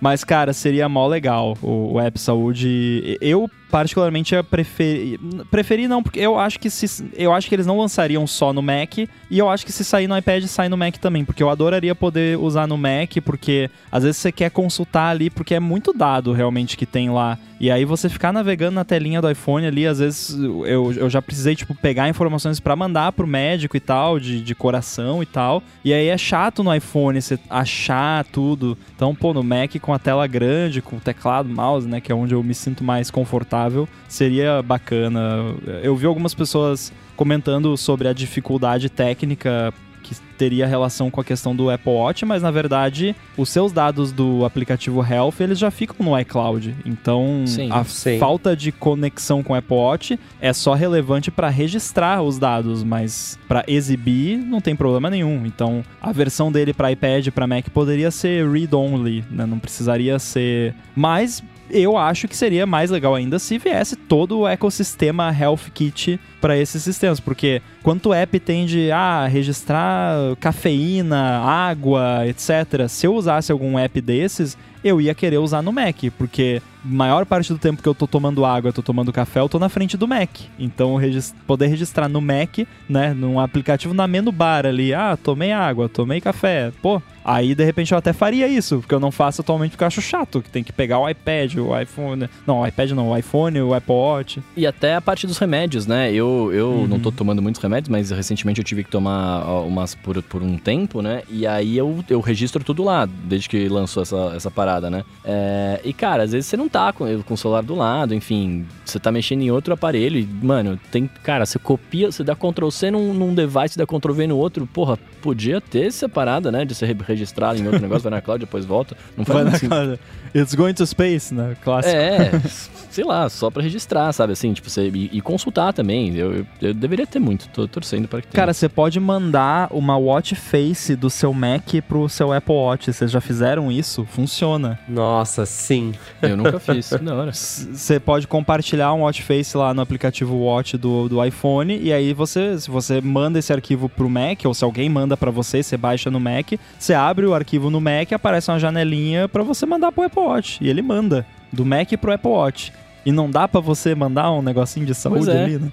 Mas, 0.01 0.23
cara, 0.23 0.53
seria 0.53 0.89
mó 0.89 1.07
legal 1.07 1.57
o, 1.61 1.95
o 1.95 2.01
App 2.01 2.19
Saúde. 2.21 3.19
Eu 3.21 3.51
particularmente 3.71 4.35
preferi. 4.45 5.19
Preferi 5.51 5.89
não, 5.89 6.03
porque 6.03 6.21
eu 6.21 6.39
acho 6.39 6.59
que 6.59 6.71
se. 6.71 7.11
Eu 7.15 7.33
acho 7.33 7.49
que 7.49 7.55
eles 7.55 7.67
não 7.67 7.79
lançariam 7.79 8.27
só 8.27 8.53
no 8.53 8.63
Mac. 8.63 8.99
E 8.99 9.39
eu 9.39 9.49
acho 9.49 9.65
que 9.65 9.73
se 9.73 9.85
sair 9.85 10.07
no 10.07 10.17
iPad, 10.17 10.45
sai 10.45 10.69
no 10.69 10.77
Mac 10.77 10.97
também. 10.97 11.25
Porque 11.25 11.43
eu 11.43 11.51
adoraria 11.51 11.95
poder 11.95 12.39
usar 12.39 12.67
no 12.67 12.77
Mac, 12.77 13.17
porque 13.25 13.71
às 13.91 14.05
vezes 14.05 14.19
você 14.19 14.33
quer 14.33 14.51
consultar 14.51 15.11
ali, 15.11 15.31
porque 15.31 15.55
é 15.55 15.61
muito 15.61 15.93
dado 15.93 16.33
realmente 16.33 16.77
que 16.77 16.87
tem 16.87 17.11
lá. 17.11 17.39
E 17.61 17.73
aí 17.73 17.85
você 17.85 18.09
ficar 18.09 18.33
navegando 18.33 18.77
na 18.77 18.85
telinha 18.85 19.21
do 19.21 19.29
iPhone 19.29 19.67
ali, 19.67 19.85
às 19.85 19.99
vezes 19.99 20.39
eu, 20.39 20.93
eu 20.93 21.11
já 21.11 21.21
precisei, 21.21 21.57
tipo, 21.57 21.75
pegar 21.75 22.09
informações 22.09 22.61
para 22.61 22.77
mandar 22.77 23.11
pro 23.11 23.27
médico 23.27 23.77
e 23.77 23.81
tal, 23.81 24.21
de, 24.21 24.41
de 24.41 24.55
coração 24.55 25.23
e 25.23 25.27
tal. 25.27 25.61
E 25.85 25.93
aí 25.93 26.07
é 26.07 26.17
chato 26.17 26.63
no 26.63 26.73
iPhone 26.73 27.21
você 27.21 27.39
achar 27.51 28.25
tudo. 28.27 28.79
Então, 28.99 29.15
pô, 29.15 29.33
no 29.33 29.45
Mac 29.45 29.77
com 29.81 29.95
a 29.95 29.99
tela 30.01 30.27
grande, 30.27 30.83
com 30.83 30.99
teclado, 30.99 31.49
mouse, 31.49 31.87
né, 31.87 32.01
que 32.01 32.11
é 32.11 32.15
onde 32.17 32.35
eu 32.35 32.43
me 32.43 32.53
sinto 32.53 32.83
mais 32.83 33.13
confortável 33.13 33.89
seria 34.09 34.61
bacana. 34.61 35.55
Eu 35.85 35.95
vi 35.95 36.05
algumas 36.05 36.35
pessoas 36.35 36.93
comentando 37.15 37.77
sobre 37.77 38.09
a 38.09 38.13
dificuldade 38.13 38.89
técnica 38.89 39.73
que 40.09 40.15
teria 40.39 40.67
relação 40.67 41.11
com 41.11 41.21
a 41.21 41.25
questão 41.25 41.55
do 41.55 41.69
Apple 41.69 41.93
Watch, 41.93 42.25
mas 42.25 42.43
na 42.43 42.51
verdade 42.51 43.15
os 43.37 43.51
seus 43.51 43.73
dados 43.73 44.11
do 44.13 44.45
aplicativo 44.45 45.05
Health 45.05 45.35
eles 45.41 45.59
já 45.59 45.71
ficam 45.71 46.07
no 46.07 46.19
iCloud. 46.19 46.75
Então 46.87 47.45
sim, 47.47 47.69
a 47.71 47.85
sim. 47.85 48.19
falta 48.19 48.57
de 48.57 48.73
conexão 48.73 49.43
com 49.43 49.53
o 49.53 49.57
Apple 49.57 49.77
Watch 49.77 50.19
é 50.41 50.53
só 50.53 50.73
relevante 50.75 51.31
para 51.31 51.49
registrar 51.49 52.23
os 52.23 52.39
dados, 52.39 52.83
mas 52.83 53.39
para 53.47 53.65
exibir 53.69 54.39
não 54.39 54.61
tem 54.61 54.75
problema 54.75 55.11
nenhum. 55.11 55.45
Então 55.45 55.85
a 56.01 56.13
versão 56.13 56.51
dele 56.51 56.73
para 56.73 56.91
iPad 56.93 57.27
e 57.27 57.31
para 57.31 57.47
Mac 57.47 57.69
poderia 57.69 58.11
ser 58.11 58.49
read 58.49 58.75
only, 58.75 59.25
né? 59.31 59.45
não 59.45 59.59
precisaria 59.59 60.19
ser. 60.19 60.75
Mas 60.95 61.43
eu 61.71 61.97
acho 61.97 62.29
que 62.29 62.37
seria 62.37 62.67
mais 62.67 62.91
legal 62.91 63.15
ainda 63.15 63.39
se 63.39 63.59
viesse 63.59 63.97
todo 63.97 64.41
o 64.41 64.49
ecossistema 64.49 65.35
Health 65.37 65.71
Kit 65.73 66.19
para 66.41 66.57
esses 66.57 66.83
sistemas, 66.83 67.21
porque 67.21 67.61
quanto 67.83 68.13
app 68.13 68.39
tem 68.41 68.67
de 68.67 68.91
ah, 68.91 69.27
registrar 69.27 70.37
cafeína, 70.41 71.41
água, 71.41 72.27
etc. 72.27 72.89
Se 72.89 73.07
eu 73.07 73.15
usasse 73.15 73.51
algum 73.51 73.79
app 73.79 74.01
desses, 74.01 74.57
eu 74.83 75.01
ia 75.01 75.15
querer 75.15 75.39
usar 75.39 75.63
no 75.63 75.73
Mac, 75.73 75.97
porque 76.17 76.63
maior 76.85 77.27
parte 77.27 77.53
do 77.53 77.59
tempo 77.59 77.83
que 77.83 77.89
eu 77.89 77.95
tô 77.95 78.07
tomando 78.07 78.45
água, 78.45 78.73
tô 78.73 78.83
tomando 78.83 79.13
café, 79.13 79.41
eu 79.41 79.49
tô 79.49 79.59
na 79.59 79.69
frente 79.69 79.97
do 79.97 80.07
Mac. 80.07 80.31
Então, 80.59 80.97
regist 80.97 81.35
poder 81.47 81.67
registrar 81.67 82.09
no 82.09 82.21
Mac, 82.21 82.59
né, 82.89 83.13
num 83.13 83.41
aplicativo 83.41 83.93
na 83.93 84.07
menu 84.07 84.31
bar 84.31 84.67
ali, 84.67 84.95
ah, 84.95 85.19
tomei 85.21 85.53
água, 85.53 85.89
tomei 85.89 86.21
café, 86.21 86.73
pô, 86.81 87.03
Aí, 87.29 87.55
de 87.55 87.63
repente, 87.63 87.93
eu 87.93 87.99
até 87.99 88.15
faria 88.15 88.49
isso, 88.49 88.79
porque 88.79 88.95
eu 88.95 88.99
não 88.99 89.13
faço 89.13 89.43
atualmente 89.43 89.73
porque 89.73 89.85
eu 89.85 89.87
acho 89.87 90.01
chato, 90.01 90.41
que 90.41 90.49
tem 90.49 90.65
que 90.65 90.73
pegar 90.73 90.99
o 90.99 91.07
iPad, 91.07 91.57
o 91.57 91.79
iPhone. 91.79 92.27
Não, 92.47 92.61
o 92.61 92.67
iPad 92.67 92.93
não, 92.93 93.11
o 93.11 93.17
iPhone, 93.19 93.61
o 93.61 93.77
Watch. 93.87 94.43
E 94.57 94.67
até 94.67 94.95
a 94.95 95.01
parte 95.03 95.27
dos 95.27 95.37
remédios, 95.37 95.87
né? 95.87 96.11
Eu, 96.11 96.51
eu 96.55 96.71
uhum. 96.71 96.87
não 96.87 96.99
tô 96.99 97.13
tomando 97.13 97.43
muitos 97.43 97.61
remédios, 97.61 97.91
mas 97.91 98.11
recentemente 98.11 98.61
eu 98.61 98.65
tive 98.65 98.83
que 98.83 98.89
tomar 98.89 99.45
umas 99.61 99.95
por, 99.95 100.23
por 100.23 100.43
um 100.43 100.57
tempo, 100.57 101.03
né? 101.03 101.23
E 101.29 101.47
aí 101.47 101.77
eu, 101.77 102.03
eu 102.09 102.21
registro 102.21 102.65
tudo 102.65 102.83
lá, 102.83 103.05
desde 103.05 103.47
que 103.47 103.69
lançou 103.69 104.03
essa, 104.03 104.33
essa 104.35 104.51
parada, 104.51 104.89
né? 104.89 105.05
É, 105.23 105.83
e, 105.85 105.93
cara, 105.93 106.23
às 106.23 106.33
vezes 106.33 106.47
você 106.47 106.57
não 106.57 106.67
tá 106.67 106.95
com, 106.95 107.23
com 107.25 107.35
o 107.35 107.37
celular 107.37 107.63
do 107.63 107.75
lado, 107.75 108.15
enfim, 108.15 108.65
você 108.83 108.99
tá 108.99 109.13
mexendo 109.13 109.43
em 109.43 109.51
outro 109.51 109.75
aparelho 109.75 110.19
e, 110.19 110.25
mano, 110.25 110.81
tem. 110.91 111.11
Cara, 111.23 111.45
você 111.45 111.59
copia, 111.59 112.11
você 112.11 112.25
dá 112.25 112.35
Ctrl 112.35 112.71
C 112.71 112.91
num, 112.91 113.13
num 113.13 113.35
device, 113.35 113.77
dá 113.77 113.87
Ctrl 113.87 114.15
V 114.15 114.27
no 114.29 114.39
outro, 114.39 114.67
porra, 114.67 114.99
podia 115.21 115.61
ter 115.61 115.89
essa 115.89 116.09
parada, 116.09 116.51
né? 116.51 116.65
De 116.65 116.75
você 116.75 116.87
registrar 116.87 117.18
em 117.23 117.67
outro 117.67 117.81
negócio, 117.81 118.03
vai 118.03 118.13
na 118.13 118.21
cloud, 118.21 118.41
depois 118.41 118.65
volta. 118.65 118.97
Não 119.17 119.25
faz 119.25 119.45
vai 119.45 119.53
na 119.53 119.59
cloud. 119.59 120.01
It's 120.35 120.55
going 120.55 120.75
to 120.75 120.87
space, 120.87 121.33
né? 121.33 121.57
Clássico. 121.63 121.97
É, 121.97 122.31
sei 122.91 123.05
lá, 123.05 123.29
só 123.29 123.51
pra 123.51 123.63
registrar, 123.63 124.13
sabe? 124.13 124.33
Assim, 124.33 124.53
tipo, 124.53 124.69
você, 124.69 124.89
e, 124.89 125.11
e 125.13 125.21
consultar 125.21 125.73
também. 125.73 126.15
Eu, 126.15 126.35
eu, 126.35 126.47
eu, 126.61 126.75
deveria 126.75 127.07
ter 127.07 127.19
muito, 127.19 127.49
tô 127.49 127.67
torcendo 127.67 128.09
para 128.09 128.21
que 128.21 128.29
tenha. 128.29 128.41
Cara, 128.41 128.53
você 128.53 128.69
pode 128.69 129.01
mandar 129.01 129.69
uma 129.71 129.97
watch 129.97 130.35
face 130.35 130.95
do 130.95 131.09
seu 131.09 131.33
Mac 131.33 131.67
pro 131.87 132.09
seu 132.09 132.33
Apple 132.33 132.55
Watch. 132.55 132.93
Vocês 132.93 133.11
já 133.11 133.21
fizeram 133.21 133.71
isso? 133.73 134.05
Funciona. 134.05 134.79
Nossa, 134.89 135.47
sim. 135.47 135.95
Eu 136.21 136.37
nunca 136.37 136.59
fiz. 136.59 136.91
Da 136.99 137.15
hora. 137.15 137.33
Você 137.33 138.01
pode 138.01 138.27
compartilhar 138.27 138.93
um 138.93 139.03
watch 139.03 139.23
face 139.23 139.57
lá 139.57 139.73
no 139.73 139.81
aplicativo 139.81 140.37
Watch 140.37 140.77
do, 140.77 141.09
do 141.09 141.25
iPhone 141.25 141.79
e 141.79 141.93
aí 141.93 142.13
você, 142.13 142.59
se 142.59 142.71
você 142.71 143.01
manda 143.01 143.39
esse 143.39 143.53
arquivo 143.53 143.89
pro 143.89 144.09
Mac 144.11 144.45
ou 144.45 144.53
se 144.53 144.65
alguém 144.65 144.89
manda 144.89 145.17
para 145.17 145.31
você, 145.31 145.63
você 145.63 145.77
baixa 145.77 146.11
no 146.11 146.19
Mac, 146.19 146.53
você 146.79 146.93
abre 146.99 147.27
o 147.27 147.35
arquivo 147.35 147.71
no 147.71 147.81
Mac, 147.81 148.13
aparece 148.13 148.51
uma 148.51 148.59
janelinha 148.59 149.29
para 149.29 149.43
você 149.43 149.65
mandar 149.65 149.93
pro 149.93 150.05
Apple 150.05 150.23
Watch 150.23 150.59
e 150.61 150.69
ele 150.69 150.83
manda 150.83 151.27
do 151.53 151.65
Mac 151.65 151.91
pro 151.99 152.13
Apple 152.13 152.31
Watch. 152.31 152.73
E 153.07 153.13
não 153.13 153.31
dá 153.31 153.49
para 153.49 153.61
você 153.61 153.95
mandar 153.95 154.31
um 154.33 154.43
negocinho 154.43 154.85
de 154.85 154.95
saúde 154.95 155.31
é. 155.31 155.43
ali, 155.43 155.59
né? 155.59 155.73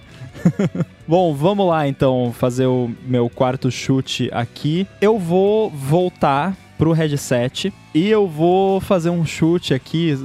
Bom, 1.07 1.33
vamos 1.33 1.67
lá 1.67 1.87
então 1.87 2.33
fazer 2.37 2.65
o 2.65 2.89
meu 3.05 3.29
quarto 3.29 3.69
chute 3.69 4.29
aqui. 4.31 4.87
Eu 5.01 5.19
vou 5.19 5.69
voltar 5.69 6.55
pro 6.77 6.91
headset 6.93 7.73
e 7.93 8.07
eu 8.07 8.27
vou 8.27 8.79
fazer 8.79 9.09
um 9.09 9.25
chute 9.25 9.73
aqui. 9.73 10.15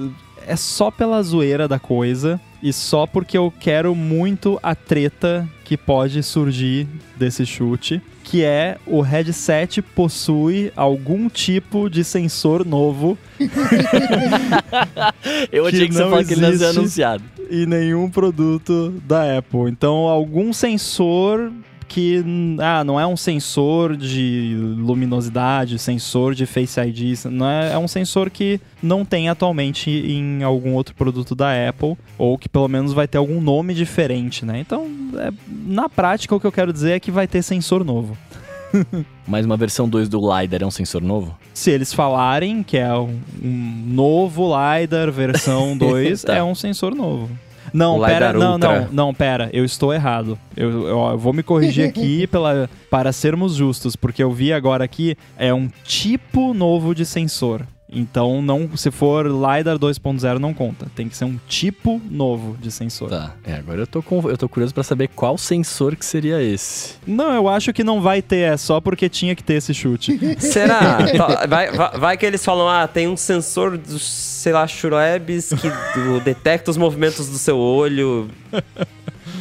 É 0.47 0.57
só 0.57 0.91
pela 0.91 1.23
zoeira 1.23 1.67
da 1.67 1.79
coisa 1.79 2.41
e 2.63 2.73
só 2.73 3.07
porque 3.07 3.37
eu 3.37 3.53
quero 3.59 3.95
muito 3.95 4.59
a 4.63 4.75
treta 4.75 5.49
que 5.65 5.77
pode 5.77 6.23
surgir 6.23 6.87
desse 7.17 7.47
chute 7.47 8.03
que 8.31 8.45
é 8.45 8.79
o 8.87 9.01
headset 9.01 9.83
possui 9.83 10.73
algum 10.77 11.29
tipo 11.29 11.91
de 11.91 12.05
sensor 12.05 12.65
novo. 12.65 13.19
Eu 15.51 15.67
achei 15.67 15.89
que, 15.89 15.95
você 15.95 16.05
falou 16.05 16.25
que 16.25 16.35
ele 16.35 16.43
não 16.43 16.55
ia 16.55 16.69
anunciado. 16.69 17.25
E 17.51 17.67
nenhum 17.67 18.09
produto 18.09 18.95
da 19.05 19.39
Apple. 19.39 19.69
Então, 19.69 20.07
algum 20.07 20.53
sensor 20.53 21.51
que 21.91 22.25
ah, 22.61 22.85
não 22.85 23.01
é 23.01 23.05
um 23.05 23.17
sensor 23.17 23.97
de 23.97 24.57
luminosidade, 24.79 25.77
sensor 25.77 26.37
de 26.37 26.47
Face 26.47 26.79
ID, 26.81 27.25
não 27.25 27.51
é, 27.51 27.73
é 27.73 27.79
um 27.79 27.89
sensor 27.89 28.31
que 28.31 28.61
não 28.81 29.05
tem 29.05 29.29
atualmente 29.29 29.91
em 29.91 30.45
algum 30.45 30.75
outro 30.75 30.95
produto 30.95 31.35
da 31.35 31.51
Apple, 31.69 31.99
ou 32.17 32.39
que 32.39 32.49
pelo 32.49 32.69
menos 32.69 32.93
vai 32.93 33.09
ter 33.09 33.19
algum 33.19 33.41
nome 33.41 33.75
diferente, 33.75 34.45
né? 34.45 34.61
Então, 34.61 34.87
é, 35.17 35.33
na 35.67 35.89
prática, 35.89 36.33
o 36.33 36.39
que 36.39 36.47
eu 36.47 36.53
quero 36.53 36.73
dizer 36.73 36.93
é 36.93 37.01
que 37.01 37.11
vai 37.11 37.27
ter 37.27 37.43
sensor 37.43 37.85
novo. 37.85 38.17
Mas 39.27 39.45
uma 39.45 39.57
versão 39.57 39.89
2 39.89 40.09
do 40.09 40.21
LiDAR 40.21 40.63
é 40.63 40.67
um 40.67 40.71
sensor 40.71 41.03
novo? 41.03 41.37
Se 41.53 41.73
eles 41.73 41.93
falarem 41.93 42.63
que 42.63 42.79
é 42.79 42.95
um, 42.95 43.19
um 43.43 43.85
novo 43.89 44.47
LiDAR 44.47 45.11
versão 45.11 45.75
2, 45.77 46.23
tá. 46.23 46.37
é 46.37 46.43
um 46.43 46.55
sensor 46.55 46.95
novo. 46.95 47.29
Não, 47.73 48.01
pera, 48.01 48.33
não, 48.33 48.59
não, 48.59 48.89
não, 48.91 49.15
pera, 49.15 49.51
eu 49.53 49.65
estou 49.65 49.93
errado. 49.93 50.39
Eu, 50.57 50.71
eu, 50.71 50.89
eu 51.11 51.19
vou 51.19 51.33
me 51.33 51.43
corrigir 51.43 51.87
aqui 51.89 52.27
pela, 52.27 52.69
para 52.91 53.13
sermos 53.13 53.55
justos, 53.55 53.97
porque 53.97 54.23
eu 54.23 54.31
vi 54.31 54.53
agora 54.53 54.85
aqui, 54.85 55.17
é 55.39 55.53
um 55.53 55.69
tipo 55.85 56.53
novo 56.55 56.95
de 56.95 57.05
sensor. 57.05 57.67
Então, 57.93 58.41
não, 58.41 58.77
se 58.77 58.91
for 58.91 59.27
LiDAR 59.27 59.79
2.0, 59.79 60.39
não 60.39 60.55
conta. 60.55 60.87
Tem 60.95 61.09
que 61.09 61.17
ser 61.17 61.25
um 61.25 61.39
tipo 61.49 62.01
novo 62.09 62.57
de 62.61 62.71
sensor. 62.71 63.11
Tá. 63.11 63.35
É, 63.45 63.55
agora 63.55 63.81
eu 63.81 63.87
tô, 63.87 64.03
com, 64.03 64.29
eu 64.29 64.39
tô 64.39 64.49
curioso 64.49 64.73
para 64.73 64.83
saber 64.83 65.09
qual 65.09 65.37
sensor 65.37 65.97
que 65.97 66.05
seria 66.05 66.41
esse. 66.43 66.95
Não, 67.07 67.33
eu 67.35 67.49
acho 67.49 67.73
que 67.73 67.83
não 67.83 68.01
vai 68.01 68.23
ter, 68.23 68.53
é 68.53 68.57
só 68.57 68.81
porque 68.81 69.09
tinha 69.09 69.35
que 69.35 69.43
ter 69.43 69.55
esse 69.55 69.75
chute. 69.75 70.19
Será? 70.39 70.99
vai, 71.49 71.71
vai, 71.71 71.99
vai, 71.99 72.17
que 72.17 72.25
eles 72.25 72.45
falam, 72.45 72.69
ah, 72.69 72.87
tem 72.87 73.09
um 73.09 73.17
sensor 73.17 73.77
dos, 73.77 74.03
sei 74.03 74.53
lá, 74.53 74.67
Shurebs 74.67 75.51
que 75.51 76.01
do, 76.01 76.21
detecta 76.21 76.71
os 76.71 76.77
movimentos 76.77 77.29
do 77.29 77.39
seu 77.39 77.59
olho. 77.59 78.31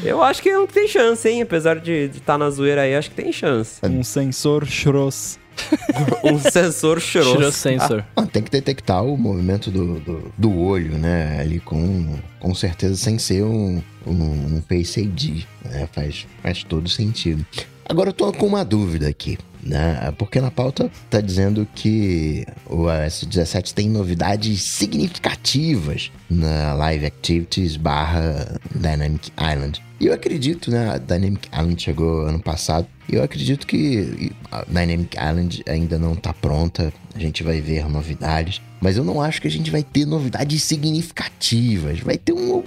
Eu 0.03 0.23
acho 0.23 0.41
que 0.41 0.49
tem 0.67 0.87
chance, 0.87 1.27
hein? 1.27 1.41
Apesar 1.41 1.79
de 1.79 1.91
estar 1.91 2.33
tá 2.33 2.37
na 2.37 2.49
zoeira 2.49 2.81
aí, 2.81 2.95
acho 2.95 3.09
que 3.09 3.15
tem 3.15 3.31
chance. 3.31 3.79
Um 3.83 4.03
sensor 4.03 4.65
Shros. 4.65 5.37
um 6.23 6.39
sensor 6.39 6.99
choroso. 6.99 7.51
sensor. 7.51 8.05
Ah, 8.15 8.25
tem 8.25 8.43
que 8.43 8.51
detectar 8.51 9.03
o 9.03 9.17
movimento 9.17 9.71
do, 9.71 9.99
do, 9.99 10.31
do, 10.37 10.57
olho, 10.57 10.97
né? 10.97 11.39
Ali 11.39 11.59
com, 11.59 12.17
com 12.39 12.53
certeza 12.55 12.95
sem 12.95 13.17
ser 13.17 13.43
um, 13.43 13.81
um, 14.05 14.13
um 14.13 14.63
Face 14.67 14.99
ID. 14.99 15.43
Né? 15.65 15.87
Faz, 15.91 16.27
faz 16.41 16.63
todo 16.63 16.87
sentido. 16.89 17.45
Agora 17.87 18.09
eu 18.09 18.13
tô 18.13 18.31
com 18.31 18.45
uma 18.45 18.63
dúvida 18.63 19.07
aqui. 19.07 19.37
Né? 19.61 20.13
Porque 20.17 20.39
na 20.39 20.49
pauta 20.49 20.89
tá 21.09 21.19
dizendo 21.19 21.67
que 21.75 22.45
o 22.65 22.83
S17 22.85 23.73
tem 23.73 23.89
novidades 23.89 24.61
significativas 24.63 26.11
na 26.29 26.73
Live 26.75 27.05
Activities 27.05 27.75
barra 27.75 28.57
Dynamic 28.73 29.31
Island. 29.37 29.81
E 29.99 30.07
eu 30.07 30.13
acredito, 30.13 30.71
né? 30.71 30.91
A 30.91 30.97
Dynamic 30.97 31.49
Island 31.51 31.81
chegou 31.81 32.21
ano 32.21 32.39
passado. 32.39 32.87
Eu 33.11 33.23
acredito 33.23 33.65
que 33.65 34.31
Dynamic 34.67 35.17
Island 35.17 35.63
ainda 35.67 35.97
não 35.97 36.15
tá 36.15 36.33
pronta. 36.33 36.93
A 37.13 37.19
gente 37.19 37.43
vai 37.43 37.59
ver 37.59 37.89
novidades. 37.89 38.61
Mas 38.79 38.97
eu 38.97 39.03
não 39.03 39.21
acho 39.21 39.41
que 39.41 39.47
a 39.47 39.51
gente 39.51 39.71
vai 39.71 39.83
ter 39.83 40.05
novidades 40.05 40.63
significativas. 40.63 41.99
Vai 41.99 42.17
ter 42.17 42.33
um, 42.33 42.63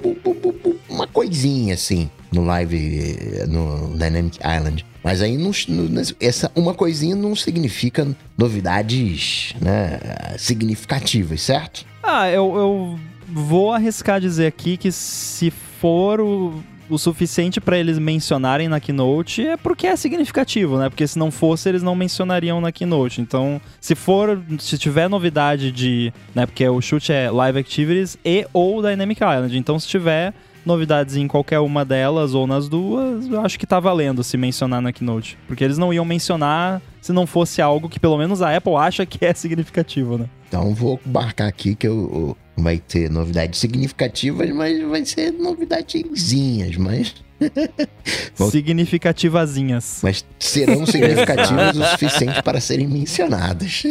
uma 0.89 1.07
coisinha 1.07 1.75
assim 1.75 2.11
no 2.33 2.45
live, 2.45 3.17
no 3.49 3.97
Dynamic 3.97 4.39
Island. 4.39 4.85
Mas 5.03 5.21
aí 5.21 5.37
não, 5.37 5.51
essa 6.21 6.51
uma 6.55 6.75
coisinha 6.75 7.17
não 7.17 7.35
significa 7.35 8.07
novidades 8.37 9.55
né, 9.61 9.99
significativas, 10.39 11.43
certo? 11.43 11.85
Ah, 12.03 12.29
eu, 12.29 12.55
eu 12.57 13.01
vou 13.29 13.73
arriscar 13.73 14.21
dizer 14.21 14.47
aqui 14.47 14.77
que 14.77 14.93
se 14.93 15.51
for 15.51 16.21
o, 16.21 16.63
o 16.89 16.99
suficiente 16.99 17.61
para 17.61 17.79
eles 17.79 17.99
mencionarem 17.99 18.69
na 18.69 18.81
keynote 18.81 19.47
é 19.47 19.57
porque 19.57 19.87
é 19.87 19.97
significativo, 19.97 20.79
né? 20.79 20.89
Porque 20.89 21.07
se 21.07 21.19
não 21.19 21.31
fosse, 21.31 21.69
eles 21.69 21.83
não 21.83 21.95
mencionariam 21.95 22.61
na 22.61 22.73
keynote. 22.73 23.21
Então, 23.21 23.61
se 23.81 23.95
for, 23.95 24.41
se 24.59 24.77
tiver 24.79 25.09
novidade 25.09 25.73
de, 25.73 26.13
né? 26.35 26.47
Porque 26.47 26.69
o 26.69 26.81
chute 26.81 27.13
é 27.13 27.31
Live 27.31 27.59
Activities 27.59 28.19
e 28.25 28.47
ou 28.53 28.83
Dynamic 28.83 29.23
Island. 29.23 29.57
Então, 29.57 29.79
se 29.79 29.89
tiver 29.89 30.35
novidades 30.65 31.17
em 31.17 31.27
qualquer 31.27 31.59
uma 31.59 31.85
delas 31.85 32.35
ou 32.35 32.47
nas 32.47 32.69
duas, 32.69 33.27
eu 33.27 33.41
acho 33.41 33.59
que 33.59 33.67
tá 33.67 33.81
valendo 33.81 34.23
se 34.23 34.37
mencionar 34.37 34.81
na 34.81 34.93
keynote. 34.93 35.37
Porque 35.47 35.65
eles 35.65 35.79
não 35.79 35.93
iam 35.93 36.05
mencionar 36.05 36.81
se 37.01 37.13
não 37.13 37.27
fosse 37.27 37.61
algo 37.61 37.89
que 37.89 37.99
pelo 37.99 38.17
menos 38.17 38.43
a 38.43 38.57
Apple 38.57 38.77
acha 38.77 39.05
que 39.05 39.25
é 39.25 39.35
significativo, 39.35 40.17
né? 40.17 40.27
Então 40.49 40.75
vou 40.75 41.01
marcar 41.05 41.49
aqui 41.49 41.75
que 41.75 41.87
eu, 41.87 42.37
vai 42.57 42.79
ter 42.79 43.11
novidades 43.11 43.59
significativas, 43.61 44.51
mas 44.51 44.83
vai 44.83 45.05
ser 45.05 45.33
novidadezinhas, 45.33 46.77
mas. 46.77 47.15
Significativazinhas. 48.51 50.01
Mas 50.03 50.25
serão 50.39 50.85
significativas 50.87 51.77
o 51.77 51.85
suficiente 51.85 52.43
para 52.43 52.61
serem 52.61 52.87
mencionadas. 52.87 53.83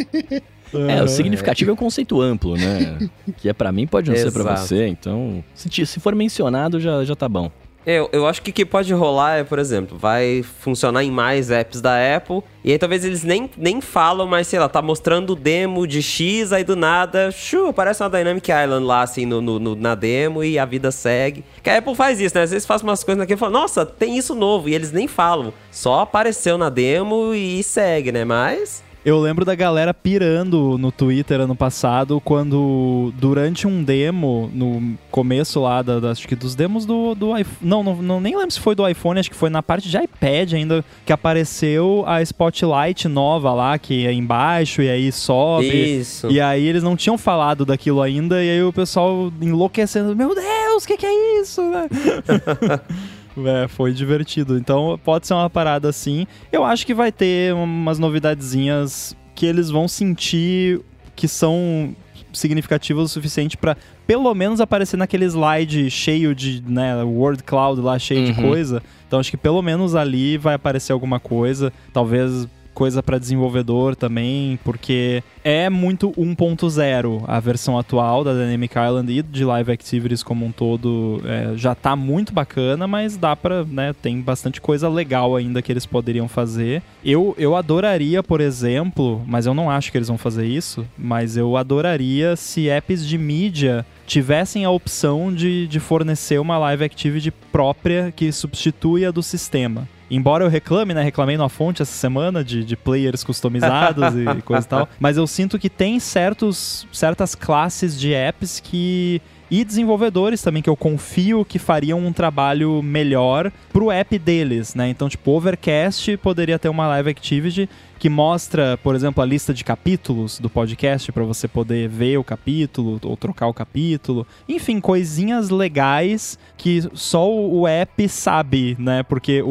É, 0.88 1.02
o 1.02 1.08
significativo 1.08 1.70
é 1.70 1.74
um 1.74 1.76
conceito 1.76 2.20
amplo, 2.20 2.56
né? 2.56 2.98
Que 3.36 3.48
é 3.48 3.52
para 3.52 3.70
mim, 3.70 3.86
pode 3.86 4.08
não 4.08 4.16
Exato. 4.16 4.32
ser 4.32 4.42
para 4.42 4.56
você. 4.56 4.86
Então, 4.86 5.44
se, 5.54 5.86
se 5.86 6.00
for 6.00 6.14
mencionado, 6.14 6.80
já, 6.80 7.04
já 7.04 7.14
tá 7.14 7.28
bom. 7.28 7.50
Eu, 7.84 8.08
eu 8.12 8.26
acho 8.26 8.40
que 8.40 8.50
o 8.50 8.52
que 8.54 8.64
pode 8.64 8.92
rolar 8.94 9.38
é, 9.38 9.44
por 9.44 9.58
exemplo, 9.58 9.98
vai 9.98 10.44
funcionar 10.60 11.02
em 11.02 11.10
mais 11.10 11.50
apps 11.50 11.80
da 11.80 11.94
Apple. 12.16 12.42
E 12.64 12.70
aí 12.70 12.78
talvez 12.78 13.04
eles 13.04 13.24
nem, 13.24 13.50
nem 13.56 13.80
falam, 13.80 14.26
mas 14.26 14.46
sei 14.46 14.58
lá, 14.58 14.68
tá 14.68 14.80
mostrando 14.80 15.30
o 15.30 15.36
demo 15.36 15.86
de 15.86 16.00
X, 16.00 16.52
aí 16.52 16.62
do 16.62 16.76
nada, 16.76 17.30
chu, 17.32 17.66
aparece 17.66 18.02
uma 18.02 18.10
Dynamic 18.10 18.48
Island 18.50 18.86
lá, 18.86 19.02
assim, 19.02 19.26
no, 19.26 19.40
no, 19.40 19.58
no, 19.58 19.74
na 19.74 19.96
demo 19.96 20.44
e 20.44 20.58
a 20.58 20.64
vida 20.64 20.92
segue. 20.92 21.44
Que 21.62 21.70
a 21.70 21.78
Apple 21.78 21.94
faz 21.96 22.20
isso, 22.20 22.36
né? 22.36 22.42
Às 22.42 22.52
vezes 22.52 22.66
faz 22.66 22.82
umas 22.82 23.02
coisas 23.02 23.18
naquilo 23.18 23.38
e 23.38 23.40
fala, 23.40 23.52
nossa, 23.52 23.84
tem 23.84 24.16
isso 24.16 24.34
novo. 24.34 24.68
E 24.68 24.74
eles 24.74 24.92
nem 24.92 25.08
falam. 25.08 25.52
Só 25.70 26.00
apareceu 26.00 26.56
na 26.56 26.68
demo 26.68 27.34
e 27.34 27.62
segue, 27.64 28.12
né? 28.12 28.24
Mas 28.24 28.82
eu 29.04 29.18
lembro 29.20 29.44
da 29.44 29.54
galera 29.54 29.92
pirando 29.92 30.78
no 30.78 30.92
Twitter 30.92 31.40
ano 31.40 31.56
passado, 31.56 32.20
quando 32.20 33.12
durante 33.18 33.66
um 33.66 33.82
demo, 33.82 34.50
no 34.54 34.96
começo 35.10 35.60
lá, 35.60 35.82
da, 35.82 35.98
da 35.98 36.10
acho 36.12 36.28
que 36.28 36.36
dos 36.36 36.54
demos 36.54 36.86
do, 36.86 37.14
do 37.14 37.36
iPhone. 37.36 37.56
Não, 37.60 37.82
não, 37.82 37.96
não, 37.96 38.20
nem 38.20 38.36
lembro 38.36 38.52
se 38.52 38.60
foi 38.60 38.74
do 38.74 38.88
iPhone, 38.88 39.18
acho 39.18 39.30
que 39.30 39.36
foi 39.36 39.50
na 39.50 39.62
parte 39.62 39.88
de 39.88 39.96
iPad 39.96 40.52
ainda, 40.52 40.84
que 41.04 41.12
apareceu 41.12 42.04
a 42.06 42.22
Spotlight 42.22 43.08
nova 43.08 43.52
lá, 43.52 43.78
que 43.78 44.06
é 44.06 44.12
embaixo 44.12 44.82
e 44.82 44.88
aí 44.88 45.10
sobe. 45.10 45.98
Isso. 45.98 46.30
E 46.30 46.40
aí 46.40 46.64
eles 46.64 46.82
não 46.82 46.96
tinham 46.96 47.18
falado 47.18 47.64
daquilo 47.64 48.00
ainda, 48.00 48.42
e 48.42 48.50
aí 48.50 48.62
o 48.62 48.72
pessoal 48.72 49.32
enlouquecendo, 49.40 50.14
meu 50.14 50.34
Deus, 50.34 50.84
o 50.84 50.86
que, 50.86 50.96
que 50.96 51.06
é 51.06 51.40
isso? 51.40 51.62
É, 53.36 53.68
foi 53.68 53.92
divertido. 53.92 54.58
Então 54.58 54.98
pode 55.04 55.26
ser 55.26 55.34
uma 55.34 55.50
parada 55.50 55.88
assim. 55.88 56.26
Eu 56.50 56.64
acho 56.64 56.86
que 56.86 56.94
vai 56.94 57.10
ter 57.10 57.54
umas 57.54 57.98
novidadezinhas 57.98 59.16
que 59.34 59.46
eles 59.46 59.70
vão 59.70 59.88
sentir 59.88 60.80
que 61.16 61.26
são 61.28 61.94
significativas 62.32 63.04
o 63.04 63.08
suficiente 63.08 63.56
para 63.56 63.76
pelo 64.06 64.34
menos 64.34 64.60
aparecer 64.60 64.96
naquele 64.96 65.24
slide 65.26 65.90
cheio 65.90 66.34
de, 66.34 66.62
né, 66.66 67.02
word 67.02 67.42
cloud 67.42 67.80
lá 67.80 67.98
cheio 67.98 68.20
uhum. 68.20 68.32
de 68.32 68.34
coisa. 68.34 68.82
Então 69.06 69.20
acho 69.20 69.30
que 69.30 69.36
pelo 69.36 69.60
menos 69.62 69.94
ali 69.94 70.38
vai 70.38 70.54
aparecer 70.54 70.92
alguma 70.92 71.20
coisa. 71.20 71.72
Talvez 71.92 72.48
coisa 72.72 73.02
para 73.02 73.18
desenvolvedor 73.18 73.94
também, 73.94 74.58
porque 74.64 75.22
é 75.44 75.68
muito 75.68 76.10
1.0 76.12 77.24
a 77.26 77.40
versão 77.40 77.78
atual 77.78 78.24
da 78.24 78.32
Dynamic 78.32 78.74
Island 78.78 79.12
e 79.12 79.22
de 79.22 79.44
Live 79.44 79.72
Activities 79.72 80.22
como 80.22 80.46
um 80.46 80.52
todo 80.52 81.20
é, 81.24 81.56
já 81.56 81.74
tá 81.74 81.94
muito 81.96 82.32
bacana, 82.32 82.86
mas 82.86 83.16
dá 83.16 83.34
para, 83.34 83.64
né, 83.64 83.94
tem 84.00 84.20
bastante 84.20 84.60
coisa 84.60 84.88
legal 84.88 85.36
ainda 85.36 85.62
que 85.62 85.72
eles 85.72 85.86
poderiam 85.86 86.28
fazer. 86.28 86.82
Eu, 87.04 87.34
eu 87.38 87.56
adoraria, 87.56 88.22
por 88.22 88.40
exemplo, 88.40 89.22
mas 89.26 89.46
eu 89.46 89.54
não 89.54 89.70
acho 89.70 89.90
que 89.90 89.98
eles 89.98 90.08
vão 90.08 90.18
fazer 90.18 90.46
isso, 90.46 90.86
mas 90.96 91.36
eu 91.36 91.56
adoraria 91.56 92.36
se 92.36 92.68
apps 92.68 93.06
de 93.06 93.18
mídia 93.18 93.84
tivessem 94.06 94.64
a 94.64 94.70
opção 94.70 95.32
de, 95.32 95.66
de 95.66 95.80
fornecer 95.80 96.38
uma 96.38 96.58
live 96.58 96.84
activity 96.84 97.30
própria 97.30 98.12
que 98.14 98.30
substitui 98.30 99.06
a 99.06 99.10
do 99.10 99.22
sistema. 99.22 99.88
Embora 100.14 100.44
eu 100.44 100.48
reclame, 100.50 100.92
né? 100.92 101.02
Reclamei 101.02 101.38
na 101.38 101.48
fonte 101.48 101.80
essa 101.80 101.92
semana 101.92 102.44
de, 102.44 102.62
de 102.62 102.76
players 102.76 103.24
customizados 103.24 104.12
e 104.14 104.42
coisa 104.42 104.66
e 104.66 104.68
tal. 104.68 104.88
Mas 105.00 105.16
eu 105.16 105.26
sinto 105.26 105.58
que 105.58 105.70
tem 105.70 105.98
certos, 105.98 106.86
certas 106.92 107.34
classes 107.34 107.98
de 107.98 108.12
apps 108.12 108.60
que 108.60 109.22
e 109.50 109.64
desenvolvedores 109.64 110.40
também 110.40 110.62
que 110.62 110.70
eu 110.70 110.76
confio 110.76 111.44
que 111.44 111.58
fariam 111.58 111.98
um 111.98 112.10
trabalho 112.10 112.82
melhor 112.82 113.52
pro 113.70 113.90
app 113.90 114.18
deles, 114.18 114.74
né? 114.74 114.88
Então, 114.88 115.10
tipo, 115.10 115.30
Overcast 115.30 116.16
poderia 116.16 116.58
ter 116.58 116.70
uma 116.70 116.86
live 116.88 117.10
activity 117.10 117.68
que 118.02 118.10
mostra, 118.10 118.76
por 118.82 118.96
exemplo, 118.96 119.22
a 119.22 119.24
lista 119.24 119.54
de 119.54 119.62
capítulos 119.62 120.40
do 120.40 120.50
podcast 120.50 121.12
para 121.12 121.22
você 121.22 121.46
poder 121.46 121.88
ver 121.88 122.18
o 122.18 122.24
capítulo 122.24 122.98
ou 123.04 123.16
trocar 123.16 123.46
o 123.46 123.54
capítulo. 123.54 124.26
Enfim, 124.48 124.80
coisinhas 124.80 125.50
legais 125.50 126.36
que 126.56 126.82
só 126.94 127.32
o 127.32 127.64
app 127.64 128.08
sabe, 128.08 128.76
né? 128.76 129.04
Porque 129.04 129.40
o, 129.40 129.46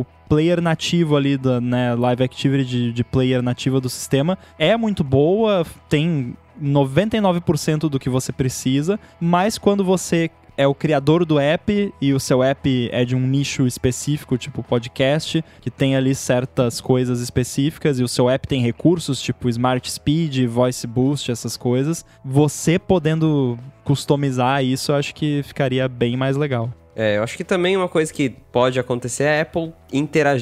o 0.00 0.06
player 0.28 0.60
nativo 0.60 1.16
ali 1.16 1.38
da 1.38 1.62
né, 1.62 1.94
live 1.94 2.22
activity 2.22 2.68
de, 2.68 2.92
de 2.92 3.02
player 3.02 3.40
nativa 3.40 3.80
do 3.80 3.88
sistema 3.88 4.36
é 4.58 4.76
muito 4.76 5.02
boa, 5.02 5.64
tem 5.88 6.36
99% 6.62 7.88
do 7.88 7.98
que 7.98 8.10
você 8.10 8.32
precisa, 8.32 9.00
mas 9.18 9.56
quando 9.56 9.82
você 9.82 10.30
é 10.58 10.66
o 10.66 10.74
criador 10.74 11.24
do 11.24 11.38
app 11.38 11.94
e 12.00 12.12
o 12.12 12.18
seu 12.18 12.42
app 12.42 12.90
é 12.92 13.04
de 13.04 13.14
um 13.14 13.20
nicho 13.20 13.64
específico, 13.64 14.36
tipo 14.36 14.60
podcast, 14.60 15.42
que 15.60 15.70
tem 15.70 15.94
ali 15.94 16.16
certas 16.16 16.80
coisas 16.80 17.20
específicas 17.20 18.00
e 18.00 18.02
o 18.02 18.08
seu 18.08 18.28
app 18.28 18.46
tem 18.46 18.60
recursos 18.60 19.22
tipo 19.22 19.48
Smart 19.48 19.88
Speed, 19.88 20.46
Voice 20.46 20.84
Boost, 20.84 21.30
essas 21.30 21.56
coisas, 21.56 22.04
você 22.24 22.76
podendo 22.76 23.56
customizar 23.84 24.64
isso, 24.64 24.90
eu 24.90 24.96
acho 24.96 25.14
que 25.14 25.42
ficaria 25.44 25.88
bem 25.88 26.16
mais 26.16 26.36
legal. 26.36 26.70
É, 27.00 27.16
eu 27.16 27.22
acho 27.22 27.36
que 27.36 27.44
também 27.44 27.76
uma 27.76 27.88
coisa 27.88 28.12
que 28.12 28.28
pode 28.50 28.80
acontecer 28.80 29.22
é 29.22 29.38
a 29.38 29.42
Apple 29.42 29.72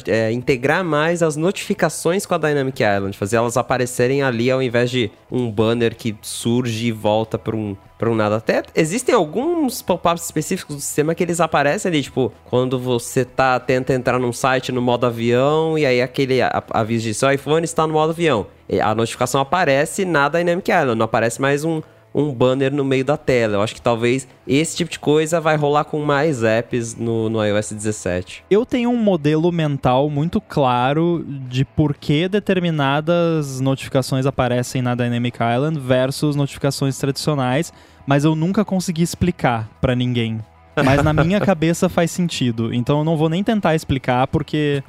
é, 0.07 0.33
integrar 0.33 0.83
mais 0.83 1.23
as 1.23 1.37
notificações 1.37 2.25
com 2.25 2.33
a 2.33 2.39
Dynamic 2.39 2.83
Island, 2.83 3.15
fazer 3.15 3.37
elas 3.37 3.59
aparecerem 3.59 4.23
ali 4.23 4.51
ao 4.51 4.63
invés 4.63 4.91
de 4.91 5.11
um 5.31 5.51
banner 5.51 5.95
que 5.95 6.17
surge 6.23 6.87
e 6.87 6.93
volta 6.93 7.39
para 7.39 7.55
um, 7.55 7.77
um 8.03 8.15
nada. 8.15 8.37
Até 8.37 8.63
existem 8.75 9.15
alguns 9.15 9.83
pop-ups 9.83 10.25
específicos 10.25 10.77
do 10.77 10.81
sistema 10.81 11.15
que 11.15 11.23
eles 11.23 11.41
aparecem 11.41 11.91
ali, 11.91 12.03
tipo, 12.03 12.33
quando 12.47 12.79
você 12.79 13.23
tá 13.23 13.61
tenta 13.61 13.93
entrar 13.93 14.19
num 14.19 14.33
site 14.33 14.73
no 14.73 14.81
modo 14.81 15.05
avião 15.05 15.77
e 15.77 15.85
aí 15.85 16.01
aquele 16.01 16.39
aviso 16.71 17.05
de 17.05 17.13
seu 17.13 17.31
iPhone 17.31 17.67
está 17.67 17.87
no 17.87 17.93
modo 17.93 18.13
avião. 18.13 18.47
A 18.83 18.95
notificação 18.95 19.43
aparece 19.43 20.07
na 20.07 20.27
Dynamic 20.31 20.71
Island, 20.71 20.99
não 20.99 21.05
aparece 21.05 21.39
mais 21.39 21.65
um 21.65 21.83
um 22.17 22.33
banner 22.33 22.73
no 22.73 22.83
meio 22.83 23.05
da 23.05 23.19
tela. 23.19 23.57
Eu 23.57 23.63
acho 23.63 23.75
que 23.75 23.83
talvez 23.83 24.27
esse 24.49 24.75
tipo 24.75 24.91
de 24.91 24.99
coisa 24.99 25.39
vai 25.39 25.55
rolar 25.55 25.85
com 25.85 26.01
mais 26.01 26.43
apps 26.43 26.97
no, 26.97 27.29
no 27.29 27.45
iOS 27.45 27.73
17. 27.73 28.45
Eu 28.51 28.65
tenho 28.65 28.89
um 28.89 28.97
modelo 28.97 29.53
mental 29.53 30.09
muito 30.09 30.41
claro 30.41 31.23
de 31.29 31.63
por 31.63 31.95
que 31.95 32.27
determinadas 32.27 33.61
notificações 33.61 34.25
aparecem 34.25 34.81
na 34.81 34.95
Dynamic 34.95 35.37
Island 35.37 35.79
versus 35.79 36.35
notificações 36.35 36.97
tradicionais, 36.97 37.71
mas 38.07 38.25
eu 38.25 38.35
nunca 38.35 38.65
consegui 38.65 39.03
explicar 39.03 39.69
para 39.79 39.95
ninguém. 39.95 40.41
Mas 40.85 41.03
na 41.03 41.13
minha 41.13 41.41
cabeça 41.41 41.89
faz 41.89 42.11
sentido. 42.11 42.73
Então 42.73 42.99
eu 42.99 43.05
não 43.05 43.17
vou 43.17 43.29
nem 43.29 43.43
tentar 43.43 43.75
explicar, 43.75 44.27
porque 44.27 44.83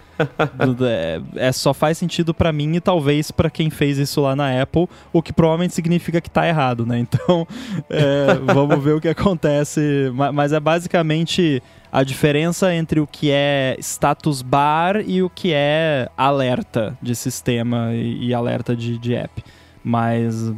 é, 0.85 1.21
é 1.35 1.51
só 1.51 1.73
faz 1.73 1.97
sentido 1.97 2.33
para 2.33 2.51
mim 2.51 2.75
e 2.75 2.81
talvez 2.81 3.31
para 3.31 3.49
quem 3.49 3.69
fez 3.69 3.97
isso 3.97 4.21
lá 4.21 4.35
na 4.35 4.61
Apple, 4.61 4.87
o 5.13 5.21
que 5.21 5.31
provavelmente 5.31 5.73
significa 5.73 6.19
que 6.19 6.29
tá 6.29 6.47
errado, 6.47 6.85
né? 6.85 6.99
Então 6.99 7.47
é, 7.89 8.33
vamos 8.53 8.83
ver 8.83 8.93
o 8.93 9.01
que 9.01 9.07
acontece. 9.07 10.11
Mas 10.33 10.51
é 10.51 10.59
basicamente 10.59 11.61
a 11.91 12.03
diferença 12.03 12.73
entre 12.73 12.99
o 12.99 13.07
que 13.07 13.31
é 13.31 13.75
status 13.79 14.41
bar 14.41 15.01
e 15.05 15.23
o 15.23 15.29
que 15.29 15.51
é 15.53 16.09
alerta 16.17 16.97
de 17.01 17.15
sistema 17.15 17.93
e, 17.93 18.33
alerta 18.33 18.75
de, 18.75 18.97
de 18.97 19.15
app. 19.15 19.43
Mas 19.87 20.51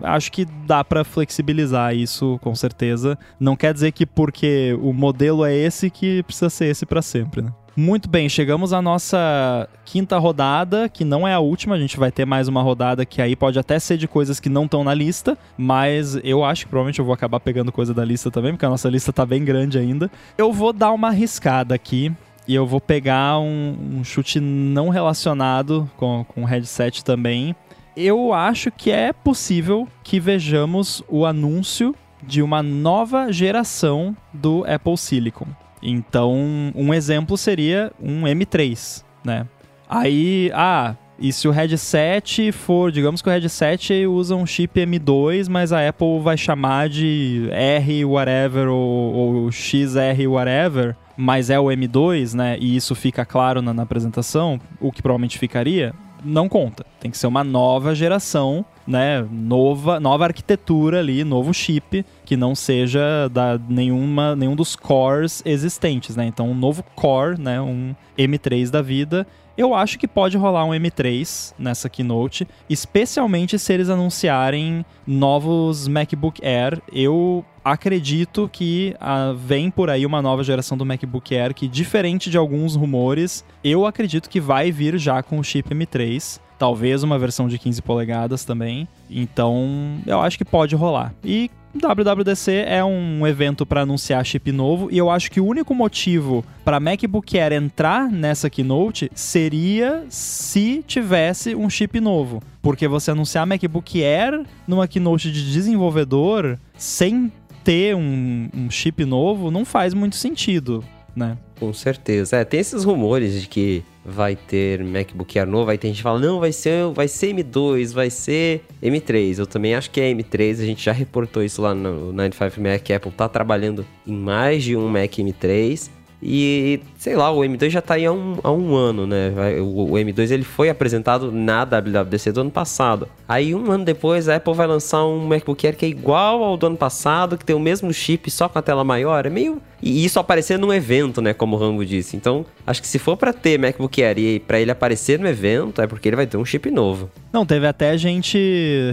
acho 0.00 0.30
que 0.30 0.44
dá 0.64 0.84
para 0.84 1.02
flexibilizar 1.02 1.92
isso 1.92 2.38
com 2.40 2.54
certeza. 2.54 3.18
Não 3.40 3.56
quer 3.56 3.74
dizer 3.74 3.90
que 3.90 4.06
porque 4.06 4.78
o 4.80 4.92
modelo 4.92 5.44
é 5.44 5.52
esse 5.52 5.90
que 5.90 6.22
precisa 6.22 6.48
ser 6.48 6.66
esse 6.66 6.86
para 6.86 7.02
sempre, 7.02 7.42
né? 7.42 7.52
Muito 7.76 8.08
bem, 8.08 8.28
chegamos 8.28 8.72
à 8.72 8.80
nossa 8.80 9.68
quinta 9.84 10.16
rodada, 10.18 10.88
que 10.88 11.04
não 11.04 11.26
é 11.26 11.34
a 11.34 11.40
última, 11.40 11.74
a 11.74 11.78
gente 11.78 11.98
vai 11.98 12.12
ter 12.12 12.24
mais 12.24 12.46
uma 12.46 12.62
rodada 12.62 13.04
que 13.04 13.20
aí 13.20 13.34
pode 13.34 13.58
até 13.58 13.76
ser 13.80 13.98
de 13.98 14.06
coisas 14.06 14.38
que 14.38 14.48
não 14.48 14.66
estão 14.66 14.84
na 14.84 14.94
lista, 14.94 15.36
mas 15.58 16.16
eu 16.22 16.44
acho 16.44 16.64
que 16.64 16.70
provavelmente 16.70 17.00
eu 17.00 17.04
vou 17.04 17.12
acabar 17.12 17.40
pegando 17.40 17.72
coisa 17.72 17.92
da 17.92 18.04
lista 18.04 18.30
também, 18.30 18.52
porque 18.52 18.64
a 18.64 18.70
nossa 18.70 18.88
lista 18.88 19.12
tá 19.12 19.26
bem 19.26 19.44
grande 19.44 19.78
ainda. 19.78 20.08
Eu 20.38 20.52
vou 20.52 20.72
dar 20.72 20.92
uma 20.92 21.08
arriscada 21.08 21.74
aqui, 21.74 22.14
e 22.48 22.54
eu 22.54 22.66
vou 22.66 22.80
pegar 22.80 23.38
um, 23.40 23.76
um 23.98 24.04
chute 24.04 24.38
não 24.38 24.88
relacionado 24.88 25.90
com, 25.96 26.24
com 26.28 26.44
headset 26.44 27.04
também, 27.04 27.56
eu 27.96 28.32
acho 28.32 28.70
que 28.70 28.90
é 28.90 29.12
possível 29.12 29.88
que 30.04 30.20
vejamos 30.20 31.02
o 31.08 31.24
anúncio 31.24 31.94
de 32.22 32.42
uma 32.42 32.62
nova 32.62 33.32
geração 33.32 34.14
do 34.32 34.64
Apple 34.66 34.96
Silicon. 34.98 35.46
Então, 35.82 36.34
um 36.74 36.92
exemplo 36.92 37.38
seria 37.38 37.92
um 38.00 38.22
M3, 38.22 39.04
né? 39.24 39.46
Aí, 39.88 40.50
ah, 40.52 40.96
e 41.18 41.32
se 41.32 41.46
o 41.48 41.50
headset 41.50 42.52
for, 42.52 42.90
digamos 42.90 43.22
que 43.22 43.28
o 43.28 43.32
headset 43.32 44.06
usa 44.06 44.34
um 44.34 44.44
chip 44.44 44.78
M2, 44.78 45.48
mas 45.48 45.72
a 45.72 45.88
Apple 45.88 46.20
vai 46.20 46.36
chamar 46.36 46.88
de 46.88 47.48
R 47.52 48.04
whatever 48.04 48.68
ou, 48.68 49.14
ou 49.14 49.52
XR 49.52 50.26
whatever, 50.28 50.96
mas 51.16 51.48
é 51.48 51.58
o 51.58 51.66
M2, 51.66 52.34
né? 52.34 52.58
E 52.60 52.76
isso 52.76 52.94
fica 52.94 53.24
claro 53.24 53.62
na, 53.62 53.72
na 53.72 53.84
apresentação, 53.84 54.60
o 54.80 54.92
que 54.92 55.00
provavelmente 55.00 55.38
ficaria 55.38 55.94
não 56.26 56.48
conta. 56.48 56.84
Tem 57.00 57.10
que 57.10 57.16
ser 57.16 57.26
uma 57.26 57.44
nova 57.44 57.94
geração, 57.94 58.64
né? 58.86 59.26
Nova, 59.30 60.00
nova 60.00 60.24
arquitetura 60.24 60.98
ali, 60.98 61.24
novo 61.24 61.54
chip, 61.54 62.04
que 62.24 62.36
não 62.36 62.54
seja 62.54 63.28
da 63.28 63.58
nenhuma, 63.68 64.36
nenhum 64.36 64.56
dos 64.56 64.76
cores 64.76 65.42
existentes, 65.44 66.16
né? 66.16 66.26
Então, 66.26 66.50
um 66.50 66.54
novo 66.54 66.84
core, 66.94 67.40
né? 67.40 67.60
Um 67.60 67.94
M3 68.18 68.70
da 68.70 68.82
vida. 68.82 69.26
Eu 69.56 69.74
acho 69.74 69.98
que 69.98 70.06
pode 70.06 70.36
rolar 70.36 70.64
um 70.64 70.70
M3 70.70 71.54
nessa 71.58 71.88
keynote, 71.88 72.46
especialmente 72.68 73.58
se 73.58 73.72
eles 73.72 73.88
anunciarem 73.88 74.84
novos 75.06 75.88
MacBook 75.88 76.44
Air. 76.44 76.82
Eu 76.92 77.44
acredito 77.64 78.50
que 78.52 78.94
ah, 79.00 79.34
vem 79.34 79.70
por 79.70 79.88
aí 79.88 80.04
uma 80.04 80.20
nova 80.20 80.44
geração 80.44 80.76
do 80.76 80.84
MacBook 80.84 81.34
Air 81.34 81.54
que, 81.54 81.66
diferente 81.66 82.28
de 82.28 82.36
alguns 82.36 82.76
rumores, 82.76 83.44
eu 83.64 83.86
acredito 83.86 84.28
que 84.28 84.40
vai 84.40 84.70
vir 84.70 84.98
já 84.98 85.22
com 85.22 85.38
o 85.38 85.44
chip 85.44 85.74
M3 85.74 86.40
talvez 86.58 87.02
uma 87.02 87.18
versão 87.18 87.48
de 87.48 87.58
15 87.58 87.82
polegadas 87.82 88.44
também. 88.44 88.88
Então, 89.10 89.98
eu 90.06 90.20
acho 90.20 90.38
que 90.38 90.44
pode 90.44 90.74
rolar. 90.74 91.14
E 91.22 91.50
WWDC 91.76 92.64
é 92.66 92.84
um 92.84 93.26
evento 93.26 93.64
para 93.66 93.82
anunciar 93.82 94.24
chip 94.24 94.50
novo 94.52 94.88
e 94.90 94.98
eu 94.98 95.10
acho 95.10 95.30
que 95.30 95.40
o 95.40 95.46
único 95.46 95.74
motivo 95.74 96.44
para 96.64 96.80
MacBook 96.80 97.38
Air 97.38 97.52
entrar 97.52 98.10
nessa 98.10 98.50
keynote 98.50 99.10
seria 99.14 100.04
se 100.08 100.82
tivesse 100.86 101.54
um 101.54 101.68
chip 101.70 102.00
novo, 102.00 102.42
porque 102.60 102.88
você 102.88 103.10
anunciar 103.10 103.46
MacBook 103.46 104.02
Air 104.02 104.44
numa 104.66 104.88
keynote 104.88 105.30
de 105.30 105.52
desenvolvedor 105.52 106.58
sem 106.76 107.32
ter 107.62 107.96
um, 107.96 108.48
um 108.54 108.70
chip 108.70 109.04
novo 109.04 109.50
não 109.50 109.64
faz 109.64 109.92
muito 109.92 110.16
sentido, 110.16 110.84
né? 111.14 111.36
Com 111.58 111.72
certeza. 111.72 112.36
É, 112.36 112.44
tem 112.44 112.60
esses 112.60 112.84
rumores 112.84 113.40
de 113.40 113.48
que 113.48 113.82
vai 114.06 114.36
ter 114.36 114.84
MacBook 114.84 115.36
Air 115.36 115.48
novo, 115.48 115.70
aí 115.70 115.76
tem 115.76 115.90
gente 115.90 115.98
que 115.98 116.02
fala, 116.02 116.20
não, 116.20 116.38
vai 116.38 116.52
ser, 116.52 116.86
vai 116.92 117.08
ser 117.08 117.34
M2, 117.34 117.92
vai 117.92 118.08
ser 118.08 118.62
M3. 118.80 119.38
Eu 119.38 119.46
também 119.46 119.74
acho 119.74 119.90
que 119.90 120.00
é 120.00 120.12
M3, 120.12 120.60
a 120.60 120.64
gente 120.64 120.84
já 120.84 120.92
reportou 120.92 121.42
isso 121.42 121.60
lá 121.60 121.74
no 121.74 122.12
95 122.12 122.60
Mac, 122.60 122.90
Apple 122.90 123.10
tá 123.10 123.28
trabalhando 123.28 123.84
em 124.06 124.14
mais 124.14 124.62
de 124.62 124.76
um 124.76 124.88
Mac 124.88 125.10
M3. 125.10 125.90
E, 126.22 126.80
sei 126.98 127.14
lá, 127.14 127.30
o 127.30 127.40
M2 127.40 127.68
já 127.68 127.82
tá 127.82 127.94
aí 127.94 128.06
há 128.06 128.12
um, 128.12 128.38
há 128.42 128.50
um 128.50 128.74
ano, 128.74 129.06
né? 129.06 129.30
O, 129.60 129.92
o, 129.92 129.92
M2 129.92 130.30
ele 130.30 130.44
foi 130.44 130.70
apresentado 130.70 131.30
na 131.30 131.64
WWDC 131.64 132.32
do 132.32 132.40
ano 132.40 132.50
passado. 132.50 133.06
Aí, 133.28 133.54
um 133.54 133.70
ano 133.70 133.84
depois, 133.84 134.28
a 134.28 134.36
Apple 134.36 134.54
vai 134.54 134.66
lançar 134.66 135.04
um 135.04 135.26
MacBook 135.26 135.66
Air 135.66 135.76
que 135.76 135.84
é 135.84 135.88
igual 135.88 136.42
ao 136.42 136.56
do 136.56 136.68
ano 136.68 136.76
passado, 136.76 137.36
que 137.36 137.44
tem 137.44 137.54
o 137.54 137.60
mesmo 137.60 137.92
chip, 137.92 138.30
só 138.30 138.48
com 138.48 138.58
a 138.58 138.62
tela 138.62 138.82
maior. 138.82 139.26
É 139.26 139.30
meio 139.30 139.60
e 139.82 140.04
isso 140.04 140.18
aparecer 140.18 140.58
num 140.58 140.72
evento, 140.72 141.20
né? 141.20 141.34
Como 141.34 141.56
o 141.56 141.58
Rambo 141.58 141.84
disse. 141.84 142.16
Então, 142.16 142.44
acho 142.66 142.80
que 142.80 142.88
se 142.88 142.98
for 142.98 143.16
para 143.16 143.32
ter 143.32 143.58
MacBook 143.58 144.02
Air 144.02 144.18
e 144.18 144.40
para 144.40 144.58
ele 144.58 144.70
aparecer 144.70 145.18
no 145.18 145.28
evento, 145.28 145.80
é 145.82 145.86
porque 145.86 146.08
ele 146.08 146.16
vai 146.16 146.26
ter 146.26 146.36
um 146.36 146.44
chip 146.44 146.70
novo. 146.70 147.10
Não, 147.32 147.44
teve 147.44 147.66
até 147.66 147.96
gente 147.98 148.38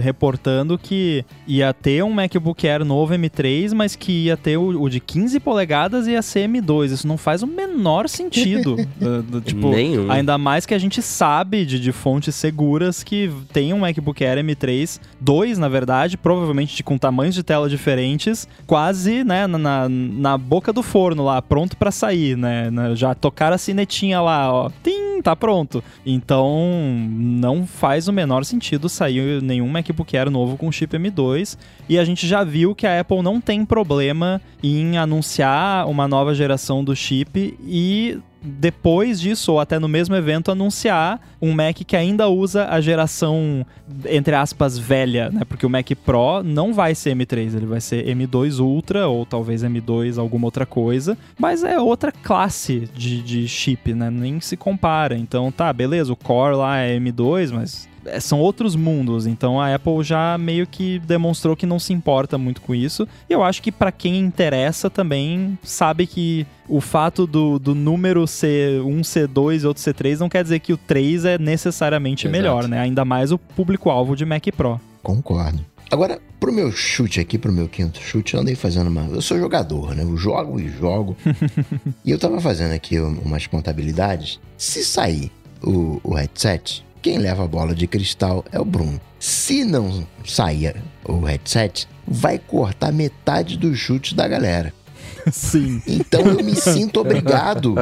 reportando 0.02 0.76
que 0.76 1.24
ia 1.46 1.72
ter 1.72 2.04
um 2.04 2.10
MacBook 2.10 2.68
Air 2.68 2.84
novo 2.84 3.14
M3, 3.14 3.72
mas 3.72 3.96
que 3.96 4.24
ia 4.24 4.36
ter 4.36 4.58
o, 4.58 4.82
o 4.82 4.90
de 4.90 5.00
15 5.00 5.40
polegadas 5.40 6.06
e 6.06 6.10
ia 6.10 6.20
ser 6.20 6.46
M2. 6.48 6.92
Isso 6.92 7.08
não 7.08 7.16
faz 7.16 7.42
o 7.42 7.46
menor 7.46 8.06
sentido. 8.06 8.74
uh, 9.00 9.40
tipo, 9.40 9.70
Nenhum. 9.70 10.10
Ainda 10.10 10.36
mais 10.36 10.66
que 10.66 10.74
a 10.74 10.78
gente 10.78 11.00
sabe 11.00 11.64
de, 11.64 11.80
de 11.80 11.92
fontes 11.92 12.34
seguras 12.34 13.02
que 13.02 13.32
tem 13.52 13.72
um 13.72 13.78
MacBook 13.78 14.22
Air 14.22 14.44
M3, 14.44 15.00
dois, 15.18 15.56
na 15.56 15.68
verdade, 15.68 16.18
provavelmente 16.18 16.82
com 16.82 16.98
tamanhos 16.98 17.34
de 17.34 17.42
tela 17.42 17.68
diferentes, 17.68 18.46
quase 18.66 19.24
né, 19.24 19.46
na, 19.46 19.88
na 19.88 20.36
boca 20.36 20.73
do 20.74 20.82
forno 20.82 21.24
lá, 21.24 21.40
pronto 21.40 21.76
para 21.76 21.90
sair, 21.90 22.36
né? 22.36 22.70
Já 22.94 23.14
tocaram 23.14 23.54
a 23.54 23.58
sinetinha 23.58 24.20
lá, 24.20 24.52
ó. 24.52 24.70
Tim, 24.82 25.22
tá 25.22 25.34
pronto. 25.34 25.82
Então, 26.04 26.68
não 27.10 27.66
faz 27.66 28.08
o 28.08 28.12
menor 28.12 28.44
sentido 28.44 28.88
sair 28.88 29.40
nenhum 29.40 29.68
MacBook 29.68 30.16
Air 30.16 30.30
novo 30.30 30.56
com 30.56 30.70
chip 30.70 30.96
M2. 30.96 31.56
E 31.88 31.98
a 31.98 32.04
gente 32.04 32.26
já 32.26 32.44
viu 32.44 32.74
que 32.74 32.86
a 32.86 33.00
Apple 33.00 33.22
não 33.22 33.40
tem 33.40 33.64
problema 33.64 34.40
em 34.62 34.98
anunciar 34.98 35.88
uma 35.88 36.06
nova 36.06 36.34
geração 36.34 36.84
do 36.84 36.94
chip 36.94 37.56
e 37.64 38.18
depois 38.44 39.18
disso, 39.18 39.52
ou 39.52 39.60
até 39.60 39.78
no 39.78 39.88
mesmo 39.88 40.14
evento, 40.14 40.50
anunciar 40.50 41.20
um 41.40 41.52
Mac 41.52 41.76
que 41.76 41.96
ainda 41.96 42.28
usa 42.28 42.68
a 42.68 42.80
geração, 42.80 43.64
entre 44.04 44.34
aspas, 44.34 44.76
velha, 44.76 45.30
né? 45.30 45.42
Porque 45.48 45.64
o 45.64 45.70
Mac 45.70 45.90
Pro 46.04 46.42
não 46.44 46.74
vai 46.74 46.94
ser 46.94 47.16
M3, 47.16 47.56
ele 47.56 47.66
vai 47.66 47.80
ser 47.80 48.04
M2 48.06 48.60
Ultra, 48.60 49.08
ou 49.08 49.24
talvez 49.24 49.62
M2 49.62 50.18
alguma 50.18 50.46
outra 50.46 50.66
coisa, 50.66 51.16
mas 51.38 51.64
é 51.64 51.78
outra 51.78 52.12
classe 52.12 52.88
de, 52.94 53.22
de 53.22 53.48
chip, 53.48 53.94
né? 53.94 54.10
Nem 54.10 54.40
se 54.40 54.56
compara. 54.56 55.16
Então, 55.16 55.50
tá, 55.50 55.72
beleza, 55.72 56.12
o 56.12 56.16
Core 56.16 56.56
lá 56.56 56.78
é 56.78 56.98
M2, 56.98 57.50
mas 57.50 57.88
são 58.20 58.40
outros 58.40 58.76
mundos, 58.76 59.26
então 59.26 59.60
a 59.60 59.74
Apple 59.74 60.02
já 60.02 60.36
meio 60.38 60.66
que 60.66 60.98
demonstrou 61.00 61.56
que 61.56 61.66
não 61.66 61.78
se 61.78 61.92
importa 61.92 62.36
muito 62.38 62.60
com 62.60 62.74
isso. 62.74 63.06
E 63.28 63.32
eu 63.32 63.42
acho 63.42 63.62
que 63.62 63.72
para 63.72 63.92
quem 63.92 64.18
interessa 64.18 64.90
também 64.90 65.58
sabe 65.62 66.06
que 66.06 66.46
o 66.68 66.80
fato 66.80 67.26
do, 67.26 67.58
do 67.58 67.74
número 67.74 68.26
ser 68.26 68.80
um 68.82 69.00
C2 69.00 69.62
e 69.62 69.66
outro 69.66 69.82
C3 69.82 70.18
não 70.18 70.28
quer 70.28 70.42
dizer 70.42 70.60
que 70.60 70.72
o 70.72 70.76
3 70.76 71.24
é 71.24 71.38
necessariamente 71.38 72.26
Exato. 72.26 72.36
melhor, 72.36 72.68
né? 72.68 72.80
Ainda 72.80 73.04
mais 73.04 73.32
o 73.32 73.38
público-alvo 73.38 74.16
de 74.16 74.24
Mac 74.24 74.44
Pro. 74.56 74.80
Concordo. 75.02 75.64
Agora, 75.90 76.18
pro 76.40 76.52
meu 76.52 76.72
chute 76.72 77.20
aqui, 77.20 77.38
pro 77.38 77.52
meu 77.52 77.68
quinto 77.68 78.00
chute, 78.00 78.34
eu 78.34 78.40
andei 78.40 78.54
fazendo 78.54 78.88
uma. 78.88 79.02
Eu 79.02 79.20
sou 79.20 79.38
jogador, 79.38 79.94
né? 79.94 80.02
Eu 80.02 80.16
jogo 80.16 80.58
e 80.58 80.68
jogo. 80.68 81.16
e 82.04 82.10
eu 82.10 82.18
tava 82.18 82.40
fazendo 82.40 82.72
aqui 82.72 82.98
umas 82.98 83.46
contabilidades. 83.46 84.40
Se 84.56 84.82
sair 84.82 85.30
o, 85.62 86.00
o 86.02 86.14
headset, 86.14 86.84
quem 87.04 87.18
leva 87.18 87.44
a 87.44 87.46
bola 87.46 87.74
de 87.74 87.86
cristal 87.86 88.42
é 88.50 88.58
o 88.58 88.64
Bruno. 88.64 88.98
Se 89.20 89.62
não 89.62 90.06
sair 90.24 90.74
o 91.04 91.20
headset, 91.20 91.86
vai 92.08 92.38
cortar 92.38 92.90
metade 92.94 93.58
dos 93.58 93.78
chutes 93.78 94.14
da 94.14 94.26
galera. 94.26 94.72
Sim. 95.30 95.82
Então 95.86 96.22
eu 96.22 96.42
me 96.42 96.54
sinto 96.54 97.00
obrigado 97.00 97.74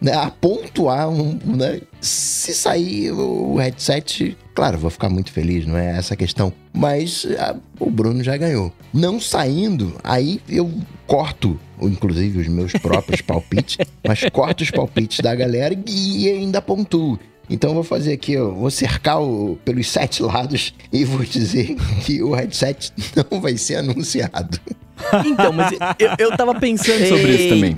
né, 0.00 0.14
a 0.14 0.30
pontuar 0.30 1.08
um, 1.08 1.36
né? 1.44 1.80
Se 2.00 2.54
sair 2.54 3.10
o 3.10 3.56
headset, 3.56 4.38
claro, 4.54 4.78
vou 4.78 4.90
ficar 4.90 5.08
muito 5.08 5.32
feliz, 5.32 5.66
não 5.66 5.76
é 5.76 5.98
essa 5.98 6.14
a 6.14 6.16
questão. 6.16 6.52
Mas 6.72 7.26
a, 7.36 7.56
o 7.80 7.90
Bruno 7.90 8.22
já 8.22 8.36
ganhou. 8.36 8.72
Não 8.94 9.20
saindo, 9.20 9.96
aí 10.04 10.40
eu 10.48 10.72
corto, 11.04 11.58
inclusive, 11.82 12.42
os 12.42 12.46
meus 12.46 12.72
próprios 12.74 13.22
palpites, 13.22 13.76
mas 14.06 14.20
corto 14.32 14.62
os 14.62 14.70
palpites 14.70 15.18
da 15.18 15.34
galera 15.34 15.76
e 15.84 16.28
ainda 16.28 16.62
pontuo. 16.62 17.18
Então 17.50 17.70
eu 17.70 17.74
vou 17.74 17.84
fazer 17.84 18.12
aqui, 18.12 18.32
eu 18.32 18.54
vou 18.54 18.70
cercar 18.70 19.20
o, 19.22 19.58
pelos 19.64 19.88
sete 19.88 20.22
lados 20.22 20.74
e 20.92 21.04
vou 21.04 21.24
dizer 21.24 21.76
que 22.04 22.22
o 22.22 22.34
headset 22.34 22.92
não 23.30 23.40
vai 23.40 23.56
ser 23.56 23.76
anunciado. 23.76 24.60
Então, 25.24 25.52
mas 25.52 25.72
eu, 25.98 26.10
eu 26.18 26.36
tava 26.36 26.54
pensando 26.54 27.06
sobre 27.06 27.34
isso 27.34 27.48
também. 27.48 27.76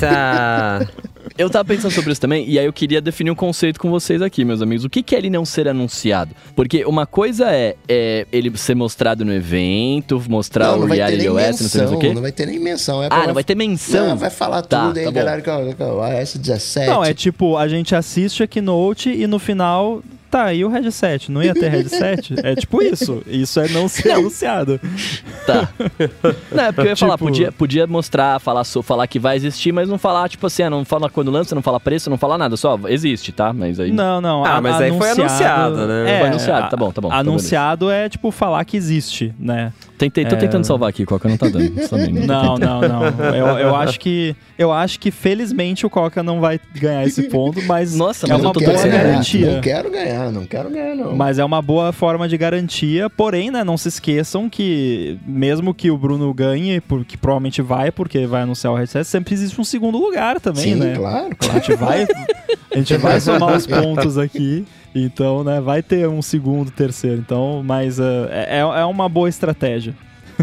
Eu 1.38 1.48
tava 1.48 1.64
pensando 1.64 1.90
sobre 1.90 2.12
isso 2.12 2.20
também, 2.20 2.48
e 2.48 2.58
aí 2.58 2.66
eu 2.66 2.72
queria 2.72 3.00
definir 3.00 3.30
um 3.30 3.34
conceito 3.34 3.78
com 3.80 3.90
vocês 3.90 4.20
aqui, 4.20 4.44
meus 4.44 4.60
amigos. 4.60 4.84
O 4.84 4.90
que, 4.90 5.02
que 5.02 5.14
é 5.14 5.18
ele 5.18 5.30
não 5.30 5.44
ser 5.44 5.68
anunciado? 5.68 6.34
Porque 6.54 6.84
uma 6.84 7.06
coisa 7.06 7.50
é, 7.50 7.76
é 7.88 8.26
ele 8.32 8.56
ser 8.58 8.74
mostrado 8.74 9.24
no 9.24 9.32
evento, 9.32 10.22
mostrar 10.28 10.72
não, 10.72 10.80
não 10.80 10.86
o 10.86 10.90
reality 10.90 11.28
OS, 11.28 11.36
menção, 11.36 11.82
não 11.82 11.88
sei 11.88 11.96
o 11.96 11.98
quê. 11.98 12.14
Não 12.14 12.22
vai 12.22 12.32
ter 12.32 12.46
nem 12.46 12.58
menção. 12.58 13.02
É 13.02 13.08
ah, 13.10 13.26
não 13.26 13.34
vai 13.34 13.44
ter 13.44 13.54
menção? 13.54 14.08
Não, 14.08 14.16
vai 14.16 14.30
falar 14.30 14.62
tá, 14.62 14.88
tudo 14.88 14.98
aí, 14.98 15.04
tá 15.04 15.10
galera, 15.10 15.40
que 15.40 15.48
é 15.48 15.54
o 15.54 16.00
S17. 16.00 16.86
Não, 16.86 17.04
é 17.04 17.14
tipo, 17.14 17.56
a 17.56 17.68
gente 17.68 17.94
assiste 17.94 18.42
a 18.42 18.46
Keynote 18.46 19.10
e 19.10 19.26
no 19.26 19.38
final 19.38 20.02
Tá, 20.30 20.54
e 20.54 20.64
o 20.64 20.68
headset? 20.68 21.30
Não 21.30 21.42
ia 21.42 21.52
ter 21.52 21.68
headset? 21.68 22.34
é 22.44 22.54
tipo 22.54 22.80
isso. 22.82 23.20
Isso 23.26 23.58
é 23.58 23.68
não 23.68 23.88
ser 23.88 24.12
anunciado. 24.12 24.80
Tá. 25.44 25.68
Não, 26.52 26.64
é 26.64 26.72
porque 26.72 26.82
eu 26.82 26.90
ia 26.90 26.94
tipo... 26.94 27.06
falar, 27.06 27.18
podia, 27.18 27.50
podia 27.52 27.86
mostrar, 27.86 28.38
falar, 28.38 28.64
falar 28.64 29.06
que 29.06 29.18
vai 29.18 29.36
existir, 29.36 29.72
mas 29.72 29.88
não 29.88 29.98
falar, 29.98 30.28
tipo 30.28 30.46
assim, 30.46 30.62
ah, 30.62 30.70
não 30.70 30.84
fala 30.84 31.08
quando 31.10 31.30
lança, 31.30 31.54
não 31.54 31.62
fala 31.62 31.80
preço, 31.80 32.08
não 32.08 32.18
fala 32.18 32.38
nada, 32.38 32.56
só 32.56 32.78
existe, 32.86 33.32
tá? 33.32 33.52
Mas 33.52 33.80
aí. 33.80 33.90
Não, 33.90 34.20
não. 34.20 34.44
Ah, 34.44 34.56
a, 34.56 34.60
mas 34.60 34.80
aí 34.80 34.96
foi 34.96 35.10
anunciado, 35.10 35.86
né? 35.86 36.10
É, 36.10 36.18
foi 36.20 36.28
anunciado, 36.28 36.70
tá 36.70 36.76
bom, 36.76 36.92
tá 36.92 37.00
bom. 37.00 37.08
Tá 37.08 37.16
anunciado 37.16 37.90
é, 37.90 38.08
tipo, 38.08 38.30
falar 38.30 38.64
que 38.64 38.76
existe, 38.76 39.34
né? 39.38 39.72
Tentei, 40.00 40.24
tô 40.24 40.34
é... 40.34 40.38
tentando 40.38 40.64
salvar 40.64 40.88
aqui, 40.88 41.04
Coca 41.04 41.28
não 41.28 41.36
tá 41.36 41.46
dando. 41.46 41.86
Também, 41.86 42.10
não, 42.26 42.56
não, 42.56 42.80
não, 42.80 43.34
Eu, 43.34 43.58
eu, 43.58 43.76
acho 43.76 44.00
que, 44.00 44.34
eu 44.56 44.72
acho 44.72 44.98
que 44.98 45.10
felizmente 45.10 45.84
o 45.84 45.90
Coca 45.90 46.22
não 46.22 46.40
vai 46.40 46.58
ganhar 46.74 47.04
esse 47.04 47.24
ponto, 47.24 47.60
mas 47.64 47.94
Nossa, 47.94 48.26
é 48.26 48.30
mas 48.30 48.40
uma 48.40 48.50
boa 48.50 48.86
garantia. 48.88 49.56
Não 49.56 49.60
quero 49.60 49.90
ganhar, 49.90 50.32
não 50.32 50.46
quero 50.46 50.70
ganhar, 50.70 50.94
não. 50.94 51.14
Mas 51.14 51.38
é 51.38 51.44
uma 51.44 51.60
boa 51.60 51.92
forma 51.92 52.26
de 52.26 52.38
garantia, 52.38 53.10
porém, 53.10 53.50
né, 53.50 53.62
não 53.62 53.76
se 53.76 53.88
esqueçam 53.88 54.48
que 54.48 55.18
mesmo 55.26 55.74
que 55.74 55.90
o 55.90 55.98
Bruno 55.98 56.32
ganhe, 56.32 56.80
porque 56.80 57.18
provavelmente 57.18 57.60
vai, 57.60 57.92
porque 57.92 58.26
vai 58.26 58.40
anunciar 58.40 58.72
o 58.72 58.76
headset, 58.76 59.06
sempre 59.06 59.34
existe 59.34 59.60
um 59.60 59.64
segundo 59.64 59.98
lugar 59.98 60.40
também, 60.40 60.62
Sim, 60.62 60.74
né? 60.76 60.94
claro, 60.96 61.36
claro. 61.36 61.56
A 61.56 61.60
gente 61.60 61.76
vai, 61.76 62.08
a 62.70 62.78
gente 62.78 62.96
vai 62.96 63.20
somar 63.20 63.54
os 63.54 63.66
pontos 63.68 64.16
aqui. 64.16 64.64
Então, 64.94 65.44
né, 65.44 65.60
vai 65.60 65.82
ter 65.82 66.08
um 66.08 66.20
segundo, 66.20 66.70
terceiro. 66.70 67.18
Então, 67.18 67.62
mas 67.64 67.98
uh, 67.98 68.26
é, 68.30 68.58
é 68.58 68.84
uma 68.84 69.08
boa 69.08 69.28
estratégia. 69.28 69.94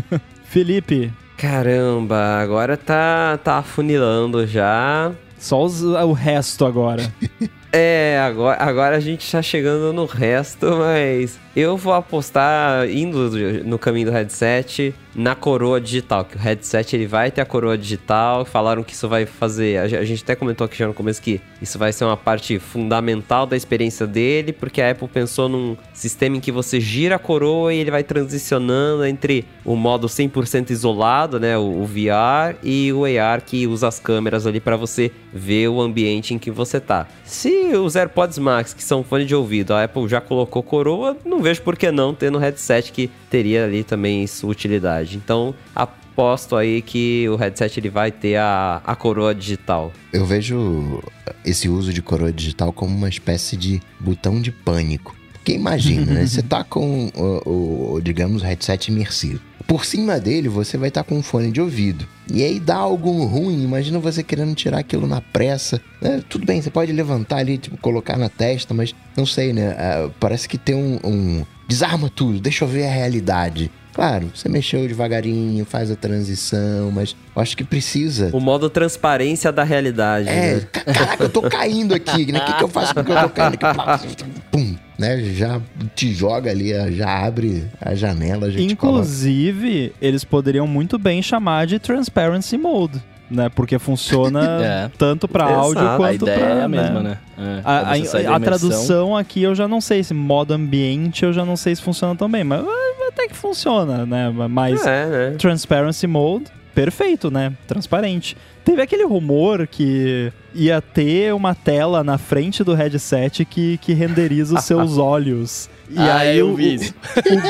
Felipe. 0.45 1.11
Caramba, 1.37 2.39
agora 2.41 2.75
tá, 2.75 3.37
tá 3.43 3.57
afunilando 3.57 4.47
já. 4.47 5.11
Só 5.37 5.63
os, 5.63 5.83
o 5.83 6.13
resto 6.13 6.65
agora. 6.65 7.11
É, 7.69 8.17
agora, 8.25 8.63
agora 8.63 8.95
a 8.95 8.99
gente 8.99 9.29
tá 9.29 9.41
chegando 9.41 9.91
no 9.91 10.05
resto, 10.05 10.65
mas 10.77 11.37
eu 11.55 11.75
vou 11.75 11.93
apostar 11.93 12.89
indo 12.89 13.29
no 13.65 13.77
caminho 13.77 14.07
do 14.07 14.11
headset 14.11 14.95
na 15.17 15.33
coroa 15.33 15.81
digital, 15.81 16.23
que 16.23 16.35
o 16.35 16.39
headset 16.39 16.95
ele 16.95 17.07
vai 17.07 17.31
ter 17.31 17.41
a 17.41 17.45
coroa 17.45 17.75
digital. 17.75 18.45
Falaram 18.45 18.83
que 18.83 18.93
isso 18.93 19.09
vai 19.09 19.25
fazer. 19.25 19.79
A 19.79 20.05
gente 20.05 20.21
até 20.23 20.35
comentou 20.35 20.63
aqui 20.63 20.77
já 20.77 20.85
no 20.85 20.93
começo 20.93 21.19
que 21.19 21.41
isso 21.59 21.79
vai 21.79 21.91
ser 21.91 22.05
uma 22.05 22.15
parte 22.15 22.59
fundamental 22.59 23.47
da 23.47 23.57
experiência 23.57 24.05
dele, 24.05 24.53
porque 24.53 24.79
a 24.79 24.91
Apple 24.91 25.07
pensou 25.07 25.49
num 25.49 25.75
sistema 25.91 26.37
em 26.37 26.39
que 26.39 26.51
você 26.51 26.79
gira 26.79 27.15
a 27.15 27.19
coroa 27.19 27.73
e 27.73 27.79
ele 27.79 27.89
vai 27.89 28.03
transicionando 28.03 29.03
entre 29.05 29.43
o 29.65 29.75
modo 29.75 30.07
100% 30.07 30.69
isolado, 30.69 31.39
né, 31.39 31.57
o, 31.57 31.81
o 31.81 31.85
VR, 31.85 32.55
e 32.61 32.93
o 32.93 33.03
AR 33.05 33.41
que 33.41 33.65
usa 33.65 33.87
as 33.87 33.99
câmeras 33.99 34.45
ali 34.45 34.59
para 34.59 34.77
você 34.77 35.11
ver 35.33 35.67
o 35.67 35.81
ambiente 35.81 36.33
em 36.33 36.37
que 36.37 36.51
você 36.51 36.79
tá. 36.79 37.07
Se 37.23 37.75
os 37.75 37.95
AirPods 37.95 38.37
Max, 38.37 38.73
que 38.73 38.83
são 38.83 39.03
fone 39.03 39.25
de 39.25 39.33
ouvido, 39.33 39.73
a 39.73 39.83
Apple 39.83 40.07
já 40.07 40.21
colocou 40.21 40.61
coroa, 40.61 41.17
não 41.25 41.41
vejo 41.41 41.61
por 41.63 41.75
que 41.75 41.91
não 41.91 42.13
ter 42.13 42.31
no 42.31 42.37
headset 42.37 42.91
que 42.91 43.09
teria 43.29 43.65
ali 43.65 43.83
também 43.83 44.25
sua 44.27 44.51
utilidade. 44.51 45.17
Então, 45.17 45.53
aposto 45.75 46.55
aí 46.55 46.81
que 46.81 47.27
o 47.29 47.35
headset 47.35 47.79
ele 47.79 47.89
vai 47.89 48.11
ter 48.11 48.37
a, 48.37 48.81
a 48.85 48.95
coroa 48.95 49.35
digital. 49.35 49.91
Eu 50.11 50.25
vejo 50.25 51.01
esse 51.45 51.69
uso 51.69 51.93
de 51.93 52.01
coroa 52.01 52.31
digital 52.31 52.73
como 52.73 52.95
uma 52.95 53.09
espécie 53.09 53.55
de 53.55 53.81
botão 53.99 54.41
de 54.41 54.51
pânico. 54.51 55.15
Porque 55.33 55.53
imagina, 55.53 56.13
né? 56.13 56.25
Você 56.27 56.41
tá 56.41 56.63
com 56.63 57.09
o, 57.15 57.95
o, 57.95 58.01
digamos, 58.01 58.41
headset 58.41 58.91
imersivo. 58.91 59.39
Por 59.67 59.83
cima 59.83 60.17
dele, 60.17 60.47
você 60.47 60.77
vai 60.77 60.87
estar 60.87 61.03
tá 61.03 61.09
com 61.09 61.17
um 61.17 61.21
fone 61.21 61.51
de 61.51 61.59
ouvido. 61.59 62.07
E 62.31 62.41
aí 62.41 62.57
dá 62.57 62.77
algo 62.77 63.25
ruim. 63.25 63.61
Imagina 63.61 63.99
você 63.99 64.23
querendo 64.23 64.55
tirar 64.55 64.79
aquilo 64.79 65.05
na 65.05 65.19
pressa. 65.19 65.81
É, 66.01 66.21
tudo 66.29 66.45
bem, 66.45 66.61
você 66.61 66.69
pode 66.69 66.91
levantar 66.93 67.37
ali, 67.37 67.57
tipo, 67.57 67.77
colocar 67.77 68.17
na 68.17 68.29
testa, 68.29 68.73
mas 68.73 68.95
não 69.15 69.25
sei, 69.25 69.51
né? 69.51 69.75
É, 69.77 70.09
parece 70.21 70.47
que 70.47 70.57
tem 70.57 70.73
um, 70.73 70.99
um. 71.03 71.45
Desarma 71.67 72.09
tudo, 72.09 72.39
deixa 72.39 72.63
eu 72.63 72.69
ver 72.69 72.85
a 72.85 72.91
realidade. 72.91 73.69
Claro, 73.97 74.29
você 74.31 74.47
mexeu 74.47 74.87
devagarinho, 74.87 75.65
faz 75.65 75.89
a 75.89 75.95
transição, 75.95 76.91
mas 76.91 77.15
eu 77.35 77.41
acho 77.41 77.57
que 77.57 77.63
precisa. 77.63 78.29
O 78.31 78.39
modo 78.39 78.69
transparência 78.69 79.51
da 79.51 79.63
realidade. 79.63 80.29
É, 80.29 80.57
né? 80.57 80.67
caraca, 80.71 81.23
eu 81.23 81.29
tô 81.29 81.41
caindo 81.41 81.95
aqui, 81.95 82.31
né? 82.31 82.37
O 82.37 82.45
que, 82.45 82.53
que 82.53 82.63
eu 82.63 82.67
faço 82.67 82.93
porque 82.93 83.11
eu 83.11 83.19
tô 83.23 83.29
caindo 83.29 83.57
aqui? 83.59 84.23
Pum, 84.53 84.75
né? 84.99 85.19
Já 85.33 85.59
te 85.95 86.13
joga 86.13 86.51
ali, 86.51 86.69
já 86.95 87.25
abre 87.25 87.65
a 87.81 87.95
janela. 87.95 88.51
Já 88.51 88.59
Inclusive, 88.59 89.91
eles 89.99 90.23
poderiam 90.23 90.67
muito 90.67 90.99
bem 90.99 91.19
chamar 91.23 91.65
de 91.65 91.79
Transparency 91.79 92.55
Mode 92.55 93.01
né? 93.29 93.49
Porque 93.49 93.77
funciona 93.77 94.41
é. 94.63 94.91
tanto 94.97 95.27
para 95.27 95.45
áudio 95.45 95.81
quanto 95.97 95.97
para. 95.97 96.07
A 96.07 96.13
ideia 96.13 96.45
é 96.45 96.63
a 96.63 96.67
mesma, 96.67 97.01
né? 97.01 97.17
né? 97.37 97.59
É, 97.59 97.61
a, 97.63 98.31
a, 98.31 98.35
a 98.35 98.39
tradução 98.39 99.15
aqui 99.15 99.43
eu 99.43 99.53
já 99.53 99.67
não 99.67 99.79
sei 99.79 100.03
se 100.03 100.13
modo 100.13 100.53
ambiente 100.53 101.23
eu 101.23 101.31
já 101.31 101.45
não 101.45 101.55
sei 101.55 101.75
se 101.75 101.81
funciona 101.81 102.15
também, 102.15 102.43
mas 102.43 102.65
até 103.07 103.27
que 103.27 103.35
funciona, 103.35 104.05
né? 104.05 104.29
Mas 104.49 104.85
é, 104.85 105.05
né? 105.05 105.35
Transparency 105.37 106.05
Mode, 106.07 106.45
perfeito, 106.75 107.31
né? 107.31 107.53
Transparente. 107.65 108.37
Teve 108.63 108.81
aquele 108.81 109.05
rumor 109.05 109.65
que 109.65 110.31
ia 110.53 110.81
ter 110.81 111.33
uma 111.33 111.55
tela 111.55 112.03
na 112.03 112.17
frente 112.17 112.63
do 112.63 112.73
headset 112.73 113.45
que, 113.45 113.77
que 113.77 113.93
renderiza 113.93 114.55
os 114.55 114.63
seus 114.65 114.97
olhos. 114.97 115.69
E 115.89 115.97
ah, 115.97 116.17
aí 116.17 116.43
o, 116.43 116.53
o 116.53 116.55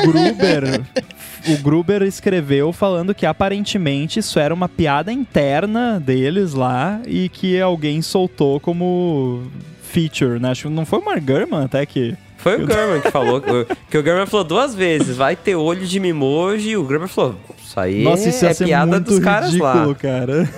Gruber 0.06 0.80
o 1.52 1.58
Gruber 1.58 2.02
escreveu 2.02 2.72
falando 2.72 3.14
que 3.14 3.26
aparentemente 3.26 4.20
isso 4.20 4.38
era 4.38 4.52
uma 4.52 4.68
piada 4.68 5.12
interna 5.12 6.00
deles 6.00 6.52
lá 6.52 7.00
e 7.06 7.28
que 7.28 7.60
alguém 7.60 8.02
soltou 8.02 8.60
como 8.60 9.44
feature, 9.82 10.38
né? 10.38 10.50
Acho 10.50 10.68
que 10.68 10.74
não 10.74 10.84
foi 10.84 10.98
o 10.98 11.04
Mark 11.04 11.24
Gurman 11.24 11.64
até 11.64 11.84
que 11.86 12.16
foi 12.38 12.62
o 12.62 12.66
German 12.66 13.00
que 13.00 13.10
falou. 13.10 13.42
que 13.90 13.98
o 13.98 14.02
German 14.02 14.26
falou 14.26 14.44
duas 14.44 14.74
vezes: 14.74 15.16
vai 15.16 15.36
ter 15.36 15.54
olho 15.56 15.84
de 15.84 16.00
Mimoji. 16.00 16.70
E 16.70 16.76
o 16.76 16.88
German 16.88 17.08
falou: 17.08 17.34
Isso 17.62 17.78
aí 17.78 18.02
Nossa, 18.02 18.28
isso 18.28 18.46
é 18.46 18.54
piada 18.54 18.98
dos 19.00 19.18
caras 19.18 19.48
ridículo, 19.48 19.88
lá. 19.88 19.94
cara. 19.94 20.48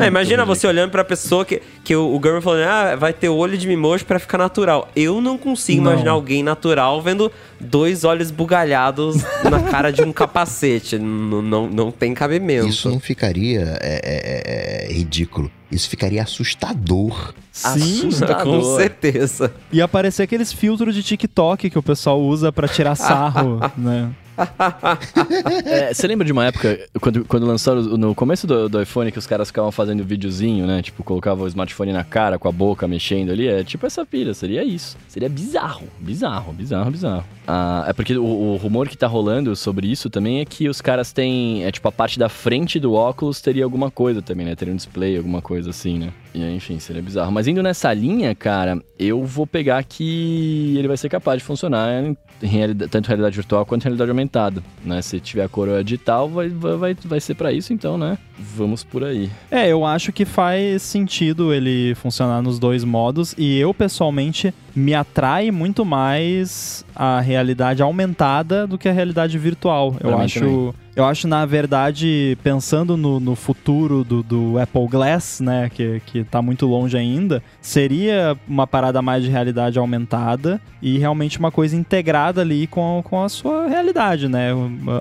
É, 0.00 0.06
imagina 0.06 0.44
você 0.44 0.66
olhando 0.66 0.90
pra 0.90 1.04
pessoa 1.04 1.44
que, 1.44 1.60
que 1.84 1.94
o, 1.94 2.16
o 2.16 2.20
German 2.22 2.40
falando: 2.40 2.68
Ah, 2.68 2.96
vai 2.96 3.12
ter 3.12 3.28
olho 3.28 3.56
de 3.56 3.68
Mimoji 3.68 4.04
pra 4.04 4.18
ficar 4.18 4.38
natural. 4.38 4.88
Eu 4.96 5.20
não 5.20 5.36
consigo 5.38 5.82
não. 5.82 5.92
imaginar 5.92 6.12
alguém 6.12 6.42
natural 6.42 7.00
vendo 7.02 7.30
dois 7.60 8.04
olhos 8.04 8.30
bugalhados 8.30 9.16
na 9.44 9.62
cara 9.70 9.90
de 9.90 10.02
um 10.02 10.12
capacete. 10.12 10.98
Não, 10.98 11.42
não, 11.42 11.66
não 11.68 11.90
tem 11.90 12.14
cabimento. 12.14 12.68
Isso 12.68 12.88
não 12.90 13.00
ficaria 13.00 13.78
é, 13.80 14.00
é, 14.02 14.86
é, 14.86 14.90
é 14.90 14.92
ridículo. 14.92 15.50
Isso 15.70 15.88
ficaria 15.88 16.22
assustador. 16.22 17.34
Sim, 17.52 18.08
assustador. 18.08 18.44
com 18.44 18.76
certeza. 18.76 19.52
E 19.70 19.82
aparecer 19.82 20.22
aqueles 20.22 20.52
filtros 20.52 20.94
de 20.94 21.02
TikTok 21.02 21.68
que 21.68 21.78
o 21.78 21.82
pessoal 21.82 22.20
usa 22.20 22.50
para 22.50 22.66
tirar 22.66 22.94
sarro, 22.94 23.60
né? 23.76 24.10
é, 25.66 25.92
você 25.92 26.06
lembra 26.06 26.24
de 26.24 26.32
uma 26.32 26.46
época, 26.46 26.78
quando, 27.00 27.24
quando 27.24 27.46
lançaram 27.46 27.82
no 27.82 28.14
começo 28.14 28.46
do, 28.46 28.68
do, 28.68 28.80
iPhone, 28.80 29.10
que 29.10 29.18
os 29.18 29.26
caras 29.26 29.48
ficavam 29.48 29.72
fazendo 29.72 30.04
videozinho, 30.04 30.66
né? 30.66 30.80
Tipo, 30.82 31.02
colocavam 31.02 31.44
o 31.44 31.48
smartphone 31.48 31.92
na 31.92 32.04
cara, 32.04 32.38
com 32.38 32.48
a 32.48 32.52
boca 32.52 32.86
mexendo 32.86 33.30
ali. 33.30 33.48
É 33.48 33.64
tipo 33.64 33.86
essa 33.86 34.06
pilha, 34.06 34.32
seria 34.34 34.62
isso. 34.62 34.96
Seria 35.08 35.28
bizarro, 35.28 35.88
bizarro, 35.98 36.52
bizarro, 36.52 36.90
bizarro. 36.90 37.24
Ah, 37.46 37.84
é 37.88 37.92
porque 37.92 38.16
o, 38.16 38.24
o, 38.24 38.56
rumor 38.56 38.88
que 38.88 38.96
tá 38.96 39.06
rolando 39.06 39.56
sobre 39.56 39.90
isso 39.90 40.10
também 40.10 40.40
é 40.40 40.44
que 40.44 40.68
os 40.68 40.80
caras 40.80 41.12
têm. 41.12 41.64
É 41.64 41.72
tipo, 41.72 41.88
a 41.88 41.92
parte 41.92 42.18
da 42.18 42.28
frente 42.28 42.78
do 42.78 42.92
óculos 42.92 43.40
teria 43.40 43.64
alguma 43.64 43.90
coisa 43.90 44.22
também, 44.22 44.46
né? 44.46 44.54
Teria 44.54 44.72
um 44.72 44.76
display, 44.76 45.16
alguma 45.16 45.42
coisa 45.42 45.70
assim, 45.70 45.98
né? 45.98 46.12
E 46.34 46.42
enfim, 46.54 46.78
seria 46.78 47.02
bizarro. 47.02 47.32
Mas 47.32 47.48
indo 47.48 47.62
nessa 47.62 47.92
linha, 47.92 48.34
cara, 48.34 48.78
eu 48.98 49.24
vou 49.24 49.46
pegar 49.46 49.82
que 49.82 50.74
ele 50.76 50.86
vai 50.86 50.96
ser 50.96 51.08
capaz 51.08 51.38
de 51.38 51.44
funcionar 51.44 52.04
em 52.04 52.16
realidade, 52.42 52.90
tanto 52.90 53.08
realidade 53.08 53.36
virtual 53.36 53.66
quanto 53.66 53.84
realidade 53.84 54.10
aumentada, 54.10 54.62
né? 54.84 55.02
Se 55.02 55.20
tiver 55.20 55.44
a 55.44 55.48
coroa 55.48 55.82
digital, 55.82 56.28
vai, 56.28 56.48
vai, 56.48 56.94
vai 56.94 57.20
ser 57.20 57.34
para 57.34 57.52
isso, 57.52 57.72
então, 57.72 57.98
né? 57.98 58.18
Vamos 58.38 58.84
por 58.84 59.04
aí. 59.04 59.30
É, 59.50 59.68
eu 59.68 59.84
acho 59.84 60.12
que 60.12 60.24
faz 60.24 60.82
sentido 60.82 61.52
ele 61.52 61.94
funcionar 61.96 62.40
nos 62.40 62.58
dois 62.58 62.84
modos 62.84 63.34
e 63.36 63.58
eu 63.58 63.74
pessoalmente 63.74 64.54
me 64.74 64.94
atrai 64.94 65.50
muito 65.50 65.84
mais 65.84 66.84
a 66.94 67.20
realidade 67.20 67.82
aumentada 67.82 68.66
do 68.66 68.78
que 68.78 68.88
a 68.88 68.92
realidade 68.92 69.36
virtual. 69.38 69.92
Pra 69.92 70.10
eu 70.10 70.18
acho 70.18 70.40
também. 70.40 70.74
Eu 70.98 71.04
acho, 71.04 71.28
na 71.28 71.46
verdade, 71.46 72.36
pensando 72.42 72.96
no, 72.96 73.20
no 73.20 73.36
futuro 73.36 74.02
do, 74.02 74.20
do, 74.20 74.58
Apple 74.58 74.88
Glass, 74.88 75.38
né, 75.38 75.70
que, 75.72 76.02
que 76.04 76.24
tá 76.24 76.42
muito 76.42 76.66
longe 76.66 76.96
ainda, 76.96 77.40
seria 77.60 78.36
uma 78.48 78.66
parada 78.66 79.00
mais 79.00 79.22
de 79.22 79.30
realidade 79.30 79.78
aumentada 79.78 80.60
e 80.82 80.98
realmente 80.98 81.38
uma 81.38 81.52
coisa 81.52 81.76
integrada 81.76 82.40
ali 82.40 82.66
com, 82.66 83.00
com 83.04 83.22
a 83.22 83.28
sua 83.28 83.68
realidade, 83.68 84.26
né? 84.26 84.48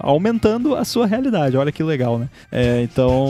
Aumentando 0.02 0.76
a 0.76 0.86
sua 0.86 1.08
realidade. 1.08 1.58
Olha 1.58 1.72
que 1.72 1.82
legal, 1.82 2.20
né? 2.20 2.30
É, 2.52 2.84
então, 2.84 3.27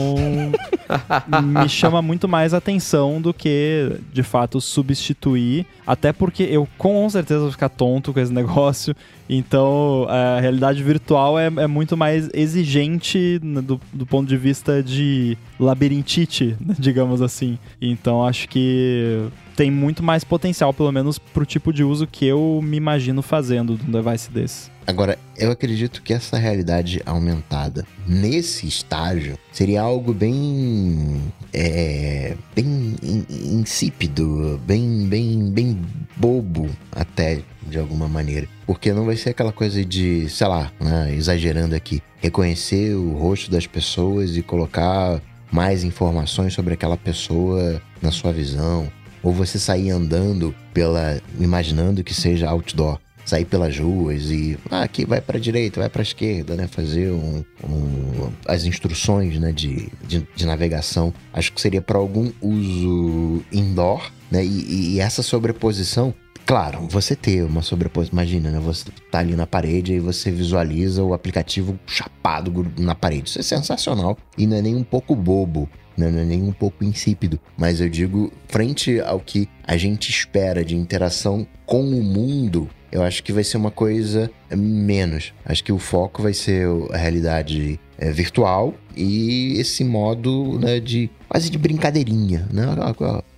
me 1.42 1.68
chama 1.68 2.00
muito 2.00 2.28
mais 2.28 2.54
atenção 2.54 3.20
do 3.20 3.34
que, 3.34 3.98
de 4.12 4.22
fato, 4.22 4.60
substituir. 4.60 5.66
Até 5.86 6.12
porque 6.12 6.42
eu 6.42 6.68
com 6.78 7.08
certeza 7.08 7.40
vou 7.40 7.50
ficar 7.50 7.68
tonto 7.68 8.12
com 8.12 8.20
esse 8.20 8.32
negócio 8.34 8.94
então, 9.28 10.06
a 10.08 10.40
realidade 10.40 10.82
virtual 10.82 11.38
é, 11.38 11.46
é 11.46 11.66
muito 11.66 11.96
mais 11.96 12.30
exigente 12.32 13.38
do, 13.38 13.78
do, 13.92 14.06
ponto 14.06 14.26
de 14.26 14.36
vista 14.36 14.82
de 14.82 15.36
labirintite, 15.60 16.56
digamos 16.78 17.20
assim. 17.20 17.58
Então, 17.80 18.24
acho 18.24 18.48
que 18.48 19.28
tem 19.54 19.70
muito 19.70 20.02
mais 20.02 20.24
potencial, 20.24 20.72
pelo 20.72 20.90
menos 20.90 21.18
pro 21.18 21.44
tipo 21.44 21.72
de 21.72 21.84
uso 21.84 22.06
que 22.06 22.24
eu 22.24 22.60
me 22.62 22.76
imagino 22.76 23.20
fazendo 23.20 23.76
de 23.76 23.84
um 23.84 23.90
device 23.90 24.30
desse. 24.30 24.70
Agora, 24.86 25.18
eu 25.36 25.50
acredito 25.50 26.00
que 26.00 26.14
essa 26.14 26.38
realidade 26.38 27.02
aumentada, 27.04 27.84
nesse 28.06 28.66
estágio, 28.66 29.38
seria 29.52 29.82
algo 29.82 30.14
bem. 30.14 31.20
É, 31.52 32.34
bem 32.54 32.96
insípido, 33.28 34.58
bem, 34.66 35.06
bem, 35.06 35.50
bem 35.50 35.78
bobo, 36.16 36.70
até 36.92 37.42
de 37.68 37.78
alguma 37.78 38.08
maneira. 38.08 38.48
Porque 38.66 38.92
não 38.92 39.04
vai 39.04 39.16
ser 39.16 39.30
aquela 39.30 39.52
coisa 39.52 39.84
de, 39.84 40.28
sei 40.28 40.46
lá, 40.46 40.72
né, 40.80 41.14
exagerando 41.14 41.74
aqui, 41.74 42.02
reconhecer 42.16 42.94
o 42.94 43.12
rosto 43.12 43.50
das 43.50 43.66
pessoas 43.66 44.36
e 44.36 44.42
colocar 44.42 45.20
mais 45.50 45.84
informações 45.84 46.54
sobre 46.54 46.74
aquela 46.74 46.96
pessoa 46.96 47.80
na 48.02 48.10
sua 48.10 48.32
visão. 48.32 48.90
Ou 49.22 49.32
você 49.32 49.58
sair 49.58 49.90
andando 49.90 50.54
pela. 50.72 51.20
imaginando 51.38 52.04
que 52.04 52.14
seja 52.14 52.48
outdoor 52.48 52.98
sair 53.28 53.44
pelas 53.44 53.78
ruas 53.78 54.30
e 54.30 54.58
ah, 54.70 54.82
aqui 54.82 55.04
vai 55.04 55.20
para 55.20 55.38
direita, 55.38 55.80
vai 55.80 55.88
para 55.90 56.02
esquerda, 56.02 56.56
né? 56.56 56.66
Fazer 56.66 57.10
um, 57.10 57.44
um, 57.62 58.32
as 58.46 58.64
instruções, 58.64 59.38
né? 59.38 59.52
De, 59.52 59.90
de, 60.06 60.26
de 60.34 60.46
navegação. 60.46 61.12
Acho 61.32 61.52
que 61.52 61.60
seria 61.60 61.82
para 61.82 61.98
algum 61.98 62.32
uso 62.40 63.42
indoor, 63.52 64.10
né? 64.30 64.42
E, 64.44 64.94
e, 64.94 65.00
essa 65.00 65.22
sobreposição 65.22 66.14
Claro, 66.48 66.88
você 66.88 67.14
ter 67.14 67.44
uma 67.44 67.60
sobreposição. 67.60 68.18
Imagina, 68.18 68.50
né? 68.50 68.58
Você 68.58 68.86
tá 69.10 69.18
ali 69.18 69.36
na 69.36 69.46
parede 69.46 69.92
e 69.92 70.00
você 70.00 70.30
visualiza 70.30 71.04
o 71.04 71.12
aplicativo 71.12 71.78
chapado 71.86 72.66
na 72.78 72.94
parede. 72.94 73.28
Isso 73.28 73.38
é 73.38 73.42
sensacional 73.42 74.16
e 74.38 74.46
não 74.46 74.56
é 74.56 74.62
nem 74.62 74.74
um 74.74 74.82
pouco 74.82 75.14
bobo. 75.14 75.68
Né? 75.94 76.10
Não 76.10 76.20
é 76.20 76.24
nem 76.24 76.42
um 76.42 76.52
pouco 76.52 76.84
insípido, 76.84 77.38
mas 77.54 77.82
eu 77.82 77.88
digo, 77.90 78.32
frente 78.46 78.98
ao 78.98 79.20
que 79.20 79.46
a 79.62 79.76
gente 79.76 80.08
espera 80.08 80.64
de 80.64 80.74
interação 80.74 81.46
com 81.66 81.82
o 81.82 82.02
mundo, 82.02 82.66
eu 82.90 83.02
acho 83.02 83.22
que 83.22 83.32
vai 83.32 83.44
ser 83.44 83.58
uma 83.58 83.70
coisa 83.70 84.30
menos. 84.50 85.34
Acho 85.44 85.62
que 85.62 85.72
o 85.72 85.78
foco 85.78 86.22
vai 86.22 86.32
ser 86.32 86.66
a 86.92 86.96
realidade 86.96 87.78
é, 87.98 88.10
virtual 88.12 88.74
e 88.96 89.54
esse 89.58 89.84
modo 89.84 90.58
né, 90.58 90.80
de 90.80 91.10
quase 91.28 91.50
de 91.50 91.58
brincadeirinha, 91.58 92.48
né? 92.52 92.64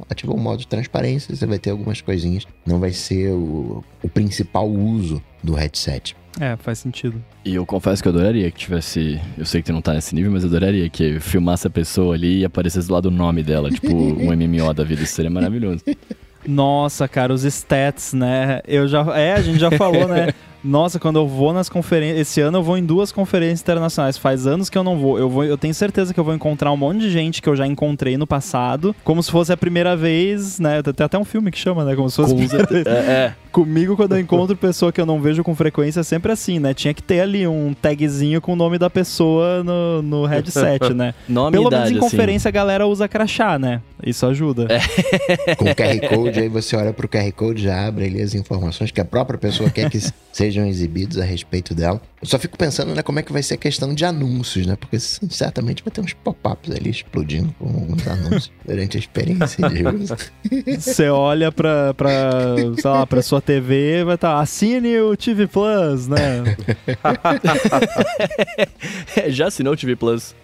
Ativou 0.08 0.36
o 0.36 0.40
modo 0.40 0.60
de 0.60 0.66
transparência, 0.66 1.34
você 1.34 1.46
vai 1.46 1.58
ter 1.58 1.70
algumas 1.70 2.00
coisinhas, 2.00 2.46
não 2.66 2.78
vai 2.78 2.92
ser 2.92 3.30
o, 3.30 3.82
o 4.02 4.08
principal 4.08 4.68
uso 4.68 5.22
do 5.42 5.54
headset. 5.54 6.14
É, 6.38 6.56
faz 6.56 6.78
sentido. 6.78 7.22
E 7.44 7.54
eu 7.54 7.66
confesso 7.66 8.02
que 8.02 8.08
eu 8.08 8.12
adoraria 8.12 8.50
que 8.50 8.58
tivesse. 8.58 9.20
Eu 9.36 9.44
sei 9.44 9.60
que 9.62 9.66
tu 9.66 9.72
não 9.72 9.82
tá 9.82 9.92
nesse 9.92 10.14
nível, 10.14 10.30
mas 10.30 10.44
eu 10.44 10.48
adoraria 10.48 10.88
que 10.88 11.18
filmasse 11.18 11.66
a 11.66 11.70
pessoa 11.70 12.14
ali 12.14 12.40
e 12.40 12.44
aparecesse 12.44 12.90
lá 12.90 13.00
do 13.00 13.10
nome 13.10 13.42
dela, 13.42 13.70
tipo 13.70 13.90
um 13.92 14.30
MMO 14.32 14.72
da 14.72 14.84
vida. 14.84 15.02
Isso 15.02 15.14
seria 15.14 15.30
maravilhoso. 15.30 15.82
Nossa, 16.46 17.08
cara, 17.08 17.34
os 17.34 17.44
stats, 17.44 18.12
né? 18.12 18.60
Eu 18.66 18.86
já. 18.86 19.00
É, 19.18 19.32
a 19.32 19.42
gente 19.42 19.58
já 19.58 19.70
falou, 19.72 20.06
né? 20.06 20.32
Nossa, 20.62 20.98
quando 20.98 21.18
eu 21.18 21.26
vou 21.26 21.52
nas 21.52 21.68
conferências. 21.68 22.20
Esse 22.20 22.40
ano 22.40 22.58
eu 22.58 22.62
vou 22.62 22.76
em 22.76 22.84
duas 22.84 23.10
conferências 23.12 23.60
internacionais. 23.60 24.16
Faz 24.16 24.46
anos 24.46 24.68
que 24.68 24.76
eu 24.76 24.84
não 24.84 24.98
vou. 24.98 25.18
Eu, 25.18 25.28
vou. 25.28 25.44
eu 25.44 25.56
tenho 25.56 25.74
certeza 25.74 26.12
que 26.12 26.20
eu 26.20 26.24
vou 26.24 26.34
encontrar 26.34 26.70
um 26.72 26.76
monte 26.76 27.00
de 27.00 27.10
gente 27.10 27.40
que 27.40 27.48
eu 27.48 27.56
já 27.56 27.66
encontrei 27.66 28.16
no 28.16 28.26
passado. 28.26 28.94
Como 29.04 29.22
se 29.22 29.30
fosse 29.30 29.52
a 29.52 29.56
primeira 29.56 29.96
vez, 29.96 30.58
né? 30.58 30.82
Tem 30.82 31.04
até 31.04 31.18
um 31.18 31.24
filme 31.24 31.50
que 31.50 31.58
chama, 31.58 31.84
né? 31.84 31.96
Como 31.96 32.10
se 32.10 32.16
fosse 32.16 32.32
a 32.32 32.36
primeira 32.36 32.66
vez. 32.66 32.86
É, 32.86 32.90
é. 32.90 33.34
Comigo, 33.50 33.96
quando 33.96 34.12
eu 34.12 34.20
encontro 34.20 34.56
pessoa 34.56 34.92
que 34.92 35.00
eu 35.00 35.06
não 35.06 35.20
vejo 35.20 35.42
com 35.42 35.54
frequência, 35.54 36.00
é 36.00 36.02
sempre 36.02 36.30
assim, 36.30 36.58
né? 36.58 36.72
Tinha 36.72 36.94
que 36.94 37.02
ter 37.02 37.20
ali 37.20 37.46
um 37.46 37.74
tagzinho 37.74 38.40
com 38.40 38.52
o 38.52 38.56
nome 38.56 38.78
da 38.78 38.88
pessoa 38.88 39.64
no, 39.64 40.02
no 40.02 40.24
headset, 40.24 40.94
né? 40.94 41.14
nome 41.28 41.52
Pelo 41.52 41.66
idade, 41.66 41.84
menos 41.84 41.90
em 41.90 41.98
assim. 41.98 42.10
conferência 42.10 42.48
a 42.48 42.52
galera 42.52 42.86
usa 42.86 43.08
crachá, 43.08 43.58
né? 43.58 43.80
Isso 44.04 44.24
ajuda. 44.24 44.68
É. 44.70 45.54
com 45.56 45.64
o 45.64 45.74
QR 45.74 46.08
Code, 46.08 46.38
aí 46.38 46.48
você 46.48 46.76
olha 46.76 46.92
pro 46.92 47.08
QR 47.08 47.30
Code, 47.32 47.62
já 47.62 47.86
abre 47.86 48.04
ali 48.04 48.22
as 48.22 48.34
informações 48.34 48.90
que 48.90 49.00
a 49.00 49.04
própria 49.04 49.38
pessoa 49.38 49.68
quer 49.68 49.90
que 49.90 49.98
sejam 50.50 50.66
exibidos 50.66 51.18
a 51.18 51.24
respeito 51.24 51.74
dela. 51.74 52.00
Eu 52.20 52.26
só 52.26 52.38
fico 52.38 52.58
pensando, 52.58 52.94
né, 52.94 53.02
como 53.02 53.18
é 53.18 53.22
que 53.22 53.32
vai 53.32 53.42
ser 53.42 53.54
a 53.54 53.56
questão 53.56 53.94
de 53.94 54.04
anúncios, 54.04 54.66
né? 54.66 54.76
Porque 54.76 54.98
certamente 54.98 55.82
vai 55.82 55.92
ter 55.92 56.00
uns 56.00 56.12
pop-ups 56.12 56.70
ali 56.70 56.90
explodindo 56.90 57.54
com 57.58 57.66
uns 57.66 58.06
anúncios 58.06 58.52
durante 58.66 58.96
a 58.96 59.00
experiência 59.00 59.68
de 59.68 59.86
uso. 59.86 60.16
Você 60.78 61.08
olha 61.08 61.50
pra, 61.52 61.94
pra, 61.94 62.10
sei 62.76 62.90
lá, 62.90 63.06
pra 63.06 63.22
sua 63.22 63.40
TV, 63.40 64.04
vai 64.04 64.16
estar, 64.16 64.34
tá, 64.34 64.40
assine 64.40 64.98
o 65.00 65.16
TV 65.16 65.46
Plus, 65.46 66.08
né? 66.08 66.56
Já 69.28 69.46
assinou 69.46 69.72
o 69.72 69.76
TV 69.76 69.96
Plus? 69.96 70.34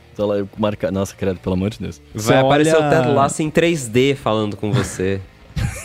Marca... 0.56 0.90
Nossa, 0.90 1.14
credo, 1.14 1.38
pelo 1.40 1.54
amor 1.54 1.70
de 1.70 1.78
Deus. 1.78 2.00
Vai 2.14 2.38
aparecer 2.38 2.74
olha... 2.74 2.86
o 2.86 2.90
Ted 2.90 3.08
Lasso 3.14 3.42
em 3.42 3.50
3D 3.50 4.14
falando 4.14 4.56
com 4.56 4.72
você. 4.72 5.20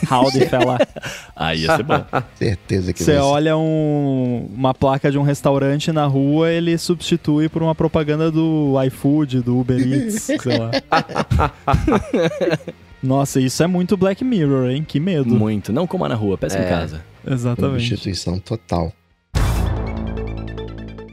Howdy, 0.09 0.47
fella. 0.47 0.77
Aí 1.35 1.61
ia 1.61 1.75
ser 1.75 1.83
bom. 1.83 2.03
Certeza 2.35 2.93
que 2.93 3.03
Você 3.03 3.17
olha 3.17 3.57
um, 3.57 4.49
uma 4.53 4.73
placa 4.73 5.11
de 5.11 5.17
um 5.17 5.23
restaurante 5.23 5.91
na 5.91 6.05
rua, 6.05 6.49
ele 6.51 6.77
substitui 6.77 7.49
por 7.49 7.61
uma 7.63 7.75
propaganda 7.75 8.31
do 8.31 8.73
iFood, 8.87 9.41
do 9.41 9.59
Uber 9.59 9.79
Eats, 9.81 10.23
sei 10.23 10.57
lá. 10.57 10.71
Nossa, 13.01 13.39
isso 13.39 13.63
é 13.63 13.67
muito 13.67 13.97
Black 13.97 14.23
Mirror, 14.23 14.69
hein? 14.69 14.85
Que 14.87 14.99
medo. 14.99 15.33
Muito. 15.33 15.73
Não 15.73 15.87
coma 15.87 16.07
na 16.07 16.15
rua, 16.15 16.37
peça 16.37 16.57
é. 16.57 16.65
em 16.65 16.69
casa. 16.69 17.03
Exatamente. 17.25 17.87
Substituição 17.87 18.39
total. 18.39 18.93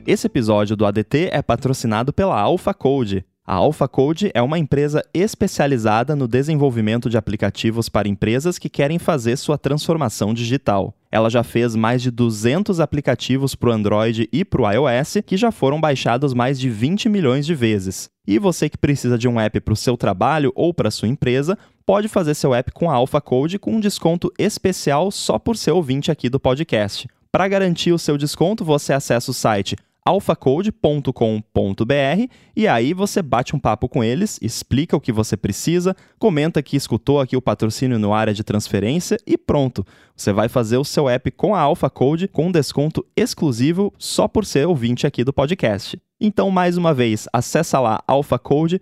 Esse 0.07 0.27
episódio 0.27 0.75
do 0.75 0.87
ADT 0.87 1.29
é 1.33 1.43
patrocinado 1.43 2.15
pela 2.15 2.39
Alpha 2.41 2.73
Code. 2.73 3.25
A 3.51 3.55
Alpha 3.55 3.89
Code 3.89 4.31
é 4.35 4.43
uma 4.43 4.59
empresa 4.59 5.03
especializada 5.15 6.15
no 6.15 6.29
desenvolvimento 6.29 7.09
de 7.09 7.17
aplicativos 7.17 7.89
para 7.89 8.07
empresas 8.07 8.59
que 8.59 8.69
querem 8.69 8.99
fazer 8.99 9.39
sua 9.39 9.57
transformação 9.57 10.35
digital. 10.35 10.93
Ela 11.11 11.31
já 11.31 11.43
fez 11.43 11.75
mais 11.75 12.03
de 12.03 12.11
200 12.11 12.79
aplicativos 12.79 13.55
para 13.55 13.71
o 13.71 13.73
Android 13.73 14.29
e 14.31 14.45
para 14.45 14.61
o 14.61 14.71
iOS 14.71 15.23
que 15.25 15.39
já 15.39 15.51
foram 15.51 15.81
baixados 15.81 16.35
mais 16.35 16.61
de 16.61 16.69
20 16.69 17.09
milhões 17.09 17.47
de 17.47 17.55
vezes. 17.55 18.11
E 18.27 18.39
você 18.39 18.69
que 18.69 18.77
precisa 18.77 19.17
de 19.17 19.27
um 19.27 19.41
app 19.41 19.59
para 19.61 19.73
o 19.73 19.77
seu 19.77 19.97
trabalho 19.97 20.53
ou 20.55 20.75
para 20.75 20.91
sua 20.91 21.09
empresa, 21.09 21.57
pode 21.87 22.07
fazer 22.07 22.35
seu 22.35 22.55
app 22.55 22.71
com 22.73 22.91
a 22.91 22.95
Alpha 22.95 23.19
Code 23.19 23.59
com 23.59 23.77
um 23.77 23.81
desconto 23.81 24.31
especial 24.39 25.11
só 25.11 25.39
por 25.39 25.57
ser 25.57 25.71
ouvinte 25.71 26.11
aqui 26.11 26.29
do 26.29 26.39
podcast. 26.39 27.09
Para 27.33 27.49
garantir 27.49 27.93
o 27.93 27.99
seu 27.99 28.19
desconto, 28.19 28.63
você 28.63 28.93
acessa 28.93 29.31
o 29.31 29.35
site 29.35 29.75
alphacode.com.br 30.09 32.33
e 32.57 32.67
aí 32.67 32.95
você 32.95 33.21
bate 33.21 33.55
um 33.55 33.59
papo 33.59 33.91
com 33.91 34.03
eles, 34.03 34.39
explica 34.41 34.97
o 34.97 35.01
que 35.01 35.13
você 35.13 35.37
precisa, 35.37 35.95
comenta 36.19 36.63
que 36.63 36.79
escutou 36.79 37.21
aqui 37.21 37.37
o 37.37 37.43
patrocínio 37.43 37.99
no 37.99 38.15
área 38.15 38.33
de 38.33 38.43
transferência 38.43 39.19
e 39.27 39.37
pronto. 39.37 39.87
Você 40.17 40.33
vai 40.33 40.49
fazer 40.49 40.79
o 40.79 40.85
seu 40.85 41.11
app 41.11 41.31
com 41.33 41.55
a 41.55 41.61
Alpha 41.61 41.91
Code 41.91 42.27
com 42.27 42.51
desconto 42.51 43.05
exclusivo 43.15 43.93
só 43.99 44.27
por 44.27 44.47
ser 44.47 44.67
ouvinte 44.67 45.07
aqui 45.07 45.23
do 45.23 45.33
podcast. 45.33 46.01
Então, 46.19 46.51
mais 46.51 46.79
uma 46.79 46.95
vez, 46.95 47.29
acessa 47.31 47.79
lá 47.79 48.03
alphacode.com.br, 48.07 48.81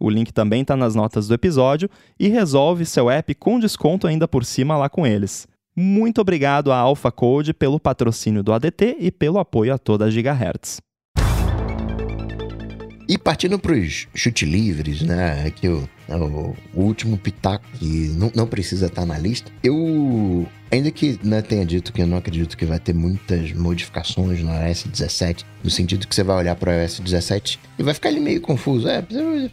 o 0.00 0.10
link 0.10 0.32
também 0.32 0.62
está 0.62 0.76
nas 0.76 0.96
notas 0.96 1.28
do 1.28 1.34
episódio, 1.34 1.88
e 2.18 2.26
resolve 2.26 2.84
seu 2.84 3.08
app 3.08 3.32
com 3.36 3.60
desconto 3.60 4.08
ainda 4.08 4.26
por 4.26 4.44
cima 4.44 4.76
lá 4.76 4.88
com 4.88 5.06
eles. 5.06 5.46
Muito 5.76 6.20
obrigado 6.20 6.70
à 6.70 6.76
Alpha 6.76 7.10
Code 7.10 7.52
pelo 7.52 7.80
patrocínio 7.80 8.44
do 8.44 8.52
ADT 8.52 8.96
e 9.00 9.10
pelo 9.10 9.40
apoio 9.40 9.74
a 9.74 9.78
toda 9.78 10.04
a 10.04 10.10
Gigahertz. 10.10 10.80
E 13.08 13.18
partindo 13.18 13.58
para 13.58 13.72
os 13.72 14.06
chute 14.14 14.46
livres, 14.46 15.02
né? 15.02 15.44
Aqui 15.46 15.68
o, 15.68 15.86
o, 16.08 16.56
o 16.72 16.82
último 16.82 17.18
pitaco 17.18 17.66
que 17.74 18.08
não, 18.16 18.30
não 18.34 18.46
precisa 18.46 18.86
estar 18.86 19.02
tá 19.02 19.06
na 19.06 19.18
lista. 19.18 19.50
Eu, 19.62 20.46
ainda 20.74 20.90
que 20.90 21.18
né, 21.22 21.40
tenha 21.40 21.64
dito 21.64 21.92
que 21.92 22.02
eu 22.02 22.06
não 22.06 22.16
acredito 22.16 22.56
que 22.56 22.64
vai 22.64 22.78
ter 22.78 22.94
muitas 22.94 23.52
modificações 23.52 24.40
no 24.40 24.50
iOS 24.52 24.84
17, 24.84 25.44
no 25.62 25.70
sentido 25.70 26.06
que 26.06 26.14
você 26.14 26.22
vai 26.22 26.36
olhar 26.36 26.54
para 26.56 26.70
o 26.70 26.80
iOS 26.80 27.00
17 27.00 27.60
e 27.78 27.82
vai 27.82 27.94
ficar 27.94 28.08
ali 28.08 28.20
meio 28.20 28.40
confuso. 28.40 28.88
É, 28.88 29.04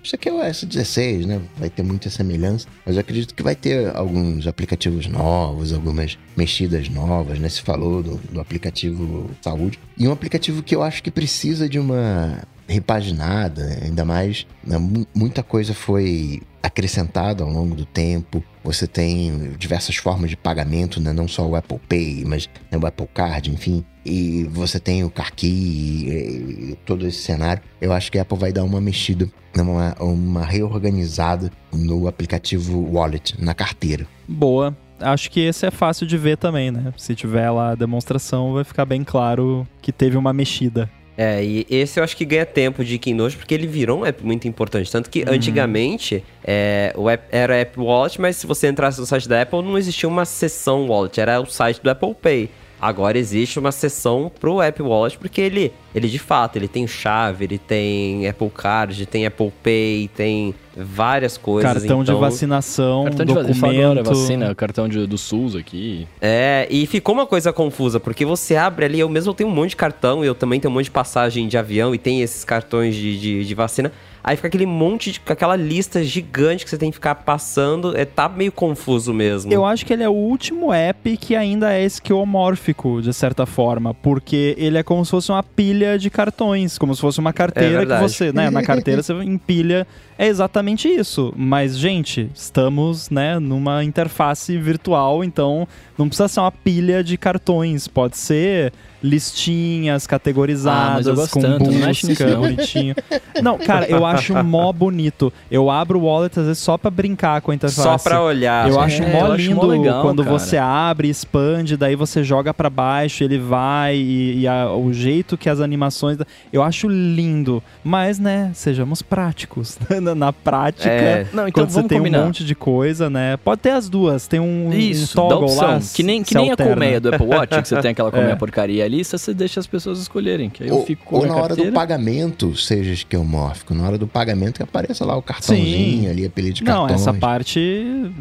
isso 0.04 0.16
aqui 0.16 0.30
é 0.30 0.34
o 0.34 0.44
iOS 0.44 0.64
16, 0.64 1.26
né? 1.26 1.42
Vai 1.58 1.70
ter 1.70 1.84
muita 1.84 2.10
semelhança, 2.10 2.68
mas 2.86 2.96
eu 2.96 3.02
acredito 3.02 3.34
que 3.34 3.44
vai 3.44 3.56
ter 3.56 3.96
alguns 3.96 4.48
aplicativos 4.48 5.08
novos, 5.08 5.74
algumas 5.74 6.18
mexidas 6.36 6.90
novas, 6.90 7.40
né? 7.40 7.50
Se 7.50 7.62
falou 7.62 8.02
do, 8.02 8.16
do 8.32 8.42
aplicativo 8.42 9.30
Saúde. 9.42 9.80
E 9.98 10.08
um 10.08 10.12
aplicativo 10.12 10.64
que 10.64 10.76
eu 10.76 10.82
acho 10.82 11.04
que 11.04 11.12
precisa 11.12 11.70
de 11.70 11.80
uma 11.80 12.42
repaginada, 12.68 13.80
ainda 13.84 14.06
mais 14.06 14.48
né, 14.64 14.78
muita 15.14 15.44
coisa 15.44 15.74
foi 15.74 16.42
acrescentada 16.64 17.44
ao 17.44 17.50
longo 17.50 17.76
do 17.76 17.86
tempo. 17.86 18.44
Você 18.64 18.86
tem 18.88 19.54
diversas 19.58 19.96
formas 19.96 20.30
de 20.30 20.38
pagamento, 20.38 21.00
né? 21.00 21.12
não 21.14 21.28
só 21.28 21.48
o 21.48 21.56
Apple 21.56 21.80
Pay, 21.90 22.24
mas 22.26 22.50
né, 22.72 22.78
o 22.78 22.86
Apple 22.86 23.08
Card, 23.14 23.52
enfim. 23.52 23.84
E 24.06 24.46
você 24.46 24.80
tem 24.80 25.04
o 25.04 25.10
Car 25.10 25.34
Key, 25.34 25.48
e, 25.48 26.72
e 26.72 26.78
todo 26.86 27.08
esse 27.08 27.20
cenário. 27.20 27.62
Eu 27.80 27.94
acho 27.94 28.12
que 28.12 28.18
a 28.18 28.22
Apple 28.24 28.38
vai 28.38 28.52
dar 28.52 28.64
uma 28.64 28.82
mexida, 28.82 29.30
né, 29.56 29.64
uma, 29.64 29.96
uma 30.00 30.46
reorganizada 30.46 31.52
no 31.74 32.08
aplicativo 32.08 32.80
Wallet, 32.92 33.36
na 33.44 33.54
carteira. 33.54 34.08
Boa 34.28 34.76
acho 35.02 35.32
que 35.32 35.40
esse 35.40 35.66
é 35.66 35.72
fácil 35.72 36.06
de 36.06 36.18
ver 36.18 36.38
também, 36.38 36.72
né? 36.72 36.94
Se 36.98 37.16
tiver 37.16 37.50
lá 37.50 37.72
a 37.72 37.76
demonstração, 37.76 38.54
vai 38.54 38.64
ficar 38.64 38.86
bem 38.86 39.04
claro 39.04 39.68
que 39.82 39.92
teve 39.92 40.16
uma 40.16 40.32
mexida. 40.32 40.90
É, 41.24 41.44
e 41.44 41.68
esse 41.70 42.00
eu 42.00 42.04
acho 42.04 42.18
que 42.18 42.26
ganha 42.26 42.48
tempo 42.48 42.84
de 42.84 42.98
Keynote 42.98 43.38
porque 43.38 43.54
ele 43.54 43.68
virou 43.68 44.00
um 44.00 44.06
app 44.08 44.26
muito 44.26 44.48
importante. 44.48 44.92
Tanto 44.92 45.08
que 45.08 45.22
uhum. 45.22 45.34
antigamente 45.34 46.24
é, 46.44 46.92
o 46.98 47.08
app 47.08 47.24
era 47.32 47.56
App 47.58 47.80
Wallet, 47.80 48.20
mas 48.20 48.38
se 48.38 48.48
você 48.48 48.68
entrasse 48.68 49.00
no 49.00 49.06
site 49.06 49.30
da 49.30 49.40
Apple, 49.40 49.62
não 49.62 49.78
existia 49.78 50.10
uma 50.10 50.26
seção 50.26 50.88
Wallet, 50.88 51.22
era 51.22 51.40
o 51.40 51.46
site 51.46 51.80
do 51.80 51.92
Apple 51.92 52.16
Pay. 52.16 52.50
Agora 52.82 53.16
existe 53.18 53.60
uma 53.60 53.72
seção 53.72 54.32
pro 54.40 54.60
Apple 54.60 54.84
Wallet, 54.84 55.18
porque 55.20 55.40
ele, 55.40 55.72
ele 55.94 56.08
de 56.08 56.18
fato, 56.18 56.56
ele 56.56 56.68
tem 56.68 56.88
chave, 56.88 57.46
ele 57.46 57.60
tem 57.60 58.28
Apple 58.28 58.50
Card, 58.50 59.06
tem 59.06 59.24
Apple 59.24 59.54
Pay, 59.62 60.10
tem 60.16 60.56
várias 60.76 61.38
coisas. 61.38 61.72
Cartão 61.72 62.02
então... 62.02 62.16
de 62.16 62.20
vacinação, 62.20 63.04
cartão 63.04 63.26
documento... 63.26 63.96
De 63.96 64.02
vacina, 64.02 64.56
cartão 64.56 64.90
de, 64.90 65.06
do 65.06 65.18
SUS 65.18 65.56
aqui. 65.56 66.08
É, 66.20 66.68
e 66.72 66.88
ficou 66.88 67.14
uma 67.14 67.28
coisa 67.28 67.54
confusa, 67.54 68.00
porque 68.00 68.26
você 68.26 68.56
abre 68.56 68.86
ali, 68.86 69.00
eu 69.00 69.10
mesmo 69.10 69.32
tenho 69.32 69.50
um 69.50 69.54
monte 69.54 69.72
de 69.72 69.76
cartão, 69.76 70.26
eu 70.26 70.34
também 70.34 70.60
tenho 70.60 70.72
um 70.72 70.76
monte 70.76 70.86
de 70.86 70.92
passagem 70.92 71.48
de 71.48 71.58
avião 71.60 71.94
e 71.94 72.00
tem 72.00 72.22
esses 72.22 72.44
cartões 72.44 72.96
de, 72.96 73.20
de, 73.20 73.46
de 73.46 73.54
vacina. 73.54 73.92
Aí 74.24 74.36
fica 74.36 74.48
aquele 74.48 74.66
monte 74.66 75.12
de. 75.12 75.22
aquela 75.28 75.56
lista 75.56 76.04
gigante 76.04 76.64
que 76.64 76.70
você 76.70 76.78
tem 76.78 76.92
que 76.92 76.96
ficar 76.96 77.16
passando. 77.16 77.98
É, 77.98 78.06
tá 78.06 78.30
meio 78.30 78.52
confuso 78.52 79.14
mesmo. 79.14 79.52
Eu 79.52 79.66
acho 79.66 79.86
que 79.86 79.94
ele 79.94 80.04
é 80.04 80.10
o 80.10 80.14
último 80.14 80.72
app 80.72 81.18
que 81.18 81.36
ainda 81.36 81.74
é 81.74 81.84
esquiomórfico, 81.84 83.02
de 83.02 83.14
certa 83.14 83.46
forma. 83.46 83.94
Porque 83.94 84.56
ele 84.58 84.78
é 84.78 84.84
como 84.84 85.04
se 85.04 85.12
fosse 85.12 85.32
uma 85.32 85.42
pilha 85.42 85.98
de 85.98 86.10
cartões. 86.10 86.78
Como 86.78 86.94
se 86.94 87.02
fosse 87.02 87.20
uma 87.20 87.34
carteira 87.34 87.84
é 87.84 87.86
que 87.86 88.02
você, 88.02 88.32
né? 88.32 88.50
Na 88.50 88.62
carteira 88.62 89.02
você 89.02 89.14
empilha. 89.24 89.88
É 90.18 90.28
exatamente 90.28 90.88
isso. 90.88 91.34
Mas, 91.36 91.76
gente, 91.76 92.30
estamos, 92.36 93.10
né, 93.10 93.40
numa 93.40 93.84
interface 93.84 94.56
virtual, 94.56 95.24
então 95.24 95.68
não 95.98 96.08
precisa 96.08 96.28
ser 96.28 96.42
uma 96.42 96.52
pilha 96.52 97.04
de 97.04 97.18
cartões. 97.18 97.88
Pode 97.88 98.18
ser 98.18 98.72
listinhas 99.04 100.06
categorizadas 100.08 101.08
ah, 101.08 101.14
mas 101.14 101.20
eu 101.20 101.28
com 101.28 101.40
tanto, 101.42 101.66
busca, 101.66 102.28
não 102.28 102.42
bonitinho. 102.42 102.96
Não, 103.42 103.58
cara, 103.58 103.86
eu 103.88 104.06
acho 104.06 104.34
mó 104.44 104.72
bonito. 104.72 105.32
Eu 105.50 105.70
abro 105.70 106.00
o 106.00 106.06
wallet 106.06 106.40
às 106.40 106.46
vezes 106.46 106.62
só 106.62 106.78
pra 106.78 106.90
brincar 106.92 107.42
com 107.42 107.52
a 107.52 107.56
interface. 107.56 107.82
Só 107.82 107.98
pra 107.98 108.22
olhar. 108.22 108.70
Eu 108.70 108.80
É, 108.80 108.84
acho 108.86 109.04
eu 109.04 109.10
mó 109.10 109.26
acho 109.34 109.36
lindo 109.38 109.56
mó 109.56 109.64
legal, 109.64 110.02
quando 110.02 110.24
cara. 110.24 110.38
você 110.40 110.58
abre, 110.58 111.10
expande, 111.10 111.76
daí 111.78 111.96
você 111.96 112.24
joga 112.24 112.54
pra 112.54 112.70
baixo, 112.70 113.24
ele 113.24 113.38
vai 113.38 113.96
e, 113.96 114.40
e 114.42 114.48
a- 114.48 114.72
o 114.72 114.92
jeito 114.94 115.38
que 115.38 115.50
as 115.50 115.60
animações. 115.60 116.18
Eu 116.52 116.62
acho 116.64 116.88
lindo, 116.88 117.62
mas 117.84 118.20
né, 118.20 118.52
sejamos 118.54 119.02
práticos. 119.02 119.78
na, 120.02 120.16
na 120.16 120.34
prática, 120.34 120.90
É. 120.90 121.28
Não, 121.34 121.48
então 121.48 121.64
quando 121.64 121.70
você 121.72 121.84
tem 121.84 121.98
combinar. 121.98 122.22
um 122.22 122.26
monte 122.26 122.44
de 122.44 122.56
coisa, 122.56 123.10
né? 123.10 123.38
Pode 123.38 123.62
ter 123.62 123.72
as 123.72 123.90
duas, 123.90 124.28
tem 124.28 124.40
um, 124.40 124.72
Isso, 124.74 125.20
um 125.20 125.24
dá 125.28 125.30
toggle 125.36 125.50
opção. 125.50 125.68
lá. 125.74 125.80
que 125.94 126.04
nem, 126.04 126.24
que 126.24 126.36
nem 126.36 126.52
a 126.52 126.58
colmeia 126.58 127.00
do 127.00 127.10
Apple 127.14 127.28
Watch, 127.28 127.62
que 127.62 127.68
você 127.68 127.82
tem 127.82 127.92
aquela 127.92 128.10
colmeia 128.12 128.34
É. 128.34 128.36
porcaria 128.36 128.84
só 129.04 129.18
você 129.18 129.34
deixa 129.34 129.60
as 129.60 129.68
pessoas 129.68 130.00
escolherem. 130.00 130.50
Que 130.50 130.64
aí 130.64 130.70
eu 130.70 130.76
Ou, 130.78 130.86
fico 130.86 131.06
com 131.06 131.18
ou 131.18 131.26
na 131.26 131.34
hora 131.36 131.44
do 131.56 131.64
carteira. 131.64 131.72
pagamento 131.72 132.56
seja 132.56 132.92
esquemórfico. 132.92 133.74
Na 133.74 133.86
hora 133.88 133.98
do 133.98 134.08
pagamento 134.08 134.56
que 134.58 134.64
apareça 134.64 135.06
lá 135.06 135.16
o 135.16 135.22
cartãozinho 135.22 136.04
Sim. 136.04 136.08
ali, 136.10 136.26
apelido 136.26 136.56
de 136.56 136.64
Não, 136.64 136.88
cartões. 136.88 137.02
essa 137.02 137.14
parte 137.14 137.60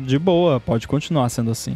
de 0.06 0.18
boa, 0.18 0.60
pode 0.60 0.86
continuar 0.88 1.28
sendo 1.28 1.50
assim. 1.50 1.74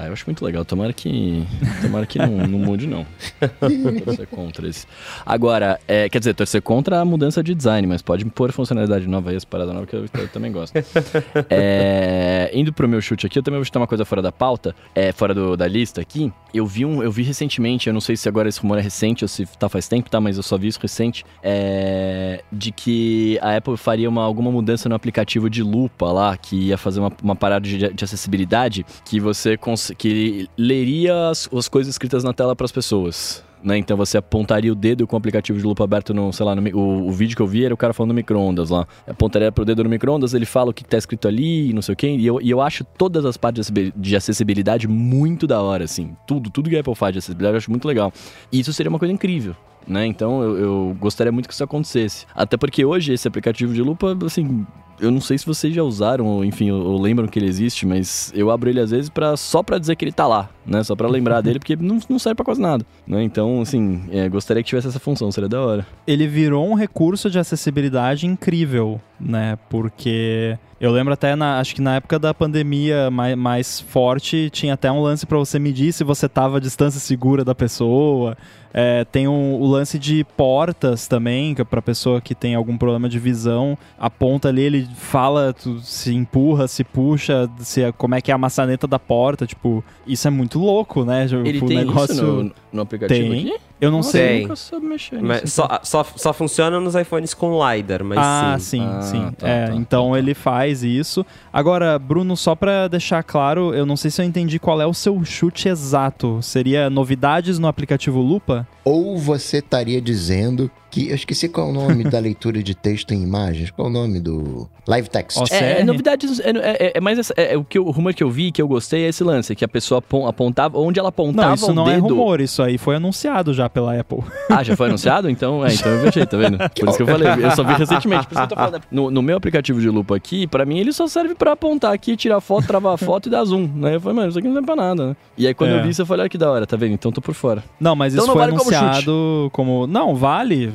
Ah, 0.00 0.06
eu 0.06 0.12
acho 0.12 0.24
muito 0.26 0.44
legal. 0.44 0.64
Tomara 0.64 0.92
que. 0.92 1.42
Tomara 1.82 2.06
que 2.06 2.18
não, 2.18 2.28
não 2.46 2.58
mude, 2.60 2.86
não. 2.86 3.04
torcer 4.04 4.26
contra 4.28 4.68
isso. 4.68 4.86
Agora, 5.26 5.80
é, 5.88 6.08
quer 6.08 6.20
dizer, 6.20 6.34
torcer 6.34 6.62
contra 6.62 7.00
a 7.00 7.04
mudança 7.04 7.42
de 7.42 7.52
design, 7.54 7.84
mas 7.86 8.00
pode 8.00 8.24
pôr 8.26 8.52
funcionalidade 8.52 9.08
nova 9.08 9.30
aí, 9.30 9.36
as 9.36 9.44
paradas 9.44 9.74
novas 9.74 9.90
que 9.90 9.96
eu, 9.96 10.04
eu 10.14 10.28
também 10.28 10.52
gosto. 10.52 10.74
É, 11.50 12.50
indo 12.54 12.72
pro 12.72 12.88
meu 12.88 13.00
chute 13.00 13.26
aqui, 13.26 13.38
eu 13.38 13.42
também 13.42 13.58
vou 13.58 13.64
chutar 13.64 13.80
uma 13.80 13.86
coisa 13.86 14.04
fora 14.04 14.20
da 14.22 14.30
pauta, 14.30 14.74
é, 14.94 15.12
fora 15.12 15.34
do- 15.34 15.56
da 15.56 15.66
lista 15.66 16.00
aqui. 16.00 16.32
Eu 16.52 16.66
vi 16.66 16.84
um, 16.84 17.02
eu 17.02 17.10
vi 17.10 17.22
recentemente, 17.22 17.88
eu 17.88 17.92
não 17.92 18.00
sei 18.00 18.16
se 18.16 18.28
agora 18.28 18.48
esse 18.48 18.60
rumor 18.60 18.78
é 18.78 18.80
recente 18.80 19.24
ou 19.24 19.28
se 19.28 19.46
tá 19.58 19.68
faz 19.68 19.88
tempo, 19.88 20.08
tá? 20.10 20.20
Mas 20.20 20.36
eu 20.36 20.42
só 20.42 20.56
vi 20.56 20.68
isso 20.68 20.78
recente, 20.80 21.24
é, 21.42 22.42
de 22.52 22.70
que 22.72 23.38
a 23.42 23.56
Apple 23.56 23.76
faria 23.76 24.08
uma, 24.08 24.22
alguma 24.22 24.50
mudança 24.50 24.88
no 24.88 24.94
aplicativo 24.94 25.48
de 25.50 25.62
lupa 25.62 26.12
lá, 26.12 26.36
que 26.36 26.56
ia 26.56 26.78
fazer 26.78 27.00
uma, 27.00 27.12
uma 27.22 27.36
parada 27.36 27.66
de, 27.66 27.92
de 27.92 28.04
acessibilidade, 28.04 28.84
que 29.04 29.18
você 29.18 29.56
que 29.96 30.48
leria 30.56 31.28
as, 31.30 31.48
as 31.52 31.68
coisas 31.68 31.92
escritas 31.94 32.24
na 32.24 32.32
tela 32.32 32.54
para 32.54 32.64
as 32.64 32.72
pessoas. 32.72 33.44
Né? 33.62 33.76
Então 33.76 33.96
você 33.96 34.18
apontaria 34.18 34.72
o 34.72 34.74
dedo 34.74 35.06
com 35.06 35.16
o 35.16 35.18
aplicativo 35.18 35.58
de 35.58 35.64
lupa 35.64 35.82
aberto 35.84 36.14
no, 36.14 36.32
sei 36.32 36.46
lá, 36.46 36.54
no 36.54 36.62
o, 36.76 37.08
o 37.08 37.12
vídeo 37.12 37.36
que 37.36 37.42
eu 37.42 37.46
vi 37.46 37.64
era 37.64 37.74
o 37.74 37.76
cara 37.76 37.92
falando 37.92 38.10
no 38.10 38.14
micro-ondas 38.14 38.70
lá. 38.70 38.86
Apontaria 39.06 39.50
pro 39.50 39.64
dedo 39.64 39.82
no 39.82 39.90
micro-ondas, 39.90 40.34
ele 40.34 40.46
fala 40.46 40.70
o 40.70 40.74
que 40.74 40.84
tá 40.84 40.96
escrito 40.96 41.26
ali, 41.26 41.72
não 41.72 41.82
sei 41.82 41.92
o 41.92 41.96
quê. 41.96 42.08
E 42.08 42.26
eu, 42.26 42.40
e 42.40 42.50
eu 42.50 42.60
acho 42.60 42.84
todas 42.84 43.24
as 43.24 43.36
partes 43.36 43.70
de 43.96 44.16
acessibilidade 44.16 44.86
muito 44.86 45.46
da 45.46 45.60
hora, 45.60 45.84
assim. 45.84 46.16
Tudo, 46.26 46.50
tudo 46.50 46.70
que 46.70 46.76
a 46.76 46.80
Apple 46.80 46.94
faz 46.94 47.12
de 47.12 47.18
acessibilidade 47.18 47.54
eu 47.54 47.58
acho 47.58 47.70
muito 47.70 47.88
legal. 47.88 48.12
E 48.52 48.60
isso 48.60 48.72
seria 48.72 48.90
uma 48.90 48.98
coisa 48.98 49.12
incrível. 49.12 49.56
Né? 49.86 50.06
Então 50.06 50.42
eu, 50.42 50.58
eu 50.58 50.96
gostaria 51.00 51.32
muito 51.32 51.48
que 51.48 51.54
isso 51.54 51.64
acontecesse. 51.64 52.26
Até 52.34 52.56
porque 52.56 52.84
hoje 52.84 53.12
esse 53.12 53.26
aplicativo 53.26 53.72
de 53.72 53.82
lupa, 53.82 54.16
assim, 54.24 54.66
eu 55.00 55.10
não 55.10 55.20
sei 55.20 55.38
se 55.38 55.46
vocês 55.46 55.74
já 55.74 55.82
usaram, 55.82 56.26
ou 56.26 56.44
enfim, 56.44 56.70
ou, 56.70 57.00
lembram 57.00 57.26
que 57.28 57.38
ele 57.38 57.46
existe, 57.46 57.86
mas 57.86 58.32
eu 58.34 58.50
abro 58.50 58.68
ele 58.68 58.80
às 58.80 58.90
vezes 58.90 59.08
pra, 59.10 59.36
só 59.36 59.62
pra 59.62 59.78
dizer 59.78 59.96
que 59.96 60.04
ele 60.04 60.12
tá 60.12 60.26
lá, 60.26 60.48
né? 60.66 60.82
Só 60.82 60.94
pra 60.96 61.08
lembrar 61.08 61.40
dele, 61.40 61.58
porque 61.58 61.76
não, 61.76 61.98
não 62.08 62.18
serve 62.18 62.34
pra 62.36 62.44
quase 62.44 62.60
nada, 62.60 62.84
né? 63.06 63.22
Então, 63.22 63.60
assim, 63.60 64.02
é, 64.10 64.28
gostaria 64.28 64.62
que 64.62 64.68
tivesse 64.68 64.88
essa 64.88 64.98
função, 64.98 65.30
seria 65.32 65.48
da 65.48 65.60
hora. 65.60 65.86
ele 66.06 66.26
virou 66.26 66.68
um 66.68 66.74
recurso 66.74 67.30
de 67.30 67.38
acessibilidade 67.38 68.26
incrível, 68.26 69.00
né? 69.20 69.58
Porque 69.68 70.56
eu 70.80 70.92
lembro 70.92 71.12
até, 71.12 71.34
na, 71.34 71.58
acho 71.58 71.74
que 71.74 71.80
na 71.82 71.96
época 71.96 72.18
da 72.18 72.32
pandemia 72.32 73.10
mais, 73.10 73.36
mais 73.36 73.80
forte, 73.80 74.48
tinha 74.50 74.74
até 74.74 74.90
um 74.90 75.00
lance 75.00 75.26
pra 75.26 75.38
você 75.38 75.58
medir 75.58 75.92
se 75.92 76.04
você 76.04 76.28
tava 76.28 76.58
a 76.58 76.60
distância 76.60 77.00
segura 77.00 77.44
da 77.44 77.54
pessoa. 77.54 78.36
É, 78.72 79.04
tem 79.06 79.26
um- 79.26 79.54
o 79.60 79.66
lance 79.66 79.98
de 79.98 80.24
portas 80.36 81.08
também, 81.08 81.54
que 81.54 81.62
é 81.62 81.64
pra 81.64 81.80
pessoa 81.82 82.20
que 82.20 82.34
tem 82.34 82.54
algum 82.54 82.76
problema 82.76 83.08
de 83.08 83.18
visão, 83.18 83.76
aponta 83.98 84.48
ali, 84.48 84.62
ele 84.62 84.87
fala, 84.94 85.52
tu, 85.52 85.78
se 85.80 86.14
empurra, 86.14 86.68
se 86.68 86.84
puxa, 86.84 87.48
se, 87.58 87.82
é- 87.82 87.92
como 87.92 88.14
é 88.14 88.20
que 88.20 88.30
é 88.30 88.34
a 88.34 88.38
maçaneta 88.38 88.86
da 88.86 88.98
porta, 88.98 89.46
tipo, 89.46 89.84
isso 90.06 90.26
é 90.26 90.30
muito 90.30 90.58
louco, 90.58 91.04
né? 91.04 91.26
Ele 91.44 91.58
o 91.58 91.66
tem 91.66 91.78
negócio... 91.78 92.12
isso 92.14 92.24
no, 92.24 92.52
no 92.72 92.82
aplicativo 92.82 93.30
Tem. 93.30 93.40
aqui? 93.40 93.60
Eu 93.80 93.90
não 93.90 93.98
Nossa, 93.98 94.10
sei. 94.12 94.38
eu 94.38 94.42
nunca 94.42 94.56
soube 94.56 94.86
mexer 94.86 95.22
nisso. 95.22 95.46
Só, 95.46 95.80
só, 95.82 96.04
só 96.16 96.32
funciona 96.32 96.80
nos 96.80 96.94
iPhones 96.96 97.32
com 97.34 97.52
LiDAR, 97.52 98.02
mas 98.04 98.18
ah, 98.20 98.56
sim. 98.58 98.80
sim, 98.80 98.84
Ah, 98.84 99.02
sim. 99.02 99.30
tá, 99.38 99.48
é, 99.48 99.66
tá, 99.68 99.74
então 99.74 100.06
tá, 100.08 100.12
tá. 100.14 100.18
ele 100.18 100.34
faz 100.34 100.82
isso. 100.82 101.24
Agora, 101.52 101.98
Bruno, 101.98 102.36
só 102.36 102.54
pra 102.54 102.88
deixar 102.88 103.22
claro, 103.22 103.72
eu 103.74 103.86
não 103.86 103.96
sei 103.96 104.10
se 104.10 104.20
eu 104.20 104.26
entendi 104.26 104.58
qual 104.58 104.80
é 104.80 104.86
o 104.86 104.94
seu 104.94 105.24
chute 105.24 105.68
exato. 105.68 106.40
Seria 106.42 106.90
novidades 106.90 107.58
no 107.58 107.68
aplicativo 107.68 108.20
Lupa? 108.20 108.66
Ou 108.84 109.16
você 109.18 109.58
estaria 109.58 110.00
dizendo 110.00 110.70
que. 110.90 111.08
Eu 111.10 111.14
esqueci 111.14 111.48
qual 111.48 111.66
é 111.68 111.70
o 111.70 111.72
nome 111.74 112.04
da 112.04 112.18
leitura 112.20 112.62
de 112.62 112.74
texto 112.74 113.12
em 113.12 113.22
imagens. 113.22 113.70
Qual 113.70 113.86
é 113.86 113.90
o 113.90 113.92
nome 113.92 114.18
do. 114.18 114.66
Live 114.86 115.10
text. 115.10 115.36
Ó, 115.38 115.44
É, 115.50 115.80
é 115.80 115.84
novidades. 115.84 116.40
É, 116.40 116.50
é, 116.50 116.92
é 116.96 117.00
mais 117.00 117.18
essa- 117.18 117.34
é, 117.36 117.52
é 117.52 117.56
o, 117.58 117.62
que, 117.62 117.78
o 117.78 117.90
rumor 117.90 118.14
que 118.14 118.24
eu 118.24 118.30
vi, 118.30 118.50
que 118.50 118.62
eu 118.62 118.66
gostei, 118.66 119.04
é 119.04 119.08
esse 119.08 119.22
lance, 119.22 119.54
que 119.54 119.62
a 119.62 119.68
pessoa 119.68 119.98
apon- 119.98 120.26
apontava, 120.26 120.78
onde 120.78 120.98
ela 120.98 121.10
apontava 121.10 121.48
Não, 121.48 121.54
isso 121.54 121.72
não 121.74 121.84
dedo. 121.84 122.06
é 122.06 122.10
rumor, 122.10 122.40
isso 122.40 122.62
aí 122.62 122.78
foi 122.78 122.96
anunciado 122.96 123.52
já 123.52 123.67
pela 123.70 123.98
Apple. 123.98 124.18
Ah, 124.50 124.62
já 124.62 124.74
foi 124.74 124.86
anunciado? 124.88 125.28
Então, 125.28 125.64
é, 125.64 125.72
então 125.74 125.92
eu 125.92 126.00
vejo 126.00 126.26
tá 126.26 126.36
vendo? 126.36 126.56
Por 126.80 126.88
isso 126.88 126.96
que 126.96 127.02
eu 127.02 127.06
falei, 127.06 127.28
eu 127.44 127.50
só 127.52 127.62
vi 127.62 127.74
recentemente. 127.78 128.26
Por 128.26 128.32
isso 128.32 128.40
que 128.46 128.52
eu 128.52 128.56
tô 128.56 128.56
falando. 128.56 128.82
No, 128.90 129.10
no 129.10 129.22
meu 129.22 129.36
aplicativo 129.36 129.78
de 129.80 129.88
lupa 129.90 130.16
aqui, 130.16 130.46
pra 130.46 130.64
mim, 130.64 130.78
ele 130.78 130.92
só 130.92 131.06
serve 131.06 131.34
pra 131.34 131.52
apontar 131.52 131.92
aqui, 131.92 132.16
tirar 132.16 132.40
foto, 132.40 132.66
travar 132.66 132.94
a 132.94 132.96
foto 132.96 133.26
e 133.28 133.30
dar 133.30 133.44
zoom. 133.44 133.68
Né? 133.74 133.96
Eu 133.96 134.00
falei, 134.00 134.16
mano, 134.16 134.28
isso 134.30 134.38
aqui 134.38 134.48
não 134.48 134.54
serve 134.54 134.66
pra 134.66 134.76
nada, 134.76 135.06
né? 135.08 135.16
E 135.36 135.46
aí 135.46 135.52
quando 135.54 135.70
É. 135.72 135.78
eu 135.78 135.82
vi 135.82 135.90
isso, 135.90 136.00
eu 136.02 136.06
falei, 136.06 136.22
olha 136.22 136.30
que 136.30 136.38
da 136.38 136.50
hora, 136.50 136.66
tá 136.66 136.76
vendo? 136.76 136.94
Então 136.94 137.12
tô 137.12 137.20
por 137.20 137.34
fora. 137.34 137.62
Não, 137.78 137.94
mas 137.94 138.14
Então 138.14 138.24
isso 138.24 138.28
não 138.34 138.34
foi 138.40 138.46
vale 138.46 138.58
como 138.58 138.70
anunciado 138.76 139.50
como, 139.52 139.86
Não, 139.86 140.14
vale. 140.16 140.72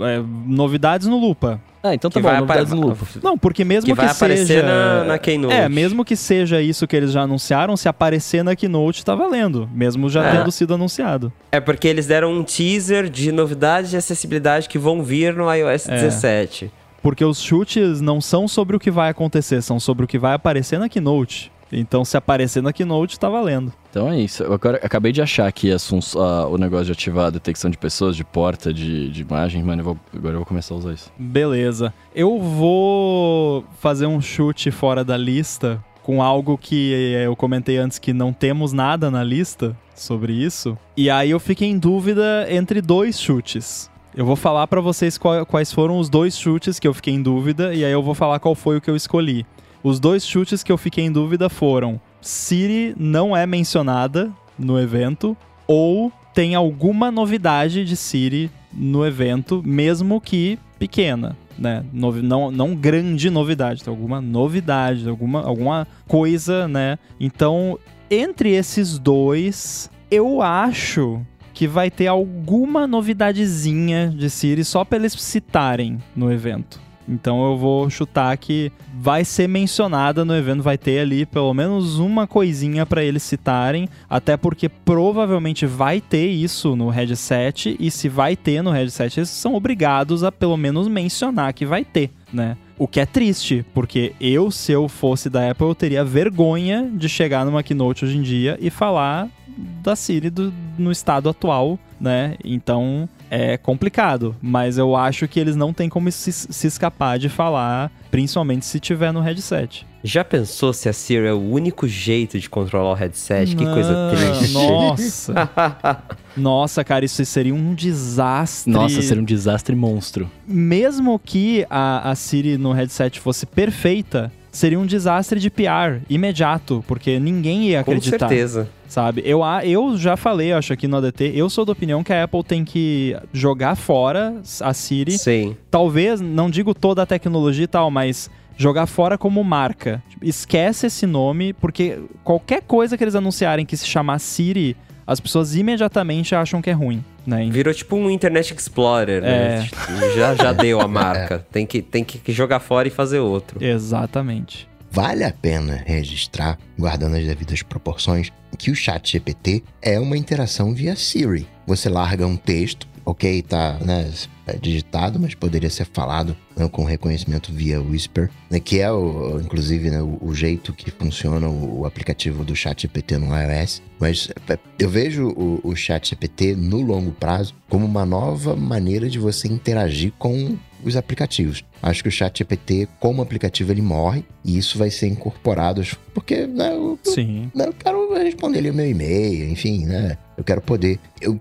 é, 0.00 0.20
novidades 0.46 1.06
no 1.06 1.18
Lupa. 1.18 1.60
Ah, 1.86 1.92
então 1.94 2.10
tá 2.10 2.18
Que 2.18 2.26
bom, 2.26 2.32
novidades 2.34 2.72
no 2.72 2.80
lupa. 2.80 3.06
Não, 3.22 3.36
porque 3.36 3.62
mesmo 3.62 3.84
Que 3.84 3.92
que, 3.92 3.96
vai 3.96 4.06
aparecer 4.10 4.46
seja. 4.46 4.62
na- 4.62 5.04
na 5.04 5.18
Keynote. 5.18 5.52
É, 5.54 5.68
mesmo 5.68 6.02
que 6.02 6.16
seja 6.16 6.58
isso 6.62 6.86
que 6.86 6.96
eles 6.96 7.12
já 7.12 7.20
anunciaram, 7.20 7.76
se 7.76 7.86
aparecer 7.90 8.42
na 8.42 8.56
Keynote 8.56 9.04
tá 9.04 9.14
valendo. 9.14 9.68
Mesmo 9.70 10.08
já 10.08 10.24
É. 10.24 10.32
tendo 10.38 10.50
sido 10.50 10.72
anunciado. 10.72 11.30
É 11.52 11.60
porque 11.60 11.86
eles 11.86 12.06
deram 12.06 12.32
um 12.32 12.42
teaser 12.42 13.10
de 13.10 13.30
novidades 13.30 13.90
de 13.90 13.98
acessibilidade 13.98 14.66
que 14.66 14.78
vão 14.78 15.02
vir 15.02 15.34
no 15.34 15.52
iOS 15.52 15.86
É. 15.86 15.94
17. 15.96 16.70
Porque 17.02 17.22
os 17.22 17.38
chutes 17.38 18.00
não 18.00 18.18
são 18.18 18.48
sobre 18.48 18.74
o 18.74 18.80
que 18.80 18.90
vai 18.90 19.10
acontecer, 19.10 19.60
são 19.60 19.78
sobre 19.78 20.06
o 20.06 20.08
que 20.08 20.18
vai 20.18 20.32
aparecer 20.32 20.78
na 20.78 20.88
Keynote. 20.88 21.52
Então, 21.76 22.04
se 22.04 22.16
aparecer 22.16 22.62
na 22.62 22.72
Keynote, 22.72 23.18
tá 23.18 23.28
valendo. 23.28 23.72
Então 23.90 24.08
é 24.10 24.18
isso. 24.20 24.42
Eu 24.42 24.52
agora 24.52 24.80
acabei 24.82 25.12
de 25.12 25.20
achar 25.22 25.46
aqui 25.46 25.70
ah, 25.72 26.46
o 26.46 26.56
negócio 26.58 26.86
de 26.86 26.92
ativar 26.92 27.26
a 27.26 27.30
detecção 27.30 27.70
de 27.70 27.78
pessoas, 27.78 28.16
de 28.16 28.24
porta, 28.24 28.72
de, 28.72 29.08
de 29.10 29.22
imagem. 29.22 29.62
Mano, 29.62 29.80
eu 29.80 29.84
vou- 29.84 29.98
agora 30.14 30.34
eu 30.34 30.38
vou 30.38 30.46
começar 30.46 30.74
a 30.74 30.78
usar 30.78 30.92
isso. 30.92 31.12
Beleza. 31.18 31.92
Eu 32.14 32.38
vou 32.40 33.64
fazer 33.78 34.06
um 34.06 34.20
chute 34.20 34.70
fora 34.70 35.04
da 35.04 35.16
lista 35.16 35.82
com 36.02 36.22
algo 36.22 36.58
que 36.58 36.92
eu 37.24 37.34
comentei 37.34 37.76
antes 37.78 37.98
que 37.98 38.12
não 38.12 38.32
temos 38.32 38.72
nada 38.72 39.10
na 39.10 39.24
lista 39.24 39.76
sobre 39.94 40.32
isso. 40.32 40.76
E 40.96 41.08
aí 41.08 41.30
eu 41.30 41.40
fiquei 41.40 41.68
em 41.68 41.78
dúvida 41.78 42.46
entre 42.50 42.80
dois 42.82 43.18
chutes. 43.20 43.90
Eu 44.14 44.24
vou 44.26 44.36
falar 44.36 44.66
pra 44.66 44.80
vocês 44.80 45.18
quais 45.48 45.72
foram 45.72 45.98
os 45.98 46.08
dois 46.08 46.38
chutes 46.38 46.78
que 46.78 46.86
eu 46.86 46.94
fiquei 46.94 47.14
em 47.14 47.22
dúvida 47.22 47.74
e 47.74 47.84
aí 47.84 47.90
eu 47.92 48.02
vou 48.02 48.14
falar 48.14 48.38
qual 48.38 48.54
foi 48.54 48.76
o 48.76 48.80
que 48.80 48.90
eu 48.90 48.94
escolhi. 48.96 49.44
Os 49.84 50.00
dois 50.00 50.26
chutes 50.26 50.62
que 50.62 50.72
eu 50.72 50.78
fiquei 50.78 51.04
em 51.04 51.12
dúvida 51.12 51.50
foram: 51.50 52.00
Siri 52.18 52.94
não 52.98 53.36
é 53.36 53.46
mencionada 53.46 54.32
no 54.58 54.80
evento 54.80 55.36
ou 55.66 56.10
tem 56.32 56.54
alguma 56.54 57.10
novidade 57.10 57.84
de 57.84 57.94
Siri 57.94 58.50
no 58.72 59.06
evento, 59.06 59.62
mesmo 59.64 60.22
que 60.22 60.58
pequena, 60.78 61.36
né? 61.58 61.84
Não, 61.92 62.50
não 62.50 62.74
grande 62.74 63.28
novidade, 63.28 63.84
tem 63.84 63.90
alguma 63.92 64.22
novidade, 64.22 65.06
alguma, 65.06 65.42
alguma 65.42 65.86
coisa, 66.08 66.66
né? 66.66 66.98
Então, 67.20 67.78
entre 68.10 68.52
esses 68.52 68.98
dois, 68.98 69.90
eu 70.10 70.40
acho 70.40 71.20
que 71.52 71.68
vai 71.68 71.90
ter 71.90 72.06
alguma 72.06 72.86
novidadezinha 72.86 74.08
de 74.08 74.30
Siri 74.30 74.64
só 74.64 74.82
pra 74.82 74.98
eles 74.98 75.12
citarem 75.12 75.98
no 76.16 76.32
evento. 76.32 76.83
Então 77.08 77.44
eu 77.44 77.56
vou 77.56 77.88
chutar 77.90 78.36
que 78.36 78.72
vai 78.98 79.24
ser 79.24 79.48
mencionada 79.48 80.24
no 80.24 80.34
evento, 80.34 80.62
vai 80.62 80.78
ter 80.78 81.00
ali 81.00 81.26
pelo 81.26 81.52
menos 81.52 81.98
uma 81.98 82.26
coisinha 82.26 82.86
pra 82.86 83.04
eles 83.04 83.22
citarem, 83.22 83.88
até 84.08 84.36
porque 84.36 84.68
provavelmente 84.68 85.66
vai 85.66 86.00
ter 86.00 86.28
isso 86.28 86.74
no 86.74 86.88
headset 86.88 87.76
e 87.78 87.90
se 87.90 88.08
vai 88.08 88.36
ter 88.36 88.62
no 88.62 88.70
headset, 88.70 89.20
eles 89.20 89.30
são 89.30 89.54
obrigados 89.54 90.24
a 90.24 90.32
pelo 90.32 90.56
menos 90.56 90.88
mencionar 90.88 91.52
que 91.52 91.66
vai 91.66 91.84
ter, 91.84 92.10
né? 92.32 92.56
O 92.76 92.88
que 92.88 92.98
é 92.98 93.06
triste, 93.06 93.64
porque 93.72 94.14
eu, 94.20 94.50
se 94.50 94.72
eu 94.72 94.88
fosse 94.88 95.30
da 95.30 95.50
Apple, 95.50 95.68
eu 95.68 95.74
teria 95.76 96.04
vergonha 96.04 96.90
de 96.92 97.08
chegar 97.08 97.44
numa 97.44 97.62
keynote 97.62 98.04
hoje 98.04 98.18
em 98.18 98.22
dia 98.22 98.58
e 98.60 98.68
falar 98.68 99.28
da 99.56 99.94
Siri 99.94 100.30
do, 100.30 100.52
no 100.76 100.90
estado 100.90 101.28
atual, 101.28 101.78
né? 102.00 102.34
Então 102.44 103.08
é 103.34 103.56
complicado, 103.56 104.36
mas 104.40 104.78
eu 104.78 104.94
acho 104.94 105.26
que 105.26 105.40
eles 105.40 105.56
não 105.56 105.72
têm 105.72 105.88
como 105.88 106.10
se, 106.10 106.32
se 106.32 106.66
escapar 106.66 107.18
de 107.18 107.28
falar, 107.28 107.90
principalmente 108.10 108.64
se 108.64 108.78
tiver 108.78 109.12
no 109.12 109.20
headset. 109.20 109.84
Já 110.04 110.22
pensou 110.22 110.72
se 110.72 110.88
a 110.88 110.92
Siri 110.92 111.26
é 111.26 111.32
o 111.32 111.40
único 111.40 111.88
jeito 111.88 112.38
de 112.38 112.48
controlar 112.48 112.92
o 112.92 112.94
headset? 112.94 113.56
Que 113.56 113.64
coisa 113.64 114.12
triste. 114.14 114.52
Nossa. 114.52 115.50
Nossa, 116.36 116.84
cara, 116.84 117.04
isso 117.04 117.24
seria 117.24 117.54
um 117.54 117.74
desastre. 117.74 118.72
Nossa, 118.72 119.00
seria 119.00 119.22
um 119.22 119.24
desastre 119.24 119.74
monstro. 119.74 120.30
Mesmo 120.46 121.18
que 121.18 121.66
a, 121.70 122.10
a 122.10 122.14
Siri 122.14 122.58
no 122.58 122.72
headset 122.72 123.18
fosse 123.18 123.46
perfeita, 123.46 124.30
seria 124.52 124.78
um 124.78 124.86
desastre 124.86 125.40
de 125.40 125.50
PR 125.50 126.02
imediato, 126.08 126.84
porque 126.86 127.18
ninguém 127.18 127.68
ia 127.70 127.80
acreditar. 127.80 128.18
Com 128.18 128.28
certeza. 128.28 128.68
Sabe? 128.94 129.24
Eu, 129.24 129.40
eu 129.64 129.96
já 129.96 130.16
falei, 130.16 130.52
acho, 130.52 130.72
aqui 130.72 130.86
no 130.86 130.98
ADT, 130.98 131.32
eu 131.34 131.50
sou 131.50 131.64
da 131.64 131.72
opinião 131.72 132.04
que 132.04 132.12
a 132.12 132.22
Apple 132.22 132.44
tem 132.44 132.64
que 132.64 133.16
jogar 133.32 133.74
fora 133.74 134.40
a 134.60 134.72
Siri. 134.72 135.18
Sim. 135.18 135.56
Talvez, 135.68 136.20
não 136.20 136.48
digo 136.48 136.72
toda 136.72 137.02
a 137.02 137.06
tecnologia 137.06 137.64
e 137.64 137.66
tal, 137.66 137.90
mas 137.90 138.30
jogar 138.56 138.86
fora 138.86 139.18
como 139.18 139.42
marca. 139.42 140.00
Esquece 140.22 140.86
esse 140.86 141.06
nome, 141.06 141.52
porque 141.54 141.98
qualquer 142.22 142.62
coisa 142.62 142.96
que 142.96 143.02
eles 143.02 143.16
anunciarem 143.16 143.66
que 143.66 143.76
se 143.76 143.84
chamar 143.84 144.20
Siri, 144.20 144.76
as 145.04 145.18
pessoas 145.18 145.56
imediatamente 145.56 146.32
acham 146.32 146.62
que 146.62 146.70
é 146.70 146.72
ruim. 146.72 147.04
Né? 147.26 147.48
Virou 147.50 147.74
tipo 147.74 147.96
um 147.96 148.08
Internet 148.08 148.54
Explorer, 148.54 149.20
né? 149.20 149.56
é. 149.56 149.58
né? 149.58 150.10
Já, 150.14 150.36
já 150.36 150.52
deu 150.52 150.80
a 150.80 150.86
marca. 150.86 151.44
Tem 151.50 151.66
que, 151.66 151.82
tem 151.82 152.04
que 152.04 152.32
jogar 152.32 152.60
fora 152.60 152.86
e 152.86 152.92
fazer 152.92 153.18
outro. 153.18 153.58
Exatamente. 153.60 154.68
Vale 154.94 155.24
a 155.24 155.32
pena 155.32 155.82
registrar, 155.84 156.56
guardando 156.78 157.16
as 157.16 157.26
devidas 157.26 157.62
proporções, 157.62 158.30
que 158.56 158.70
o 158.70 158.76
chat 158.76 159.10
GPT 159.10 159.64
é 159.82 159.98
uma 159.98 160.16
interação 160.16 160.72
via 160.72 160.94
Siri. 160.94 161.48
Você 161.66 161.88
larga 161.88 162.24
um 162.24 162.36
texto, 162.36 162.86
ok, 163.04 163.42
tá 163.42 163.76
né, 163.84 164.08
é 164.46 164.56
digitado, 164.56 165.18
mas 165.18 165.34
poderia 165.34 165.68
ser 165.68 165.86
falado 165.86 166.36
né, 166.56 166.68
com 166.68 166.84
reconhecimento 166.84 167.52
via 167.52 167.80
Whisper, 167.80 168.30
né, 168.48 168.60
que 168.60 168.78
é, 168.78 168.92
o, 168.92 169.40
inclusive, 169.40 169.90
né, 169.90 170.00
o, 170.00 170.16
o, 170.20 170.32
jeito 170.32 170.72
que 170.72 170.92
funciona 170.92 171.48
o, 171.48 171.80
o, 171.80 171.86
aplicativo 171.86 172.44
do 172.44 172.54
Chat 172.54 172.82
GPT 172.82 173.18
no 173.18 173.34
iOS. 173.36 173.82
Mas 173.98 174.28
é, 174.48 174.56
eu 174.78 174.88
vejo 174.88 175.26
o, 175.30 175.60
o 175.64 175.74
Chat 175.74 176.10
GPT 176.10 176.54
no 176.54 176.80
longo 176.80 177.10
prazo 177.10 177.52
como 177.68 177.84
uma 177.84 178.06
nova 178.06 178.54
maneira 178.54 179.10
de 179.10 179.18
você 179.18 179.48
interagir 179.48 180.12
com 180.20 180.56
os 180.88 180.96
aplicativos. 180.96 181.64
Acho 181.82 182.02
que 182.02 182.08
o 182.08 182.12
Chat 182.12 182.38
GPT, 182.38 182.88
como 183.00 183.22
aplicativo, 183.22 183.72
ele 183.72 183.82
morre 183.82 184.24
e 184.44 184.58
isso 184.58 184.78
vai 184.78 184.90
ser 184.90 185.08
incorporado, 185.08 185.82
porque 186.12 186.46
né, 186.46 186.72
eu, 186.72 186.98
Sim. 187.04 187.50
Eu, 187.54 187.66
eu 187.66 187.72
quero 187.72 188.14
responder 188.14 188.58
ali 188.58 188.70
o 188.70 188.74
meu 188.74 188.88
e-mail, 188.88 189.50
enfim, 189.50 189.84
né? 189.84 190.16
Eu 190.36 190.44
quero 190.44 190.60
poder. 190.60 190.98
Eu 191.20 191.38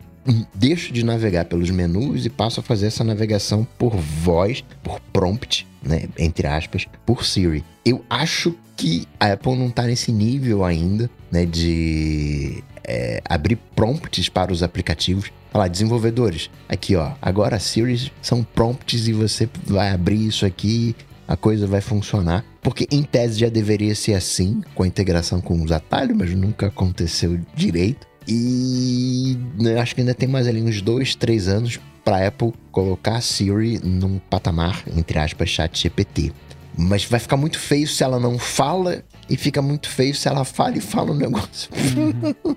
deixo 0.54 0.94
de 0.94 1.04
navegar 1.04 1.46
pelos 1.46 1.70
menus 1.70 2.26
e 2.26 2.30
passo 2.30 2.60
a 2.60 2.64
fazer 2.64 2.88
essa 2.88 3.04
navegação 3.04 3.68
por 3.78 3.96
voz, 3.96 4.64
por 4.82 5.00
prompt, 5.12 5.68
né, 5.82 6.04
entre 6.18 6.48
aspas, 6.48 6.86
por 7.06 7.26
Siri. 7.26 7.64
Eu 7.86 8.04
acho 8.10 8.56
que 8.76 9.06
a 9.20 9.34
Apple 9.34 9.56
não 9.56 9.68
está 9.68 9.84
nesse 9.84 10.12
nível 10.12 10.64
ainda, 10.64 11.10
né, 11.32 11.46
de 11.46 12.64
é, 12.84 13.22
abrir 13.26 13.58
prompts 13.76 14.30
para 14.30 14.52
os 14.52 14.64
aplicativos. 14.64 15.32
Olha 15.54 15.62
lá, 15.62 15.68
desenvolvedores, 15.68 16.50
aqui 16.68 16.96
ó, 16.96 17.12
agora 17.22 17.60
Siri 17.60 18.12
são 18.22 18.44
prompts 18.44 19.08
e 19.08 19.14
você 19.14 19.48
vai 19.68 19.92
abrir 19.92 20.26
isso 20.26 20.48
aqui, 20.48 20.96
a 21.28 21.38
coisa 21.38 21.68
vai 21.68 21.80
funcionar. 21.80 22.44
Porque 22.62 22.88
em 22.90 23.04
tese 23.04 23.40
já 23.40 23.50
deveria 23.50 23.94
ser 23.94 24.16
assim, 24.16 24.62
com 24.74 24.82
a 24.82 24.88
integração 24.88 25.40
com 25.40 25.62
os 25.62 25.72
atalhos, 25.72 26.18
mas 26.18 26.34
nunca 26.34 26.68
aconteceu 26.68 27.40
direito. 27.54 28.08
E 28.28 29.38
né, 29.60 29.80
acho 29.80 29.94
que 29.94 30.02
ainda 30.02 30.16
tem 30.16 30.28
mais 30.28 30.48
ali 30.48 30.62
uns 30.62 30.82
dois, 30.82 31.14
três 31.14 31.48
anos 31.48 31.80
para 32.04 32.28
Apple 32.28 32.54
colocar 32.72 33.18
a 33.18 33.22
Siri 33.22 33.80
num 33.84 34.18
patamar, 34.18 34.84
entre 34.96 35.20
aspas, 35.20 35.50
chat 35.50 35.84
GPT. 35.84 36.32
Mas 36.76 37.06
vai 37.06 37.20
ficar 37.20 37.38
muito 37.38 37.60
feio 37.60 37.88
se 37.88 38.04
ela 38.04 38.20
não 38.20 38.40
fala 38.40 39.04
e 39.30 39.38
fica 39.38 39.62
muito 39.62 39.90
feio 39.90 40.14
se 40.14 40.28
ela 40.28 40.44
fala 40.44 40.78
e 40.78 40.82
fala 40.82 41.12
um 41.12 41.16
negócio. 41.16 41.70
Uhum. 41.98 42.56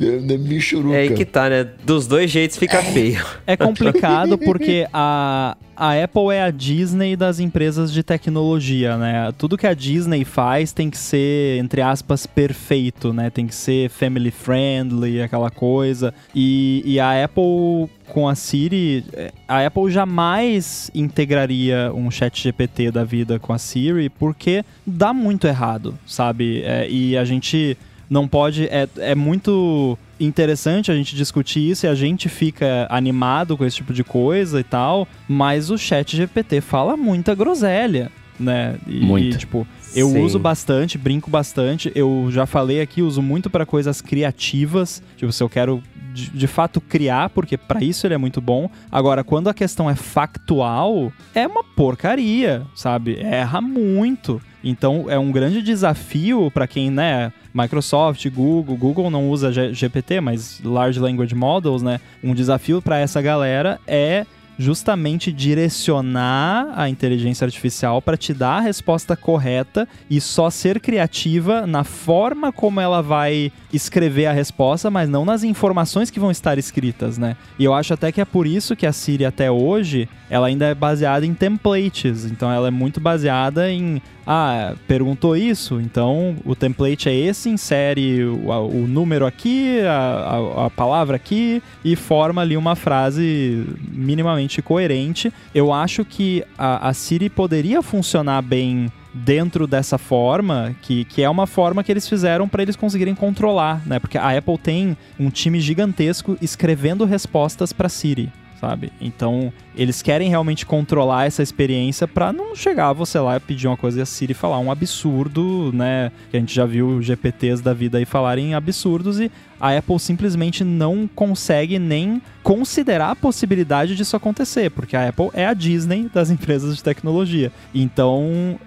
é 0.92 0.98
aí 0.98 1.14
que 1.14 1.24
tá, 1.24 1.48
né? 1.48 1.64
Dos 1.84 2.06
dois 2.06 2.30
jeitos 2.30 2.56
fica 2.56 2.82
feio. 2.82 3.24
É 3.46 3.56
complicado 3.56 4.36
porque 4.36 4.86
a, 4.92 5.56
a 5.76 6.02
Apple 6.02 6.30
é 6.32 6.42
a 6.42 6.50
Disney 6.50 7.16
das 7.16 7.40
empresas 7.40 7.92
de 7.92 8.02
tecnologia, 8.02 8.96
né? 8.96 9.32
Tudo 9.36 9.56
que 9.56 9.66
a 9.66 9.74
Disney 9.74 10.24
faz 10.24 10.72
tem 10.72 10.90
que 10.90 10.98
ser, 10.98 11.58
entre 11.58 11.80
aspas, 11.80 12.26
perfeito, 12.26 13.12
né? 13.12 13.30
Tem 13.30 13.46
que 13.46 13.54
ser 13.54 13.88
family 13.90 14.30
friendly, 14.30 15.22
aquela 15.22 15.50
coisa. 15.50 16.12
E, 16.34 16.82
e 16.84 17.00
a 17.00 17.24
Apple 17.24 17.88
com 18.08 18.28
a 18.28 18.34
Siri, 18.34 19.04
a 19.48 19.64
Apple 19.66 19.90
jamais 19.90 20.90
integraria 20.94 21.90
um 21.94 22.10
chat 22.10 22.42
GPT 22.42 22.90
da 22.90 23.04
vida 23.04 23.38
com 23.38 23.54
a 23.54 23.58
Siri 23.58 24.10
porque 24.10 24.64
dá 24.86 25.14
muito 25.14 25.46
errado, 25.46 25.98
sabe? 26.06 26.62
É, 26.62 26.86
e 26.90 27.16
a 27.16 27.24
gente 27.24 27.78
não 28.12 28.28
pode. 28.28 28.66
É, 28.66 28.86
é 28.98 29.14
muito 29.14 29.98
interessante 30.20 30.92
a 30.92 30.94
gente 30.94 31.16
discutir 31.16 31.70
isso 31.70 31.86
e 31.86 31.88
a 31.88 31.94
gente 31.94 32.28
fica 32.28 32.86
animado 32.90 33.56
com 33.56 33.64
esse 33.64 33.76
tipo 33.76 33.92
de 33.94 34.04
coisa 34.04 34.60
e 34.60 34.64
tal, 34.64 35.08
mas 35.26 35.70
o 35.70 35.78
chat 35.78 36.14
GPT 36.16 36.60
fala 36.60 36.94
muita 36.96 37.34
groselha, 37.34 38.12
né? 38.38 38.76
E, 38.86 39.00
muito. 39.00 39.38
tipo, 39.38 39.66
eu 39.94 40.08
Sim. 40.08 40.20
uso 40.22 40.38
bastante, 40.38 40.96
brinco 40.98 41.30
bastante. 41.30 41.92
Eu 41.94 42.28
já 42.30 42.46
falei 42.46 42.80
aqui, 42.80 43.02
uso 43.02 43.22
muito 43.22 43.50
para 43.50 43.66
coisas 43.66 44.00
criativas. 44.00 45.02
Tipo, 45.16 45.32
se 45.32 45.42
eu 45.42 45.48
quero 45.48 45.82
de, 46.12 46.30
de 46.30 46.46
fato 46.46 46.80
criar, 46.80 47.30
porque 47.30 47.56
para 47.56 47.82
isso 47.82 48.06
ele 48.06 48.14
é 48.14 48.18
muito 48.18 48.40
bom. 48.40 48.70
Agora, 48.90 49.24
quando 49.24 49.48
a 49.48 49.54
questão 49.54 49.88
é 49.88 49.94
factual, 49.94 51.12
é 51.34 51.46
uma 51.46 51.64
porcaria, 51.64 52.62
sabe? 52.74 53.18
Erra 53.20 53.60
muito. 53.60 54.40
Então 54.62 55.06
é 55.08 55.18
um 55.18 55.32
grande 55.32 55.60
desafio 55.60 56.50
para 56.52 56.66
quem, 56.66 56.90
né, 56.90 57.32
Microsoft, 57.52 58.28
Google, 58.30 58.76
Google 58.76 59.10
não 59.10 59.28
usa 59.28 59.52
GPT, 59.72 60.20
mas 60.20 60.60
Large 60.64 61.00
Language 61.00 61.34
Models, 61.34 61.82
né? 61.82 62.00
Um 62.22 62.34
desafio 62.34 62.80
para 62.80 62.98
essa 62.98 63.20
galera 63.20 63.80
é 63.86 64.24
justamente 64.62 65.32
direcionar 65.32 66.72
a 66.76 66.88
inteligência 66.88 67.44
artificial 67.44 68.00
para 68.00 68.16
te 68.16 68.32
dar 68.32 68.58
a 68.58 68.60
resposta 68.60 69.16
correta 69.16 69.88
e 70.08 70.20
só 70.20 70.48
ser 70.48 70.80
criativa 70.80 71.66
na 71.66 71.82
forma 71.82 72.52
como 72.52 72.80
ela 72.80 73.02
vai 73.02 73.50
escrever 73.72 74.26
a 74.26 74.32
resposta, 74.32 74.90
mas 74.90 75.08
não 75.08 75.24
nas 75.24 75.42
informações 75.42 76.10
que 76.10 76.20
vão 76.20 76.30
estar 76.30 76.58
escritas, 76.58 77.18
né? 77.18 77.36
E 77.58 77.64
eu 77.64 77.74
acho 77.74 77.92
até 77.92 78.12
que 78.12 78.20
é 78.20 78.24
por 78.24 78.46
isso 78.46 78.76
que 78.76 78.86
a 78.86 78.92
Siri 78.92 79.24
até 79.24 79.50
hoje, 79.50 80.08
ela 80.30 80.46
ainda 80.46 80.66
é 80.66 80.74
baseada 80.74 81.26
em 81.26 81.34
templates, 81.34 82.24
então 82.24 82.50
ela 82.50 82.68
é 82.68 82.70
muito 82.70 83.00
baseada 83.00 83.70
em 83.70 84.00
ah, 84.26 84.74
perguntou 84.86 85.36
isso, 85.36 85.80
então 85.80 86.36
o 86.44 86.54
template 86.54 87.08
é 87.08 87.14
esse, 87.14 87.48
insere 87.48 88.24
o, 88.24 88.48
o 88.50 88.86
número 88.86 89.26
aqui, 89.26 89.80
a, 89.80 89.90
a, 89.90 90.66
a, 90.66 90.70
palavra 90.70 91.16
aqui 91.16 91.62
e 91.84 91.96
forma 91.96 92.40
ali 92.40 92.56
uma 92.56 92.76
frase 92.76 93.66
minimamente 93.92 94.62
coerente. 94.62 95.32
Eu 95.54 95.72
acho 95.72 96.04
que 96.04 96.44
a, 96.56 96.88
a 96.88 96.94
Siri 96.94 97.28
poderia 97.28 97.82
funcionar 97.82 98.42
bem 98.42 98.90
dentro 99.12 99.66
dessa 99.66 99.98
forma, 99.98 100.74
que, 100.80 101.04
que 101.04 101.22
é 101.22 101.28
uma 101.28 101.46
forma 101.46 101.82
que 101.82 101.92
eles 101.92 102.08
fizeram 102.08 102.48
para 102.48 102.62
eles 102.62 102.76
conseguirem 102.76 103.14
controlar, 103.14 103.82
né? 103.86 103.98
Porque 103.98 104.16
a 104.16 104.36
Apple 104.36 104.56
tem 104.56 104.96
um 105.20 105.28
time 105.28 105.60
gigantesco 105.60 106.38
escrevendo 106.40 107.04
respostas 107.04 107.72
para 107.72 107.88
Siri 107.88 108.32
sabe? 108.62 108.92
Então, 109.00 109.52
eles 109.74 110.00
querem 110.00 110.28
realmente 110.28 110.64
controlar 110.64 111.26
essa 111.26 111.42
experiência 111.42 112.06
para 112.06 112.32
não 112.32 112.54
chegar 112.54 112.92
você 112.92 113.18
lá 113.18 113.36
e 113.36 113.40
pedir 113.40 113.66
uma 113.66 113.76
coisa 113.76 113.98
e 113.98 114.02
a 114.02 114.06
Siri 114.06 114.34
falar 114.34 114.60
um 114.60 114.70
absurdo, 114.70 115.72
né? 115.74 116.12
Que 116.30 116.36
a 116.36 116.40
gente 116.40 116.54
já 116.54 116.64
viu 116.64 117.02
GPTs 117.02 117.60
da 117.60 117.74
vida 117.74 117.98
aí 117.98 118.04
falarem 118.04 118.54
absurdos 118.54 119.18
e 119.18 119.32
a 119.60 119.76
Apple 119.76 119.98
simplesmente 119.98 120.62
não 120.62 121.10
consegue 121.12 121.76
nem 121.76 122.22
considerar 122.44 123.10
a 123.10 123.16
possibilidade 123.16 123.96
disso 123.96 124.14
acontecer, 124.14 124.70
porque 124.70 124.96
a 124.96 125.08
Apple 125.08 125.30
é 125.32 125.44
a 125.44 125.54
Disney 125.54 126.08
das 126.14 126.30
empresas 126.30 126.76
de 126.76 126.84
tecnologia. 126.84 127.50
Então, 127.74 128.60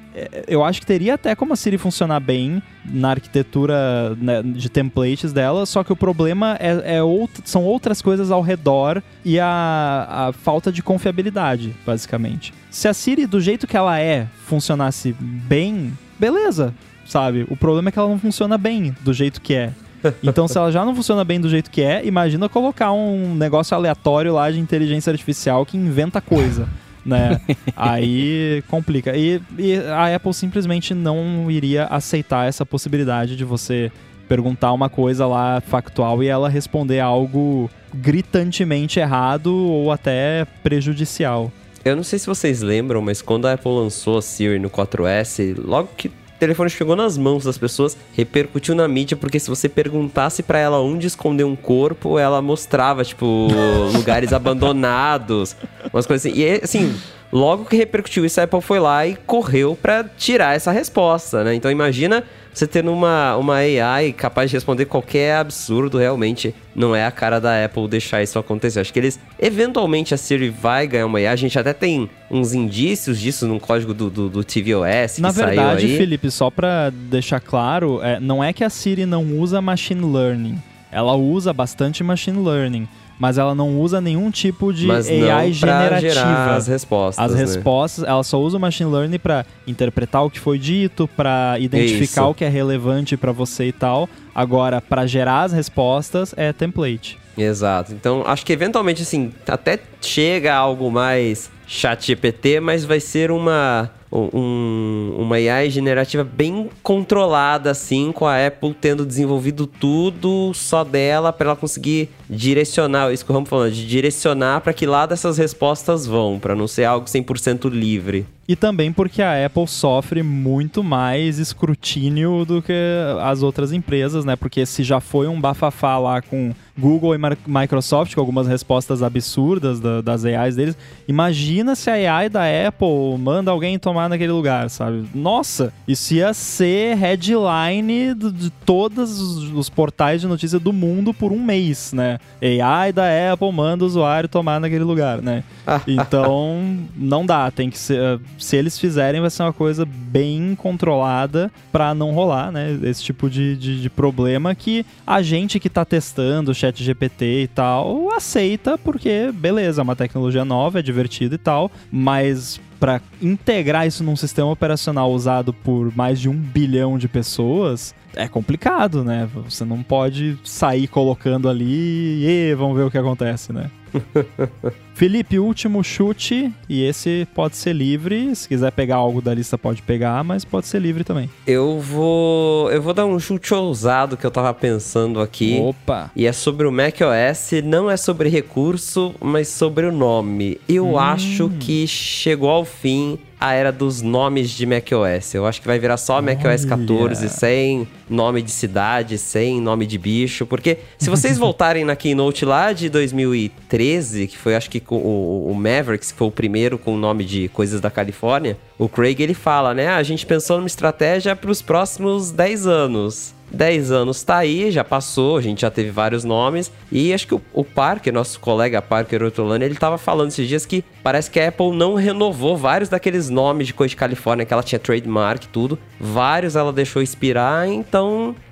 eu 0.48 0.64
acho 0.64 0.80
que 0.80 0.86
teria 0.86 1.16
até 1.16 1.36
como 1.36 1.54
a 1.54 1.56
Siri 1.56 1.78
funcionar 1.78 2.20
bem 2.20 2.64
na 2.86 3.12
arquitetura 3.12 4.16
né, 4.16 4.42
de 4.42 4.70
templates 4.70 5.34
dela, 5.34 5.66
só 5.66 5.84
que 5.84 5.92
o 5.92 5.96
problema 5.96 6.56
é, 6.60 6.98
é 6.98 7.00
são 7.44 7.64
outras 7.64 8.02
coisas 8.02 8.32
ao 8.32 8.42
redor 8.42 9.04
e 9.24 9.40
a, 9.40 10.08
a 10.10 10.34
falta 10.34 10.72
de 10.72 10.82
confiabilidade, 10.82 11.76
basicamente. 11.86 12.54
Se 12.70 12.88
a 12.88 12.94
Siri, 12.94 13.26
do 13.26 13.42
jeito 13.42 13.68
que 13.68 13.76
ela 13.76 14.00
é, 14.00 14.28
funcionasse 14.46 15.14
bem, 15.20 15.92
beleza, 16.18 16.74
sabe? 17.06 17.46
O 17.50 17.58
problema 17.58 17.90
é 17.90 17.92
que 17.92 18.00
ela 18.00 18.10
não 18.10 18.20
funciona 18.20 18.58
bem 18.58 18.96
do 19.02 19.14
jeito 19.14 19.42
que 19.42 19.54
é. 19.54 19.74
Então, 20.22 20.48
se 20.48 20.58
ela 20.58 20.72
já 20.72 20.86
não 20.86 20.96
funciona 20.96 21.24
bem 21.24 21.42
do 21.42 21.50
jeito 21.50 21.72
que 21.72 21.82
é, 21.82 22.06
imagina 22.06 22.48
colocar 22.48 22.92
um 22.92 23.36
negócio 23.36 23.76
aleatório 23.76 24.34
lá 24.34 24.52
de 24.52 24.60
inteligência 24.60 25.12
artificial 25.12 25.66
que 25.66 25.76
inventa 25.76 26.22
coisa 26.22 26.68
né? 27.06 27.40
Aí 27.76 28.64
complica. 28.68 29.16
E, 29.16 29.42
e, 29.58 29.78
a 29.78 30.16
Apple 30.16 30.34
simplesmente 30.34 30.94
não 30.94 31.50
iria 31.50 31.86
aceitar 31.86 32.48
essa 32.48 32.66
possibilidade 32.66 33.36
de 33.36 33.44
você 33.44 33.92
perguntar 34.28 34.74
uma 34.74 34.90
coisa 34.90 35.28
lá 35.28 35.62
factual 35.62 36.24
e 36.24 36.28
ela 36.28 36.50
responder 36.50 37.00
algo 37.00 37.70
gritantemente 37.94 39.00
errado 39.00 39.56
ou 39.56 39.92
até 39.92 40.46
prejudicial. 40.64 41.52
Eu 41.84 41.96
não 41.96 42.04
sei 42.04 42.18
se 42.18 42.26
vocês 42.26 42.62
lembram, 42.62 43.02
mas 43.02 43.22
quando 43.22 43.46
a 43.46 43.54
Apple 43.54 43.72
lançou 43.72 44.18
a 44.18 44.22
Siri 44.22 44.58
no 44.58 44.72
4S, 44.72 45.56
logo 45.64 45.90
que 45.96 46.12
telefone 46.46 46.70
chegou 46.70 46.96
nas 46.96 47.18
mãos 47.18 47.44
das 47.44 47.58
pessoas, 47.58 47.98
repercutiu 48.14 48.76
na 48.76 48.88
mídia, 48.88 49.18
porque 49.18 49.40
se 49.40 49.50
você 49.50 49.68
perguntasse 49.68 50.44
para 50.44 50.60
ela 50.60 50.80
onde 50.80 51.08
esconder 51.08 51.44
um 51.44 51.56
corpo, 51.56 52.20
ela 52.20 52.42
mostrava, 52.42 53.04
tipo, 53.04 53.48
lugares 53.94 54.32
abandonados, 54.32 55.56
umas 55.92 56.06
coisas 56.06 56.26
assim. 56.26 56.40
E 56.40 56.62
assim, 56.64 56.96
logo 57.32 57.66
que 57.66 57.76
repercutiu 57.76 58.26
isso, 58.26 58.40
a 58.40 58.44
Apple 58.44 58.62
foi 58.62 58.80
lá 58.80 59.06
e 59.06 59.16
correu 59.16 59.78
para 59.80 60.04
tirar 60.04 60.56
essa 60.56 60.72
resposta, 60.72 61.44
né? 61.44 61.56
Então 61.56 61.70
imagina 61.72 62.24
você 62.56 62.66
tendo 62.66 62.92
uma, 62.92 63.36
uma 63.36 63.56
AI 63.56 64.14
capaz 64.14 64.50
de 64.50 64.56
responder 64.56 64.86
qualquer 64.86 65.36
absurdo, 65.36 65.98
realmente 65.98 66.56
não 66.74 66.96
é 66.96 67.06
a 67.06 67.12
cara 67.12 67.40
da 67.40 67.66
Apple 67.66 67.86
deixar 67.88 68.24
isso 68.24 68.40
acontecer. 68.40 68.80
Acho 68.80 68.94
que 68.94 69.00
eles, 69.00 69.20
eventualmente, 69.38 70.14
a 70.14 70.18
Siri 70.18 70.50
vai 70.50 70.88
ganhar 70.88 71.06
uma 71.06 71.18
AI. 71.18 71.28
A 71.28 71.36
gente 71.36 71.60
até 71.60 71.74
tem 71.74 72.10
uns 72.32 72.54
indícios 72.54 73.20
disso 73.20 73.46
no 73.46 73.60
código 73.60 73.94
do, 73.94 74.10
do, 74.10 74.30
do 74.30 74.44
tvOS. 74.44 75.20
Na 75.20 75.32
verdade, 75.32 75.98
Felipe, 75.98 76.32
só 76.32 76.50
para 76.50 76.90
deixar 76.92 77.42
claro, 77.42 78.00
é, 78.02 78.22
não 78.22 78.42
é 78.42 78.54
que 78.54 78.64
a 78.64 78.70
Siri 78.70 79.06
não 79.06 79.24
usa 79.38 79.62
machine 79.62 80.06
learning. 80.06 80.58
Ela 80.90 81.14
usa 81.14 81.52
bastante 81.52 82.06
machine 82.06 82.42
learning 82.42 82.88
mas 83.20 83.38
ela 83.38 83.56
não 83.56 83.80
usa 83.80 84.02
nenhum 84.02 84.30
tipo 84.30 84.74
de 84.74 84.88
mas 84.88 85.08
AI 85.10 85.54
generativa. 85.54 86.56
As 86.56 86.68
respostas. 86.68 87.26
As 87.26 87.34
né? 87.34 87.42
respostas, 87.42 88.04
ela 88.04 88.24
só 88.24 88.40
usa 88.40 88.58
o 88.58 88.60
machine 88.60 88.92
learning 88.92 89.20
para 89.20 89.46
interpretar 89.66 90.24
o 90.26 90.30
que 90.30 90.40
foi 90.40 90.58
dito, 90.60 91.08
para 91.08 91.58
identificar 91.60 92.24
Isso. 92.24 92.32
o 92.32 92.34
que 92.34 92.44
é 92.44 92.50
relevante 92.50 93.16
para 93.18 93.32
você 93.32 93.66
e 93.66 93.72
tal. 93.72 94.10
Agora, 94.34 94.82
para 94.82 95.06
gerar 95.06 95.44
as 95.44 95.54
respostas 95.54 96.34
é 96.36 96.52
template. 96.52 97.18
Exato. 97.38 97.94
Então, 97.94 98.24
acho 98.26 98.46
que 98.46 98.54
eventualmente 98.54 99.02
assim, 99.02 99.34
até 99.48 99.80
chega 100.06 100.54
algo 100.54 100.92
mais 100.92 101.50
chat 101.68 102.08
GPT, 102.08 102.60
mas 102.60 102.86
vai 102.86 103.00
ser 103.00 103.32
uma 103.32 103.92
um, 104.12 105.14
uma 105.18 105.36
AI 105.36 105.70
generativa 105.70 106.24
bem 106.24 106.70
controlada, 106.82 107.72
assim, 107.72 108.12
com 108.12 108.26
a 108.26 108.46
Apple 108.46 108.74
tendo 108.80 109.06
desenvolvido 109.06 109.68
tudo 109.68 110.54
só 110.54 110.84
dela 110.84 111.34
para 111.34 111.48
ela 111.48 111.56
conseguir 111.56 112.10
direcionar, 112.30 113.12
isso 113.12 113.26
que 113.26 113.32
o 113.32 113.34
Ramo 113.34 113.46
falando, 113.46 113.74
de 113.74 113.86
direcionar 113.86 114.62
para 114.62 114.74
que 114.74 114.86
lado 114.86 115.14
essas 115.14 115.38
respostas 115.38 116.08
vão, 116.08 116.40
para 116.40 116.56
não 116.56 116.68
ser 116.68 116.86
algo 116.86 117.08
100% 117.08 117.70
livre. 117.70 118.26
E 118.48 118.56
também 118.56 118.94
porque 118.94 119.24
a 119.24 119.44
Apple 119.44 119.68
sofre 119.68 120.22
muito 120.22 120.84
mais 120.84 121.40
escrutínio 121.40 122.46
do 122.46 122.62
que 122.62 122.74
as 123.22 123.42
outras 123.42 123.74
empresas, 123.74 124.24
né? 124.24 124.36
Porque 124.36 124.68
se 124.68 124.84
já 124.84 125.00
foi 125.00 125.28
um 125.28 125.42
bafafá 125.42 125.98
lá 125.98 126.22
com 126.22 126.54
Google 126.78 127.16
e 127.16 127.18
Microsoft, 127.48 128.14
com 128.14 128.22
algumas 128.22 128.48
respostas 128.48 129.02
absurdas 129.02 129.80
da, 129.80 129.95
das 130.02 130.26
AIs 130.26 130.56
deles, 130.56 130.78
imagina 131.08 131.76
se 131.76 131.90
a 131.90 131.94
AI 131.94 132.30
da 132.30 132.44
Apple 132.68 133.18
manda 133.18 133.52
alguém 133.52 133.78
tomar 133.78 134.10
naquele 134.10 134.32
lugar, 134.32 134.70
sabe? 134.70 135.06
Nossa, 135.14 135.74
isso 135.88 136.14
ia 136.14 136.34
ser 136.34 136.96
headline 136.96 138.14
de, 138.14 138.32
de 138.32 138.50
todos 138.50 139.20
os 139.54 139.70
portais 139.70 140.22
de 140.22 140.28
notícia 140.28 140.60
do 140.60 140.74
mundo 140.74 141.14
por 141.14 141.32
um 141.32 141.44
mês, 141.44 141.94
né? 141.94 142.20
AI 142.42 142.92
da 142.92 143.06
Apple 143.34 143.52
manda 143.52 143.84
o 143.84 143.88
usuário 143.88 144.30
tomar 144.30 144.60
naquele 144.60 144.84
lugar, 144.84 145.22
né? 145.22 145.44
Então, 145.88 146.78
não 146.96 147.26
dá, 147.26 147.50
tem 147.50 147.70
que 147.70 147.78
ser 147.78 148.20
se 148.38 148.56
eles 148.56 148.78
fizerem, 148.78 149.22
vai 149.22 149.30
ser 149.30 149.44
uma 149.44 149.54
coisa 149.54 149.86
bem 149.86 150.56
controlada 150.56 151.52
para 151.72 151.94
não 151.94 152.12
rolar, 152.12 152.52
né? 152.52 152.78
Esse 152.84 153.04
tipo 153.04 153.30
de, 153.30 153.56
de, 153.56 153.82
de, 153.82 153.90
problema 153.90 154.54
que 154.54 154.86
a 155.06 155.22
gente 155.22 155.60
que 155.60 155.70
tá 155.70 155.86
testando 155.86 156.52
o 156.52 156.56
chat 156.56 156.84
GPT 156.84 157.44
e 157.44 157.48
tal 157.48 158.12
aceita, 158.12 158.78
porque 158.78 159.32
beleza, 159.34 159.75
é 159.78 159.84
uma 159.84 159.96
tecnologia 159.96 160.46
nova, 160.46 160.80
é 160.80 160.82
divertido 160.82 161.36
e 161.36 161.38
tal, 161.38 161.72
mas 161.92 162.60
para 162.80 163.02
integrar 163.22 163.88
isso 163.88 164.04
num 164.04 164.16
sistema 164.16 164.50
operacional 164.50 165.12
usado 165.12 165.54
por 165.54 165.96
mais 165.96 166.20
de 166.20 166.30
um 166.30 166.36
bilhão 166.36 166.98
de 166.98 167.08
pessoas, 167.08 167.96
é 168.16 168.28
complicado, 168.28 169.04
né? 169.04 169.28
Você 169.46 169.66
não 169.66 169.82
pode 169.82 170.38
sair 170.44 170.88
colocando 170.88 171.50
ali 171.50 172.26
e 172.26 172.54
vamos 172.56 172.78
ver 172.78 172.84
o 172.84 172.92
que 172.92 172.98
acontece, 172.98 173.52
né? 173.52 173.70
Felipe, 174.96 175.38
último 175.38 175.84
chute, 175.84 176.54
e 176.70 176.82
esse 176.82 177.28
pode 177.36 177.58
ser 177.58 177.74
livre. 177.74 178.34
Se 178.34 178.48
quiser 178.48 178.72
pegar 178.72 178.96
algo 178.96 179.22
da 179.22 179.34
lista, 179.34 179.58
pode 179.58 179.82
pegar, 179.82 180.24
mas 180.24 180.46
pode 180.46 180.68
ser 180.68 180.80
livre 180.80 181.04
também. 181.04 181.30
Eu 181.46 181.82
vou. 181.82 182.72
Eu 182.72 182.82
vou 182.82 182.94
dar 182.94 183.06
um 183.06 183.20
chute 183.20 183.54
ousado 183.54 184.16
que 184.16 184.26
eu 184.26 184.32
tava 184.32 184.54
pensando 184.54 185.20
aqui. 185.20 185.60
Opa! 185.60 186.10
E 186.16 186.26
é 186.26 186.32
sobre 186.32 186.66
o 186.66 186.72
macOS, 186.72 187.62
não 187.64 187.92
é 187.92 187.98
sobre 187.98 188.30
recurso, 188.30 189.14
mas 189.20 189.50
sobre 189.50 189.86
o 189.86 189.92
nome. 189.92 190.60
Eu 190.68 190.92
hum. 190.92 190.98
acho 190.98 191.50
que 191.60 191.86
chegou 191.86 192.50
ao 192.50 192.64
fim 192.64 193.20
a 193.40 193.54
era 193.54 193.72
dos 193.72 194.02
nomes 194.02 194.50
de 194.50 194.66
macOS. 194.66 195.34
Eu 195.34 195.46
acho 195.46 195.62
que 195.62 195.68
vai 195.68 195.78
virar 195.78 195.98
só 195.98 196.22
macOS 196.22 196.64
14, 196.66 197.30
sem 197.30 197.88
nome 198.10 198.42
de 198.42 198.52
cidade, 198.52 199.18
sem 199.18 199.62
nome 199.62 199.86
de 199.86 199.98
bicho. 199.98 200.46
Porque 200.46 200.80
se 200.98 201.10
vocês 201.10 201.38
voltarem 201.40 201.84
na 201.84 201.96
Keynote 201.96 202.46
lá 202.46 202.74
de 202.74 202.90
2013, 202.90 204.28
que 204.28 204.38
foi 204.38 204.56
acho 204.56 204.70
que 204.70 204.82
o, 204.90 205.50
o 205.50 205.54
Mavericks, 205.54 206.12
que 206.12 206.18
foi 206.18 206.28
o 206.28 206.32
primeiro 206.32 206.78
com 206.78 206.94
o 206.94 206.98
nome 206.98 207.24
de 207.24 207.48
coisas 207.50 207.82
da 207.82 207.90
Califórnia, 207.90 208.58
o 208.78 208.90
Craig 208.90 209.22
ele 209.22 209.34
fala, 209.34 209.74
né? 209.74 209.88
Ah, 209.88 209.98
a 209.98 210.04
gente 210.04 210.26
pensou 210.26 210.58
numa 210.58 210.68
estratégia 210.68 211.36
para 211.36 211.52
os 211.52 211.62
próximos 211.62 212.32
10 212.32 212.68
anos. 212.68 213.36
10 213.52 213.92
anos 213.92 214.24
tá 214.24 214.38
aí, 214.38 214.72
já 214.72 214.84
passou, 214.84 215.38
a 215.38 215.42
gente 215.42 215.62
já 215.62 215.72
teve 215.72 215.90
vários 215.92 216.24
nomes. 216.24 216.72
E 216.92 217.14
acho 217.14 217.28
que 217.28 217.36
o, 217.36 217.42
o 217.54 217.64
Parker, 217.64 218.14
nosso 218.14 218.40
colega 218.40 218.82
Parker 218.82 219.24
Ortolani, 219.24 219.66
ele 219.66 219.76
tava 219.76 219.98
falando 219.98 220.30
esses 220.30 220.48
dias 220.48 220.66
que 220.66 220.84
parece 221.04 221.30
que 221.30 221.40
a 221.40 221.48
Apple 221.48 221.72
não 221.72 221.96
renovou 221.96 222.58
vários 222.58 222.90
daqueles 222.90 223.30
nomes 223.30 223.68
de 223.68 223.74
coisa 223.74 223.90
de 223.90 223.96
Califórnia 223.96 224.46
que 224.46 224.54
ela 224.54 224.64
tinha 224.64 224.80
trademark 224.80 225.46
e 225.46 225.48
tudo. 225.48 225.80
Vários 226.00 226.56
ela 226.56 226.74
deixou 226.74 227.02
expirar, 227.02 227.68
então 227.68 227.95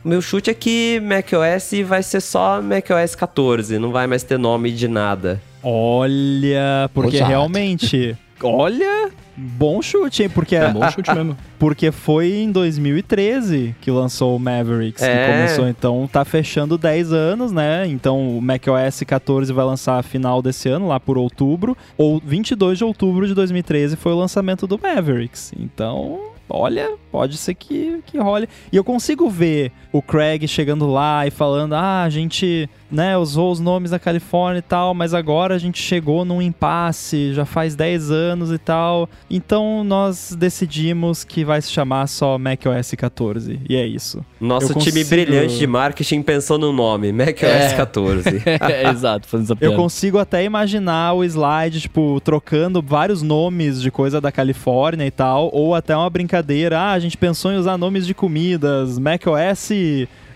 meu 0.03 0.21
chute 0.21 0.49
é 0.49 0.53
que 0.53 0.99
macOS 1.01 1.71
vai 1.85 2.03
ser 2.03 2.21
só 2.21 2.61
macOS 2.61 3.15
14, 3.15 3.77
não 3.79 3.91
vai 3.91 4.07
mais 4.07 4.23
ter 4.23 4.37
nome 4.37 4.71
de 4.71 4.87
nada. 4.87 5.41
Olha, 5.61 6.89
porque 6.93 7.17
realmente, 7.23 8.17
olha, 8.43 9.11
Bom 9.35 9.81
chute, 9.81 10.23
hein? 10.23 10.29
Porque 10.29 10.55
é 10.55 10.71
bom 10.71 10.89
chute 10.91 11.11
mesmo. 11.13 11.35
Porque 11.57 11.91
foi 11.91 12.33
em 12.33 12.51
2013 12.51 13.75
que 13.81 13.89
lançou 13.89 14.35
o 14.35 14.39
Mavericks, 14.39 15.01
é. 15.01 15.25
que 15.25 15.31
começou. 15.31 15.67
Então 15.67 16.09
tá 16.11 16.23
fechando 16.23 16.77
10 16.77 17.13
anos, 17.13 17.51
né? 17.51 17.87
Então 17.87 18.37
o 18.37 18.41
macOS 18.41 19.01
14 19.07 19.51
vai 19.51 19.65
lançar 19.65 19.97
a 19.97 20.03
final 20.03 20.41
desse 20.41 20.69
ano, 20.69 20.87
lá 20.87 20.99
por 20.99 21.17
outubro. 21.17 21.75
Ou 21.97 22.21
22 22.23 22.77
de 22.77 22.83
outubro 22.83 23.25
de 23.25 23.33
2013 23.33 23.95
foi 23.95 24.11
o 24.11 24.19
lançamento 24.19 24.67
do 24.67 24.77
Mavericks. 24.77 25.53
Então 25.57 26.32
olha, 26.53 26.95
pode 27.11 27.35
ser 27.37 27.55
que, 27.55 28.01
que 28.05 28.17
role. 28.19 28.47
E 28.71 28.77
eu 28.77 28.83
consigo 28.83 29.29
ver 29.29 29.71
o 29.91 30.01
Craig 30.01 30.47
chegando 30.47 30.87
lá 30.87 31.25
e 31.25 31.31
falando: 31.31 31.73
ah, 31.73 32.03
a 32.03 32.09
gente 32.09 32.69
né, 32.93 33.17
usou 33.17 33.51
os 33.51 33.59
nomes 33.59 33.89
da 33.89 33.97
Califórnia 33.97 34.59
e 34.59 34.61
tal, 34.61 34.93
mas 34.93 35.15
agora 35.15 35.55
a 35.55 35.57
gente 35.57 35.81
chegou 35.81 36.23
num 36.23 36.41
impasse, 36.41 37.33
já 37.33 37.43
faz 37.43 37.75
10 37.75 38.11
anos 38.11 38.51
e 38.51 38.59
tal. 38.59 39.09
Então 39.29 39.83
nós 39.83 40.35
decidimos 40.37 41.23
que 41.23 41.43
vai 41.43 41.59
se 41.59 41.71
chamar 41.71 42.07
só 42.07 42.37
macOS 42.37 42.91
14. 42.95 43.59
E 43.67 43.75
é 43.75 43.85
isso. 43.85 44.23
Nosso 44.39 44.73
consigo... 44.73 44.95
time 44.95 45.03
brilhante 45.03 45.57
de 45.57 45.65
marketing 45.65 46.21
pensou 46.21 46.59
no 46.59 46.71
nome, 46.71 47.11
macOS 47.11 47.43
é. 47.43 47.73
14. 47.75 48.29
é, 48.45 48.89
exato, 48.89 49.27
fazendo 49.27 49.45
essa 49.45 49.55
piada. 49.55 49.73
Eu 49.73 49.77
consigo 49.77 50.19
até 50.19 50.43
imaginar 50.43 51.13
o 51.13 51.23
slide, 51.23 51.81
tipo, 51.81 52.21
trocando 52.21 52.79
vários 52.79 53.23
nomes 53.23 53.81
de 53.81 53.89
coisa 53.89 54.21
da 54.21 54.31
Califórnia 54.31 55.05
e 55.05 55.11
tal, 55.11 55.49
ou 55.51 55.73
até 55.73 55.97
uma 55.97 56.09
brincadeira. 56.09 56.79
Ah, 56.79 56.91
a 56.91 56.99
gente 56.99 57.17
pensou 57.17 57.51
em 57.51 57.55
usar 57.55 57.75
nomes 57.75 58.05
de 58.05 58.13
comidas, 58.13 58.99
macOS 58.99 59.71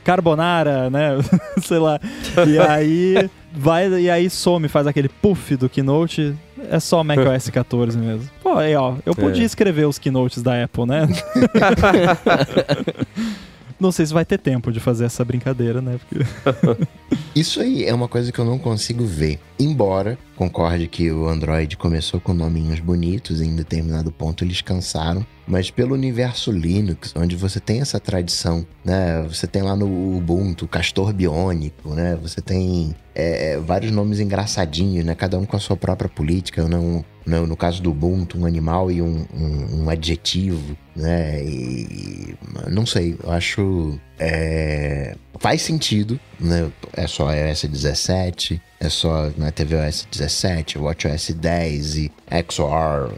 carbonara, 0.08 0.90
né? 0.90 1.10
Sei 1.62 1.78
lá. 1.78 2.00
E 2.48 2.58
aí 2.66 3.30
vai 3.52 3.92
e 3.92 4.10
aí 4.10 4.30
some, 4.30 4.70
faz 4.70 4.88
aquele 4.88 5.10
puff 5.10 5.58
do 5.58 5.68
Keynote. 5.68 6.34
É 6.72 6.80
só 6.80 7.04
macOS 7.04 7.50
14 7.50 7.98
mesmo. 7.98 8.30
Pô, 8.42 8.58
aí 8.58 8.74
ó, 8.74 8.96
eu 9.06 9.14
podia 9.14 9.44
é. 9.44 9.46
escrever 9.46 9.86
os 9.86 10.00
Keynotes 10.00 10.42
da 10.42 10.64
Apple, 10.64 10.86
né? 10.86 11.08
Não 13.80 13.92
sei 13.92 14.08
se 14.08 14.14
vai 14.14 14.26
ter 14.26 14.40
tempo 14.40 14.72
de 14.72 14.80
fazer 14.80 15.06
essa 15.06 15.24
brincadeira, 15.24 15.82
né? 15.82 16.00
Porque... 16.10 16.26
Isso 17.36 17.62
aí 17.62 17.86
é 17.86 17.94
uma 17.94 18.08
coisa 18.08 18.32
que 18.32 18.40
eu 18.40 18.46
não 18.46 18.58
consigo 18.58 19.06
ver. 19.06 19.40
Embora 19.60 20.18
concorde 20.38 20.88
que 20.88 21.12
o 21.12 21.28
Android 21.28 21.76
começou 21.76 22.22
com 22.22 22.34
nominhos 22.34 22.80
bonitos, 22.80 23.42
em 23.42 23.56
determinado 23.56 24.12
ponto 24.12 24.44
eles 24.44 24.62
cansaram. 24.62 25.26
Mas 25.48 25.72
pelo 25.72 25.94
universo 25.94 26.52
Linux, 26.52 27.14
onde 27.16 27.36
você 27.36 27.60
tem 27.60 27.82
essa 27.82 28.00
tradição, 28.00 28.66
né? 28.84 29.24
Você 29.24 29.48
tem 29.48 29.62
lá 29.62 29.76
no 29.76 30.18
Ubuntu 30.18 30.68
Castor 30.68 31.14
Biônico, 31.14 31.94
né? 31.94 32.18
Você 32.22 32.42
tem 32.42 32.94
é, 33.16 33.54
é 33.54 33.58
vários 33.58 33.92
nomes 33.92 34.20
engraçadinhos, 34.20 35.06
né? 35.06 35.16
Cada 35.16 35.40
um 35.40 35.46
com 35.46 35.56
a 35.56 35.60
sua 35.60 35.78
própria 35.78 36.10
política. 36.10 36.68
Não, 36.68 37.04
no, 37.26 37.48
no 37.48 37.58
caso 37.58 37.82
do 37.82 37.92
Ubuntu, 37.92 38.38
um 38.38 38.46
animal 38.46 38.92
e 38.92 39.02
um, 39.02 39.26
um, 39.34 39.84
um 39.84 39.90
adjetivo, 39.90 40.78
né? 40.96 41.44
E, 41.44 42.36
não 42.70 42.86
sei, 42.86 43.18
eu 43.24 43.32
acho. 43.32 44.00
É, 44.20 45.16
faz 45.40 45.62
sentido, 45.62 46.20
né? 46.40 46.72
É 46.94 47.08
só 47.08 47.32
iOS 47.34 47.66
17, 47.66 48.62
é 48.80 48.90
só 48.90 49.30
né, 49.38 49.52
tvOS 49.52 50.08
17, 50.12 50.78
WatchOS 50.78 51.32
10 51.32 51.96
e 51.98 52.12
XOR, 52.50 53.14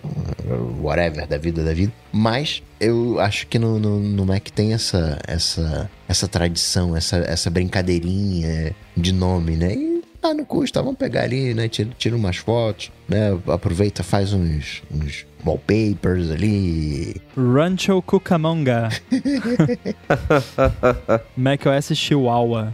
whatever, 0.82 1.28
da 1.28 1.38
vida 1.38 1.64
da 1.64 1.74
vida. 1.74 1.92
Mas 2.12 2.64
eu 2.80 3.20
acho 3.20 3.48
que 3.48 3.60
no, 3.60 3.80
no, 3.80 4.00
no, 4.00 4.26
Mac 4.26 4.50
tem 4.50 4.74
essa, 4.74 5.20
essa, 5.28 5.90
essa 6.08 6.28
tradição, 6.28 6.96
essa, 6.96 7.18
essa 7.18 7.50
brincadeirinha 7.50 8.76
de 8.96 9.12
nome, 9.12 9.56
né? 9.56 9.74
E 9.74 10.02
ah, 10.22 10.34
não 10.34 10.44
custa, 10.44 10.82
vamos 10.82 10.98
pegar 10.98 11.24
ali, 11.24 11.54
né? 11.54 11.68
Tira, 11.70 11.90
tira 11.98 12.16
umas 12.16 12.38
fotos, 12.38 12.92
né? 13.08 13.38
Aproveita, 13.48 14.04
faz 14.04 14.34
uns, 14.34 14.82
uns 14.92 15.26
wallpapers 15.46 16.32
ali. 16.32 17.22
Rancho 17.36 18.02
Cucamonga. 18.02 18.90
macOS 21.36 21.92
Chihuahua. 21.96 22.74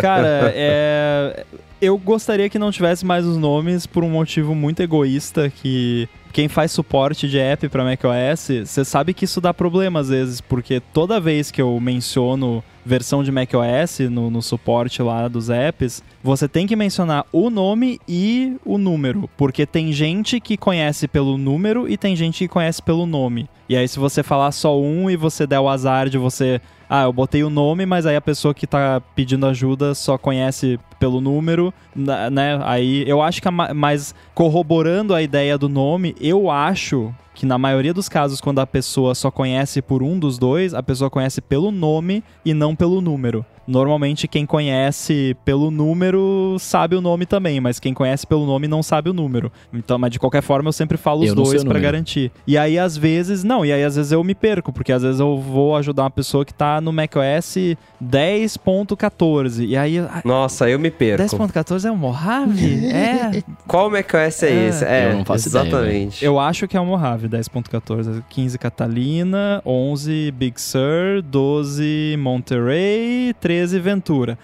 Cara, 0.00 0.52
é. 0.54 1.44
Eu 1.80 1.96
gostaria 1.96 2.50
que 2.50 2.58
não 2.58 2.70
tivesse 2.70 3.06
mais 3.06 3.24
os 3.24 3.38
nomes 3.38 3.86
por 3.86 4.04
um 4.04 4.10
motivo 4.10 4.54
muito 4.54 4.82
egoísta 4.82 5.48
que 5.48 6.06
quem 6.32 6.48
faz 6.48 6.72
suporte 6.72 7.28
de 7.28 7.38
app 7.38 7.68
para 7.68 7.84
macOS, 7.84 8.50
você 8.64 8.84
sabe 8.84 9.14
que 9.14 9.24
isso 9.24 9.40
dá 9.40 9.52
problema 9.52 10.00
às 10.00 10.08
vezes, 10.08 10.40
porque 10.40 10.80
toda 10.92 11.20
vez 11.20 11.50
que 11.50 11.60
eu 11.60 11.78
menciono 11.80 12.62
versão 12.84 13.22
de 13.22 13.30
macOS 13.30 14.00
no, 14.10 14.30
no 14.30 14.40
suporte 14.40 15.02
lá 15.02 15.28
dos 15.28 15.50
apps, 15.50 16.02
você 16.22 16.48
tem 16.48 16.66
que 16.66 16.74
mencionar 16.74 17.26
o 17.32 17.50
nome 17.50 18.00
e 18.08 18.56
o 18.64 18.78
número, 18.78 19.28
porque 19.36 19.66
tem 19.66 19.92
gente 19.92 20.40
que 20.40 20.56
conhece 20.56 21.06
pelo 21.06 21.36
número 21.36 21.88
e 21.88 21.96
tem 21.96 22.16
gente 22.16 22.38
que 22.38 22.48
conhece 22.48 22.82
pelo 22.82 23.06
nome. 23.06 23.48
E 23.68 23.76
aí 23.76 23.86
se 23.86 23.98
você 23.98 24.22
falar 24.22 24.52
só 24.52 24.78
um 24.80 25.10
e 25.10 25.16
você 25.16 25.46
der 25.46 25.60
o 25.60 25.68
azar 25.68 26.08
de 26.08 26.18
você 26.18 26.60
ah, 26.92 27.04
eu 27.04 27.12
botei 27.12 27.44
o 27.44 27.48
nome, 27.48 27.86
mas 27.86 28.04
aí 28.04 28.16
a 28.16 28.20
pessoa 28.20 28.52
que 28.52 28.66
tá 28.66 29.00
pedindo 29.14 29.46
ajuda 29.46 29.94
só 29.94 30.18
conhece 30.18 30.76
pelo 30.98 31.20
número, 31.20 31.72
né? 31.94 32.60
Aí 32.64 33.04
eu 33.06 33.22
acho 33.22 33.40
que, 33.40 33.46
a, 33.46 33.52
mas 33.52 34.12
corroborando 34.34 35.14
a 35.14 35.22
ideia 35.22 35.56
do 35.56 35.68
nome, 35.68 36.16
eu 36.20 36.50
acho 36.50 37.14
que 37.40 37.46
na 37.46 37.56
maioria 37.56 37.94
dos 37.94 38.06
casos, 38.06 38.38
quando 38.38 38.58
a 38.58 38.66
pessoa 38.66 39.14
só 39.14 39.30
conhece 39.30 39.80
por 39.80 40.02
um 40.02 40.18
dos 40.18 40.36
dois, 40.36 40.74
a 40.74 40.82
pessoa 40.82 41.08
conhece 41.08 41.40
pelo 41.40 41.70
nome 41.70 42.22
e 42.44 42.52
não 42.52 42.76
pelo 42.76 43.00
número. 43.00 43.46
Normalmente 43.70 44.26
quem 44.26 44.44
conhece 44.44 45.36
pelo 45.44 45.70
número 45.70 46.56
sabe 46.58 46.96
o 46.96 47.00
nome 47.00 47.24
também, 47.24 47.60
mas 47.60 47.78
quem 47.78 47.94
conhece 47.94 48.26
pelo 48.26 48.44
nome 48.44 48.66
não 48.66 48.82
sabe 48.82 49.08
o 49.08 49.12
número. 49.12 49.52
Então, 49.72 49.96
mas 49.96 50.10
de 50.10 50.18
qualquer 50.18 50.42
forma 50.42 50.68
eu 50.68 50.72
sempre 50.72 50.96
falo 50.96 51.22
os 51.22 51.32
dois 51.32 51.62
para 51.62 51.78
garantir. 51.78 52.32
E 52.46 52.58
aí 52.58 52.78
às 52.78 52.96
vezes, 52.96 53.44
não, 53.44 53.64
e 53.64 53.72
aí 53.72 53.84
às 53.84 53.94
vezes 53.94 54.10
eu 54.10 54.24
me 54.24 54.34
perco, 54.34 54.72
porque 54.72 54.92
às 54.92 55.02
vezes 55.02 55.20
eu 55.20 55.38
vou 55.38 55.76
ajudar 55.76 56.02
uma 56.02 56.10
pessoa 56.10 56.44
que 56.44 56.52
tá 56.52 56.80
no 56.80 56.92
macOS 56.92 57.76
10.14 58.04 59.68
e 59.68 59.76
aí 59.76 59.98
Nossa, 60.24 60.68
eu 60.68 60.78
me 60.78 60.90
perco. 60.90 61.22
10.14 61.22 61.84
é 61.84 61.92
o 61.92 61.96
Mojave? 61.96 62.86
é. 62.90 63.42
Qual 63.68 63.88
macOS 63.88 64.42
é, 64.42 64.50
é 64.50 64.68
esse? 64.68 64.84
É, 64.84 65.12
eu 65.12 65.18
não 65.18 65.24
faço 65.24 65.46
exatamente. 65.46 66.18
Ideia, 66.18 66.28
eu 66.28 66.40
acho 66.40 66.66
que 66.66 66.76
é 66.76 66.80
o 66.80 66.86
Mojave 66.86 67.28
10.14, 67.30 68.22
15 68.28 68.58
Catalina, 68.58 69.62
11 69.64 70.32
Big 70.32 70.60
Sur, 70.60 71.22
12 71.22 72.16
Monterey, 72.18 73.32
13 73.40 73.60
13 73.70 73.78
Ventura. 73.78 74.38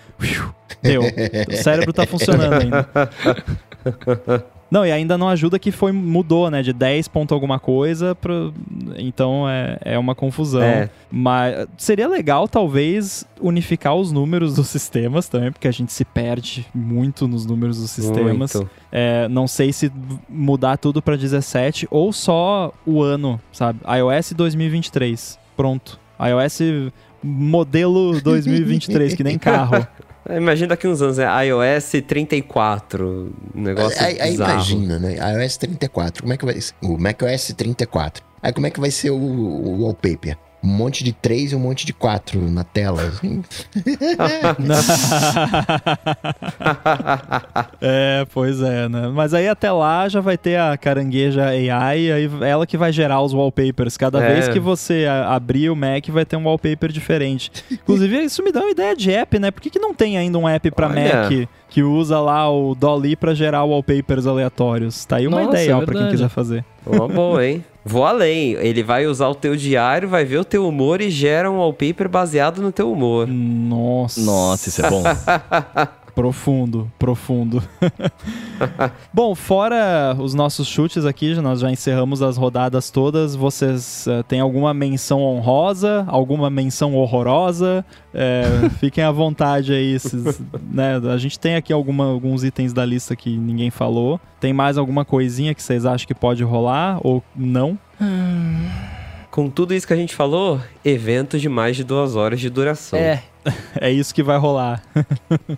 Deu. 0.82 1.02
o 1.02 1.56
cérebro 1.56 1.92
tá 1.92 2.06
funcionando 2.06 2.52
ainda. 2.54 2.88
Não, 4.70 4.84
e 4.84 4.90
ainda 4.90 5.16
não 5.16 5.28
ajuda 5.28 5.58
que 5.58 5.70
foi 5.70 5.92
mudou, 5.92 6.50
né? 6.50 6.62
De 6.62 6.72
10 6.72 7.08
ponto 7.08 7.32
alguma 7.32 7.58
coisa, 7.58 8.14
pra... 8.14 8.50
então 8.96 9.48
é, 9.48 9.78
é 9.82 9.98
uma 9.98 10.14
confusão. 10.14 10.62
É. 10.62 10.90
Mas 11.10 11.66
seria 11.76 12.08
legal, 12.08 12.48
talvez, 12.48 13.24
unificar 13.40 13.94
os 13.94 14.10
números 14.10 14.54
dos 14.56 14.68
sistemas 14.68 15.28
também, 15.28 15.52
porque 15.52 15.68
a 15.68 15.72
gente 15.72 15.92
se 15.92 16.04
perde 16.04 16.66
muito 16.74 17.28
nos 17.28 17.46
números 17.46 17.80
dos 17.80 17.90
sistemas. 17.90 18.52
É, 18.90 19.28
não 19.28 19.46
sei 19.46 19.72
se 19.72 19.90
mudar 20.28 20.76
tudo 20.78 21.00
para 21.00 21.16
17 21.16 21.86
ou 21.90 22.12
só 22.12 22.72
o 22.84 23.02
ano, 23.02 23.40
sabe? 23.52 23.80
iOS 23.86 24.32
2023. 24.32 25.38
Pronto. 25.56 25.98
iOS 26.20 26.60
modelo 27.22 28.20
2023, 28.20 29.14
que 29.14 29.24
nem 29.24 29.38
carro. 29.38 29.86
Imagina 30.30 30.68
daqui 30.68 30.88
uns 30.88 31.00
anos, 31.00 31.18
é 31.18 31.26
iOS 31.46 31.92
34, 32.06 33.32
negócio 33.54 34.04
aí, 34.04 34.20
aí 34.20 34.34
imagina, 34.34 34.98
né? 34.98 35.16
iOS 35.16 35.56
34, 35.56 36.22
como 36.22 36.32
é 36.32 36.36
que 36.36 36.44
vai 36.44 36.60
ser? 36.60 36.74
O 36.82 36.98
macOS 36.98 37.54
34. 37.56 38.24
Aí 38.42 38.52
como 38.52 38.66
é 38.66 38.70
que 38.70 38.80
vai 38.80 38.90
ser 38.90 39.10
o, 39.10 39.16
o 39.16 39.82
wallpaper? 39.82 40.36
Um 40.66 40.68
monte 40.68 41.04
de 41.04 41.12
três 41.12 41.52
e 41.52 41.56
um 41.56 41.60
monte 41.60 41.86
de 41.86 41.92
quatro 41.92 42.40
na 42.50 42.64
tela. 42.64 43.02
Assim. 43.02 43.44
é, 47.80 48.26
pois 48.34 48.60
é, 48.60 48.88
né? 48.88 49.08
Mas 49.14 49.32
aí 49.32 49.48
até 49.48 49.70
lá 49.70 50.08
já 50.08 50.20
vai 50.20 50.36
ter 50.36 50.58
a 50.58 50.76
carangueja 50.76 51.46
AI, 51.46 52.10
aí 52.10 52.28
ela 52.42 52.66
que 52.66 52.76
vai 52.76 52.90
gerar 52.90 53.22
os 53.22 53.32
wallpapers. 53.32 53.96
Cada 53.96 54.20
é. 54.20 54.34
vez 54.34 54.48
que 54.48 54.58
você 54.58 55.06
abrir 55.28 55.70
o 55.70 55.76
Mac 55.76 56.08
vai 56.08 56.24
ter 56.24 56.36
um 56.36 56.44
wallpaper 56.44 56.90
diferente. 56.90 57.52
Inclusive, 57.70 58.24
isso 58.24 58.42
me 58.42 58.50
dá 58.50 58.60
uma 58.60 58.70
ideia 58.70 58.96
de 58.96 59.12
app, 59.12 59.38
né? 59.38 59.52
Por 59.52 59.62
que, 59.62 59.70
que 59.70 59.78
não 59.78 59.94
tem 59.94 60.18
ainda 60.18 60.36
um 60.36 60.48
app 60.48 60.68
para 60.72 60.88
Mac 60.88 61.48
que 61.76 61.82
usa 61.82 62.18
lá 62.18 62.50
o 62.50 62.74
Dolly 62.74 63.14
para 63.14 63.34
gerar 63.34 63.62
wallpapers 63.64 64.26
aleatórios? 64.26 65.04
Tá 65.04 65.16
aí 65.16 65.26
uma 65.26 65.42
Nossa, 65.42 65.60
ideia 65.60 65.76
é 65.76 65.84
para 65.84 65.94
quem 65.94 66.08
quiser 66.08 66.30
fazer. 66.30 66.64
Uma 66.86 67.06
boa, 67.06 67.46
hein? 67.46 67.62
Vou 67.84 68.06
além. 68.06 68.52
Ele 68.52 68.82
vai 68.82 69.06
usar 69.06 69.28
o 69.28 69.34
teu 69.34 69.54
diário, 69.54 70.08
vai 70.08 70.24
ver 70.24 70.38
o 70.38 70.44
teu 70.44 70.66
humor 70.66 71.02
e 71.02 71.10
gera 71.10 71.50
um 71.50 71.58
wallpaper 71.58 72.08
baseado 72.08 72.62
no 72.62 72.72
teu 72.72 72.90
humor. 72.90 73.28
Nossa. 73.28 74.22
Nossa, 74.22 74.70
isso 74.70 74.86
é 74.86 74.88
bom. 74.88 75.02
Profundo, 76.16 76.90
profundo. 76.98 77.62
Bom, 79.12 79.34
fora 79.34 80.16
os 80.18 80.32
nossos 80.32 80.66
chutes 80.66 81.04
aqui, 81.04 81.34
nós 81.34 81.60
já 81.60 81.70
encerramos 81.70 82.22
as 82.22 82.38
rodadas 82.38 82.90
todas. 82.90 83.36
Vocês 83.36 84.06
uh, 84.06 84.22
têm 84.22 84.40
alguma 84.40 84.72
menção 84.72 85.20
honrosa, 85.20 86.06
alguma 86.08 86.48
menção 86.48 86.94
horrorosa? 86.94 87.84
É, 88.14 88.44
fiquem 88.80 89.04
à 89.04 89.12
vontade 89.12 89.74
aí. 89.74 89.92
Esses, 89.92 90.40
né? 90.72 90.96
A 91.12 91.18
gente 91.18 91.38
tem 91.38 91.54
aqui 91.54 91.70
alguma, 91.70 92.06
alguns 92.06 92.44
itens 92.44 92.72
da 92.72 92.86
lista 92.86 93.14
que 93.14 93.36
ninguém 93.36 93.70
falou. 93.70 94.18
Tem 94.40 94.54
mais 94.54 94.78
alguma 94.78 95.04
coisinha 95.04 95.54
que 95.54 95.62
vocês 95.62 95.84
acham 95.84 96.06
que 96.06 96.14
pode 96.14 96.42
rolar 96.42 96.98
ou 97.02 97.22
não? 97.36 97.78
Com 99.30 99.50
tudo 99.50 99.74
isso 99.74 99.86
que 99.86 99.92
a 99.92 99.96
gente 99.96 100.14
falou, 100.14 100.58
evento 100.82 101.38
de 101.38 101.46
mais 101.46 101.76
de 101.76 101.84
duas 101.84 102.16
horas 102.16 102.40
de 102.40 102.48
duração. 102.48 102.98
É, 102.98 103.22
é 103.80 103.90
isso 103.90 104.14
que 104.14 104.22
vai 104.22 104.38
rolar. 104.38 104.82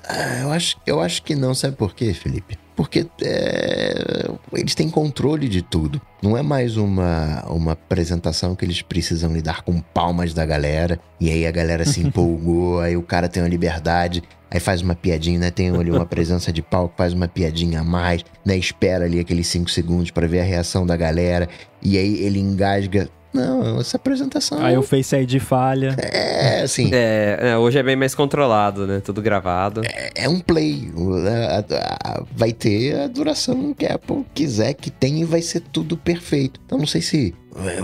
ah, 0.08 0.40
eu, 0.42 0.52
acho, 0.52 0.76
eu 0.86 1.00
acho 1.00 1.22
que 1.22 1.34
não, 1.34 1.54
sabe 1.54 1.76
por 1.76 1.94
quê, 1.94 2.12
Felipe? 2.12 2.58
Porque 2.76 3.08
é, 3.24 4.30
eles 4.52 4.74
têm 4.74 4.88
controle 4.88 5.48
de 5.48 5.62
tudo. 5.62 6.00
Não 6.22 6.36
é 6.36 6.42
mais 6.42 6.76
uma, 6.76 7.44
uma 7.48 7.72
apresentação 7.72 8.54
que 8.54 8.64
eles 8.64 8.82
precisam 8.82 9.32
lidar 9.32 9.62
com 9.62 9.80
palmas 9.80 10.32
da 10.32 10.46
galera. 10.46 11.00
E 11.20 11.28
aí 11.28 11.44
a 11.44 11.50
galera 11.50 11.84
se 11.84 11.98
empolgou, 12.06 12.80
aí 12.80 12.96
o 12.96 13.02
cara 13.02 13.28
tem 13.28 13.42
uma 13.42 13.48
liberdade. 13.48 14.22
Aí 14.48 14.60
faz 14.60 14.80
uma 14.80 14.94
piadinha, 14.94 15.40
né? 15.40 15.50
Tem 15.50 15.70
ali 15.70 15.90
uma 15.90 16.06
presença 16.06 16.52
de 16.52 16.62
palco, 16.62 16.94
faz 16.96 17.12
uma 17.12 17.26
piadinha 17.26 17.80
a 17.80 17.84
mais, 17.84 18.24
né? 18.44 18.56
Espera 18.56 19.06
ali 19.06 19.18
aqueles 19.18 19.48
5 19.48 19.68
segundos 19.68 20.12
para 20.12 20.28
ver 20.28 20.40
a 20.40 20.44
reação 20.44 20.86
da 20.86 20.96
galera. 20.96 21.48
E 21.82 21.98
aí 21.98 22.22
ele 22.22 22.38
engasga 22.38 23.08
não, 23.32 23.80
essa 23.80 23.96
apresentação. 23.96 24.64
Aí 24.64 24.76
o 24.76 24.82
Face 24.82 25.14
ID 25.14 25.38
falha. 25.40 25.94
É, 25.98 26.62
assim. 26.62 26.90
É, 26.92 27.38
é, 27.40 27.58
hoje 27.58 27.78
é 27.78 27.82
bem 27.82 27.96
mais 27.96 28.14
controlado, 28.14 28.86
né? 28.86 29.00
Tudo 29.00 29.20
gravado. 29.20 29.82
É, 29.84 30.24
é 30.24 30.28
um 30.28 30.40
play. 30.40 30.90
Vai 32.32 32.52
ter 32.52 32.98
a 33.00 33.06
duração 33.06 33.74
que 33.74 33.86
a 33.86 33.94
Apple 33.94 34.24
quiser 34.34 34.74
que 34.74 34.90
tenha 34.90 35.20
e 35.20 35.24
vai 35.24 35.42
ser 35.42 35.60
tudo 35.60 35.96
perfeito. 35.96 36.60
Então 36.64 36.78
não 36.78 36.86
sei 36.86 37.02
se 37.02 37.34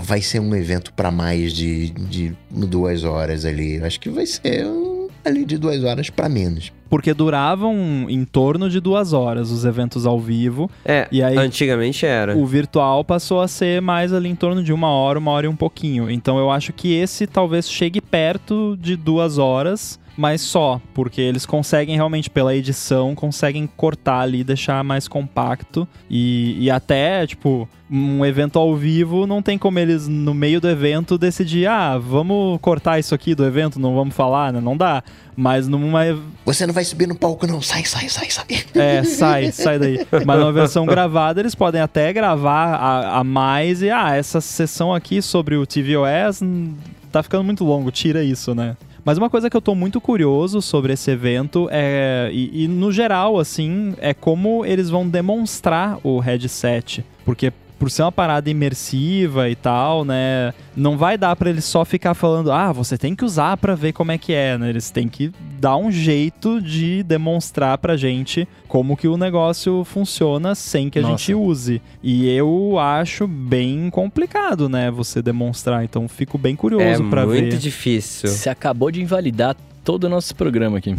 vai 0.01 0.21
ser 0.21 0.39
um 0.39 0.55
evento 0.55 0.93
para 0.93 1.11
mais 1.11 1.53
de, 1.53 1.89
de 1.89 2.35
duas 2.49 3.03
horas 3.03 3.45
ali. 3.45 3.83
Acho 3.83 3.99
que 3.99 4.09
vai 4.09 4.25
ser 4.25 4.65
um, 4.65 4.94
ali 5.25 5.43
de 5.45 5.57
duas 5.57 5.83
horas 5.83 6.09
para 6.09 6.29
menos 6.29 6.71
porque 6.89 7.13
duravam 7.13 8.05
em 8.07 8.23
torno 8.23 8.69
de 8.69 8.79
duas 8.79 9.11
horas 9.11 9.51
os 9.51 9.65
eventos 9.65 10.05
ao 10.05 10.17
vivo. 10.17 10.69
É, 10.85 11.07
e 11.11 11.21
aí, 11.21 11.35
antigamente 11.37 12.05
era. 12.05 12.37
O 12.37 12.45
virtual 12.45 13.03
passou 13.03 13.41
a 13.41 13.47
ser 13.49 13.81
mais 13.81 14.13
ali 14.13 14.29
em 14.29 14.35
torno 14.35 14.63
de 14.63 14.71
uma 14.71 14.89
hora, 14.89 15.19
uma 15.19 15.31
hora 15.31 15.45
e 15.45 15.49
um 15.49 15.55
pouquinho. 15.55 16.09
Então 16.09 16.37
eu 16.37 16.49
acho 16.49 16.71
que 16.71 16.93
esse 16.93 17.27
talvez 17.27 17.69
chegue 17.69 17.99
perto 17.99 18.77
de 18.79 18.95
duas 18.95 19.37
horas 19.37 19.99
mas 20.17 20.41
só, 20.41 20.81
porque 20.93 21.21
eles 21.21 21.45
conseguem 21.45 21.95
realmente, 21.95 22.29
pela 22.29 22.55
edição, 22.55 23.13
conseguem 23.13 23.67
cortar 23.67 24.21
ali, 24.21 24.43
deixar 24.43 24.83
mais 24.83 25.07
compacto 25.07 25.87
e, 26.09 26.57
e 26.59 26.71
até, 26.71 27.27
tipo, 27.27 27.67
um 27.89 28.25
evento 28.25 28.57
ao 28.57 28.75
vivo, 28.75 29.27
não 29.27 29.41
tem 29.41 29.57
como 29.57 29.77
eles, 29.77 30.07
no 30.07 30.33
meio 30.33 30.59
do 30.59 30.69
evento, 30.69 31.17
decidir, 31.17 31.67
ah, 31.67 31.97
vamos 31.97 32.59
cortar 32.61 32.97
isso 32.97 33.13
aqui 33.13 33.35
do 33.35 33.45
evento, 33.45 33.79
não 33.79 33.93
vamos 33.93 34.15
falar, 34.15 34.51
né? 34.51 34.59
Não 34.59 34.75
dá. 34.75 35.03
Mas 35.35 35.67
numa. 35.67 36.01
Você 36.45 36.65
não 36.65 36.73
vai 36.73 36.85
subir 36.85 37.07
no 37.07 37.15
palco, 37.15 37.45
não. 37.45 37.61
Sai, 37.61 37.83
sai, 37.83 38.07
sai, 38.07 38.29
sai. 38.29 38.45
É, 38.73 39.03
sai, 39.03 39.51
sai 39.53 39.77
daí. 39.77 40.07
Mas 40.25 40.39
numa 40.39 40.51
versão 40.51 40.85
gravada, 40.85 41.41
eles 41.41 41.53
podem 41.53 41.81
até 41.81 42.11
gravar 42.13 42.75
a, 42.75 43.19
a 43.19 43.23
mais 43.23 43.81
e, 43.81 43.89
ah, 43.89 44.15
essa 44.15 44.39
sessão 44.39 44.93
aqui 44.93 45.21
sobre 45.21 45.57
o 45.57 45.65
tvOS 45.65 46.41
hum, 46.41 46.73
tá 47.11 47.21
ficando 47.21 47.43
muito 47.43 47.63
longo, 47.63 47.91
tira 47.91 48.23
isso, 48.23 48.55
né? 48.55 48.75
Mas 49.05 49.19
uma 49.19 49.29
coisa 49.29 49.51
que 49.51 49.55
eu 49.55 49.61
tô 49.61 49.75
muito 49.75 50.01
curioso 50.01 50.63
sobre 50.63 50.93
esse 50.93 51.11
evento 51.11 51.69
é, 51.71 52.27
e, 52.33 52.63
e 52.63 52.67
no 52.67 52.91
geral, 52.91 53.37
assim, 53.37 53.93
é 53.99 54.15
como 54.15 54.65
eles 54.65 54.89
vão 54.89 55.07
demonstrar 55.07 55.99
o 56.03 56.17
headset. 56.17 57.05
Porque 57.23 57.53
por 57.77 57.91
ser 57.91 58.03
uma 58.03 58.11
parada 58.11 58.49
imersiva 58.49 59.49
e 59.49 59.55
tal, 59.55 60.05
né? 60.05 60.53
Não 60.75 60.97
vai 60.97 61.17
dar 61.17 61.35
para 61.35 61.49
eles 61.49 61.65
só 61.65 61.85
ficar 61.85 62.13
falando, 62.13 62.51
ah, 62.51 62.71
você 62.71 62.97
tem 62.97 63.15
que 63.15 63.23
usar 63.23 63.57
para 63.57 63.75
ver 63.75 63.93
como 63.93 64.11
é 64.11 64.17
que 64.17 64.33
é, 64.33 64.57
né? 64.57 64.69
Eles 64.69 64.89
têm 64.89 65.07
que 65.07 65.31
dar 65.59 65.77
um 65.77 65.91
jeito 65.91 66.61
de 66.61 67.03
demonstrar 67.03 67.77
pra 67.77 67.95
gente 67.97 68.47
como 68.67 68.97
que 68.97 69.07
o 69.07 69.17
negócio 69.17 69.83
funciona 69.83 70.55
sem 70.55 70.89
que 70.89 70.99
a 70.99 71.01
Nossa. 71.01 71.17
gente 71.17 71.33
use. 71.33 71.81
E 72.03 72.27
eu 72.29 72.77
acho 72.79 73.27
bem 73.27 73.89
complicado, 73.89 74.67
né? 74.67 74.91
Você 74.91 75.21
demonstrar. 75.21 75.83
Então 75.83 76.07
fico 76.07 76.37
bem 76.37 76.55
curioso 76.55 77.03
é 77.03 77.09
para 77.09 77.25
ver. 77.25 77.37
É 77.37 77.41
muito 77.41 77.57
difícil. 77.57 78.29
Você 78.29 78.49
acabou 78.49 78.91
de 78.91 79.01
invalidar 79.01 79.55
todo 79.83 80.05
o 80.05 80.09
nosso 80.09 80.35
programa 80.35 80.77
aqui. 80.77 80.95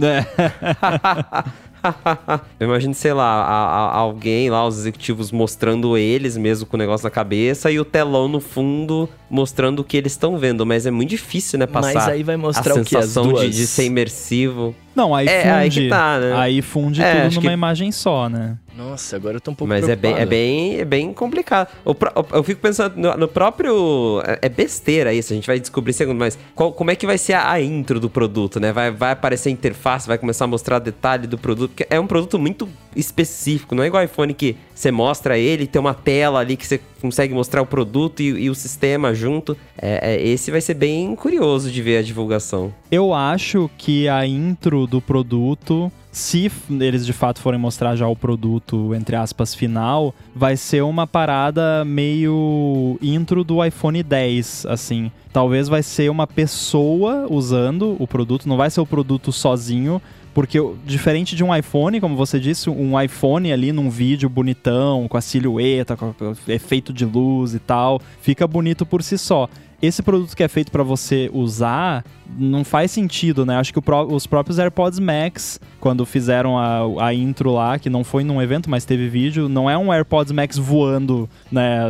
É. 0.00 0.24
eu 2.58 2.66
imagino, 2.66 2.94
sei 2.94 3.12
lá, 3.12 3.42
a, 3.42 3.64
a, 3.66 3.96
alguém 3.96 4.50
lá, 4.50 4.66
os 4.66 4.78
executivos 4.78 5.30
mostrando 5.30 5.96
eles 5.96 6.36
mesmo 6.36 6.66
com 6.66 6.76
o 6.76 6.78
negócio 6.78 7.04
na 7.04 7.10
cabeça 7.10 7.70
e 7.70 7.78
o 7.78 7.84
telão 7.84 8.28
no 8.28 8.40
fundo 8.40 9.08
mostrando 9.28 9.80
o 9.80 9.84
que 9.84 9.96
eles 9.96 10.12
estão 10.12 10.38
vendo. 10.38 10.64
Mas 10.64 10.86
é 10.86 10.90
muito 10.90 11.10
difícil, 11.10 11.58
né? 11.58 11.66
Passar 11.66 11.94
Mas 11.94 12.08
aí 12.08 12.22
vai 12.22 12.36
mostrar 12.36 12.74
a 12.74 12.80
o 12.80 12.84
que? 12.84 12.96
As 12.96 13.14
duas... 13.14 13.40
de, 13.42 13.50
de 13.50 13.66
ser 13.66 13.84
imersivo. 13.84 14.74
Não, 14.94 15.14
aí 15.14 15.28
é, 15.28 15.42
funde. 15.42 15.52
Aí, 15.52 15.70
que 15.70 15.88
tá, 15.88 16.18
né? 16.18 16.32
aí 16.36 16.62
funde 16.62 17.02
é, 17.02 17.24
tudo 17.24 17.34
numa 17.34 17.40
que... 17.42 17.54
imagem 17.54 17.92
só, 17.92 18.30
né? 18.30 18.56
Nossa, 18.74 19.16
agora 19.16 19.36
eu 19.36 19.40
tô 19.40 19.50
um 19.50 19.54
pouco 19.54 19.68
Mas 19.68 19.88
é 19.88 19.96
bem, 19.96 20.14
é, 20.14 20.26
bem, 20.26 20.80
é 20.80 20.84
bem 20.84 21.12
complicado. 21.12 21.68
eu 21.84 22.42
fico 22.42 22.60
pensando 22.60 22.94
no, 22.96 23.16
no, 23.16 23.28
próprio... 23.28 24.22
É, 24.26 24.38
é 24.42 24.48
besteira 24.48 25.12
isso, 25.12 25.32
a 25.32 25.36
gente 25.36 25.46
vai 25.46 25.58
descobrir 25.58 25.92
segundo, 25.92 26.18
mas 26.18 26.38
qual, 26.54 26.72
como 26.72 26.90
é 26.90 26.96
que 26.96 27.06
vai 27.06 27.16
ser 27.16 27.34
a, 27.34 27.52
a, 27.52 27.60
intro 27.60 27.98
do 27.98 28.10
produto, 28.10 28.60
né? 28.60 28.72
Vai, 28.72 28.90
vai 28.90 29.12
aparecer 29.12 29.50
a 29.50 29.52
interface, 29.52 30.06
vai 30.06 30.18
começar 30.18 30.44
a 30.44 30.48
mostrar 30.48 30.78
detalhe 30.78 31.26
do 31.26 31.38
produto, 31.38 31.70
porque 31.70 31.86
é 31.88 31.98
um 31.98 32.06
produto 32.06 32.38
muito 32.38 32.68
específico, 32.94 33.74
não 33.74 33.82
é 33.82 33.86
igual 33.86 34.02
o 34.02 34.04
iPhone 34.04 34.32
que 34.34 34.56
você 34.76 34.90
mostra 34.90 35.38
ele, 35.38 35.66
tem 35.66 35.80
uma 35.80 35.94
tela 35.94 36.40
ali 36.40 36.54
que 36.54 36.66
você 36.66 36.78
consegue 37.00 37.32
mostrar 37.32 37.62
o 37.62 37.66
produto 37.66 38.20
e, 38.20 38.26
e 38.26 38.50
o 38.50 38.54
sistema 38.54 39.14
junto. 39.14 39.56
É, 39.80 40.14
é, 40.14 40.28
esse 40.28 40.50
vai 40.50 40.60
ser 40.60 40.74
bem 40.74 41.16
curioso 41.16 41.70
de 41.70 41.80
ver 41.80 41.98
a 41.98 42.02
divulgação. 42.02 42.72
Eu 42.90 43.14
acho 43.14 43.70
que 43.78 44.06
a 44.06 44.26
intro 44.26 44.86
do 44.86 45.00
produto 45.00 45.90
se 46.16 46.50
eles 46.70 47.04
de 47.04 47.12
fato 47.12 47.42
forem 47.42 47.60
mostrar 47.60 47.94
já 47.94 48.08
o 48.08 48.16
produto, 48.16 48.94
entre 48.94 49.14
aspas, 49.16 49.54
final, 49.54 50.14
vai 50.34 50.56
ser 50.56 50.82
uma 50.82 51.06
parada 51.06 51.84
meio 51.84 52.98
intro 53.02 53.44
do 53.44 53.62
iPhone 53.62 54.02
10, 54.02 54.64
assim. 54.66 55.12
Talvez 55.30 55.68
vai 55.68 55.82
ser 55.82 56.10
uma 56.10 56.26
pessoa 56.26 57.26
usando 57.28 57.96
o 57.98 58.06
produto, 58.06 58.48
não 58.48 58.56
vai 58.56 58.70
ser 58.70 58.80
o 58.80 58.86
produto 58.86 59.30
sozinho, 59.30 60.00
porque 60.36 60.58
diferente 60.84 61.34
de 61.34 61.42
um 61.42 61.56
iPhone, 61.56 61.98
como 61.98 62.14
você 62.14 62.38
disse, 62.38 62.68
um 62.68 63.00
iPhone 63.00 63.50
ali 63.50 63.72
num 63.72 63.88
vídeo 63.88 64.28
bonitão, 64.28 65.08
com 65.08 65.16
a 65.16 65.20
silhueta, 65.22 65.96
com 65.96 66.14
efeito 66.46 66.92
de 66.92 67.06
luz 67.06 67.54
e 67.54 67.58
tal, 67.58 68.02
fica 68.20 68.46
bonito 68.46 68.84
por 68.84 69.02
si 69.02 69.16
só 69.16 69.48
esse 69.80 70.02
produto 70.02 70.36
que 70.36 70.42
é 70.42 70.48
feito 70.48 70.72
para 70.72 70.82
você 70.82 71.30
usar 71.32 72.04
não 72.38 72.64
faz 72.64 72.90
sentido, 72.90 73.46
né? 73.46 73.56
Acho 73.56 73.72
que 73.72 73.80
os 74.10 74.26
próprios 74.26 74.58
AirPods 74.58 74.98
Max, 74.98 75.60
quando 75.78 76.04
fizeram 76.04 76.58
a, 76.58 77.06
a 77.06 77.14
intro 77.14 77.52
lá, 77.52 77.78
que 77.78 77.88
não 77.88 78.02
foi 78.02 78.24
num 78.24 78.42
evento, 78.42 78.68
mas 78.68 78.84
teve 78.84 79.08
vídeo, 79.08 79.48
não 79.48 79.70
é 79.70 79.78
um 79.78 79.92
AirPods 79.92 80.32
Max 80.32 80.58
voando, 80.58 81.28
né? 81.50 81.88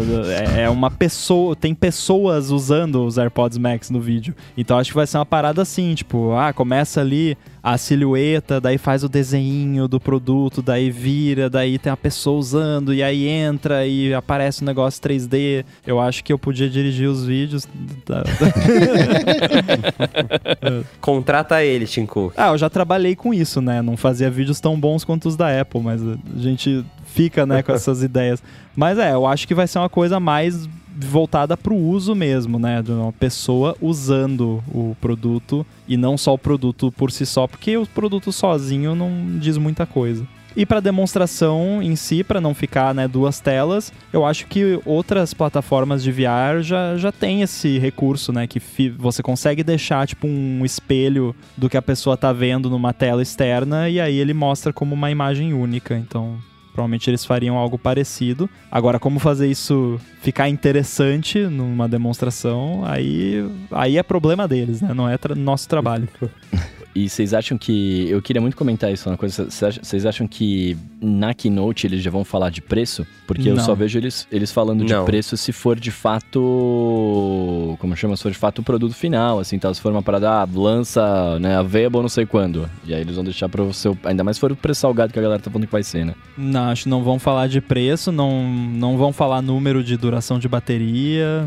É, 0.56 0.62
é 0.62 0.70
uma 0.70 0.90
pessoa, 0.90 1.56
tem 1.56 1.74
pessoas 1.74 2.50
usando 2.50 3.04
os 3.04 3.18
AirPods 3.18 3.58
Max 3.58 3.90
no 3.90 4.00
vídeo. 4.00 4.34
Então 4.56 4.78
acho 4.78 4.90
que 4.90 4.96
vai 4.96 5.06
ser 5.06 5.18
uma 5.18 5.26
parada 5.26 5.62
assim, 5.62 5.94
tipo, 5.94 6.32
ah, 6.32 6.52
começa 6.52 7.00
ali 7.00 7.36
a 7.62 7.76
silhueta, 7.76 8.60
daí 8.60 8.78
faz 8.78 9.02
o 9.02 9.08
desenho 9.08 9.88
do 9.88 9.98
produto, 9.98 10.62
daí 10.62 10.88
vira, 10.88 11.50
daí 11.50 11.78
tem 11.80 11.90
a 11.90 11.96
pessoa 11.96 12.38
usando, 12.38 12.94
e 12.94 13.02
aí 13.02 13.26
entra 13.26 13.84
e 13.84 14.14
aparece 14.14 14.62
um 14.62 14.66
negócio 14.66 15.02
3D. 15.02 15.64
Eu 15.84 15.98
acho 16.00 16.22
que 16.22 16.32
eu 16.32 16.38
podia 16.38 16.70
dirigir 16.70 17.08
os 17.08 17.24
vídeos. 17.24 17.66
Da... 18.06 18.24
Contrata 21.00 21.62
ele, 21.62 21.86
Tim 21.86 22.06
Cook. 22.06 22.34
Ah, 22.36 22.48
eu 22.48 22.58
já 22.58 22.68
trabalhei 22.68 23.16
com 23.16 23.32
isso, 23.32 23.60
né? 23.60 23.82
Não 23.82 23.96
fazia 23.96 24.30
vídeos 24.30 24.60
tão 24.60 24.78
bons 24.78 25.04
quanto 25.04 25.28
os 25.28 25.36
da 25.36 25.60
Apple, 25.60 25.80
mas 25.80 26.02
a 26.02 26.16
gente 26.36 26.84
fica, 27.06 27.46
né, 27.46 27.62
com 27.62 27.72
essas 27.72 28.02
ideias. 28.02 28.42
Mas 28.74 28.98
é, 28.98 29.12
eu 29.12 29.26
acho 29.26 29.46
que 29.46 29.54
vai 29.54 29.66
ser 29.66 29.78
uma 29.78 29.88
coisa 29.88 30.20
mais 30.20 30.68
voltada 30.98 31.56
para 31.56 31.72
o 31.72 31.76
uso 31.76 32.14
mesmo, 32.14 32.58
né? 32.58 32.82
De 32.82 32.90
uma 32.90 33.12
pessoa 33.12 33.76
usando 33.80 34.62
o 34.68 34.96
produto 35.00 35.64
e 35.86 35.96
não 35.96 36.16
só 36.16 36.34
o 36.34 36.38
produto 36.38 36.90
por 36.92 37.12
si 37.12 37.26
só, 37.26 37.46
porque 37.46 37.76
o 37.76 37.86
produto 37.86 38.32
sozinho 38.32 38.94
não 38.94 39.38
diz 39.38 39.58
muita 39.58 39.86
coisa. 39.86 40.26
E 40.56 40.64
para 40.64 40.80
demonstração 40.80 41.82
em 41.82 41.94
si, 41.94 42.24
para 42.24 42.40
não 42.40 42.54
ficar 42.54 42.94
né, 42.94 43.06
duas 43.06 43.38
telas, 43.38 43.92
eu 44.10 44.24
acho 44.24 44.46
que 44.46 44.80
outras 44.86 45.34
plataformas 45.34 46.02
de 46.02 46.10
VR 46.10 46.62
já, 46.62 46.96
já 46.96 47.12
tem 47.12 47.42
esse 47.42 47.78
recurso, 47.78 48.32
né? 48.32 48.46
Que 48.46 48.58
você 48.98 49.22
consegue 49.22 49.62
deixar 49.62 50.06
tipo 50.06 50.26
um 50.26 50.64
espelho 50.64 51.36
do 51.56 51.68
que 51.68 51.76
a 51.76 51.82
pessoa 51.82 52.16
tá 52.16 52.32
vendo 52.32 52.70
numa 52.70 52.94
tela 52.94 53.22
externa 53.22 53.88
e 53.90 54.00
aí 54.00 54.16
ele 54.16 54.32
mostra 54.32 54.72
como 54.72 54.94
uma 54.94 55.10
imagem 55.10 55.52
única. 55.52 55.94
Então 55.94 56.38
Provavelmente 56.76 57.08
eles 57.08 57.24
fariam 57.24 57.56
algo 57.56 57.78
parecido. 57.78 58.50
Agora, 58.70 58.98
como 58.98 59.18
fazer 59.18 59.50
isso 59.50 59.98
ficar 60.20 60.46
interessante 60.50 61.38
numa 61.38 61.88
demonstração, 61.88 62.82
aí, 62.84 63.42
aí 63.70 63.96
é 63.96 64.02
problema 64.02 64.46
deles, 64.46 64.82
né? 64.82 64.92
Não 64.92 65.08
é 65.08 65.16
tra 65.16 65.34
nosso 65.34 65.66
trabalho. 65.70 66.06
E 66.96 67.10
vocês 67.10 67.34
acham 67.34 67.58
que. 67.58 68.08
Eu 68.08 68.22
queria 68.22 68.40
muito 68.40 68.56
comentar 68.56 68.90
isso, 68.90 69.06
uma 69.06 69.18
coisa. 69.18 69.48
Vocês 69.50 70.06
acham 70.06 70.26
que 70.26 70.74
na 70.98 71.34
keynote 71.34 71.86
eles 71.86 72.02
já 72.02 72.10
vão 72.10 72.24
falar 72.24 72.48
de 72.48 72.62
preço? 72.62 73.06
Porque 73.26 73.50
não. 73.50 73.58
eu 73.58 73.60
só 73.60 73.74
vejo 73.74 73.98
eles, 73.98 74.26
eles 74.32 74.50
falando 74.50 74.82
de 74.82 74.94
não. 74.94 75.04
preço 75.04 75.36
se 75.36 75.52
for 75.52 75.78
de 75.78 75.90
fato. 75.90 77.76
Como 77.78 77.94
chama? 77.94 78.16
Se 78.16 78.22
for 78.22 78.32
de 78.32 78.38
fato 78.38 78.60
o 78.60 78.62
produto 78.62 78.94
final, 78.94 79.38
assim, 79.38 79.58
tal. 79.58 79.74
Se 79.74 79.80
for 79.82 79.92
uma 79.92 80.02
parada, 80.02 80.30
ah, 80.30 80.48
lança, 80.50 81.38
né, 81.38 81.56
available 81.56 82.00
não 82.00 82.08
sei 82.08 82.24
quando. 82.24 82.66
E 82.86 82.94
aí 82.94 83.02
eles 83.02 83.14
vão 83.14 83.24
deixar 83.24 83.50
pra 83.50 83.62
você. 83.62 83.94
Ainda 84.04 84.24
mais 84.24 84.38
se 84.38 84.40
for 84.40 84.50
o 84.50 84.56
preço 84.56 84.80
salgado 84.80 85.12
que 85.12 85.18
a 85.18 85.22
galera 85.22 85.42
tá 85.42 85.50
falando 85.50 85.66
que 85.66 85.72
vai 85.72 85.82
ser, 85.82 86.06
né? 86.06 86.14
Não, 86.34 86.70
acho 86.70 86.84
que 86.84 86.88
não 86.88 87.04
vão 87.04 87.18
falar 87.18 87.46
de 87.46 87.60
preço, 87.60 88.10
não, 88.10 88.42
não 88.48 88.96
vão 88.96 89.12
falar 89.12 89.42
número 89.42 89.84
de 89.84 89.98
duração 89.98 90.38
de 90.38 90.48
bateria. 90.48 91.46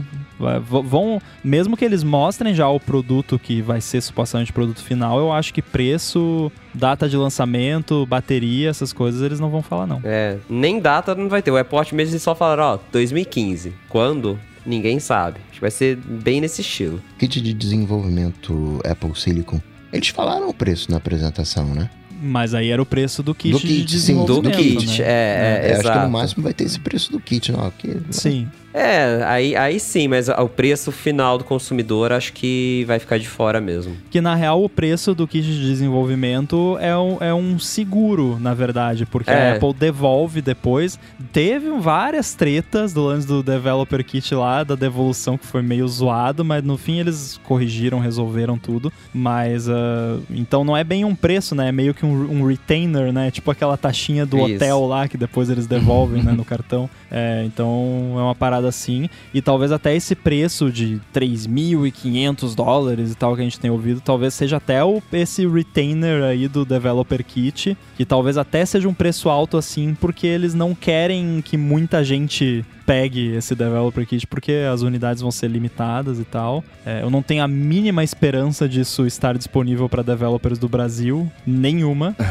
Vão. 0.86 1.20
Mesmo 1.44 1.76
que 1.76 1.84
eles 1.84 2.04
mostrem 2.04 2.54
já 2.54 2.70
o 2.70 2.80
produto 2.80 3.40
que 3.40 3.64
vai 3.64 3.82
ser 3.82 4.00
supostamente 4.02 4.54
produto 4.54 4.84
final, 4.84 5.18
eu 5.18 5.32
acho 5.32 5.39
que 5.48 5.62
preço, 5.62 6.52
data 6.74 7.08
de 7.08 7.16
lançamento, 7.16 8.06
bateria, 8.06 8.70
essas 8.70 8.92
coisas 8.94 9.22
eles 9.22 9.40
não 9.40 9.50
vão 9.50 9.62
falar, 9.62 9.88
não. 9.88 10.02
É, 10.04 10.38
nem 10.50 10.80
data 10.80 11.16
não 11.16 11.30
vai 11.30 11.42
ter. 11.42 11.52
O 11.52 11.56
Airport 11.56 11.94
mesmo 11.94 12.14
eles 12.14 12.24
só 12.24 12.36
falaram, 12.36 12.64
ó, 12.64 12.80
2015. 12.92 13.74
Quando? 13.88 14.40
Ninguém 14.66 15.00
sabe. 15.00 15.40
Acho 15.50 15.56
que 15.56 15.62
vai 15.62 15.72
ser 15.72 15.96
bem 15.96 16.42
nesse 16.42 16.62
estilo. 16.62 17.02
Kit 17.18 17.42
de 17.42 17.54
desenvolvimento 17.54 18.80
Apple 18.86 19.12
Silicon. 19.16 19.62
Eles 19.92 20.10
falaram 20.10 20.50
o 20.50 20.54
preço 20.54 20.92
na 20.92 20.98
apresentação, 20.98 21.74
né? 21.74 21.90
Mas 22.22 22.54
aí 22.54 22.70
era 22.70 22.82
o 22.82 22.86
preço 22.86 23.24
do 23.24 23.34
kit, 23.34 23.54
do 23.54 23.60
kit 23.60 23.78
de 23.78 23.86
desenvolvimento. 23.86 24.58
Sim, 24.58 24.74
do 24.74 24.80
kit, 24.80 25.02
né? 25.02 25.08
é, 25.08 25.62
é, 25.64 25.72
é, 25.72 25.76
Acho 25.78 25.92
que 25.92 26.00
no 26.00 26.10
máximo 26.10 26.44
vai 26.44 26.54
ter 26.54 26.66
esse 26.66 26.80
preço 26.80 27.12
do 27.12 27.20
kit, 27.20 27.52
não? 27.52 27.72
Que, 27.72 27.98
sim. 28.12 28.48
É, 28.74 29.24
aí, 29.26 29.56
aí 29.56 29.80
sim, 29.80 30.08
mas 30.08 30.30
o 30.30 30.48
preço 30.48 30.92
final 30.92 31.38
do 31.38 31.44
consumidor 31.44 32.12
acho 32.12 32.34
que 32.34 32.84
vai 32.88 33.00
ficar 33.00 33.18
de 33.18 33.28
fora 33.28 33.60
mesmo. 33.60 33.96
Que 34.10 34.22
na 34.22 34.36
real 34.36 34.64
o 34.64 34.70
preço 34.70 35.16
do 35.16 35.28
kit 35.28 35.44
de 35.44 35.62
desenvolvimento 35.62 36.78
é 36.80 36.96
um, 36.96 37.18
é 37.20 37.34
um 37.34 37.58
seguro, 37.58 38.38
na 38.40 38.54
verdade, 38.54 39.06
porque 39.06 39.30
é. 39.30 39.52
a 39.52 39.56
Apple 39.56 39.74
devolve 39.74 40.42
depois. 40.42 41.00
Teve 41.32 41.70
várias 41.80 42.34
tretas 42.34 42.94
do 42.94 43.04
lance 43.04 43.28
do 43.28 43.42
Developer 43.42 44.04
Kit 44.04 44.34
lá, 44.36 44.64
da 44.64 44.76
devolução 44.76 45.38
que 45.38 45.46
foi 45.46 45.62
meio 45.62 45.88
zoado, 45.88 46.46
mas 46.46 46.64
no 46.64 46.78
fim 46.78 47.00
eles 47.00 47.40
corrigiram, 47.44 48.00
resolveram 48.00 48.58
tudo. 48.58 48.92
Mas, 49.14 49.68
uh, 49.68 50.22
então 50.30 50.64
não 50.64 50.76
é 50.76 50.84
bem 50.84 51.06
um 51.06 51.16
preço, 51.16 51.56
né? 51.56 51.70
É 51.70 51.72
meio 51.72 51.94
que 51.94 52.06
um, 52.06 52.42
um 52.42 52.48
retainer, 52.48 53.12
né? 53.12 53.32
Tipo 53.32 53.52
aquela 53.52 53.78
taxinha 53.78 54.26
do 54.26 54.38
Isso. 54.38 54.56
hotel 54.56 54.86
lá 54.86 55.08
que 55.08 55.18
depois 55.18 55.50
eles 55.50 55.66
devolvem 55.66 56.22
né, 56.22 56.32
no 56.32 56.46
cartão. 56.46 56.90
É, 57.12 57.44
então 57.46 58.14
é 58.16 58.22
uma 58.22 58.36
parada 58.36 58.59
parada 58.60 58.68
assim. 58.68 59.10
E 59.34 59.42
talvez 59.42 59.72
até 59.72 59.96
esse 59.96 60.14
preço 60.14 60.72
de 60.72 61.00
3.500 61.14 62.54
dólares 62.54 63.12
e 63.12 63.16
tal 63.16 63.36
que 63.36 63.42
a 63.42 63.44
gente 63.44 63.60
tem 63.60 63.72
ouvido, 63.72 64.02
talvez 64.02 64.34
seja 64.34 64.58
até 64.58 64.84
o, 64.84 65.02
esse 65.14 65.48
retainer 65.48 66.24
aí 66.24 66.48
do 66.48 66.66
Developer 66.66 67.24
Kit, 67.24 67.78
que 67.96 68.06
talvez 68.06 68.38
até 68.38 68.66
seja 68.66 68.88
um 68.88 68.94
preço 68.94 69.30
alto 69.30 69.58
assim, 69.58 69.96
porque 70.00 70.28
eles 70.28 70.54
não 70.54 70.76
querem 70.76 71.42
que 71.42 71.58
muita 71.58 72.04
gente 72.04 72.66
pegue 72.90 73.36
esse 73.36 73.54
Developer 73.54 74.04
Kit, 74.04 74.26
porque 74.26 74.52
as 74.52 74.82
unidades 74.82 75.22
vão 75.22 75.30
ser 75.30 75.48
limitadas 75.48 76.18
e 76.18 76.24
tal. 76.24 76.64
É, 76.84 77.04
eu 77.04 77.12
não 77.12 77.22
tenho 77.22 77.44
a 77.44 77.48
mínima 77.48 78.04
esperança 78.04 78.68
disso 78.68 79.06
estar 79.06 79.38
disponível 79.38 79.88
para 79.88 80.02
developers 80.02 80.58
do 80.58 80.68
Brasil, 80.68 81.32
nenhuma. 81.46 82.16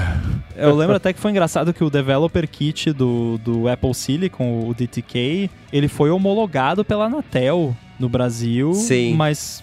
Eu 0.56 0.74
lembro 0.74 0.96
até 0.96 1.12
que 1.12 1.20
foi 1.20 1.30
engraçado 1.30 1.72
que 1.72 1.84
o 1.84 1.88
Developer 1.88 2.48
Kit 2.48 2.92
do, 2.92 3.38
do 3.38 3.68
Apple 3.68 3.94
Silicon, 3.94 4.68
o 4.68 4.74
DTK, 4.74 5.48
ele 5.72 5.86
foi 5.86 6.10
homologado 6.10 6.84
pela 6.84 7.04
Anatel 7.04 7.76
no 7.96 8.08
Brasil, 8.08 8.74
Sim. 8.74 9.14
mas 9.14 9.62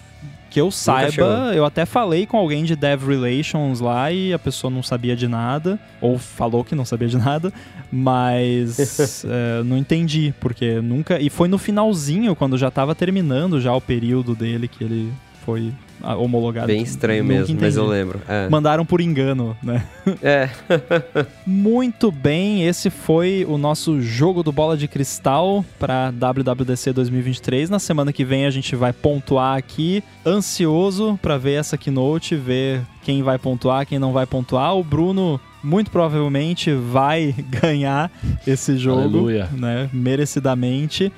que 0.50 0.60
eu 0.60 0.70
saiba, 0.70 1.52
eu 1.54 1.64
até 1.64 1.84
falei 1.84 2.26
com 2.26 2.36
alguém 2.36 2.64
de 2.64 2.76
Dev 2.76 3.08
Relations 3.08 3.80
lá 3.80 4.10
e 4.10 4.32
a 4.32 4.38
pessoa 4.38 4.70
não 4.70 4.82
sabia 4.82 5.16
de 5.16 5.28
nada, 5.28 5.78
ou 6.00 6.18
falou 6.18 6.64
que 6.64 6.74
não 6.74 6.84
sabia 6.84 7.08
de 7.08 7.18
nada, 7.18 7.52
mas 7.90 9.24
é, 9.26 9.62
não 9.64 9.76
entendi, 9.76 10.34
porque 10.40 10.80
nunca. 10.80 11.20
E 11.20 11.28
foi 11.28 11.48
no 11.48 11.58
finalzinho, 11.58 12.34
quando 12.34 12.56
já 12.56 12.70
tava 12.70 12.94
terminando 12.94 13.60
já 13.60 13.74
o 13.74 13.80
período 13.80 14.34
dele 14.34 14.68
que 14.68 14.82
ele 14.82 15.12
foi 15.46 15.72
homologado. 16.02 16.66
Bem 16.66 16.82
estranho 16.82 17.24
mesmo, 17.24 17.54
mas 17.54 17.74
entendi. 17.74 17.76
eu 17.76 17.86
lembro. 17.86 18.20
É. 18.28 18.48
Mandaram 18.48 18.84
por 18.84 19.00
engano, 19.00 19.56
né? 19.62 19.86
É. 20.20 20.50
Muito 21.46 22.10
bem, 22.10 22.66
esse 22.66 22.90
foi 22.90 23.46
o 23.48 23.56
nosso 23.56 24.00
jogo 24.00 24.42
do 24.42 24.50
bola 24.50 24.76
de 24.76 24.88
cristal 24.88 25.64
para 25.78 26.10
WWDC 26.10 26.92
2023. 26.92 27.70
Na 27.70 27.78
semana 27.78 28.12
que 28.12 28.24
vem 28.24 28.44
a 28.44 28.50
gente 28.50 28.74
vai 28.74 28.92
pontuar 28.92 29.56
aqui, 29.56 30.02
ansioso 30.26 31.18
para 31.22 31.38
ver 31.38 31.54
essa 31.60 31.78
keynote, 31.78 32.34
ver 32.34 32.82
quem 33.02 33.22
vai 33.22 33.38
pontuar, 33.38 33.86
quem 33.86 34.00
não 34.00 34.12
vai 34.12 34.26
pontuar. 34.26 34.76
O 34.76 34.82
Bruno 34.82 35.40
muito 35.66 35.90
provavelmente 35.90 36.72
vai 36.72 37.34
ganhar 37.60 38.10
esse 38.46 38.78
jogo, 38.78 39.02
Aleluia. 39.02 39.50
né? 39.52 39.90
Merecidamente. 39.92 41.12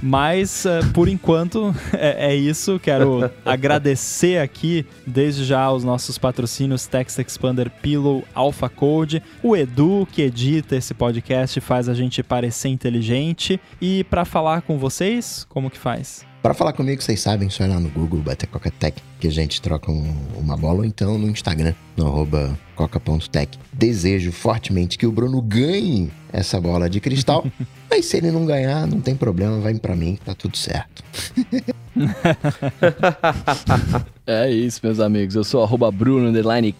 Mas 0.00 0.64
eh, 0.64 0.80
por 0.94 1.08
enquanto 1.08 1.74
é, 1.92 2.30
é 2.30 2.36
isso. 2.36 2.78
Quero 2.78 3.28
agradecer 3.44 4.38
aqui 4.38 4.86
desde 5.04 5.44
já 5.44 5.60
aos 5.60 5.82
nossos 5.82 6.16
patrocínios 6.16 6.86
Text 6.86 7.18
Expander 7.18 7.70
Pillow, 7.82 8.24
Alpha 8.32 8.68
Code, 8.68 9.20
o 9.42 9.56
Edu 9.56 10.06
que 10.12 10.22
edita 10.22 10.76
esse 10.76 10.94
podcast, 10.94 11.60
faz 11.60 11.88
a 11.88 11.94
gente 11.94 12.22
parecer 12.22 12.68
inteligente 12.68 13.60
e 13.80 14.04
para 14.04 14.24
falar 14.24 14.62
com 14.62 14.78
vocês, 14.78 15.44
como 15.48 15.68
que 15.70 15.78
faz? 15.78 16.27
Para 16.48 16.54
falar 16.54 16.72
comigo, 16.72 17.02
vocês 17.02 17.20
sabem, 17.20 17.50
só 17.50 17.64
ir 17.64 17.68
lá 17.68 17.78
no 17.78 17.90
Google, 17.90 18.20
bater 18.20 18.46
Coca-Tech, 18.46 18.96
que 19.20 19.28
a 19.28 19.30
gente 19.30 19.60
troca 19.60 19.92
um- 19.92 20.16
uma 20.34 20.56
bola, 20.56 20.78
ou 20.78 20.84
então 20.86 21.18
no 21.18 21.28
Instagram, 21.28 21.74
no 21.94 22.06
arroba 22.06 22.58
coca.tech. 22.74 23.58
Desejo 23.70 24.32
fortemente 24.32 24.96
que 24.96 25.06
o 25.06 25.12
Bruno 25.12 25.42
ganhe 25.42 26.10
essa 26.32 26.58
bola 26.58 26.88
de 26.88 27.00
cristal, 27.00 27.44
mas 27.90 28.06
se 28.06 28.16
ele 28.16 28.30
não 28.30 28.46
ganhar, 28.46 28.86
não 28.86 28.98
tem 28.98 29.14
problema, 29.14 29.60
vai 29.60 29.74
pra 29.74 29.94
mim, 29.94 30.18
tá 30.24 30.34
tudo 30.34 30.56
certo. 30.56 31.04
É 34.30 34.50
isso, 34.50 34.80
meus 34.82 35.00
amigos. 35.00 35.34
Eu 35.34 35.42
sou 35.42 35.62
arroba 35.62 35.90
Bruno 35.90 36.30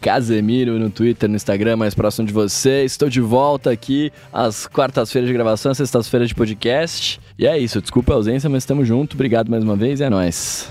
Casemiro 0.02 0.78
no 0.78 0.90
Twitter, 0.90 1.30
no 1.30 1.34
Instagram, 1.34 1.78
mais 1.78 1.94
próximo 1.94 2.26
de 2.26 2.32
você. 2.32 2.84
Estou 2.84 3.08
de 3.08 3.22
volta 3.22 3.70
aqui 3.70 4.12
às 4.30 4.66
quartas-feiras 4.66 5.28
de 5.28 5.32
gravação, 5.32 5.72
sextas-feiras 5.72 6.28
de 6.28 6.34
podcast. 6.34 7.18
E 7.38 7.46
é 7.46 7.58
isso. 7.58 7.80
Desculpa 7.80 8.12
a 8.12 8.16
ausência, 8.16 8.50
mas 8.50 8.64
estamos 8.64 8.86
juntos. 8.86 9.14
Obrigado 9.14 9.50
mais 9.50 9.64
uma 9.64 9.76
vez 9.76 10.00
e 10.00 10.04
é 10.04 10.10
nóis. 10.10 10.68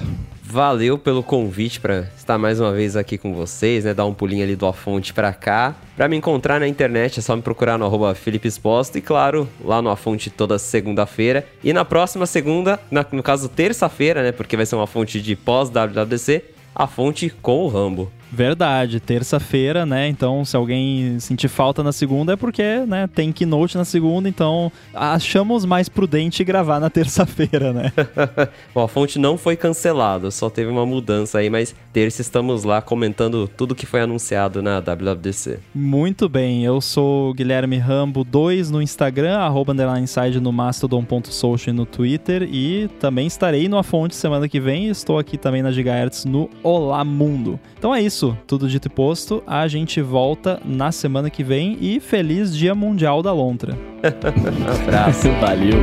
Valeu 0.50 0.98
pelo 0.98 1.22
convite 1.22 1.78
para 1.82 2.08
estar 2.18 2.38
mais 2.38 2.58
uma 2.58 2.72
vez 2.72 2.96
aqui 2.96 3.18
com 3.18 3.34
vocês, 3.34 3.84
né? 3.84 3.94
Dar 3.94 4.06
um 4.06 4.14
pulinho 4.14 4.44
ali 4.46 4.56
do 4.56 4.66
A 4.66 4.72
Fonte 4.72 5.14
pra 5.14 5.34
cá. 5.34 5.76
Pra 5.98 6.08
me 6.08 6.16
encontrar 6.16 6.58
na 6.58 6.66
internet 6.70 7.20
é 7.20 7.22
só 7.22 7.36
me 7.36 7.42
procurar 7.42 7.78
no 7.78 8.16
Felipe 8.16 8.48
Exposto 8.48 8.98
e, 8.98 9.02
claro, 9.02 9.46
lá 9.62 9.82
no 9.82 9.90
A 9.90 9.98
Fonte 9.98 10.30
toda 10.30 10.58
segunda-feira. 10.58 11.46
E 11.62 11.74
na 11.74 11.84
próxima 11.84 12.26
segunda, 12.26 12.80
na- 12.90 13.06
no 13.12 13.22
caso 13.22 13.50
terça-feira, 13.50 14.24
né? 14.24 14.32
Porque 14.32 14.56
vai 14.56 14.66
ser 14.66 14.78
uma 14.78 14.88
fonte 14.88 15.22
de 15.22 15.36
pós-WWDC, 15.36 16.46
A 16.74 16.88
Fonte 16.88 17.30
com 17.42 17.66
o 17.66 17.68
Rambo. 17.68 18.10
Verdade, 18.32 19.00
terça-feira, 19.00 19.86
né? 19.86 20.08
Então, 20.08 20.44
se 20.44 20.56
alguém 20.56 21.20
sentir 21.20 21.48
falta 21.48 21.84
na 21.84 21.92
segunda 21.92 22.34
é 22.34 22.36
porque, 22.36 22.64
né, 22.88 23.08
tem 23.08 23.32
keynote 23.32 23.78
na 23.78 23.86
segunda, 23.86 24.28
então 24.28 24.72
achamos 24.94 25.66
mais 25.66 25.88
prudente 25.90 26.44
gravar 26.44 26.80
na 26.80 26.90
terça-feira, 26.90 27.72
né? 27.74 27.92
Bom, 28.74 28.84
a 28.84 28.88
fonte 28.88 29.18
não 29.18 29.38
foi 29.38 29.56
cancelado, 29.56 30.32
só 30.32 30.50
teve 30.50 30.70
uma 30.70 30.86
mudança 30.86 31.40
aí, 31.40 31.50
mas 31.50 31.76
terça 31.94 32.22
estamos 32.22 32.64
lá 32.64 32.82
comentando 32.82 33.48
tudo 33.48 33.76
que 33.76 33.86
foi 33.86 34.02
anunciado 34.02 34.62
na 34.62 34.80
WWDC. 34.80 35.60
Muito 35.74 36.28
bem, 36.28 36.64
eu 36.64 36.82
sou 36.82 37.34
Guilherme 37.34 37.78
Rambo 37.78 38.24
2 38.24 38.70
no 38.70 38.82
Instagram, 38.82 39.38
arroba 39.38 39.74
inside 40.00 40.40
no 40.40 40.52
mastodon.social 40.52 41.48
e 41.68 41.72
no 41.72 41.86
Twitter 41.86 42.44
e 42.44 42.90
também 43.00 43.28
estarei 43.28 43.70
no 43.70 43.78
A 43.78 43.84
Fonte 43.84 44.16
semana 44.16 44.48
que 44.48 44.60
vem 44.60 44.88
estou 44.88 45.18
aqui 45.18 45.38
também 45.38 45.62
na 45.62 45.72
Gigahertz 45.72 46.26
no 46.26 46.50
Olá 46.62 47.04
Mundo. 47.04 47.60
Então 47.78 47.94
é 47.94 48.02
isso, 48.18 48.36
tudo 48.48 48.68
dito 48.68 48.88
e 48.88 48.90
posto, 48.90 49.44
a 49.46 49.68
gente 49.68 50.02
volta 50.02 50.60
na 50.66 50.92
semana 50.92 51.30
que 51.30 51.44
vem 51.44 51.78
e 51.80 52.00
feliz 52.00 52.56
Dia 52.56 52.74
Mundial 52.74 53.22
da 53.22 53.32
Lontra. 53.32 53.78
Um 53.78 54.82
abraço. 54.84 55.30
Valeu. 55.40 55.78